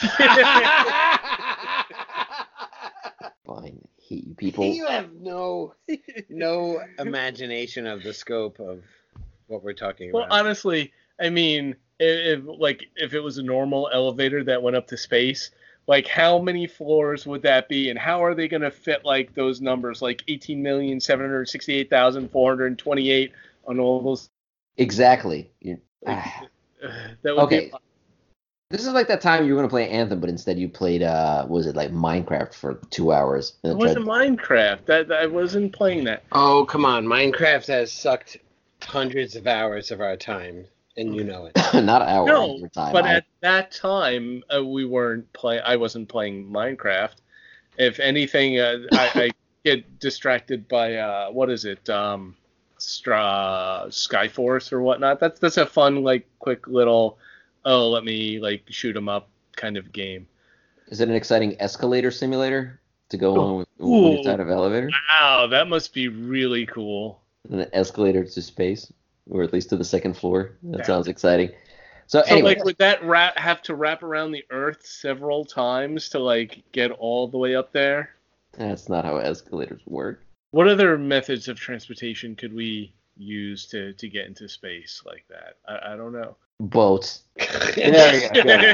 Fine. 3.46 3.80
Hate 4.10 4.26
you 4.26 4.34
people. 4.36 4.64
you 4.64 4.86
have 4.86 5.12
no 5.14 5.74
no 6.28 6.82
imagination 6.98 7.86
of 7.86 8.02
the 8.02 8.12
scope 8.12 8.58
of 8.60 8.82
what 9.46 9.62
we're 9.62 9.72
talking 9.72 10.12
well, 10.12 10.24
about. 10.24 10.30
Well, 10.32 10.40
honestly, 10.40 10.92
I 11.20 11.30
mean, 11.30 11.76
if, 12.00 12.40
if 12.40 12.44
like 12.58 12.84
if 12.96 13.14
it 13.14 13.20
was 13.20 13.38
a 13.38 13.42
normal 13.42 13.88
elevator 13.92 14.42
that 14.44 14.62
went 14.62 14.76
up 14.76 14.88
to 14.88 14.96
space, 14.96 15.52
like 15.86 16.06
how 16.08 16.38
many 16.40 16.66
floors 16.66 17.24
would 17.26 17.42
that 17.42 17.68
be, 17.68 17.88
and 17.90 17.98
how 17.98 18.22
are 18.22 18.34
they 18.34 18.48
going 18.48 18.62
to 18.62 18.70
fit 18.70 19.04
like 19.04 19.32
those 19.34 19.60
numbers, 19.60 20.02
like 20.02 20.22
eighteen 20.28 20.60
million 20.60 21.00
seven 21.00 21.24
hundred 21.24 21.48
sixty-eight 21.48 21.88
thousand 21.88 22.30
four 22.30 22.50
hundred 22.50 22.76
twenty-eight 22.78 23.32
on 23.66 23.78
all 23.78 24.02
those? 24.02 24.28
Exactly. 24.76 25.50
You- 25.60 25.80
ah. 26.06 26.42
That 27.22 27.36
would 27.36 27.42
Okay. 27.44 27.66
be. 27.66 27.72
This 28.70 28.86
is 28.86 28.92
like 28.92 29.08
that 29.08 29.20
time 29.20 29.46
you 29.46 29.52
were 29.54 29.58
gonna 29.58 29.68
play 29.68 29.88
Anthem, 29.90 30.20
but 30.20 30.30
instead 30.30 30.56
you 30.58 30.68
played 30.68 31.02
uh 31.02 31.44
was 31.48 31.66
it 31.66 31.74
like 31.74 31.90
Minecraft 31.90 32.54
for 32.54 32.74
two 32.90 33.12
hours? 33.12 33.54
It 33.64 33.76
wasn't 33.76 34.04
tried- 34.06 34.38
Minecraft. 34.38 34.86
That, 34.86 35.08
that 35.08 35.22
I 35.22 35.26
wasn't 35.26 35.72
playing 35.72 36.04
that. 36.04 36.22
oh 36.32 36.64
come 36.66 36.84
on, 36.84 37.04
Minecraft 37.04 37.66
has 37.66 37.90
sucked 37.90 38.36
hundreds 38.82 39.34
of 39.34 39.48
hours 39.48 39.90
of 39.90 40.00
our 40.00 40.16
time, 40.16 40.64
and 40.96 41.14
you 41.16 41.24
know 41.24 41.46
it. 41.46 41.56
not 41.84 42.02
hours. 42.02 42.28
No, 42.28 42.56
your 42.58 42.68
time. 42.68 42.92
But 42.92 43.04
I- 43.06 43.14
at 43.14 43.24
that 43.40 43.72
time, 43.72 44.44
uh, 44.56 44.64
we 44.64 44.84
weren't 44.84 45.30
play. 45.32 45.60
I 45.60 45.74
wasn't 45.74 46.08
playing 46.08 46.48
Minecraft. 46.48 47.14
If 47.76 47.98
anything, 47.98 48.60
uh, 48.60 48.78
I, 48.92 49.10
I 49.14 49.30
get 49.64 49.98
distracted 49.98 50.68
by 50.68 50.94
uh, 50.96 51.30
what 51.30 51.50
is 51.50 51.64
it, 51.64 51.88
um, 51.90 52.36
Stra- 52.78 53.86
Skyforce 53.88 54.72
or 54.72 54.80
whatnot. 54.80 55.18
That's 55.18 55.40
that's 55.40 55.56
a 55.56 55.66
fun, 55.66 56.02
like, 56.04 56.26
quick 56.38 56.66
little, 56.68 57.18
oh, 57.64 57.88
let 57.88 58.04
me 58.04 58.38
like 58.40 58.64
shoot 58.68 58.96
'em 58.96 59.08
up 59.08 59.28
kind 59.56 59.76
of 59.76 59.92
game. 59.92 60.26
is 60.88 61.00
it 61.00 61.08
an 61.08 61.14
exciting 61.14 61.56
escalator 61.60 62.10
simulator 62.10 62.80
to 63.08 63.16
go 63.16 63.32
Oh, 63.36 63.40
along 63.40 63.58
with 63.58 63.68
when 63.78 64.40
of 64.40 64.48
elevator? 64.50 64.90
Wow, 65.10 65.46
that 65.48 65.68
must 65.68 65.92
be 65.94 66.08
really 66.08 66.66
cool. 66.66 67.20
An 67.50 67.66
escalator 67.72 68.24
to 68.24 68.42
space, 68.42 68.92
or 69.28 69.42
at 69.42 69.52
least 69.52 69.70
to 69.70 69.76
the 69.76 69.84
second 69.84 70.16
floor. 70.16 70.52
That 70.64 70.78
Yeah. 70.78 70.84
sounds 70.86 71.08
exciting. 71.08 71.50
So, 72.06 72.22
So, 72.22 72.32
anyway, 72.34 72.54
like, 72.56 72.64
would 72.64 72.78
that 72.78 73.02
wrap, 73.04 73.38
have 73.38 73.62
to 73.62 73.74
wrap 73.74 74.02
around 74.02 74.32
the 74.32 74.44
Earth 74.50 74.84
several 74.84 75.44
times 75.44 76.08
to 76.10 76.18
like 76.18 76.62
get 76.72 76.90
all 76.90 77.28
the 77.28 77.38
way 77.38 77.54
up 77.54 77.72
there? 77.72 78.14
that's 78.52 78.88
not 78.88 79.04
how 79.04 79.16
escalators 79.18 79.80
work. 79.86 80.22
What 80.52 80.68
other 80.68 80.98
methods 80.98 81.48
of 81.48 81.58
transportation 81.58 82.34
could 82.36 82.52
we 82.52 82.92
use 83.16 83.66
to, 83.68 83.92
to 83.94 84.08
get 84.08 84.26
into 84.26 84.48
space 84.48 85.02
like 85.06 85.24
that? 85.28 85.56
I, 85.66 85.92
I 85.92 85.96
don't 85.96 86.12
know. 86.12 86.36
Boats. 86.60 87.24
There 87.84 88.14
you 88.14 88.30
go. 88.42 88.64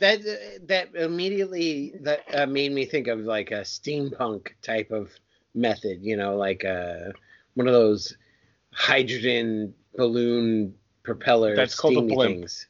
that 0.00 0.20
that 0.68 0.94
immediately 0.94 1.94
that 2.02 2.24
uh, 2.34 2.46
made 2.46 2.72
me 2.72 2.86
think 2.86 3.08
of 3.08 3.20
like 3.20 3.50
a 3.50 3.62
steampunk 3.62 4.48
type 4.62 4.90
of 4.90 5.10
method. 5.54 5.98
You 6.02 6.16
know, 6.16 6.36
like 6.36 6.64
uh, 6.64 7.12
one 7.54 7.68
of 7.68 7.74
those 7.74 8.16
hydrogen 8.72 9.74
balloon 9.96 10.74
propeller 11.04 11.66
That's 11.66 11.74
called 11.74 11.96
a 11.98 12.02
steamy 12.02 12.14
blimp. 12.14 12.40
things. 12.40 12.66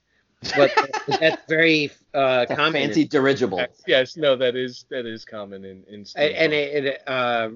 But 0.54 0.72
that's 1.20 1.38
very 1.48 1.90
uh, 2.14 2.46
A 2.48 2.56
common. 2.56 2.72
fancy 2.72 3.04
dirigible. 3.06 3.74
yes, 3.86 4.16
no, 4.16 4.36
that 4.36 4.56
is 4.56 4.86
that 4.90 5.06
is 5.06 5.24
common 5.24 5.64
in 5.64 5.84
in 5.88 6.04
A- 6.16 6.36
and 6.42 6.52
it, 6.52 6.84
it 6.84 7.02
uh, 7.06 7.50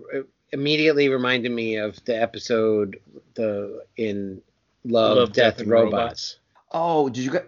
immediately 0.52 1.09
reminded 1.09 1.51
me 1.52 1.76
of 1.76 2.02
the 2.05 2.20
episode 2.20 2.98
the 3.35 3.85
in 3.97 4.40
Love, 4.85 5.32
Death, 5.32 5.61
and 5.61 5.70
Robots. 5.70 6.39
Oh, 6.73 7.09
did 7.09 7.24
you 7.24 7.31
guys? 7.31 7.43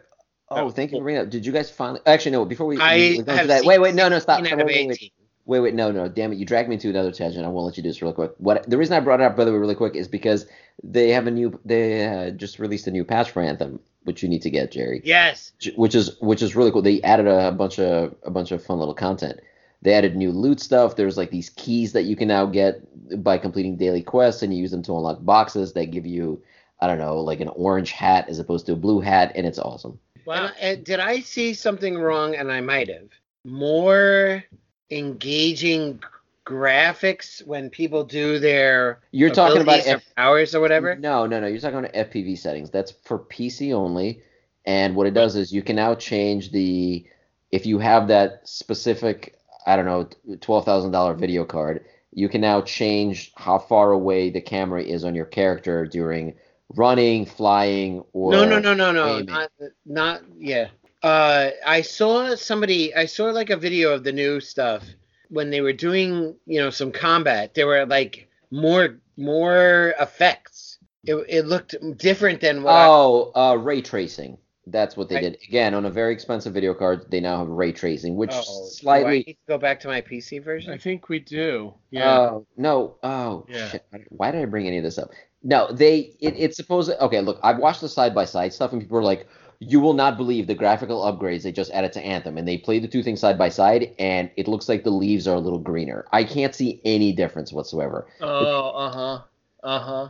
Oh, 0.49 0.67
was 0.67 0.75
thank 0.75 0.91
you 0.91 0.95
cool. 0.95 1.01
for 1.01 1.05
bringing 1.05 1.23
up. 1.23 1.31
Did 1.31 1.45
you 1.45 1.53
guys 1.53 1.71
finally? 1.71 2.01
Actually, 2.07 2.33
no. 2.33 2.45
Before 2.45 2.67
we, 2.67 2.79
I 2.79 2.97
we 2.97 3.23
go 3.23 3.35
have 3.35 3.49
that, 3.49 3.61
seen 3.61 3.69
wait, 3.69 3.81
wait, 3.81 3.95
no, 3.95 4.09
no, 4.09 4.19
stop. 4.19 4.39
16 4.39 4.47
stop, 4.47 4.59
out 4.59 4.61
of 4.61 4.67
wait, 4.67 4.89
wait, 4.89 4.99
wait. 5.01 5.13
Wait, 5.47 5.61
wait, 5.61 5.75
no, 5.75 5.93
no, 5.93 6.09
damn 6.09 6.33
it! 6.33 6.39
You 6.39 6.45
dragged 6.45 6.69
me 6.69 6.75
into 6.75 6.91
another 6.91 7.13
tangent. 7.13 7.45
I 7.45 7.49
won't 7.49 7.67
let 7.67 7.77
you 7.77 7.83
do 7.83 7.89
this 7.89 8.03
real 8.03 8.13
quick. 8.13 8.33
What 8.39 8.69
the 8.69 8.77
reason 8.77 8.97
I 8.97 9.01
brought 9.01 9.21
it 9.21 9.25
up, 9.25 9.37
by 9.37 9.45
the 9.45 9.53
way, 9.53 9.59
really 9.59 9.77
quick, 9.77 9.95
is 9.95 10.09
because 10.09 10.47
they 10.83 11.11
have 11.11 11.29
a 11.29 11.31
new, 11.31 11.59
they 11.65 12.05
uh, 12.05 12.31
just 12.31 12.59
released 12.59 12.89
a 12.89 12.91
new 12.91 13.05
patch 13.05 13.31
for 13.31 13.43
Anthem, 13.43 13.79
which 14.03 14.25
you 14.25 14.29
need 14.29 14.43
to 14.43 14.51
get, 14.51 14.73
Jerry. 14.73 15.03
Yes. 15.05 15.53
Which 15.77 15.95
is 15.95 16.19
which 16.21 16.43
is 16.43 16.57
really 16.57 16.73
cool. 16.73 16.83
They 16.83 17.01
added 17.03 17.29
a 17.29 17.53
bunch 17.53 17.79
of 17.79 18.17
a 18.25 18.31
bunch 18.31 18.51
of 18.51 18.65
fun 18.65 18.81
little 18.81 18.95
content. 18.95 19.39
They 19.83 19.95
added 19.95 20.17
new 20.17 20.33
loot 20.33 20.59
stuff. 20.59 20.97
There's 20.97 21.17
like 21.17 21.31
these 21.31 21.51
keys 21.51 21.93
that 21.93 22.05
you 22.05 22.17
can 22.17 22.27
now 22.27 22.47
get 22.47 23.23
by 23.23 23.39
completing 23.39 23.77
daily 23.77 24.03
quests, 24.03 24.43
and 24.43 24.53
you 24.53 24.61
use 24.61 24.73
them 24.73 24.83
to 24.83 24.97
unlock 24.97 25.25
boxes. 25.25 25.75
that 25.75 25.93
give 25.93 26.07
you, 26.07 26.43
I 26.81 26.87
don't 26.87 26.99
know, 26.99 27.21
like 27.21 27.41
an 27.41 27.49
orange 27.49 27.93
hat 27.93 28.29
as 28.29 28.39
opposed 28.39 28.67
to 28.67 28.73
a 28.73 28.77
blue 28.77 29.01
hat, 29.01 29.33
and 29.35 29.47
it's 29.47 29.59
awesome. 29.59 29.99
Wow. 30.27 30.51
And, 30.61 30.79
uh, 30.79 30.83
did 30.85 31.01
I 31.01 31.21
see 31.21 31.55
something 31.55 31.99
wrong? 31.99 32.35
And 32.35 32.51
I 32.51 32.61
might 32.61 32.89
have. 32.89 33.09
More 33.45 34.45
engaging 34.91 36.01
graphics 36.45 37.45
when 37.47 37.71
people 37.71 38.05
do 38.05 38.39
their 38.39 39.01
You're 39.11 39.31
talking 39.31 39.63
about 39.63 39.81
abilities 39.81 39.93
or 39.93 39.97
F- 39.97 40.15
powers 40.17 40.55
or 40.55 40.61
whatever. 40.61 40.97
No, 40.97 41.27
no, 41.27 41.41
no. 41.41 41.47
You're 41.47 41.61
talking 41.61 41.79
about 41.79 41.93
FPV 41.93 42.39
settings. 42.39 42.71
That's 42.71 42.93
for 43.05 43.19
PC 43.19 43.73
only. 43.73 44.23
And 44.65 44.97
what 44.97 45.07
it 45.07 45.15
does 45.15 45.37
is 45.37 45.53
you 45.53 45.63
can 45.63 45.77
now 45.77 45.95
change 45.95 46.51
the 46.51 47.07
if 47.53 47.67
you 47.67 47.79
have 47.79 48.09
that 48.09 48.49
specific, 48.49 49.39
I 49.67 49.77
don't 49.77 49.87
know, 49.87 50.37
twelve 50.41 50.65
thousand 50.65 50.91
dollar 50.91 51.15
video 51.15 51.45
card, 51.45 51.85
you 52.13 52.29
can 52.29 52.41
now 52.41 52.63
change 52.63 53.33
how 53.37 53.59
far 53.59 53.93
away 53.93 54.31
the 54.31 54.41
camera 54.41 54.83
is 54.83 55.05
on 55.05 55.15
your 55.15 55.25
character 55.27 55.87
during 55.87 56.35
running, 56.75 57.27
flying, 57.27 58.03
or 58.13 58.33
no, 58.33 58.45
no, 58.45 58.59
no, 58.59 58.75
no, 58.75 58.93
no, 58.93 59.19
not, 59.21 59.51
not 59.85 60.23
yeah. 60.39 60.69
Uh, 61.03 61.51
I 61.65 61.83
saw 61.83 62.35
somebody. 62.35 62.95
I 62.95 63.07
saw 63.07 63.27
like 63.27 63.51
a 63.51 63.57
video 63.57 63.93
of 63.93 64.03
the 64.05 64.13
new 64.13 64.41
stuff 64.41 64.85
when 65.29 65.51
they 65.51 65.61
were 65.61 65.73
doing, 65.73 66.37
you 66.47 66.61
know, 66.61 66.71
some 66.71 66.91
combat. 66.93 67.55
There 67.55 67.67
were 67.67 67.87
like 67.87 68.29
more, 68.51 68.99
more 69.17 69.95
effects. 70.01 70.79
It, 71.05 71.15
it 71.29 71.47
looked 71.47 71.77
different 71.99 72.41
than 72.41 72.63
what. 72.63 72.75
I, 72.75 72.87
Oh, 72.89 73.33
uh, 73.37 73.55
ray 73.57 73.83
tracing. 73.83 74.39
That's 74.69 74.97
what 74.97 75.09
they 75.09 75.15
Right. 75.17 75.21
did. 75.23 75.39
Again, 75.47 75.75
on 75.75 75.87
a 75.87 75.91
very 75.91 76.13
expensive 76.13 76.53
video 76.53 76.75
card, 76.75 77.09
they 77.09 77.21
now 77.21 77.39
have 77.39 77.49
ray 77.49 77.71
tracing, 77.71 78.17
which 78.17 78.33
oh, 78.33 78.41
do 78.41 78.41
I 78.41 78.69
slightly 78.71 79.19
need 79.25 79.35
to 79.35 79.39
go 79.47 79.59
back 79.59 79.79
to 79.81 79.89
my 79.89 80.01
PC 80.01 80.43
version. 80.43 80.73
I 80.73 80.79
think 80.79 81.09
we 81.09 81.21
do. 81.21 81.75
Yeah. 81.93 82.19
Oh 82.19 82.47
no! 82.57 82.97
Oh 83.05 83.47
Yeah. 83.49 83.69
shit! 83.69 83.87
Why 84.09 84.33
did 84.33 84.43
I 84.43 84.47
bring 84.47 84.67
any 84.67 84.79
of 84.79 84.83
this 84.83 84.99
up? 84.99 85.11
No, 85.49 85.71
they. 85.71 86.13
It, 86.21 86.35
it's 86.37 86.57
supposed. 86.57 86.91
Okay, 87.01 87.21
look, 87.21 87.39
I've 87.45 87.59
watched 87.59 87.81
the 87.81 87.89
side 87.89 88.15
by 88.15 88.25
side 88.25 88.53
stuff, 88.53 88.73
and 88.73 88.83
people 88.83 88.99
are 88.99 89.03
like, 89.03 89.29
"You 89.61 89.79
will 89.79 89.93
not 89.93 90.17
believe 90.17 90.49
the 90.49 90.57
graphical 90.57 91.03
upgrades 91.03 91.43
they 91.45 91.53
just 91.53 91.71
added 91.71 91.93
to 91.93 92.01
Anthem." 92.05 92.37
And 92.37 92.49
they 92.49 92.59
play 92.59 92.81
the 92.81 92.89
two 92.89 93.01
things 93.05 93.21
side 93.21 93.39
by 93.39 93.49
side, 93.49 93.95
and 94.01 94.29
it 94.37 94.49
looks 94.49 94.69
like 94.69 94.83
the 94.83 94.91
leaves 94.91 95.29
are 95.29 95.37
a 95.37 95.41
little 95.41 95.61
greener. 95.61 96.05
I 96.13 96.25
can't 96.25 96.53
see 96.53 96.81
any 96.85 97.13
difference 97.13 97.53
whatsoever. 97.53 98.09
oh, 98.21 98.71
uh 98.71 98.91
huh. 98.91 99.23
Uh 99.63 99.79
huh. 99.79 100.09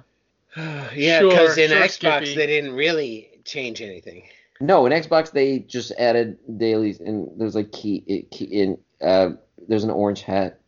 yeah, 0.96 1.18
Sure, 1.20 1.30
because 1.30 1.58
in 1.58 1.68
sure, 1.68 1.80
Xbox 1.80 1.90
Skippy. 2.22 2.34
they 2.34 2.46
didn't 2.46 2.72
really 2.72 3.28
change 3.44 3.82
anything. 3.82 4.22
No, 4.58 4.86
in 4.86 4.92
Xbox 4.92 5.32
they 5.32 5.58
just 5.58 5.92
added 5.98 6.38
dailies, 6.56 6.98
and 6.98 7.28
there's 7.36 7.54
like 7.54 7.72
key, 7.72 8.02
it, 8.06 8.30
key 8.30 8.46
in. 8.46 8.78
Uh, 9.02 9.32
there's 9.68 9.84
an 9.84 9.90
orange 9.90 10.22
hat. 10.22 10.60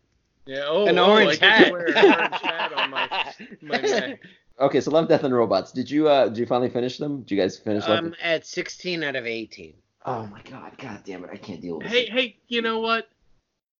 Yeah. 0.44 0.64
Oh, 0.66 0.86
An 0.86 0.98
oh, 0.98 1.10
orange 1.12 1.30
I 1.30 1.36
get 1.36 1.58
hat. 1.58 1.72
wear 1.72 1.86
an 1.88 2.04
orange 2.04 2.40
hat 2.42 2.72
on 2.74 2.90
my 2.90 3.32
my 3.62 3.78
neck. 3.82 4.20
Okay, 4.60 4.80
so 4.80 4.90
Love, 4.90 5.08
Death, 5.08 5.22
and 5.24 5.34
Robots. 5.34 5.70
Did 5.72 5.90
you 5.90 6.08
uh? 6.08 6.28
Did 6.28 6.38
you 6.38 6.46
finally 6.46 6.70
finish 6.70 6.98
them? 6.98 7.20
Did 7.22 7.30
you 7.32 7.40
guys 7.40 7.56
finish 7.58 7.86
Love? 7.86 7.98
I'm 8.04 8.14
at 8.22 8.44
16 8.46 9.04
out 9.04 9.14
of 9.16 9.26
18. 9.26 9.74
Oh 10.06 10.26
my 10.26 10.40
god! 10.50 10.72
God 10.78 11.00
damn 11.04 11.22
it! 11.24 11.30
I 11.32 11.36
can't 11.36 11.60
deal 11.60 11.76
with 11.78 11.84
this. 11.84 11.92
Hey, 11.92 12.06
hey, 12.06 12.36
you 12.48 12.62
know 12.62 12.80
what? 12.80 13.08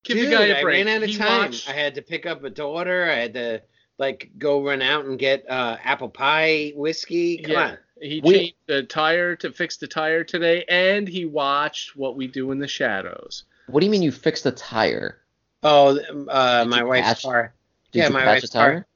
Give 0.04 0.16
Dude, 0.16 0.28
the 0.28 0.36
guy 0.36 0.46
a 0.46 0.58
I 0.58 0.62
break. 0.62 0.86
ran 0.86 0.96
out 0.96 1.02
of 1.02 1.08
He 1.08 1.16
time. 1.16 1.50
watched- 1.50 1.68
I 1.68 1.72
had 1.72 1.94
to 1.96 2.02
pick 2.02 2.26
up 2.26 2.44
a 2.44 2.50
daughter. 2.50 3.04
I 3.10 3.14
had 3.14 3.34
to 3.34 3.62
like 3.98 4.30
go 4.38 4.64
run 4.64 4.80
out 4.80 5.04
and 5.06 5.18
get 5.18 5.44
uh, 5.50 5.76
apple 5.82 6.08
pie 6.08 6.72
whiskey. 6.76 7.38
Come 7.38 7.50
yeah, 7.52 7.64
on. 7.70 7.78
he 8.00 8.20
We- 8.24 8.34
changed 8.34 8.54
the 8.66 8.82
tire 8.84 9.34
to 9.36 9.50
fix 9.52 9.76
the 9.78 9.88
tire 9.88 10.22
today, 10.22 10.64
and 10.68 11.08
he 11.08 11.24
watched 11.26 11.96
what 11.96 12.14
we 12.16 12.28
do 12.28 12.52
in 12.52 12.58
the 12.60 12.68
shadows. 12.68 13.44
What 13.66 13.80
do 13.80 13.86
you 13.86 13.90
mean 13.90 14.02
you 14.02 14.12
fixed 14.12 14.44
the 14.44 14.52
tire? 14.52 15.18
Oh, 15.64 15.98
uh, 16.28 16.64
my 16.68 16.84
wife's 16.84 17.06
patch- 17.08 17.22
car. 17.22 17.54
Did 17.90 17.98
Yeah, 17.98 18.06
you 18.08 18.12
my 18.12 18.20
patch 18.20 18.28
wife's 18.42 18.44
a 18.44 18.52
tire? 18.52 18.72
car. 18.74 18.86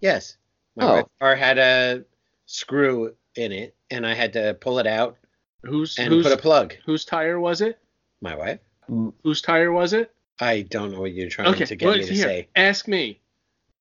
Yes, 0.00 0.36
my 0.76 0.84
Oh. 0.84 0.92
wife's 0.94 1.08
car 1.20 1.36
had 1.36 1.58
a 1.58 2.04
screw 2.46 3.14
in 3.34 3.52
it, 3.52 3.74
and 3.90 4.06
I 4.06 4.14
had 4.14 4.32
to 4.34 4.54
pull 4.60 4.78
it 4.78 4.86
out 4.86 5.16
Whose 5.62 5.98
and 5.98 6.08
whose 6.08 6.24
put 6.24 6.32
a 6.32 6.36
plug. 6.40 6.74
whose 6.84 7.04
tire 7.04 7.40
was 7.40 7.60
it? 7.60 7.78
My 8.20 8.34
wife. 8.36 8.60
Mm. 8.88 9.12
Whose 9.24 9.42
tire 9.42 9.72
was 9.72 9.92
it? 9.92 10.12
I 10.40 10.62
don't 10.62 10.92
know 10.92 11.00
what 11.00 11.12
you're 11.12 11.28
trying 11.30 11.48
Okay, 11.48 11.64
to 11.64 11.76
get 11.76 11.86
well, 11.86 11.96
me 11.98 12.04
to 12.04 12.12
here, 12.14 12.24
say. 12.24 12.48
ask 12.56 12.86
me. 12.88 13.20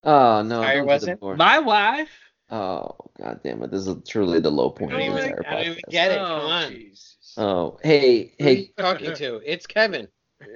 Oh 0.04 0.42
no! 0.42 0.62
Tire 0.62 0.78
don't 0.78 0.88
was 0.88 1.08
it? 1.08 1.20
My 1.22 1.60
wife. 1.60 2.10
Oh 2.50 2.96
god 3.20 3.40
damn 3.44 3.62
it! 3.64 3.72
This 3.72 3.88
is 3.88 3.96
truly 4.08 4.40
the 4.40 4.52
low 4.52 4.70
point 4.70 4.94
I 4.94 5.00
don't 5.06 5.16
the 5.16 5.22
like- 5.22 5.48
I 5.48 5.52
don't 5.54 5.66
even 5.72 5.82
get 5.90 6.12
it. 6.12 6.18
oh, 6.20 6.26
Come 6.26 6.46
on. 6.46 6.72
Jesus. 6.72 7.34
Oh 7.38 7.78
hey 7.84 8.34
Who 8.40 8.46
are 8.46 8.50
you 8.52 8.56
hey 8.56 8.72
talking 8.78 9.14
to? 9.16 9.42
It's 9.46 9.66
Kevin. 9.68 10.08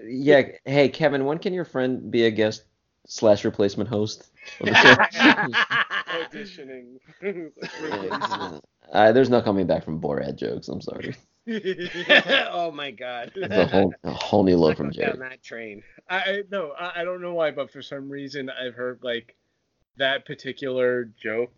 yeah 0.06 0.44
hey 0.66 0.88
Kevin, 0.90 1.26
when 1.26 1.38
can 1.40 1.54
your 1.54 1.66
friend 1.66 2.10
be 2.12 2.26
a 2.26 2.32
guest 2.32 2.64
slash 3.08 3.44
replacement 3.44 3.90
host? 3.90 4.30
on 6.10 6.28
the? 6.32 6.38
Auditioning. 7.22 8.62
uh, 8.94 9.12
there's 9.12 9.30
no 9.30 9.42
coming 9.42 9.68
back 9.68 9.84
from 9.84 10.02
Borat 10.02 10.36
jokes. 10.38 10.68
I'm 10.68 10.82
sorry. 10.82 11.16
oh 12.52 12.72
my 12.72 12.92
god. 12.92 13.32
It's 13.36 13.54
a 13.56 13.66
whole 13.66 13.94
a 14.04 14.12
whole 14.12 14.44
new 14.44 14.58
low 14.58 14.76
from 14.76 14.92
Go 14.92 15.04
down 15.04 15.20
that 15.20 15.42
train. 15.44 15.84
I 16.10 16.18
I- 16.18 16.44
no, 16.52 16.72
I, 16.80 17.02
I 17.02 17.04
don't 17.04 17.22
know 17.22 17.34
why, 17.34 17.52
but 17.52 17.72
for 17.72 17.82
some 17.82 18.10
reason 18.10 18.50
I've 18.50 18.76
heard 18.76 19.00
like 19.02 19.36
that 19.98 20.26
particular 20.26 21.06
joke 21.22 21.52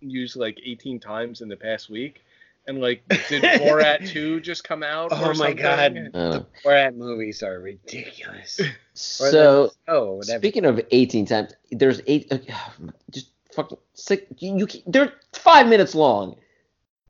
used 0.00 0.36
like 0.36 0.58
18 0.64 1.00
times 1.00 1.40
in 1.40 1.48
the 1.48 1.56
past 1.56 1.90
week. 1.90 2.22
And 2.66 2.80
like, 2.80 3.06
did 3.28 3.42
Borat 3.42 4.08
2 4.08 4.40
just 4.40 4.64
come 4.64 4.82
out? 4.82 5.10
Oh 5.12 5.22
or 5.22 5.34
my 5.34 5.54
something? 5.54 5.56
God. 5.56 6.10
Uh, 6.14 6.40
Borat 6.64 6.96
movies 6.96 7.42
are 7.42 7.60
ridiculous. 7.60 8.58
So 8.94 9.70
oh, 9.86 10.22
speaking 10.22 10.64
of 10.64 10.80
18 10.90 11.26
times, 11.26 11.52
there's 11.70 12.00
eight. 12.06 12.32
Uh, 12.32 12.38
just 13.10 13.32
fucking 13.54 13.78
six. 13.94 14.24
You, 14.38 14.58
you 14.58 14.66
they're 14.86 15.12
five 15.32 15.68
minutes 15.68 15.94
long. 15.94 16.36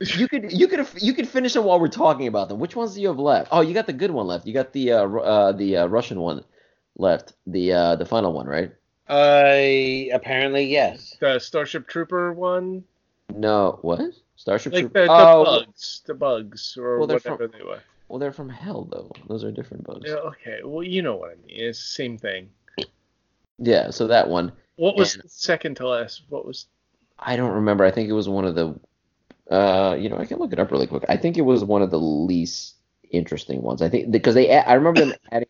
You 0.01 0.29
could 0.29 0.53
you 0.53 0.69
could 0.69 0.87
you 0.97 1.15
could 1.15 1.29
finish 1.29 1.55
them 1.55 1.65
while 1.65 1.81
we're 1.81 1.89
talking 1.89 2.27
about 2.27 2.49
them. 2.49 2.59
Which 2.59 2.77
ones 2.77 2.95
do 2.95 3.01
you 3.01 3.09
have 3.09 3.19
left? 3.19 3.49
Oh, 3.53 3.61
you 3.61 3.75
got 3.75 3.87
the 3.87 3.93
good 3.93 4.11
one 4.11 4.27
left. 4.27 4.47
You 4.47 4.53
got 4.53 4.73
the 4.73 4.93
uh, 4.93 5.09
uh 5.09 5.53
the 5.53 5.79
uh, 5.79 5.87
Russian 5.87 6.21
one 6.21 6.45
left. 6.97 7.33
The 7.47 7.73
uh 7.73 7.97
the 7.97 8.05
final 8.05 8.33
one, 8.33 8.47
right? 8.47 8.73
Uh, 9.09 10.15
apparently 10.15 10.65
yes. 10.65 11.17
The 11.21 11.39
Starship 11.39 11.87
Trooper 11.87 12.33
one, 12.33 12.85
No, 13.35 13.79
what? 13.83 14.01
Starship 14.37 14.73
like 14.73 14.83
Troopers? 14.85 15.09
the, 15.09 15.13
the 15.13 15.13
oh, 15.13 15.45
bugs, 15.45 16.03
the 16.07 16.15
bugs, 16.15 16.77
or 16.79 16.99
Well, 16.99 17.07
they're 17.07 17.17
whatever 17.19 17.47
they 17.47 17.63
were. 17.63 17.81
well, 18.09 18.19
they're 18.19 18.33
from 18.33 18.49
hell 18.49 18.85
though. 18.91 19.13
Those 19.29 19.45
are 19.45 19.53
different 19.53 19.85
bugs. 19.85 20.09
Yeah, 20.09 20.15
okay, 20.15 20.61
well, 20.65 20.83
you 20.83 21.03
know 21.03 21.17
what 21.17 21.33
I 21.33 21.35
mean. 21.35 21.57
It's 21.61 21.79
the 21.79 21.95
same 21.95 22.19
thing. 22.19 22.51
Yeah, 23.59 23.91
so 23.91 24.07
that 24.07 24.29
one. 24.29 24.53
What 24.77 24.97
was 24.97 25.15
And- 25.15 25.31
second 25.31 25.77
to 25.77 25.89
last? 25.89 26.23
What 26.29 26.47
was? 26.47 26.67
I 27.19 27.37
don't 27.37 27.53
remember. 27.53 27.85
I 27.85 27.91
think 27.91 28.09
it 28.09 28.13
was 28.13 28.29
one 28.29 28.45
of 28.45 28.55
the. 28.55 28.75
Uh, 29.51 29.95
you 29.99 30.09
know, 30.09 30.17
I 30.17 30.25
can 30.25 30.39
look 30.39 30.53
it 30.53 30.59
up 30.59 30.71
really 30.73 30.87
quick. 30.87 31.05
I 31.09 31.17
think 31.17 31.37
it 31.37 31.43
was 31.43 31.63
one 31.65 31.83
of 31.83 31.91
the 31.91 31.99
least 32.01 32.75
interesting 33.11 33.63
ones. 33.63 33.83
I 33.83 33.89
think 33.89 34.11
because 34.11 34.35
they. 34.35 34.51
I 34.57 34.75
remember 34.75 35.01
them 35.01 35.15
adding. 35.33 35.49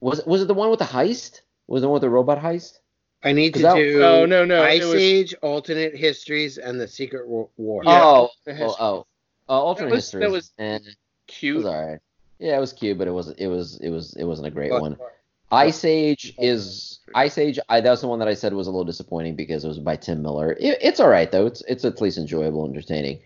Was 0.00 0.20
it 0.20 0.26
was 0.26 0.42
it 0.42 0.48
the 0.48 0.54
one 0.54 0.70
with 0.70 0.78
the 0.78 0.84
heist? 0.84 1.40
Was 1.66 1.80
it 1.80 1.82
the 1.82 1.88
one 1.88 1.94
with 1.94 2.02
the 2.02 2.10
robot 2.10 2.38
heist? 2.40 2.78
I 3.24 3.32
need 3.32 3.54
to 3.54 3.62
that- 3.62 3.74
do 3.76 4.02
Oh, 4.02 4.26
no, 4.26 4.44
no, 4.44 4.62
it 4.64 4.66
Ice 4.66 4.84
was- 4.84 4.94
Age, 4.94 5.34
alternate 5.42 5.94
histories, 5.96 6.58
and 6.58 6.80
the 6.80 6.88
Secret 6.88 7.26
War. 7.28 7.48
Yeah, 7.84 8.02
oh, 8.04 8.30
the 8.44 8.60
oh, 8.64 8.76
oh, 8.80 9.06
uh, 9.48 9.52
alternate 9.52 9.90
was- 9.92 10.04
history. 10.06 10.20
that 10.22 10.30
was 10.30 10.50
and 10.58 10.84
it 10.86 10.96
Cute. 11.28 11.58
was 11.58 11.66
alright. 11.66 12.00
Yeah, 12.40 12.56
it 12.56 12.60
was 12.60 12.72
cute, 12.72 12.98
but 12.98 13.06
it 13.06 13.12
was 13.12 13.28
it 13.30 13.46
was 13.46 13.78
it 13.80 13.90
was 13.90 14.14
it 14.16 14.24
wasn't 14.24 14.48
a 14.48 14.50
great 14.50 14.70
But- 14.70 14.82
one. 14.82 14.96
Ice 15.52 15.84
Age 15.84 16.34
is 16.38 17.00
Ice 17.14 17.36
Age. 17.38 17.58
I, 17.68 17.80
that 17.80 17.90
was 17.90 18.00
the 18.00 18.08
one 18.08 18.18
that 18.20 18.28
I 18.28 18.34
said 18.34 18.52
was 18.54 18.66
a 18.66 18.70
little 18.70 18.84
disappointing 18.84 19.36
because 19.36 19.64
it 19.64 19.68
was 19.68 19.78
by 19.78 19.96
Tim 19.96 20.22
Miller. 20.22 20.52
It, 20.58 20.78
it's 20.80 20.98
all 21.00 21.08
right 21.08 21.30
though. 21.30 21.46
It's 21.46 21.62
it's 21.68 21.84
at 21.84 22.00
least 22.00 22.18
enjoyable, 22.18 22.64
and 22.64 22.74
entertaining, 22.74 23.20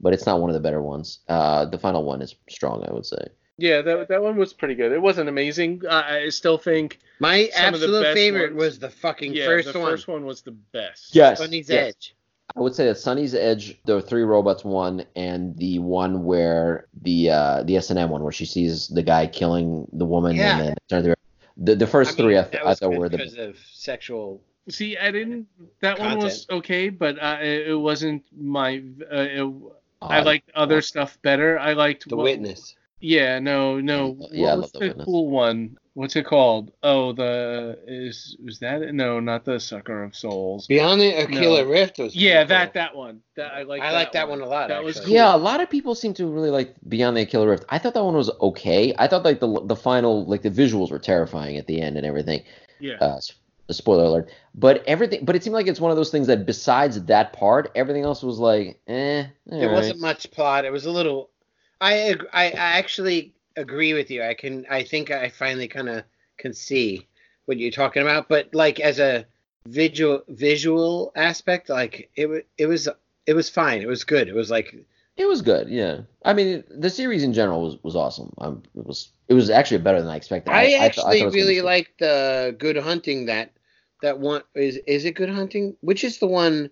but 0.00 0.12
it's 0.12 0.24
not 0.26 0.40
one 0.40 0.48
of 0.50 0.54
the 0.54 0.60
better 0.60 0.80
ones. 0.82 1.18
Uh, 1.28 1.64
the 1.66 1.78
final 1.78 2.04
one 2.04 2.22
is 2.22 2.34
strong, 2.48 2.84
I 2.88 2.92
would 2.92 3.06
say. 3.06 3.26
Yeah, 3.58 3.82
that 3.82 4.08
that 4.08 4.22
one 4.22 4.36
was 4.36 4.52
pretty 4.52 4.74
good. 4.74 4.92
It 4.92 5.02
wasn't 5.02 5.28
amazing. 5.28 5.82
I, 5.88 6.20
I 6.24 6.28
still 6.30 6.56
think. 6.58 6.98
My 7.20 7.48
Some 7.54 7.74
of 7.74 7.80
the 7.80 7.86
absolute 7.86 8.14
favorite 8.14 8.54
ones. 8.54 8.64
was 8.64 8.78
the 8.78 8.90
fucking 8.90 9.34
Yeah, 9.34 9.46
first 9.46 9.72
the 9.72 9.78
one. 9.78 9.90
first 9.90 10.08
one 10.08 10.24
was 10.24 10.42
the 10.42 10.52
best. 10.52 11.14
Yes, 11.14 11.40
Sonnie's 11.40 11.68
yes. 11.68 11.88
Edge. 11.94 12.14
I 12.56 12.60
would 12.60 12.74
say 12.74 12.86
that 12.86 12.96
Sonnie's 12.96 13.34
Edge, 13.34 13.80
the 13.86 14.02
three 14.02 14.22
robots 14.22 14.62
one, 14.64 15.04
and 15.16 15.56
the 15.56 15.78
one 15.78 16.24
where 16.24 16.86
the 17.02 17.30
uh, 17.30 17.62
the 17.64 17.76
S 17.76 17.90
and 17.90 17.98
M 17.98 18.10
one, 18.10 18.22
where 18.22 18.32
she 18.32 18.44
sees 18.46 18.88
the 18.88 19.02
guy 19.02 19.26
killing 19.26 19.86
the 19.92 20.04
woman, 20.06 20.36
Yeah. 20.36 20.58
and 20.58 20.68
then 20.68 20.74
turns 20.88 21.06
around. 21.06 21.16
The 21.64 21.76
the 21.76 21.86
first 21.86 22.10
I 22.10 22.12
mean, 22.12 22.26
three 22.26 22.38
I, 22.38 22.42
th- 22.42 22.62
I 22.64 22.74
thought 22.74 22.94
were 22.94 23.08
the 23.08 23.18
because 23.18 23.38
of 23.38 23.56
sexual. 23.72 24.40
See, 24.68 24.96
I 24.96 25.10
didn't. 25.10 25.46
That 25.80 25.98
one 25.98 26.18
was 26.18 26.46
okay, 26.50 26.88
but 26.88 27.18
uh, 27.22 27.38
it, 27.40 27.68
it 27.68 27.74
wasn't 27.74 28.24
my. 28.36 28.82
Uh, 29.10 29.16
it, 29.40 29.52
I 30.00 30.20
liked 30.20 30.50
other 30.54 30.80
stuff 30.82 31.18
better. 31.22 31.58
I 31.58 31.72
liked 31.74 32.08
The 32.08 32.16
what- 32.16 32.24
Witness. 32.24 32.74
Yeah, 33.04 33.38
no, 33.40 33.80
no. 33.80 34.16
Yeah, 34.30 34.52
I 34.52 34.54
what 34.54 34.56
was 34.58 34.62
love 34.62 34.72
The 34.72 34.78
the 34.78 34.86
Witness. 34.88 35.04
cool 35.06 35.30
one? 35.30 35.76
What's 35.94 36.16
it 36.16 36.24
called? 36.24 36.72
Oh, 36.82 37.12
the 37.12 37.78
is 37.86 38.36
was 38.42 38.60
that 38.60 38.80
it? 38.80 38.94
No, 38.94 39.20
not 39.20 39.44
the 39.44 39.60
Sucker 39.60 40.02
of 40.02 40.16
Souls. 40.16 40.66
Beyond 40.66 41.00
the 41.02 41.14
Aquila 41.20 41.64
No. 41.64 41.70
Rift 41.70 41.98
was. 41.98 42.16
Yeah, 42.16 42.44
pretty 42.44 42.48
that 42.48 42.74
that 42.74 42.96
one. 42.96 43.20
That 43.36 43.52
I 43.52 43.64
like. 43.64 43.82
I 43.82 43.92
like 43.92 44.12
that 44.12 44.26
one 44.28 44.40
a 44.40 44.46
lot, 44.46 44.68
That 44.68 44.82
was 44.82 45.00
cool. 45.00 45.10
Yeah, 45.10 45.34
a 45.34 45.36
lot 45.36 45.60
of 45.60 45.68
people 45.68 45.94
seem 45.94 46.14
to 46.14 46.26
really 46.26 46.48
like 46.48 46.74
Beyond 46.88 47.16
the 47.18 47.20
Aquila 47.22 47.46
Rift. 47.46 47.64
I 47.68 47.78
thought 47.78 47.92
that 47.92 48.04
one 48.04 48.14
was 48.14 48.30
okay. 48.40 48.94
I 48.98 49.06
thought 49.06 49.22
like 49.22 49.40
the 49.40 49.60
the 49.66 49.76
final 49.76 50.24
like 50.24 50.40
the 50.40 50.50
visuals 50.50 50.90
were 50.90 50.98
terrifying 50.98 51.58
at 51.58 51.66
the 51.66 51.82
end 51.82 51.98
and 51.98 52.06
everything. 52.06 52.42
Yeah. 52.80 52.96
Uh, 52.98 53.20
spoiler 53.70 54.04
alert. 54.04 54.30
But 54.54 54.82
everything, 54.86 55.24
but 55.24 55.36
it 55.36 55.44
seemed 55.44 55.54
like 55.54 55.66
it's 55.66 55.80
one 55.80 55.90
of 55.90 55.96
those 55.98 56.10
things 56.10 56.26
that 56.26 56.46
besides 56.46 57.02
that 57.04 57.32
part, 57.34 57.70
everything 57.74 58.04
else 58.04 58.22
was 58.22 58.38
like, 58.38 58.80
eh. 58.86 59.26
There 59.46 59.58
alright. 59.60 59.72
wasn't 59.72 60.00
much 60.00 60.30
plot. 60.30 60.64
It 60.64 60.72
was 60.72 60.86
a 60.86 60.90
little. 60.90 61.30
I 61.80 62.16
I, 62.32 62.44
I 62.44 62.50
actually 62.52 63.34
agree 63.56 63.94
with 63.94 64.10
you. 64.10 64.22
I 64.22 64.34
can. 64.34 64.66
I 64.70 64.82
think 64.82 65.10
I 65.10 65.28
finally 65.28 65.68
kind 65.68 65.88
of 65.88 66.04
can 66.38 66.52
see 66.52 67.06
what 67.46 67.58
you're 67.58 67.70
talking 67.70 68.02
about. 68.02 68.28
But 68.28 68.54
like 68.54 68.80
as 68.80 68.98
a 68.98 69.26
visual 69.66 70.22
visual 70.28 71.12
aspect, 71.16 71.68
like 71.68 72.10
it 72.16 72.46
it 72.58 72.66
was 72.66 72.88
it 73.26 73.34
was 73.34 73.48
fine. 73.48 73.82
It 73.82 73.88
was 73.88 74.04
good. 74.04 74.28
It 74.28 74.34
was 74.34 74.50
like 74.50 74.74
It 75.16 75.26
was 75.26 75.42
good, 75.42 75.68
yeah. 75.68 76.00
I 76.24 76.32
mean, 76.32 76.64
the 76.70 76.90
series 76.90 77.22
in 77.22 77.32
general 77.32 77.62
was 77.62 77.76
was 77.82 77.96
awesome. 77.96 78.32
Um, 78.38 78.62
it 78.74 78.86
was 78.86 79.10
it 79.28 79.34
was 79.34 79.50
actually 79.50 79.78
better 79.78 80.00
than 80.00 80.10
I 80.10 80.16
expected. 80.16 80.52
I, 80.52 80.66
th- 80.66 80.80
actually 80.80 81.20
it 81.20 81.24
was 81.24 81.34
gonna 81.34 81.44
really 81.44 81.62
liked 81.62 81.98
the 81.98 82.56
Good 82.58 82.76
Hunting 82.76 83.26
that 83.26 83.52
that 84.02 84.18
one 84.18 84.42
is 84.54 84.78
is 84.86 85.04
it 85.04 85.14
Good 85.14 85.30
Hunting? 85.30 85.76
Which 85.80 86.04
is 86.04 86.18
the 86.18 86.26
one 86.26 86.70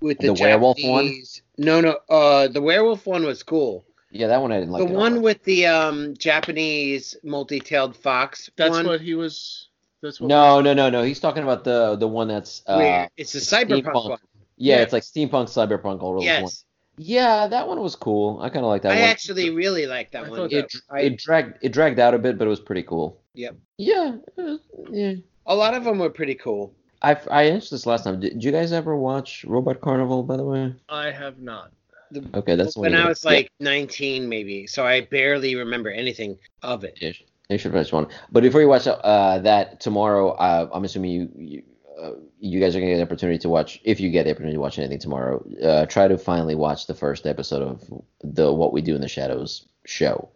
with 0.00 0.18
the, 0.18 0.28
The 0.28 0.34
werewolf 0.34 0.78
one? 0.82 1.22
No, 1.58 1.80
no. 1.80 1.98
Uh, 2.08 2.48
the 2.48 2.60
werewolf 2.60 3.06
one 3.06 3.24
was 3.24 3.42
cool. 3.42 3.84
Yeah, 4.10 4.26
that 4.28 4.40
one 4.42 4.52
I 4.52 4.58
didn't 4.58 4.72
like. 4.72 4.82
the 4.82 4.88
at 4.88 4.94
all. 4.94 5.00
one 5.00 5.22
with 5.22 5.42
the 5.44 5.66
um 5.66 6.14
Japanese 6.16 7.16
multi-tailed 7.22 7.96
fox. 7.96 8.50
That's 8.56 8.70
one, 8.70 8.86
what 8.86 9.00
he 9.00 9.14
was. 9.14 9.68
That's 10.02 10.20
what. 10.20 10.28
No, 10.28 10.60
no, 10.60 10.72
no, 10.74 10.90
no. 10.90 11.02
He's 11.02 11.20
talking 11.20 11.42
about 11.42 11.64
the 11.64 11.96
the 11.96 12.08
one 12.08 12.28
that's 12.28 12.62
uh, 12.66 12.76
where 12.76 13.08
it's 13.16 13.34
a 13.34 13.38
cyberpunk 13.38 13.82
steampunk. 13.84 14.08
one. 14.10 14.18
yeah, 14.56 14.76
Yeah. 14.76 14.82
it's 14.82 14.92
like 14.92 15.02
steampunk 15.04 15.46
cyberpunk 15.48 16.02
all 16.02 16.14
those 16.14 16.24
Yes, 16.24 16.42
ones. 16.42 16.64
Yeah, 16.98 17.46
that 17.48 17.66
one 17.68 17.80
was 17.80 17.96
cool. 17.96 18.40
I 18.42 18.48
kind 18.50 18.64
of 18.64 18.68
like 18.70 18.82
that 18.82 18.92
I 18.92 18.96
one. 18.96 19.04
I 19.04 19.06
actually 19.08 19.50
really 19.50 19.86
like 19.86 20.10
that 20.12 20.24
I 20.24 20.28
one. 20.28 20.38
thought 20.38 20.52
it 20.52 20.72
I- 20.90 21.00
it 21.02 21.16
dragged 21.18 21.58
it 21.62 21.72
dragged 21.72 21.98
out 21.98 22.14
a 22.14 22.18
bit, 22.18 22.36
but 22.36 22.46
it 22.46 22.50
was 22.50 22.60
pretty 22.60 22.82
cool. 22.82 23.20
Yep. 23.34 23.56
Yeah, 23.78 24.16
uh, 24.36 24.56
yeah. 24.90 25.14
A 25.46 25.54
lot 25.54 25.74
of 25.74 25.84
them 25.84 25.98
were 25.98 26.10
pretty 26.10 26.34
cool. 26.34 26.74
I 27.02 27.16
I 27.30 27.44
answered 27.44 27.70
this 27.76 27.86
last 27.86 28.04
time. 28.04 28.20
Did, 28.20 28.32
did 28.34 28.44
you 28.44 28.52
guys 28.52 28.72
ever 28.72 28.96
watch 28.96 29.44
Robot 29.46 29.80
Carnival? 29.80 30.22
By 30.22 30.36
the 30.36 30.44
way. 30.44 30.74
I 30.88 31.10
have 31.10 31.38
not. 31.38 31.70
The, 32.10 32.28
Okay, 32.34 32.56
that's 32.56 32.76
when 32.76 32.94
I 32.94 33.06
was 33.08 33.24
like 33.24 33.50
19, 33.60 34.28
maybe, 34.28 34.66
so 34.66 34.84
I 34.86 35.02
barely 35.02 35.54
remember 35.54 35.90
anything 35.90 36.38
of 36.62 36.84
it. 36.84 36.98
Yeah, 37.00 37.08
you 37.08 37.14
should- 37.14 37.26
you 37.50 37.58
should 37.58 37.72
finish 37.72 37.90
one. 37.92 38.06
But 38.30 38.44
before 38.44 38.60
you 38.60 38.68
watch 38.68 38.86
uh, 38.86 39.38
that 39.40 39.80
tomorrow, 39.80 40.30
uh, 40.30 40.68
I'm 40.72 40.84
assuming 40.84 41.10
you 41.10 41.28
you, 41.36 41.62
uh, 42.00 42.12
you 42.38 42.60
guys 42.60 42.76
are 42.76 42.78
gonna 42.80 42.92
get 42.92 42.98
an 42.98 43.02
opportunity 43.02 43.38
to 43.40 43.48
watch. 43.48 43.80
If 43.82 43.98
you 43.98 44.08
get 44.10 44.22
the 44.24 44.30
opportunity 44.30 44.54
to 44.54 44.60
watch 44.60 44.78
anything 44.78 45.00
tomorrow, 45.00 45.44
uh, 45.60 45.84
try 45.86 46.06
to 46.06 46.16
finally 46.16 46.54
watch 46.54 46.86
the 46.86 46.94
first 46.94 47.26
episode 47.26 47.62
of 47.62 48.02
the 48.22 48.52
What 48.52 48.72
We 48.72 48.82
Do 48.82 48.94
in 48.94 49.00
the 49.00 49.08
Shadows 49.08 49.66
show. 49.84 50.28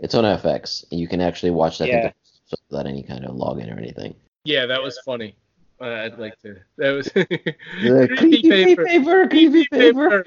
It's 0.00 0.14
on 0.16 0.24
FX, 0.24 0.84
and 0.90 0.98
you 1.00 1.06
can 1.06 1.20
actually 1.20 1.52
watch 1.52 1.78
that 1.78 1.86
Yeah. 1.88 2.02
thing 2.02 2.12
without 2.68 2.86
any 2.88 3.04
kind 3.04 3.24
of 3.24 3.36
login 3.36 3.72
or 3.72 3.78
anything. 3.78 4.16
Yeah, 4.44 4.66
that 4.66 4.82
was 4.82 4.98
funny. 5.04 5.36
Uh, 5.80 5.84
I'd 5.84 6.18
like 6.18 6.36
to. 6.42 6.56
That 6.78 6.90
was. 6.90 7.08
Creepy 8.18 8.50
paper. 8.50 8.84
paper, 8.86 9.28
Creepy 9.28 9.66
paper. 9.68 10.24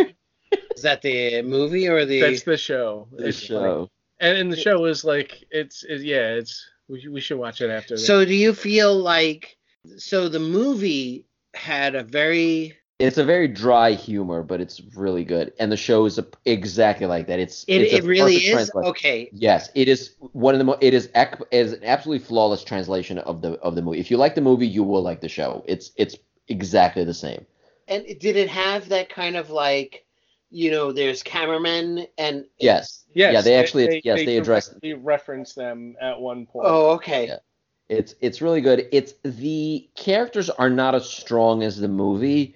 Is 0.80 0.84
that 0.84 1.02
the 1.02 1.42
movie 1.42 1.90
or 1.90 2.06
the? 2.06 2.22
That's 2.22 2.44
the 2.44 2.56
show. 2.56 3.10
The 3.12 3.28
It's 3.28 3.38
show. 3.38 3.90
And, 4.22 4.38
and 4.38 4.54
the 4.54 4.56
show 4.56 4.86
is 4.86 5.04
like 5.04 5.44
it's, 5.52 5.84
it, 5.84 6.04
yeah 6.04 6.36
it's 6.36 6.66
we, 6.88 7.06
we 7.10 7.20
should 7.20 7.38
watch 7.38 7.60
it 7.60 7.70
after. 7.70 7.96
this. 7.96 8.08
So 8.08 8.24
do 8.24 8.34
you 8.34 8.54
feel 8.54 8.96
like 8.96 9.58
so 9.98 10.30
the 10.30 10.40
movie 10.40 11.26
had 11.54 11.96
a 11.96 12.04
very 12.04 12.78
It's 12.98 13.18
a 13.18 13.26
very 13.26 13.50
dry 13.50 13.92
humor, 13.92 14.42
but 14.42 14.62
it's 14.62 14.80
really 14.96 15.26
good, 15.26 15.52
and 15.60 15.70
the 15.70 15.76
show 15.76 16.06
is 16.06 16.18
a, 16.18 16.26
exactly 16.46 17.08
like 17.08 17.28
that. 17.28 17.40
It's 17.42 17.66
it, 17.68 17.82
it's 17.82 17.94
it 17.94 18.04
really 18.06 18.36
is 18.38 18.54
translation. 18.54 18.90
okay. 18.92 19.30
Yes, 19.34 19.70
it 19.76 19.90
is 19.90 20.16
one 20.32 20.56
of 20.56 20.60
the 20.60 20.66
mo- 20.66 20.78
it 20.80 20.94
is 20.94 21.10
ec- 21.14 21.44
is 21.52 21.74
an 21.74 21.84
absolutely 21.84 22.26
flawless 22.26 22.64
translation 22.64 23.18
of 23.18 23.42
the 23.42 23.60
of 23.60 23.76
the 23.76 23.82
movie. 23.82 24.00
If 24.00 24.10
you 24.12 24.16
like 24.16 24.34
the 24.34 24.42
movie, 24.42 24.68
you 24.68 24.84
will 24.84 25.04
like 25.04 25.20
the 25.20 25.28
show. 25.28 25.62
It's 25.68 25.92
it's 25.98 26.16
exactly 26.48 27.04
the 27.04 27.14
same. 27.14 27.46
And 27.90 28.06
did 28.20 28.36
it 28.36 28.50
have 28.50 28.90
that 28.90 29.10
kind 29.10 29.36
of 29.36 29.50
like, 29.50 30.06
you 30.52 30.72
know, 30.72 30.92
there's 30.92 31.22
cameramen 31.24 32.08
and 32.18 32.46
Yes. 32.60 33.06
yes, 33.14 33.34
yeah, 33.34 33.42
they 33.42 33.56
actually- 33.56 34.02
yes, 34.04 34.26
they 34.26 34.38
addressed- 34.38 34.72
directly 34.82 34.94
reference 34.96 35.54
them 35.54 35.96
at 36.02 36.20
one 36.20 36.46
point. 36.46 36.68
oh 36.68 36.92
okay. 36.92 37.28
Yeah. 37.28 37.38
It's 37.90 38.14
it's 38.22 38.40
really 38.42 38.62
good. 38.62 38.88
It's 38.92 39.14
the 39.24 39.90
characters 39.96 40.50
are 40.52 40.70
not 40.70 40.94
as 40.94 41.10
strong 41.10 41.64
as 41.64 41.78
the 41.78 41.88
movie 41.88 42.56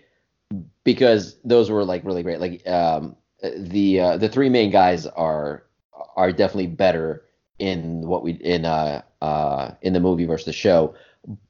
because 0.84 1.38
those 1.44 1.72
were 1.72 1.84
like 1.84 2.03
really 2.06 2.24
great. 2.24 2.40
Like 2.40 2.68
um 2.68 3.15
the 3.41 3.99
uh, 3.99 4.18
the 4.18 4.30
three 4.30 4.49
main 4.49 4.70
guys 4.72 5.07
are 5.07 5.64
are 6.15 6.32
definitely 6.32 6.68
better 6.68 7.26
in 7.60 8.07
what 8.07 8.24
we 8.24 8.34
in 8.34 8.65
uh 8.65 9.02
uh 9.22 9.72
in 9.82 9.94
the 9.94 9.99
movie 9.99 10.26
versus 10.26 10.45
the 10.45 10.53
show. 10.53 10.94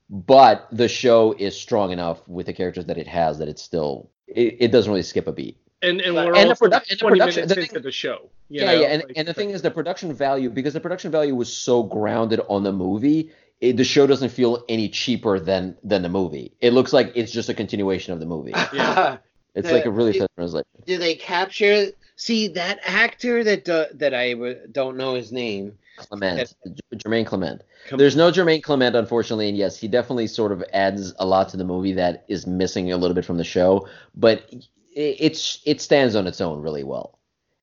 But 0.10 0.68
the 0.72 0.88
show 0.88 1.34
is 1.38 1.60
strong 1.60 1.92
enough 1.92 2.26
with 2.28 2.46
the 2.46 2.54
characters 2.54 2.86
that 2.86 2.98
it 2.98 3.08
has 3.08 3.40
that 3.40 3.48
it's 3.50 3.62
still 3.62 4.10
it, 4.28 4.58
it 4.60 4.72
doesn't 4.72 4.90
really 4.92 5.04
skip 5.04 5.28
a 5.28 5.32
beat. 5.34 5.58
And 5.84 6.02
and 6.02 6.02
And 6.02 6.16
we're 6.16 6.34
the 6.34 6.48
also 6.50 6.66
produc- 6.66 6.90
and 6.90 7.00
the 7.00 7.06
production- 7.08 7.42
minutes 7.42 7.54
the 7.54 7.60
into 7.60 7.74
thing- 7.74 7.82
the 7.84 7.92
show. 7.92 8.30
you 8.50 8.62
yeah, 8.62 8.66
know, 8.66 8.82
yeah, 8.82 8.88
and, 8.88 9.04
like- 9.04 9.14
and 9.18 9.28
the 9.28 9.34
thing 9.34 9.50
is, 9.52 9.62
the 9.62 9.72
production 9.72 10.14
value 10.14 10.50
because 10.50 10.74
the 10.74 10.80
production 10.80 11.12
value 11.12 11.36
was 11.36 11.52
so 11.54 11.84
grounded 11.84 12.40
on 12.50 12.64
the 12.64 12.72
movie, 12.72 13.32
it, 13.62 13.78
the 13.78 13.84
show 13.84 14.08
doesn't 14.08 14.30
feel 14.30 14.64
any 14.68 14.90
cheaper 14.90 15.40
than 15.40 15.76
than 15.84 16.02
the 16.02 16.10
movie. 16.10 16.54
It 16.62 16.74
looks 16.74 16.94
like 16.94 17.12
it's 17.16 17.32
just 17.32 17.50
a 17.50 17.54
continuation 17.54 18.14
of 18.14 18.20
the 18.20 18.26
movie. 18.26 18.54
Yeah. 18.74 19.18
It's 19.56 19.68
The- 19.68 19.74
like 19.76 19.86
a 19.86 19.92
really 19.92 20.18
it- 20.18 20.28
translation. 20.36 20.66
Do 20.88 20.98
they 20.98 21.14
capture? 21.14 21.90
See 22.16 22.48
that 22.50 22.80
actor 22.86 23.44
that 23.44 23.66
do, 23.66 23.86
that 23.94 24.14
I 24.14 24.32
w- 24.34 24.58
don't 24.72 24.98
know 24.98 25.14
his 25.14 25.32
name. 25.32 25.74
Clement, 25.98 26.52
J- 26.66 26.98
Jermaine 26.98 27.26
Clement. 27.26 27.62
Com- 27.88 28.00
There's 28.00 28.16
no 28.16 28.32
Jermaine 28.32 28.64
Clement, 28.64 28.96
unfortunately, 28.96 29.50
and 29.50 29.56
yes, 29.58 29.78
he 29.78 29.88
definitely 29.88 30.26
sort 30.26 30.52
of 30.52 30.64
adds 30.74 31.14
a 31.20 31.26
lot 31.26 31.50
to 31.50 31.58
the 31.58 31.64
movie 31.64 31.94
that 31.94 32.24
is 32.28 32.48
missing 32.48 32.92
a 32.92 32.98
little 32.98 33.14
bit 33.14 33.26
from 33.26 33.38
the 33.38 33.44
show, 33.44 33.88
but 34.16 34.52
it, 34.96 35.18
it's 35.20 35.62
it 35.66 35.82
stands 35.82 36.16
on 36.16 36.28
its 36.28 36.42
own 36.42 36.62
really 36.62 36.84
well. 36.84 37.20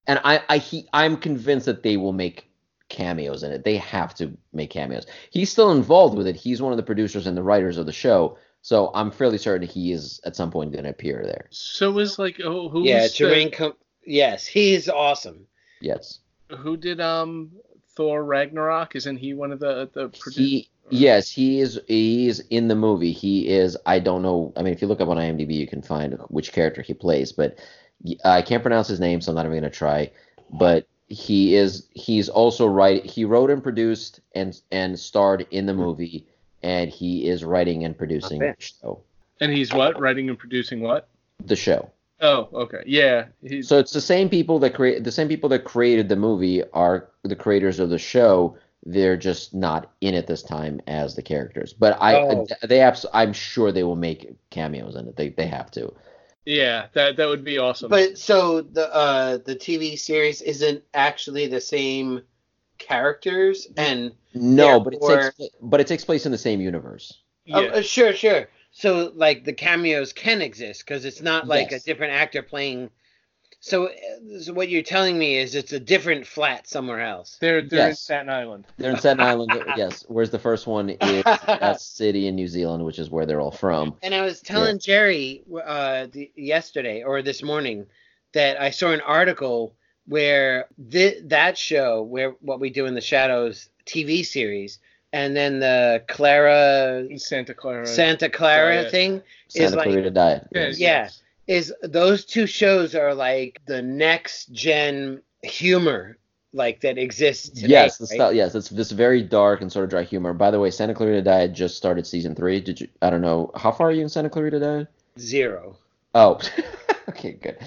And 0.07 0.21
I 0.25 0.43
I 0.49 0.59
he, 0.59 0.89
I'm 0.93 1.17
convinced 1.17 1.67
that 1.67 1.83
they 1.83 1.97
will 1.97 2.13
make 2.13 2.51
cameos 2.89 3.43
in 3.43 3.53
it. 3.53 3.65
They 3.65 3.77
have 3.77 4.15
to 4.17 4.37
make 4.53 4.71
cameos. 4.71 5.07
He's 5.31 5.51
still 5.51 5.71
involved 5.71 6.17
with 6.17 6.27
it. 6.27 6.37
He's 6.37 6.61
one 6.61 6.73
of 6.73 6.77
the 6.77 6.83
producers 6.83 7.27
and 7.27 7.37
the 7.37 7.43
writers 7.43 7.79
of 7.79 7.87
the 7.87 7.93
show, 7.93 8.37
so 8.63 8.91
I'm 8.95 9.11
fairly 9.11 9.39
certain 9.39 9.69
he 9.69 9.93
is 9.93 10.21
at 10.25 10.37
some 10.37 10.51
point 10.51 10.73
going 10.73 10.85
to 10.85 10.91
appear 10.91 11.23
there. 11.25 11.47
So 11.51 11.99
is 11.99 12.19
like 12.19 12.41
oh, 12.43 12.69
who 12.69 12.83
yeah, 12.85 13.03
was 13.03 13.17
the- 13.17 13.51
Com- 13.51 13.77
yes, 14.05 14.47
he's 14.47 14.89
awesome. 14.89 15.47
Yes. 15.81 16.19
who 16.59 16.77
did 16.77 17.01
um 17.01 17.53
Thor 18.01 18.25
Ragnarok? 18.25 18.97
Isn't 18.97 19.19
he 19.19 19.35
one 19.35 19.53
of 19.53 19.61
the 19.61 19.91
the 19.93 20.09
producers? 20.09 20.35
He 20.37 20.69
yes, 20.89 21.31
he 21.31 21.61
is 21.61 21.79
he 21.87 22.29
is 22.29 22.41
in 22.49 22.69
the 22.69 22.75
movie. 22.75 23.13
He 23.13 23.47
is 23.51 23.77
I 23.85 23.99
don't 23.99 24.23
know. 24.23 24.55
I 24.57 24.63
mean, 24.63 24.73
if 24.73 24.81
you 24.81 24.89
look 24.89 25.03
up 25.03 25.09
on 25.11 25.19
IMDb, 25.19 25.53
you 25.53 25.67
can 25.67 25.83
find 25.83 26.15
which 26.29 26.51
character 26.51 26.81
he 26.81 26.95
plays, 26.95 27.31
but 27.31 27.59
I 28.25 28.41
can't 28.41 28.63
pronounce 28.63 28.89
his 28.89 29.01
name, 29.01 29.21
so 29.21 29.33
I'm 29.33 29.37
not 29.37 29.45
even 29.45 29.61
going 29.61 29.71
to 29.71 29.79
try. 29.79 30.13
But 30.51 30.87
he 31.09 31.55
is 31.55 31.89
he's 31.93 32.31
also 32.31 32.67
right. 32.67 33.05
He 33.05 33.27
wrote 33.27 33.51
and 33.51 33.63
produced 33.63 34.21
and 34.35 34.59
and 34.73 34.99
starred 34.99 35.47
in 35.51 35.67
the 35.67 35.75
movie, 35.75 36.27
and 36.63 36.89
he 36.89 37.29
is 37.29 37.45
writing 37.45 37.85
and 37.85 37.99
producing 37.99 38.39
the 38.39 38.47
bad. 38.47 38.63
show. 38.63 39.03
and 39.41 39.53
he's 39.53 39.75
what 39.75 40.01
writing 40.01 40.31
and 40.31 40.39
producing 40.39 40.81
what? 40.81 41.07
The 41.45 41.57
show. 41.57 41.91
Oh, 42.21 42.49
okay, 42.53 42.83
yeah. 42.87 43.27
He's 43.43 43.69
So 43.69 43.79
it's 43.79 43.93
the 43.93 44.01
same 44.01 44.29
people 44.29 44.59
that 44.61 44.75
create 44.75 45.05
the 45.05 45.13
same 45.13 45.29
people 45.29 45.49
that 45.51 45.65
created 45.65 46.09
the 46.09 46.17
movie 46.17 46.63
are 46.73 47.11
the 47.23 47.37
creators 47.37 47.79
of 47.79 47.91
the 47.91 47.99
show. 47.99 48.57
They're 48.85 49.17
just 49.17 49.55
not 49.55 49.93
in 50.01 50.15
it 50.15 50.27
this 50.27 50.43
time 50.43 50.81
as 50.87 51.15
the 51.15 51.23
characters. 51.23 51.73
But 51.73 51.97
I 52.01 52.15
Oh. 52.23 52.47
they 52.63 52.81
abs- 52.81 53.07
I'm 53.13 53.33
sure 53.33 53.73
they 53.73 53.85
will 53.85 53.97
make 53.97 54.35
cameos 54.51 54.97
in 54.97 55.09
it. 55.09 55.17
They 55.17 55.31
they 55.31 55.47
have 55.47 55.71
to. 55.73 55.95
yeah. 56.45 56.87
That 56.93 57.17
that 57.17 57.29
would 57.29 57.45
be 57.45 57.59
awesome. 57.59 57.91
But 57.91 58.19
so 58.19 58.61
the 58.63 58.93
uh 58.95 59.39
the 59.39 59.55
TV 59.57 59.97
series 59.97 60.43
isn't 60.43 60.83
actually 60.95 61.47
the 61.47 61.61
same 61.61 62.23
characters 62.79 63.69
and 63.77 64.13
No, 64.35 64.81
but 64.81 64.95
it 64.95 65.03
takes 65.03 65.51
but 65.61 65.81
it 65.81 65.87
takes 65.87 66.05
place 66.05 66.27
in 66.27 66.33
the 66.33 66.39
same 66.39 66.61
universe. 66.61 67.23
yeah. 67.45 67.57
Oh, 67.57 67.67
uh, 67.67 67.83
sure, 67.83 68.13
sure. 68.13 68.49
So 68.73 69.13
like 69.15 69.45
the 69.45 69.53
cameos 69.53 70.13
can 70.13 70.43
exist 70.43 70.85
because 70.87 71.05
it's 71.05 71.21
not 71.21 71.49
like 71.49 71.71
Yes. 71.71 71.83
a 71.83 71.85
different 71.87 72.13
actor 72.15 72.43
playing. 72.43 72.91
So, 73.61 73.89
uh, 73.89 74.41
so 74.41 74.53
what 74.55 74.69
you're 74.71 74.83
telling 74.83 75.19
me 75.19 75.37
is 75.37 75.55
it's 75.55 75.73
a 75.73 75.81
different 75.81 76.27
flat 76.27 76.67
somewhere 76.67 77.01
else. 77.01 77.37
they're 77.41 77.61
they're 77.63 77.91
in. 77.91 77.95
Staten 77.95 78.31
Island. 78.31 78.67
They're 78.79 78.91
in 78.91 78.97
Staten 78.97 79.21
Island, 79.23 79.53
yes. 79.77 80.05
Whereas 80.09 80.31
the 80.31 80.39
first 80.39 80.67
one 80.67 80.91
is 80.91 81.25
a 81.61 81.75
city 81.79 82.27
in 82.27 82.37
New 82.37 82.47
Zealand, 82.49 82.85
which 82.85 82.99
is 82.99 83.11
where 83.11 83.27
they're 83.27 83.41
all 83.41 83.51
from. 83.51 83.97
And 84.03 84.15
I 84.15 84.23
was 84.23 84.41
telling 84.41 84.79
Jerry 84.79 85.43
uh, 85.63 86.07
the, 86.11 86.31
yesterday 86.37 87.03
or 87.03 87.23
this 87.23 87.43
morning 87.43 87.87
that 88.33 88.61
I 88.61 88.71
saw 88.71 88.93
an 88.93 89.01
article 89.03 89.75
where 90.07 90.67
th- 90.91 91.19
that 91.27 91.59
show, 91.59 92.03
where 92.03 92.31
what 92.41 92.61
we 92.61 92.71
do 92.71 92.87
in 92.87 92.95
the 92.95 93.01
shadows 93.01 93.69
TV 93.85 94.25
series, 94.25 94.79
and 95.13 95.37
then 95.37 95.61
the 95.61 96.03
Clara 96.09 97.07
Santa 97.17 97.55
Clara. 97.55 97.87
Santa 97.87 98.29
Clara 98.29 98.83
Diet. 98.83 98.91
thing 98.91 99.23
is 99.49 99.55
Santa 99.55 99.77
like 99.77 99.87
Clarita 99.89 100.11
Diet. 100.11 100.49
Yeah, 100.53 100.73
yes. 100.77 101.23
is 101.47 101.73
those 101.83 102.25
two 102.25 102.47
shows 102.47 102.95
are 102.95 103.15
like 103.15 103.61
the 103.67 103.83
next 103.83 104.53
gen 104.53 105.23
humor 105.43 106.19
like 106.53 106.81
that 106.81 106.99
exists 106.99 107.49
today. 107.49 107.69
Yes, 107.69 107.99
the 107.99 108.05
right? 108.05 108.15
style, 108.15 108.33
yes, 108.33 108.55
it's 108.55 108.69
this 108.69 108.91
very 108.91 109.23
dark 109.23 109.61
and 109.61 109.71
sort 109.71 109.85
of 109.85 109.91
dry 109.91 110.03
humor. 110.03 110.33
By 110.33 110.51
the 110.51 110.61
way, 110.61 110.71
Santa 110.71 110.95
Clarita 110.95 111.23
Diet 111.23 111.53
just 111.53 111.77
started 111.77 112.07
season 112.07 112.35
three. 112.35 112.61
Did 112.61 112.81
you? 112.81 112.89
I 113.03 113.11
don't 113.11 113.23
know. 113.23 113.51
How 113.55 113.73
far 113.73 113.89
are 113.89 113.93
you 113.93 114.03
in 114.03 114.09
Santa 114.09 114.31
Clarita 114.31 114.61
Diet? 114.61 114.89
Zero. 115.19 115.77
Oh, 116.15 116.41
okay, 117.09 117.33
good. 117.33 117.59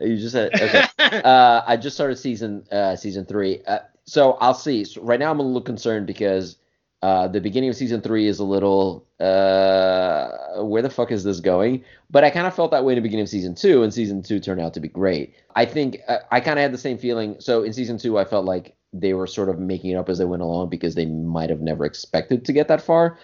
You 0.00 0.16
just 0.16 0.32
said 0.32 0.52
okay. 0.54 0.84
uh, 1.24 1.62
I 1.66 1.76
just 1.76 1.96
started 1.96 2.16
season 2.16 2.66
uh, 2.70 2.96
season 2.96 3.24
three. 3.24 3.62
Uh, 3.66 3.80
so 4.04 4.32
I'll 4.40 4.54
see. 4.54 4.84
So 4.84 5.02
right 5.02 5.18
now 5.18 5.30
I'm 5.30 5.40
a 5.40 5.42
little 5.42 5.62
concerned 5.62 6.06
because 6.06 6.56
uh, 7.04 7.28
the 7.28 7.38
beginning 7.38 7.68
of 7.68 7.76
season 7.76 8.00
three 8.00 8.26
is 8.26 8.38
a 8.38 8.44
little 8.44 9.06
uh, 9.20 10.62
where 10.62 10.80
the 10.80 10.88
fuck 10.88 11.12
is 11.12 11.22
this 11.22 11.38
going? 11.38 11.84
But 12.10 12.24
I 12.24 12.30
kind 12.30 12.46
of 12.46 12.56
felt 12.56 12.70
that 12.70 12.82
way 12.82 12.94
in 12.94 12.96
the 12.96 13.02
beginning 13.02 13.24
of 13.24 13.28
season 13.28 13.54
two, 13.54 13.82
and 13.82 13.92
season 13.92 14.22
two 14.22 14.40
turned 14.40 14.62
out 14.62 14.72
to 14.72 14.80
be 14.80 14.88
great. 14.88 15.34
I 15.54 15.66
think 15.66 15.98
uh, 16.08 16.20
I 16.30 16.40
kind 16.40 16.58
of 16.58 16.62
had 16.62 16.72
the 16.72 16.78
same 16.78 16.96
feeling. 16.96 17.36
So 17.40 17.62
in 17.62 17.74
season 17.74 17.98
two, 17.98 18.16
I 18.16 18.24
felt 18.24 18.46
like 18.46 18.74
they 18.94 19.12
were 19.12 19.26
sort 19.26 19.50
of 19.50 19.58
making 19.58 19.90
it 19.90 19.96
up 19.96 20.08
as 20.08 20.16
they 20.16 20.24
went 20.24 20.40
along 20.40 20.70
because 20.70 20.94
they 20.94 21.04
might 21.04 21.50
have 21.50 21.60
never 21.60 21.84
expected 21.84 22.42
to 22.46 22.54
get 22.54 22.68
that 22.68 22.80
far. 22.80 23.18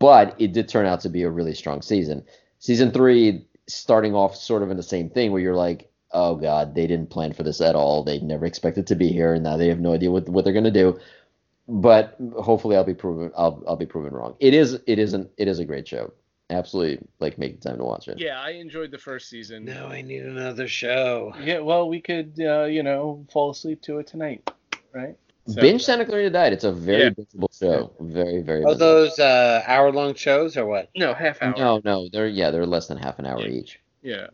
But 0.00 0.34
it 0.40 0.52
did 0.52 0.68
turn 0.68 0.86
out 0.86 0.98
to 1.02 1.08
be 1.08 1.22
a 1.22 1.30
really 1.30 1.54
strong 1.54 1.80
season. 1.80 2.24
Season 2.58 2.90
three, 2.90 3.46
starting 3.68 4.16
off 4.16 4.34
sort 4.34 4.64
of 4.64 4.70
in 4.72 4.76
the 4.76 4.82
same 4.82 5.08
thing 5.08 5.30
where 5.30 5.40
you're 5.40 5.54
like, 5.54 5.92
oh 6.10 6.34
god, 6.34 6.74
they 6.74 6.88
didn't 6.88 7.10
plan 7.10 7.32
for 7.32 7.44
this 7.44 7.60
at 7.60 7.76
all. 7.76 8.02
They 8.02 8.18
never 8.18 8.46
expected 8.46 8.88
to 8.88 8.96
be 8.96 9.10
here, 9.10 9.32
and 9.32 9.44
now 9.44 9.56
they 9.56 9.68
have 9.68 9.78
no 9.78 9.92
idea 9.92 10.10
what 10.10 10.28
what 10.28 10.44
they're 10.44 10.52
gonna 10.52 10.72
do. 10.72 10.98
But 11.68 12.16
hopefully, 12.40 12.76
I'll 12.76 12.84
be 12.84 12.94
proven 12.94 13.30
I'll 13.36 13.62
I'll 13.66 13.76
be 13.76 13.86
proven 13.86 14.12
wrong. 14.12 14.34
It 14.40 14.52
is 14.54 14.74
it 14.86 14.98
isn't 14.98 15.30
it 15.36 15.48
is 15.48 15.58
a 15.58 15.64
great 15.64 15.86
show. 15.86 16.12
Absolutely, 16.50 16.98
like 17.20 17.38
make 17.38 17.60
time 17.60 17.78
to 17.78 17.84
watch 17.84 18.08
it. 18.08 18.18
Yeah, 18.18 18.40
I 18.40 18.50
enjoyed 18.50 18.90
the 18.90 18.98
first 18.98 19.30
season. 19.30 19.64
no, 19.64 19.86
I 19.86 20.02
need 20.02 20.22
another 20.22 20.68
show. 20.68 21.32
Yeah, 21.42 21.60
well, 21.60 21.88
we 21.88 22.00
could, 22.00 22.34
uh, 22.40 22.64
you 22.64 22.82
know, 22.82 23.24
fall 23.32 23.50
asleep 23.50 23.80
to 23.82 23.98
it 24.00 24.06
tonight, 24.06 24.50
right? 24.92 25.16
So- 25.46 25.60
Binge 25.62 25.82
Santa 25.82 26.04
Clarita 26.04 26.30
Diet. 26.30 26.52
It's 26.52 26.64
a 26.64 26.72
very 26.72 27.04
Yeah. 27.04 27.10
bingeable 27.10 27.58
show. 27.58 27.92
Very 28.00 28.42
very. 28.42 28.62
Are 28.64 28.66
bingeable. 28.74 28.78
those 28.78 29.18
uh, 29.18 29.62
hour 29.66 29.90
long 29.92 30.14
shows 30.14 30.56
or 30.58 30.66
what? 30.66 30.90
No, 30.94 31.14
half 31.14 31.40
hour. 31.40 31.54
No, 31.56 31.80
no, 31.84 32.08
they're 32.12 32.28
yeah, 32.28 32.50
they're 32.50 32.66
less 32.66 32.86
than 32.88 32.98
half 32.98 33.18
an 33.18 33.24
hour 33.26 33.40
Yeah. 33.40 33.48
each. 33.48 33.80
Yeah. 34.02 34.26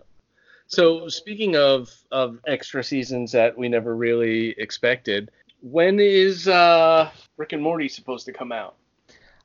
So 0.67 1.09
speaking 1.09 1.57
of 1.57 1.95
of 2.11 2.41
extra 2.47 2.83
seasons 2.83 3.33
that 3.33 3.57
we 3.57 3.69
never 3.69 3.95
really 3.95 4.51
expected, 4.59 5.31
when 5.61 5.99
is 6.01 6.49
uh 6.49 7.11
Rick 7.37 7.53
and 7.53 7.63
Morty 7.63 7.89
supposed 7.89 8.27
to 8.27 8.33
come 8.33 8.53
out? 8.53 8.77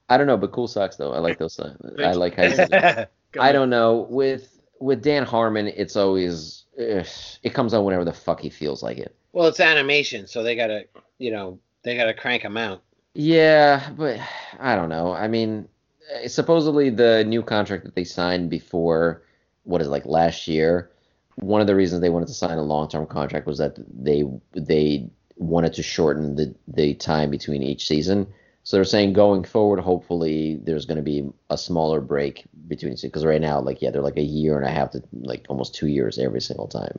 I 0.09 0.17
don't 0.17 0.27
know, 0.27 0.37
but 0.37 0.51
cool 0.51 0.67
sucks 0.67 0.95
though. 0.95 1.13
I 1.13 1.19
like 1.19 1.37
those. 1.39 1.59
I 1.99 2.11
like 2.13 2.35
how. 2.35 2.43
you- 2.43 3.05
Come 3.31 3.41
I 3.43 3.51
don't 3.51 3.69
know. 3.71 4.05
With 4.09 4.59
with 4.79 5.01
Dan 5.01 5.23
Harmon, 5.23 5.67
it's 5.67 5.95
always 5.95 6.65
ugh, 6.79 7.07
it 7.41 7.53
comes 7.53 7.73
out 7.73 7.83
whenever 7.83 8.05
the 8.05 8.13
fuck 8.13 8.39
he 8.41 8.49
feels 8.49 8.83
like 8.83 8.97
it. 8.99 9.15
well, 9.31 9.47
it's 9.47 9.59
animation, 9.59 10.27
so 10.27 10.43
they 10.43 10.55
gotta, 10.55 10.85
you 11.17 11.31
know, 11.31 11.57
they 11.83 11.95
gotta 11.97 12.13
crank 12.13 12.43
them 12.43 12.57
out. 12.57 12.83
Yeah, 13.15 13.89
but 13.97 14.19
I 14.59 14.75
don't 14.75 14.89
know. 14.89 15.13
I 15.13 15.27
mean, 15.27 15.67
eh, 16.13 16.27
supposedly 16.27 16.89
the 16.91 17.23
new 17.23 17.41
contract 17.41 17.85
that 17.85 17.95
they 17.95 18.03
signed 18.03 18.49
before 18.51 19.23
what 19.63 19.81
is 19.81 19.87
it, 19.87 19.91
like 19.91 20.05
last 20.05 20.47
year, 20.47 20.91
one 21.37 21.61
of 21.61 21.65
the 21.67 21.75
reasons 21.75 22.01
they 22.01 22.09
wanted 22.09 22.27
to 22.27 22.33
sign 22.33 22.57
a 22.59 22.61
long-term 22.63 23.07
contract 23.07 23.47
was 23.47 23.57
that 23.57 23.75
they 24.03 24.23
they 24.53 25.09
wanted 25.35 25.73
to 25.73 25.83
shorten 25.83 26.35
the 26.35 26.55
the 26.67 26.93
time 26.93 27.29
between 27.29 27.63
each 27.63 27.87
season. 27.87 28.27
So 28.63 28.77
they're 28.77 28.85
saying 28.85 29.13
going 29.13 29.43
forward, 29.43 29.81
hopefully 29.81 30.57
there's 30.63 30.85
going 30.85 30.97
to 30.97 31.03
be 31.03 31.29
a 31.49 31.57
smaller 31.57 31.99
break 31.99 32.45
between 32.67 32.95
because 33.01 33.25
right 33.25 33.41
now, 33.41 33.59
like 33.59 33.81
yeah, 33.81 33.91
they're 33.91 34.01
like 34.01 34.17
a 34.17 34.21
year 34.21 34.57
and 34.57 34.65
a 34.65 34.71
half 34.71 34.91
to 34.91 35.03
like 35.11 35.45
almost 35.49 35.75
two 35.75 35.87
years 35.87 36.17
every 36.17 36.39
single 36.39 36.67
time, 36.67 36.97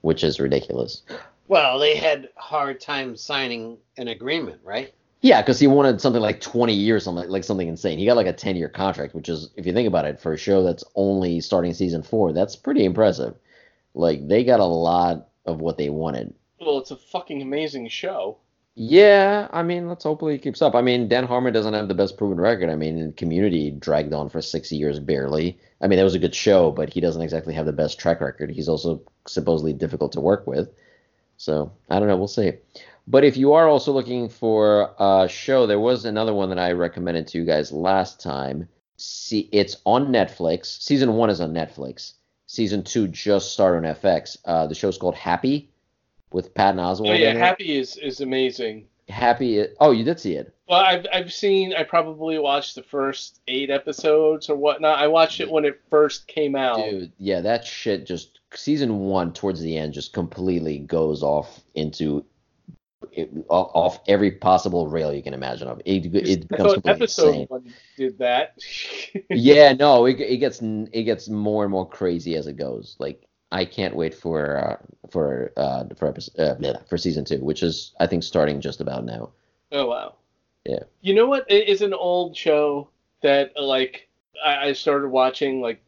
which 0.00 0.24
is 0.24 0.40
ridiculous. 0.40 1.02
Well, 1.48 1.78
they 1.78 1.96
had 1.96 2.30
hard 2.36 2.80
time 2.80 3.16
signing 3.16 3.78
an 3.98 4.08
agreement, 4.08 4.60
right? 4.64 4.92
Yeah, 5.20 5.42
because 5.42 5.58
he 5.58 5.66
wanted 5.66 6.00
something 6.00 6.22
like 6.22 6.40
20 6.40 6.72
years, 6.72 7.04
something 7.04 7.28
like 7.28 7.44
something 7.44 7.68
insane. 7.68 7.98
He 7.98 8.06
got 8.06 8.16
like 8.16 8.26
a 8.26 8.32
10 8.32 8.56
year 8.56 8.68
contract, 8.68 9.14
which 9.14 9.28
is, 9.28 9.50
if 9.56 9.66
you 9.66 9.72
think 9.72 9.88
about 9.88 10.04
it, 10.04 10.20
for 10.20 10.32
a 10.32 10.38
show 10.38 10.62
that's 10.62 10.84
only 10.94 11.40
starting 11.40 11.74
season 11.74 12.02
four, 12.02 12.32
that's 12.32 12.56
pretty 12.56 12.84
impressive. 12.84 13.34
Like 13.94 14.26
they 14.28 14.44
got 14.44 14.60
a 14.60 14.64
lot 14.64 15.28
of 15.44 15.60
what 15.60 15.78
they 15.78 15.88
wanted. 15.88 16.34
Well, 16.60 16.78
it's 16.78 16.90
a 16.90 16.96
fucking 16.96 17.42
amazing 17.42 17.88
show. 17.88 18.38
Yeah, 18.78 19.48
I 19.52 19.62
mean, 19.62 19.88
let's 19.88 20.04
hopefully 20.04 20.34
he 20.34 20.38
keeps 20.38 20.60
up. 20.60 20.74
I 20.74 20.82
mean, 20.82 21.08
Dan 21.08 21.24
Harmon 21.24 21.54
doesn't 21.54 21.72
have 21.72 21.88
the 21.88 21.94
best 21.94 22.18
proven 22.18 22.38
record. 22.38 22.68
I 22.68 22.76
mean, 22.76 23.14
Community 23.14 23.70
dragged 23.70 24.12
on 24.12 24.28
for 24.28 24.42
six 24.42 24.70
years 24.70 24.98
barely. 25.00 25.58
I 25.80 25.86
mean, 25.86 25.96
that 25.96 26.04
was 26.04 26.14
a 26.14 26.18
good 26.18 26.34
show, 26.34 26.70
but 26.70 26.92
he 26.92 27.00
doesn't 27.00 27.22
exactly 27.22 27.54
have 27.54 27.64
the 27.64 27.72
best 27.72 27.98
track 27.98 28.20
record. 28.20 28.50
He's 28.50 28.68
also 28.68 29.00
supposedly 29.26 29.72
difficult 29.72 30.12
to 30.12 30.20
work 30.20 30.46
with. 30.46 30.68
So 31.38 31.72
I 31.88 31.98
don't 31.98 32.08
know. 32.08 32.18
We'll 32.18 32.28
see. 32.28 32.52
But 33.06 33.24
if 33.24 33.38
you 33.38 33.54
are 33.54 33.66
also 33.66 33.92
looking 33.92 34.28
for 34.28 34.94
a 34.98 35.26
show, 35.26 35.66
there 35.66 35.80
was 35.80 36.04
another 36.04 36.34
one 36.34 36.50
that 36.50 36.58
I 36.58 36.72
recommended 36.72 37.28
to 37.28 37.38
you 37.38 37.44
guys 37.44 37.72
last 37.72 38.20
time. 38.20 38.68
See, 38.98 39.48
it's 39.52 39.78
on 39.86 40.08
Netflix. 40.08 40.82
Season 40.82 41.14
one 41.14 41.30
is 41.30 41.40
on 41.40 41.54
Netflix. 41.54 42.14
Season 42.46 42.82
two 42.82 43.08
just 43.08 43.52
started 43.52 43.86
on 43.86 43.94
FX. 43.94 44.36
Uh, 44.44 44.66
the 44.66 44.74
show's 44.74 44.98
called 44.98 45.14
Happy 45.14 45.70
with 46.32 46.54
Patton 46.54 46.80
Oswalt. 46.80 47.10
Oh 47.10 47.12
yeah. 47.12 47.34
Happy 47.34 47.76
is 47.76 47.96
is 47.96 48.20
amazing. 48.20 48.86
Happy. 49.08 49.64
Oh, 49.78 49.92
you 49.92 50.04
did 50.04 50.18
see 50.18 50.34
it. 50.34 50.54
Well, 50.68 50.80
I've 50.80 51.06
I've 51.12 51.32
seen. 51.32 51.74
I 51.74 51.84
probably 51.84 52.38
watched 52.38 52.74
the 52.74 52.82
first 52.82 53.40
eight 53.46 53.70
episodes 53.70 54.50
or 54.50 54.56
whatnot. 54.56 54.98
I 54.98 55.06
watched 55.06 55.40
it 55.40 55.50
when 55.50 55.64
it 55.64 55.80
first 55.90 56.26
came 56.26 56.56
out. 56.56 56.78
Dude, 56.78 57.12
yeah, 57.18 57.40
that 57.40 57.64
shit 57.64 58.06
just 58.06 58.40
season 58.54 58.98
one 58.98 59.32
towards 59.32 59.60
the 59.60 59.76
end 59.76 59.92
just 59.92 60.12
completely 60.12 60.78
goes 60.78 61.22
off 61.22 61.60
into 61.74 62.24
it, 63.12 63.30
off 63.48 63.70
off 63.74 64.00
every 64.08 64.30
possible 64.30 64.88
rail 64.88 65.12
you 65.12 65.22
can 65.22 65.34
imagine 65.34 65.68
of. 65.68 65.80
It, 65.84 66.06
it 66.14 66.48
becomes 66.48 66.74
completely 66.74 67.02
episode 67.02 67.28
insane. 67.28 67.46
one 67.48 67.74
did 67.96 68.18
that. 68.18 68.58
yeah, 69.30 69.72
no, 69.72 70.06
it, 70.06 70.20
it 70.20 70.38
gets 70.38 70.60
it 70.60 71.04
gets 71.04 71.28
more 71.28 71.64
and 71.64 71.70
more 71.70 71.88
crazy 71.88 72.36
as 72.36 72.46
it 72.46 72.56
goes. 72.56 72.96
Like 72.98 73.25
I 73.52 73.64
can't 73.64 73.94
wait 73.94 74.14
for 74.14 74.56
uh, 74.56 74.76
for 75.10 75.52
uh, 75.56 75.84
for 75.96 76.08
episode, 76.08 76.64
uh, 76.64 76.78
for 76.88 76.98
season 76.98 77.24
two, 77.24 77.38
which 77.38 77.62
is 77.62 77.94
I 78.00 78.06
think 78.06 78.22
starting 78.22 78.60
just 78.60 78.80
about 78.80 79.04
now. 79.04 79.30
Oh 79.72 79.86
wow. 79.86 80.14
Yeah. 80.64 80.80
You 81.00 81.14
know 81.14 81.26
what 81.26 81.50
It 81.50 81.68
is 81.68 81.82
an 81.82 81.94
old 81.94 82.36
show 82.36 82.88
that 83.22 83.52
like 83.56 84.08
I, 84.44 84.68
I 84.68 84.72
started 84.72 85.08
watching 85.08 85.60
like 85.60 85.80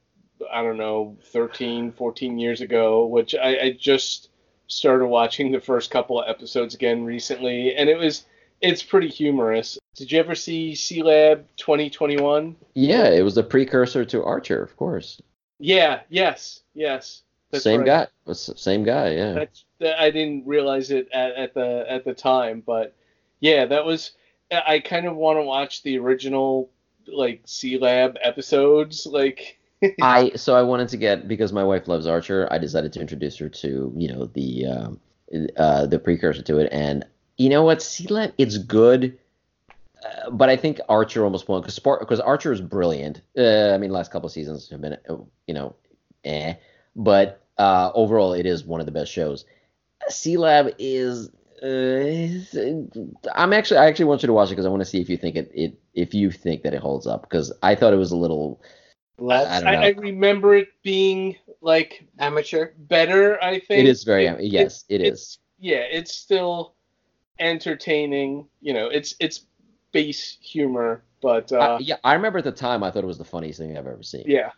I 0.52 0.62
don't 0.62 0.76
know 0.76 1.16
13, 1.24 1.92
14 1.92 2.38
years 2.38 2.60
ago, 2.60 3.06
which 3.06 3.34
I, 3.34 3.58
I 3.58 3.76
just 3.78 4.30
started 4.68 5.06
watching 5.06 5.50
the 5.50 5.60
first 5.60 5.90
couple 5.90 6.20
of 6.20 6.28
episodes 6.28 6.74
again 6.74 7.04
recently, 7.04 7.74
and 7.74 7.88
it 7.88 7.98
was 7.98 8.24
it's 8.60 8.82
pretty 8.82 9.08
humorous. 9.08 9.78
Did 9.96 10.12
you 10.12 10.20
ever 10.20 10.34
see 10.34 10.72
Sealab 10.72 11.44
2021? 11.56 12.56
Yeah, 12.74 13.08
it 13.08 13.22
was 13.22 13.34
the 13.34 13.42
precursor 13.42 14.04
to 14.04 14.22
Archer, 14.22 14.62
of 14.62 14.76
course. 14.76 15.20
Yeah. 15.58 16.00
Yes. 16.08 16.60
Yes. 16.74 17.22
That's 17.50 17.64
same 17.64 17.84
guy, 17.84 18.06
same 18.32 18.84
guy. 18.84 19.10
Yeah. 19.14 19.32
That's 19.32 19.64
I 19.98 20.10
didn't 20.10 20.46
realize 20.46 20.90
it 20.90 21.08
at, 21.12 21.32
at 21.32 21.54
the 21.54 21.84
at 21.88 22.04
the 22.04 22.14
time, 22.14 22.62
but 22.66 22.94
yeah, 23.40 23.66
that 23.66 23.84
was. 23.84 24.12
I 24.50 24.80
kind 24.80 25.06
of 25.06 25.14
want 25.14 25.38
to 25.38 25.42
watch 25.42 25.82
the 25.82 25.98
original 25.98 26.70
like 27.06 27.44
Sealab 27.46 28.16
episodes. 28.22 29.06
Like, 29.06 29.58
I 30.02 30.32
so 30.36 30.56
I 30.56 30.62
wanted 30.62 30.88
to 30.88 30.96
get 30.96 31.28
because 31.28 31.52
my 31.52 31.64
wife 31.64 31.86
loves 31.86 32.06
Archer. 32.06 32.48
I 32.50 32.58
decided 32.58 32.92
to 32.94 33.00
introduce 33.00 33.36
her 33.38 33.48
to 33.48 33.92
you 33.96 34.08
know 34.08 34.26
the 34.26 34.66
um, 34.66 35.00
uh, 35.56 35.86
the 35.86 35.98
precursor 35.98 36.42
to 36.42 36.58
it, 36.58 36.68
and 36.72 37.04
you 37.36 37.48
know 37.48 37.62
what, 37.62 37.78
Sealab, 37.78 38.32
it's 38.38 38.58
good, 38.58 39.18
uh, 40.04 40.30
but 40.30 40.48
I 40.48 40.56
think 40.56 40.80
Archer 40.88 41.24
almost 41.24 41.48
won 41.48 41.60
because 41.60 41.78
because 41.78 42.20
Archer 42.20 42.52
is 42.52 42.60
brilliant. 42.60 43.20
Uh, 43.36 43.72
I 43.74 43.78
mean, 43.78 43.90
last 43.90 44.10
couple 44.10 44.26
of 44.26 44.32
seasons 44.32 44.68
have 44.70 44.80
been 44.80 44.96
uh, 45.08 45.16
you 45.46 45.54
know, 45.54 45.74
eh, 46.24 46.54
but 46.98 47.42
uh, 47.56 47.90
overall 47.94 48.34
it 48.34 48.44
is 48.44 48.64
one 48.64 48.80
of 48.80 48.86
the 48.86 48.92
best 48.92 49.10
shows. 49.10 49.46
Sealab 50.10 50.74
is. 50.78 51.30
Uh, 51.62 52.86
I'm 53.34 53.52
actually. 53.52 53.78
I 53.78 53.86
actually 53.86 54.04
want 54.04 54.22
you 54.22 54.26
to 54.26 54.32
watch 54.32 54.48
it 54.48 54.52
because 54.52 54.66
I 54.66 54.68
want 54.68 54.80
to 54.82 54.86
see 54.86 55.00
if 55.00 55.08
you 55.08 55.16
think 55.16 55.36
it, 55.36 55.50
it. 55.54 55.78
If 55.94 56.14
you 56.14 56.30
think 56.30 56.62
that 56.62 56.74
it 56.74 56.80
holds 56.80 57.06
up, 57.06 57.22
because 57.22 57.52
I 57.62 57.74
thought 57.74 57.92
it 57.92 57.96
was 57.96 58.12
a 58.12 58.16
little. 58.16 58.60
I 59.20 59.32
I. 59.34 59.74
I 59.74 59.88
remember 59.90 60.54
it 60.54 60.68
being 60.84 61.34
like 61.60 62.06
amateur. 62.20 62.72
better. 62.78 63.42
I 63.42 63.58
think 63.58 63.80
It 63.80 63.86
is 63.88 64.04
very. 64.04 64.26
It- 64.26 64.40
yes, 64.44 64.84
it 64.88 65.00
it's- 65.00 65.12
is. 65.20 65.38
yeah, 65.58 65.78
it's 65.90 66.14
still 66.14 66.74
entertaining. 67.40 68.46
You 68.60 68.74
know, 68.74 68.86
it's 68.88 69.14
it's 69.18 69.46
base 69.92 70.38
humor, 70.40 71.02
but 71.20 71.50
uh, 71.52 71.58
I, 71.58 71.78
yeah, 71.78 71.96
I 72.04 72.14
remember 72.14 72.38
at 72.38 72.44
the 72.44 72.52
time 72.52 72.82
I 72.84 72.90
thought 72.90 73.02
it 73.02 73.08
was 73.08 73.18
the 73.18 73.24
funniest 73.24 73.58
thing 73.58 73.76
I've 73.76 73.86
ever 73.86 74.02
seen. 74.02 74.24
yeah. 74.26 74.50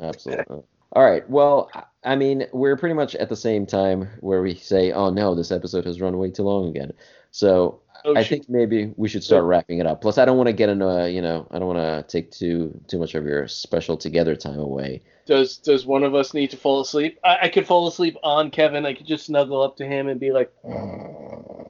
Absolutely. 0.00 0.62
All 0.92 1.04
right. 1.04 1.28
Well, 1.28 1.70
I- 2.04 2.16
mean, 2.16 2.46
we're 2.52 2.76
pretty 2.76 2.94
much 2.94 3.14
at 3.16 3.28
the 3.28 3.36
same 3.36 3.66
time 3.66 4.08
where 4.20 4.40
we 4.42 4.54
say, 4.54 4.92
"Oh 4.92 5.10
no, 5.10 5.34
this 5.34 5.50
episode 5.50 5.84
has 5.84 6.00
run 6.00 6.16
way 6.18 6.30
too 6.30 6.44
long 6.44 6.68
again." 6.68 6.92
So 7.32 7.80
Oh, 8.04 8.14
I 8.14 8.22
shoot. 8.22 8.28
think 8.36 8.48
maybe 8.48 8.92
we 8.96 9.08
should 9.08 9.24
start 9.24 9.44
wrapping 9.44 9.78
it 9.80 9.86
up. 9.86 10.00
Plus, 10.00 10.16
I 10.16 10.24
don't 10.24 10.36
want 10.36 10.46
to 10.46 10.52
get 10.52 10.68
into, 10.68 10.86
a, 10.86 11.08
you 11.08 11.20
know, 11.20 11.46
I 11.50 11.58
don't 11.58 11.66
want 11.66 11.80
to 11.80 12.04
take 12.08 12.30
too 12.30 12.78
too 12.86 12.98
much 12.98 13.14
of 13.16 13.24
your 13.26 13.48
special 13.48 13.96
together 13.96 14.36
time 14.36 14.60
away. 14.60 15.02
Does 15.26 15.56
does 15.58 15.84
one 15.86 16.04
of 16.04 16.14
us 16.14 16.32
need 16.32 16.50
to 16.52 16.56
fall 16.56 16.80
asleep? 16.80 17.18
I, 17.24 17.38
I 17.42 17.48
could 17.48 17.66
fall 17.66 17.88
asleep 17.88 18.16
on 18.22 18.50
Kevin. 18.52 18.86
I 18.86 18.94
could 18.94 19.06
just 19.06 19.26
snuggle 19.26 19.60
up 19.62 19.76
to 19.78 19.84
him 19.86 20.06
and 20.08 20.20
be 20.20 20.30
like, 20.30 20.52
Nah, 20.64 21.64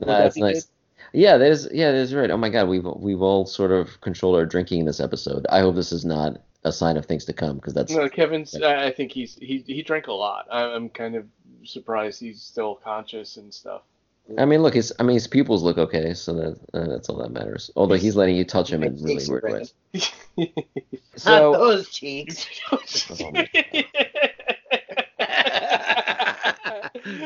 that's 0.00 0.36
nice. 0.36 0.68
Yeah, 1.12 1.38
that 1.38 1.50
is 1.50 1.68
yeah, 1.72 1.92
that 1.92 1.98
is 1.98 2.14
right. 2.14 2.30
Oh 2.30 2.36
my 2.36 2.48
God, 2.50 2.68
we've 2.68 2.84
we've 2.84 3.22
all 3.22 3.46
sort 3.46 3.72
of 3.72 4.00
controlled 4.00 4.36
our 4.36 4.44
drinking 4.46 4.80
in 4.80 4.86
this 4.86 5.00
episode. 5.00 5.46
I 5.48 5.60
hope 5.60 5.76
this 5.76 5.92
is 5.92 6.04
not 6.04 6.38
a 6.64 6.72
sign 6.72 6.96
of 6.96 7.06
things 7.06 7.24
to 7.26 7.32
come 7.32 7.56
because 7.56 7.74
that's 7.74 7.92
No, 7.92 8.08
Kevin's. 8.08 8.54
I 8.60 8.86
I 8.86 8.92
think 8.92 9.12
he's 9.12 9.36
he 9.36 9.62
he 9.66 9.82
drank 9.82 10.06
a 10.06 10.12
lot. 10.12 10.46
I- 10.50 10.74
I'm 10.74 10.88
kind 10.88 11.14
of 11.14 11.26
surprised 11.64 12.20
he's 12.20 12.42
still 12.42 12.74
conscious 12.76 13.36
and 13.36 13.52
stuff. 13.52 13.82
I 14.38 14.46
mean, 14.46 14.62
look, 14.62 14.72
his 14.74 14.92
I 14.98 15.02
mean 15.02 15.14
his 15.14 15.26
pupils 15.26 15.62
look 15.62 15.76
okay, 15.76 16.14
so 16.14 16.32
that 16.34 16.58
uh, 16.72 16.86
that's 16.88 17.10
all 17.10 17.18
that 17.18 17.30
matters. 17.30 17.70
Although 17.76 17.96
he's 17.96 18.16
letting 18.16 18.36
you 18.36 18.44
touch 18.44 18.70
him 18.72 18.82
in 18.82 19.02
really 19.02 19.26
weird 19.28 19.42
Brandon. 19.42 19.68
ways. 19.92 20.12
Not 20.38 20.48
So 21.16 21.52
those 21.58 21.90
cheeks. 21.90 22.46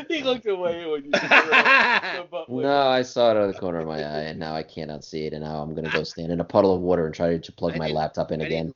he 0.09 0.23
looked 0.23 0.45
away 0.45 0.85
when 0.85 1.05
you 1.05 1.11
said 1.13 1.29
that. 1.29 2.27
No, 2.49 2.87
I 2.87 3.03
saw 3.03 3.31
it 3.31 3.37
out 3.37 3.43
of 3.43 3.53
the 3.53 3.59
corner 3.59 3.79
of 3.79 3.87
my 3.87 3.99
eye, 3.99 4.23
and 4.23 4.39
now 4.39 4.55
I 4.55 4.63
cannot 4.63 5.03
see 5.03 5.25
it, 5.25 5.33
and 5.33 5.43
now 5.43 5.61
I'm 5.61 5.73
gonna 5.75 5.89
go 5.89 6.03
stand 6.03 6.31
in 6.31 6.39
a 6.39 6.43
puddle 6.43 6.73
of 6.75 6.81
water 6.81 7.05
and 7.05 7.13
try 7.15 7.37
to 7.37 7.51
plug 7.51 7.75
I 7.75 7.77
my 7.77 7.87
laptop 7.87 8.31
in 8.31 8.41
I 8.41 8.45
again. 8.45 8.73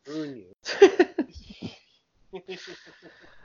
Didn't 0.79 0.99
ruin 2.31 2.43
you. 2.47 2.57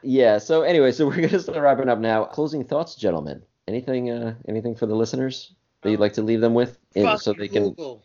yeah. 0.03 0.39
So 0.39 0.63
anyway, 0.63 0.93
so 0.93 1.07
we're 1.07 1.17
gonna 1.17 1.41
start 1.41 1.59
wrapping 1.59 1.89
up 1.89 1.99
now. 1.99 2.25
Closing 2.25 2.65
thoughts, 2.65 2.95
gentlemen. 2.95 3.43
Anything, 3.67 4.11
uh, 4.11 4.35
anything 4.49 4.75
for 4.75 4.87
the 4.87 4.95
listeners 4.95 5.53
that 5.83 5.91
you'd 5.91 6.01
like 6.01 6.15
to 6.15 6.23
leave 6.23 6.41
them 6.41 6.55
with, 6.55 6.79
Fuck 6.95 7.21
so 7.21 7.33
they 7.33 7.49
can. 7.49 7.71
Google. 7.71 8.03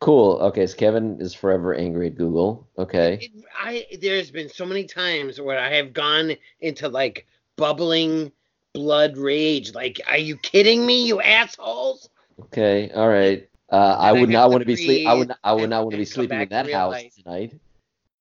Cool. 0.00 0.32
Okay, 0.42 0.66
so 0.66 0.76
Kevin 0.76 1.20
is 1.20 1.32
forever 1.32 1.74
angry 1.74 2.08
at 2.08 2.16
Google. 2.16 2.68
Okay. 2.76 3.18
It, 3.22 3.30
I 3.58 3.86
there's 4.02 4.30
been 4.30 4.48
so 4.48 4.66
many 4.66 4.84
times 4.84 5.40
where 5.40 5.58
I 5.58 5.72
have 5.74 5.92
gone 5.92 6.34
into 6.60 6.88
like 6.88 7.26
bubbling 7.56 8.32
blood 8.74 9.16
rage. 9.16 9.72
Like, 9.74 10.00
are 10.06 10.18
you 10.18 10.36
kidding 10.36 10.84
me, 10.84 11.06
you 11.06 11.22
assholes? 11.22 12.10
Okay. 12.38 12.90
All 12.90 13.08
right. 13.08 13.48
Uh, 13.70 13.96
I 13.98 14.10
And 14.10 14.18
I 14.18 14.20
would 14.20 14.28
not 14.28 14.50
want 14.50 14.60
to 14.60 14.66
be 14.66 14.76
sleep. 14.76 15.06
I 15.08 15.14
would. 15.14 15.32
I 15.42 15.52
would 15.52 15.70
not 15.70 15.84
want 15.84 15.92
to 15.92 15.98
be 15.98 16.04
sleeping 16.04 16.40
in 16.40 16.48
that 16.50 16.70
house 16.70 16.92
life. 16.92 17.14
tonight. 17.14 17.54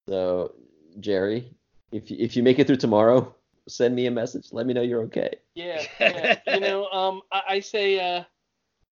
So, 0.08 0.54
Jerry, 1.00 1.52
if 1.92 2.12
you, 2.12 2.18
if 2.20 2.36
you 2.36 2.44
make 2.44 2.60
it 2.60 2.68
through 2.68 2.78
tomorrow, 2.78 3.34
send 3.68 3.96
me 3.96 4.06
a 4.08 4.12
message. 4.12 4.48
Let 4.52 4.66
me 4.66 4.74
know 4.74 4.82
you're 4.82 5.04
okay. 5.04 5.36
Yeah, 5.56 5.82
yeah. 6.00 6.40
You 6.48 6.60
know, 6.60 6.88
um, 6.88 7.22
I, 7.32 7.42
I 7.50 7.60
say, 7.60 8.00
uh, 8.00 8.24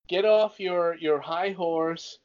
get 0.08 0.26
off 0.26 0.60
your 0.60 0.96
your 0.96 1.20
high 1.20 1.52
horse, 1.52 2.20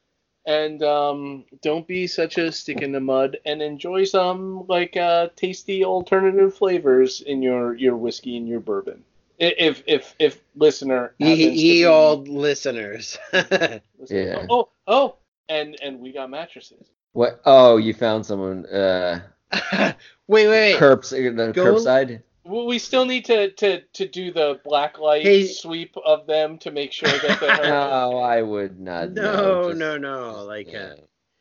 and 0.45 0.81
um, 0.83 1.45
don't 1.61 1.87
be 1.87 2.07
such 2.07 2.37
a 2.37 2.51
stick 2.51 2.81
in 2.81 2.91
the 2.91 2.99
mud, 2.99 3.37
and 3.45 3.61
enjoy 3.61 4.03
some 4.05 4.65
like 4.67 4.95
uh, 4.95 5.29
tasty 5.35 5.83
alternative 5.83 6.55
flavors 6.55 7.21
in 7.21 7.41
your 7.41 7.75
your 7.75 7.97
whiskey 7.97 8.37
and 8.37 8.47
your 8.47 8.59
bourbon. 8.59 9.03
If 9.39 9.83
if 9.85 10.15
if 10.19 10.41
listener 10.55 11.13
Ye, 11.19 11.25
happens 11.25 11.63
ye 11.63 11.85
old 11.85 12.27
listeners. 12.27 13.17
listener- 13.33 13.81
Yeah. 14.09 14.45
Oh 14.49 14.69
oh, 14.87 15.15
and 15.49 15.77
and 15.81 15.99
we 15.99 16.11
got 16.11 16.29
mattresses. 16.29 16.87
What? 17.13 17.41
Oh, 17.45 17.77
you 17.77 17.93
found 17.93 18.25
someone. 18.25 18.65
Uh, 18.65 19.21
wait, 20.27 20.47
wait, 20.47 20.47
wait. 20.47 20.77
curbs. 20.77 21.13
uh, 21.13 21.17
The 21.17 21.51
Go- 21.53 21.75
curbside. 21.75 22.21
Well, 22.43 22.65
we 22.65 22.79
still 22.79 23.03
need 23.05 23.25
to, 23.25 23.51
to, 23.51 23.81
to 23.81 24.07
do 24.07 24.31
the 24.31 24.61
black 24.63 24.99
light 24.99 25.23
Hey. 25.23 25.45
sweep 25.47 25.93
of 26.05 26.27
them 26.27 26.57
to 26.59 26.71
make 26.71 26.93
sure 26.93 27.09
that 27.09 27.39
they're 27.41 27.57
No, 27.63 28.19
I 28.19 28.41
would 28.41 28.79
not. 28.79 29.11
No, 29.11 29.65
just- 29.69 29.79
no, 29.79 29.97
no. 29.97 30.45
Like, 30.45 30.71
yeah. 30.71 30.79
uh, 30.79 30.95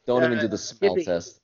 don't 0.07 0.25
even 0.25 0.39
uh, 0.39 0.43
do 0.43 0.49
the 0.49 0.59
smell 0.59 0.93
Skippy. 0.95 1.05
test. 1.05 1.41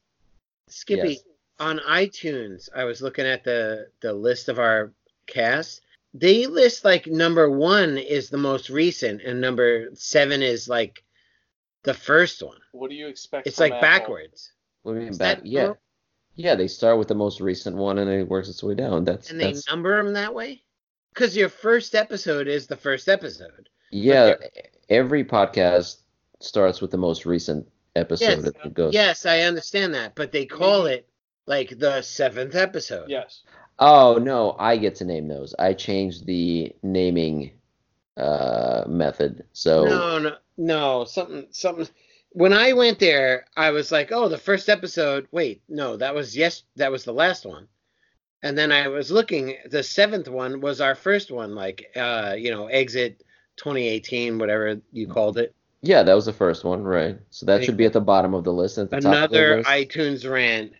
Skippy, 0.69 1.09
Yes. 1.11 1.19
on 1.61 1.79
iTunes, 1.89 2.69
I 2.75 2.85
was 2.85 3.03
looking 3.03 3.27
at 3.27 3.45
the 3.45 3.87
the 4.01 4.13
list 4.13 4.49
of 4.49 4.59
our 4.59 4.93
cast. 5.27 5.83
They 6.15 6.47
list 6.47 6.85
like 6.85 7.07
number 7.07 7.49
one 7.51 7.99
is 7.99 8.31
the 8.31 8.39
most 8.39 8.69
recent, 8.69 9.23
and 9.23 9.41
number 9.41 9.91
seven 9.95 10.43
is 10.43 10.69
like 10.69 11.05
the 11.85 11.95
first 11.95 12.43
one. 12.43 12.59
What 12.73 12.91
do 12.91 12.97
you 12.97 13.09
expect? 13.09 13.47
It's 13.47 13.57
from 13.59 13.65
like 13.71 13.73
Apple? 13.75 13.89
backwards, 13.89 14.53
What 14.83 14.93
do 14.93 14.97
you 14.99 15.03
mean 15.05 15.11
Is 15.13 15.19
back? 15.19 15.41
Yeah, 15.45 15.61
normal? 15.63 15.79
yeah. 16.35 16.55
They 16.55 16.69
start 16.69 16.99
with 16.99 17.09
the 17.09 17.15
most 17.15 17.41
recent 17.41 17.77
one 17.77 17.99
and 17.99 18.11
it 18.11 18.29
works 18.29 18.49
its 18.49 18.63
way 18.63 18.75
down. 18.75 19.05
That's 19.05 19.31
and 19.31 19.41
they 19.41 19.53
that's 19.53 19.69
number 19.69 19.97
them 19.97 20.13
that 20.15 20.35
way. 20.35 20.63
Because 21.15 21.37
your 21.37 21.49
first 21.51 21.95
episode 21.95 22.49
is 22.49 22.67
the 22.67 22.77
first 22.77 23.09
episode. 23.09 23.69
yeah. 23.91 24.35
Every 24.89 25.25
podcast 25.25 25.99
starts 26.41 26.81
with 26.81 26.91
the 26.91 26.99
most 26.99 27.25
recent 27.27 27.67
episode. 27.97 28.25
Yes. 28.25 28.45
and 28.45 28.57
it 28.65 28.75
goes. 28.75 28.93
Yes, 28.95 29.27
I 29.27 29.41
understand 29.41 29.95
that, 29.95 30.15
but 30.15 30.33
they 30.33 30.45
call 30.47 30.87
it 30.87 31.09
like 31.47 31.79
the 31.79 32.03
seventh 32.03 32.55
episode. 32.55 33.09
Yes. 33.09 33.43
Oh 33.79 34.19
no, 34.21 34.55
I 34.59 34.77
get 34.77 34.95
to 34.97 35.05
name 35.05 35.29
those. 35.29 35.55
I 35.59 35.73
changed 35.73 36.27
the 36.27 36.75
naming 36.83 37.53
uh 38.17 38.85
method. 38.87 39.45
So 39.53 39.85
No, 39.85 40.19
no, 40.19 40.37
no. 40.57 41.05
Something, 41.05 41.47
something. 41.51 41.89
When 42.35 42.53
I 42.53 42.73
went 42.73 42.99
there, 42.99 43.45
I 43.57 43.71
was 43.71 43.93
like, 43.93 44.11
"Oh, 44.13 44.29
the 44.29 44.39
first 44.39 44.69
episode." 44.69 45.27
Wait, 45.33 45.63
no, 45.69 45.97
that 45.99 46.15
was 46.15 46.37
yes, 46.37 46.63
that 46.77 46.91
was 46.91 47.05
the 47.05 47.13
last 47.13 47.45
one. 47.47 47.69
And 48.43 48.57
then 48.59 48.73
I 48.73 48.89
was 48.89 49.11
looking. 49.11 49.57
The 49.71 49.83
seventh 49.83 50.29
one 50.29 50.61
was 50.61 50.81
our 50.81 50.95
first 50.95 51.31
one, 51.31 51.55
like, 51.55 51.87
uh, 51.95 52.35
you 52.37 52.51
know, 52.51 52.67
exit 52.67 53.23
2018, 53.57 54.39
whatever 54.39 54.81
you 54.93 55.07
called 55.07 55.39
it. 55.39 55.55
yeah, 55.83 56.03
that 56.03 56.15
was 56.15 56.27
the 56.27 56.33
first 56.33 56.65
one, 56.65 56.83
right? 56.83 57.19
So 57.31 57.47
that 57.47 57.65
should 57.65 57.77
be 57.77 57.85
at 57.85 57.93
the 57.93 58.01
bottom 58.01 58.35
of 58.35 58.45
the 58.45 58.53
list. 58.53 58.79
At 58.79 58.91
the 58.91 58.97
top 59.01 59.05
of 59.05 59.31
the 59.31 59.37
Another 59.39 59.57
list. 59.59 59.69
iTunes 59.69 60.31
rant. 60.31 60.73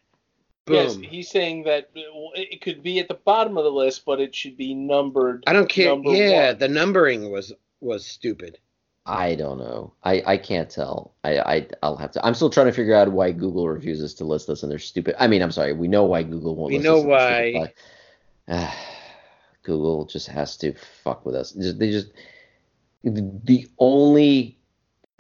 Boom. 0.65 0.77
Yes, 0.77 0.97
he's 0.97 1.31
saying 1.31 1.65
that 1.65 1.91
it 1.95 2.61
could 2.61 2.83
be 2.83 3.01
at 3.01 3.09
the 3.09 3.15
bottom 3.15 3.59
of 3.59 3.65
the 3.65 3.71
list, 3.71 4.05
but 4.05 4.21
it 4.21 4.35
should 4.35 4.57
be 4.57 4.75
numbered. 4.75 5.43
I 5.47 5.53
don't 5.53 5.69
care. 5.69 5.97
Yeah, 6.05 6.51
one. 6.51 6.59
the 6.59 6.69
numbering 6.69 7.31
was 7.33 7.53
was 7.81 8.07
stupid. 8.07 8.59
I 9.05 9.35
don't 9.35 9.59
know. 9.59 9.95
I, 10.05 10.23
I 10.25 10.37
can't 10.37 10.71
tell. 10.71 11.15
I, 11.25 11.39
I 11.41 11.69
I'll 11.83 11.97
have 11.97 12.13
to. 12.13 12.25
I'm 12.25 12.35
still 12.35 12.51
trying 12.51 12.67
to 12.67 12.73
figure 12.73 12.95
out 12.95 13.11
why 13.11 13.33
Google 13.33 13.69
refuses 13.69 14.15
to 14.15 14.25
list 14.25 14.49
us 14.49 14.63
and 14.63 14.71
they're 14.71 14.79
stupid. 14.79 15.17
I 15.19 15.27
mean, 15.27 15.43
I'm 15.43 15.51
sorry. 15.51 15.73
We 15.73 15.89
know 15.89 16.05
why 16.05 16.23
Google 16.23 16.55
won't. 16.55 16.71
We 16.71 16.79
list 16.79 16.85
know 16.85 17.11
us 17.11 17.23
and 17.23 17.55
stupid, 17.55 17.75
but, 18.47 18.55
uh, 18.55 18.71
Google 19.65 20.05
just 20.05 20.29
has 20.29 20.57
to 20.59 20.75
fuck 21.03 21.27
with 21.27 21.35
us. 21.35 21.51
They 21.51 21.91
just 21.91 22.13
the 23.03 23.69
only 23.79 24.59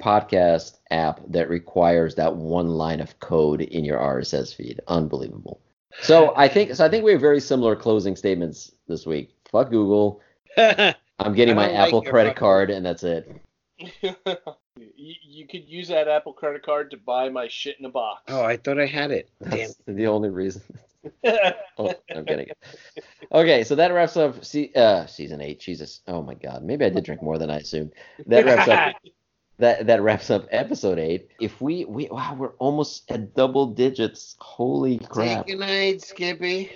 podcast 0.03 0.79
app 0.91 1.20
that 1.29 1.49
requires 1.49 2.15
that 2.16 2.35
one 2.37 2.69
line 2.69 3.01
of 3.01 3.19
code 3.20 3.61
in 3.62 3.85
your 3.85 3.99
RSS 3.99 4.55
feed. 4.55 4.81
Unbelievable. 4.89 5.61
So 6.01 6.33
I 6.37 6.49
think 6.49 6.74
so. 6.74 6.85
I 6.85 6.89
think 6.89 7.05
we 7.05 7.12
have 7.12 7.20
very 7.20 7.41
similar 7.41 7.77
closing 7.77 8.16
statements 8.16 8.73
this 8.89 9.07
week. 9.07 9.35
Fuck 9.51 9.70
Google. 9.70 10.20
I'm 10.57 11.35
getting 11.35 11.55
my 11.55 11.66
don't 11.66 11.74
like 11.77 11.87
Apple 11.89 12.03
credit 12.03 12.31
fucking- 12.31 12.39
card, 12.41 12.70
and 12.70 12.85
that's 12.85 13.05
it. 13.05 13.31
you, 14.03 14.15
you 14.77 15.47
could 15.47 15.69
use 15.69 15.89
that 15.89 16.09
Apple 16.09 16.33
credit 16.33 16.62
card 16.65 16.91
to 16.93 16.97
buy 16.97 17.29
my 17.29 17.49
shit 17.49 17.77
in 17.79 17.85
a 17.85 17.91
box. 17.91 18.23
oh, 18.29 18.43
I 18.43 18.57
thought 18.57 18.79
I 18.81 18.87
had 18.87 19.11
it. 19.11 19.31
Damn. 19.49 19.70
The 19.87 20.07
only 20.07 20.31
reason. 20.31 20.62
Oh, 21.79 21.93
I'm 22.15 22.24
getting 22.24 22.49
it. 22.49 22.59
Okay, 23.33 23.65
so 23.65 23.74
that 23.74 23.93
wraps 23.93 24.16
up 24.16 24.45
se- 24.45 24.73
uh, 24.77 25.07
season 25.07 25.41
eight. 25.41 25.59
Jesus, 25.61 26.01
oh 26.07 26.23
my 26.23 26.35
God, 26.35 26.62
maybe 26.62 26.85
I 26.85 26.91
did 26.91 27.05
drink 27.05 27.23
more 27.23 27.39
than 27.39 27.51
I 27.51 27.57
assumed. 27.59 27.93
That 28.27 28.45
wraps 28.45 28.69
up 28.69 28.95
that 29.62 29.86
that 29.86 30.02
wraps 30.02 30.28
up 30.28 30.47
episode 30.51 30.98
eight. 30.98 31.30
If 31.40 31.60
we 31.60 31.84
we 31.84 32.09
wow, 32.10 32.34
we're 32.34 32.55
almost 32.59 33.10
at 33.10 33.34
double 33.34 33.66
digits. 33.66 34.36
Holy 34.40 34.98
crap! 34.98 35.26
Say 35.28 35.34
crap! 35.34 35.47
goodnight, 35.47 36.02
Skippy. 36.02 36.70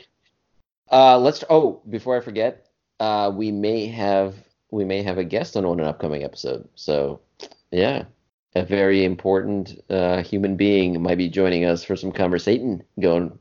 Uh, 0.90 1.18
let's. 1.18 1.42
Oh, 1.50 1.82
before 1.90 2.16
I 2.16 2.20
forget, 2.20 2.68
uh, 3.00 3.32
we 3.34 3.50
may 3.50 3.86
have 3.88 4.36
we 4.70 4.84
may 4.84 5.02
have 5.02 5.18
a 5.18 5.24
guest 5.24 5.56
on 5.56 5.64
on 5.64 5.80
an 5.80 5.86
upcoming 5.86 6.22
episode. 6.22 6.68
So, 6.76 7.20
yeah, 7.72 8.04
a 8.54 8.64
very 8.64 9.04
important 9.04 9.82
uh, 9.90 10.22
human 10.22 10.56
being 10.56 11.02
might 11.02 11.18
be 11.18 11.28
joining 11.28 11.64
us 11.64 11.82
for 11.82 11.96
some 11.96 12.12
conversating 12.12 12.84
going 13.00 13.36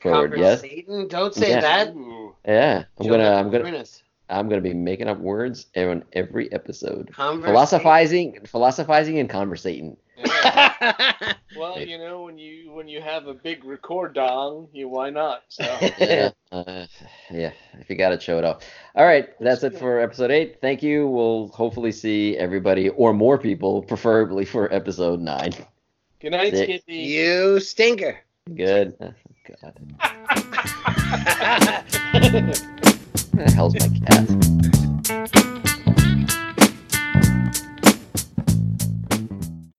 forward. 0.00 0.34
Yes. 0.36 0.60
Conversating? 0.60 1.08
Don't 1.08 1.34
say 1.34 1.48
Yeah. 1.50 1.60
that. 1.62 1.94
Yeah, 2.46 2.84
I'm 2.98 3.06
You'll 3.06 3.16
gonna 3.16 3.34
I'm 3.36 3.50
gonna 3.50 3.84
ruin 4.28 4.36
us. 4.38 4.38
I'm 4.38 4.48
gonna 4.48 4.60
be 4.60 4.74
making 4.74 5.08
up 5.08 5.18
words 5.18 5.66
on 5.76 6.04
every 6.12 6.52
episode. 6.52 7.10
Philosophizing, 7.14 8.38
philosophizing, 8.46 9.18
and 9.18 9.28
conversating. 9.28 9.96
Well, 11.56 11.80
you 11.80 11.98
know, 11.98 12.22
when 12.22 12.38
you 12.38 12.72
when 12.72 12.88
you 12.88 13.00
have 13.02 13.26
a 13.26 13.34
big 13.34 13.64
record 13.64 14.14
dong, 14.14 14.68
you 14.72 14.88
why 14.88 15.10
not? 15.10 15.42
So 15.48 15.64
yeah, 15.98 16.30
uh, 16.50 16.86
yeah. 17.30 17.52
If 17.78 17.90
you 17.90 17.96
got 17.96 18.10
to 18.10 18.20
show 18.20 18.38
it 18.38 18.44
off. 18.44 18.64
All 18.94 19.04
right, 19.04 19.28
that's 19.40 19.62
it 19.62 19.78
for 19.78 20.00
episode 20.00 20.30
eight. 20.30 20.60
Thank 20.60 20.82
you. 20.82 21.06
We'll 21.08 21.48
hopefully 21.48 21.92
see 21.92 22.36
everybody 22.38 22.88
or 22.90 23.12
more 23.12 23.38
people, 23.38 23.82
preferably 23.82 24.44
for 24.44 24.72
episode 24.72 25.20
nine. 25.20 25.52
good 26.20 26.30
night, 26.30 26.54
Sick. 26.54 26.82
Skippy. 26.82 26.94
you 26.94 27.60
stinker. 27.60 28.18
Good. 28.54 28.96
Oh, 29.54 29.58
God. 32.72 32.88
Where 33.32 33.46
the 33.46 33.52
hell's 33.52 33.74
my 33.74 33.88
cat? 34.06 34.28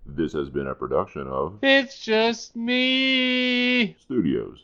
This 0.07 0.33
has 0.33 0.49
been 0.49 0.67
a 0.67 0.75
production 0.75 1.27
of 1.27 1.59
It's 1.61 1.99
just 1.99 2.55
me. 2.55 3.95
Studios. 3.99 4.59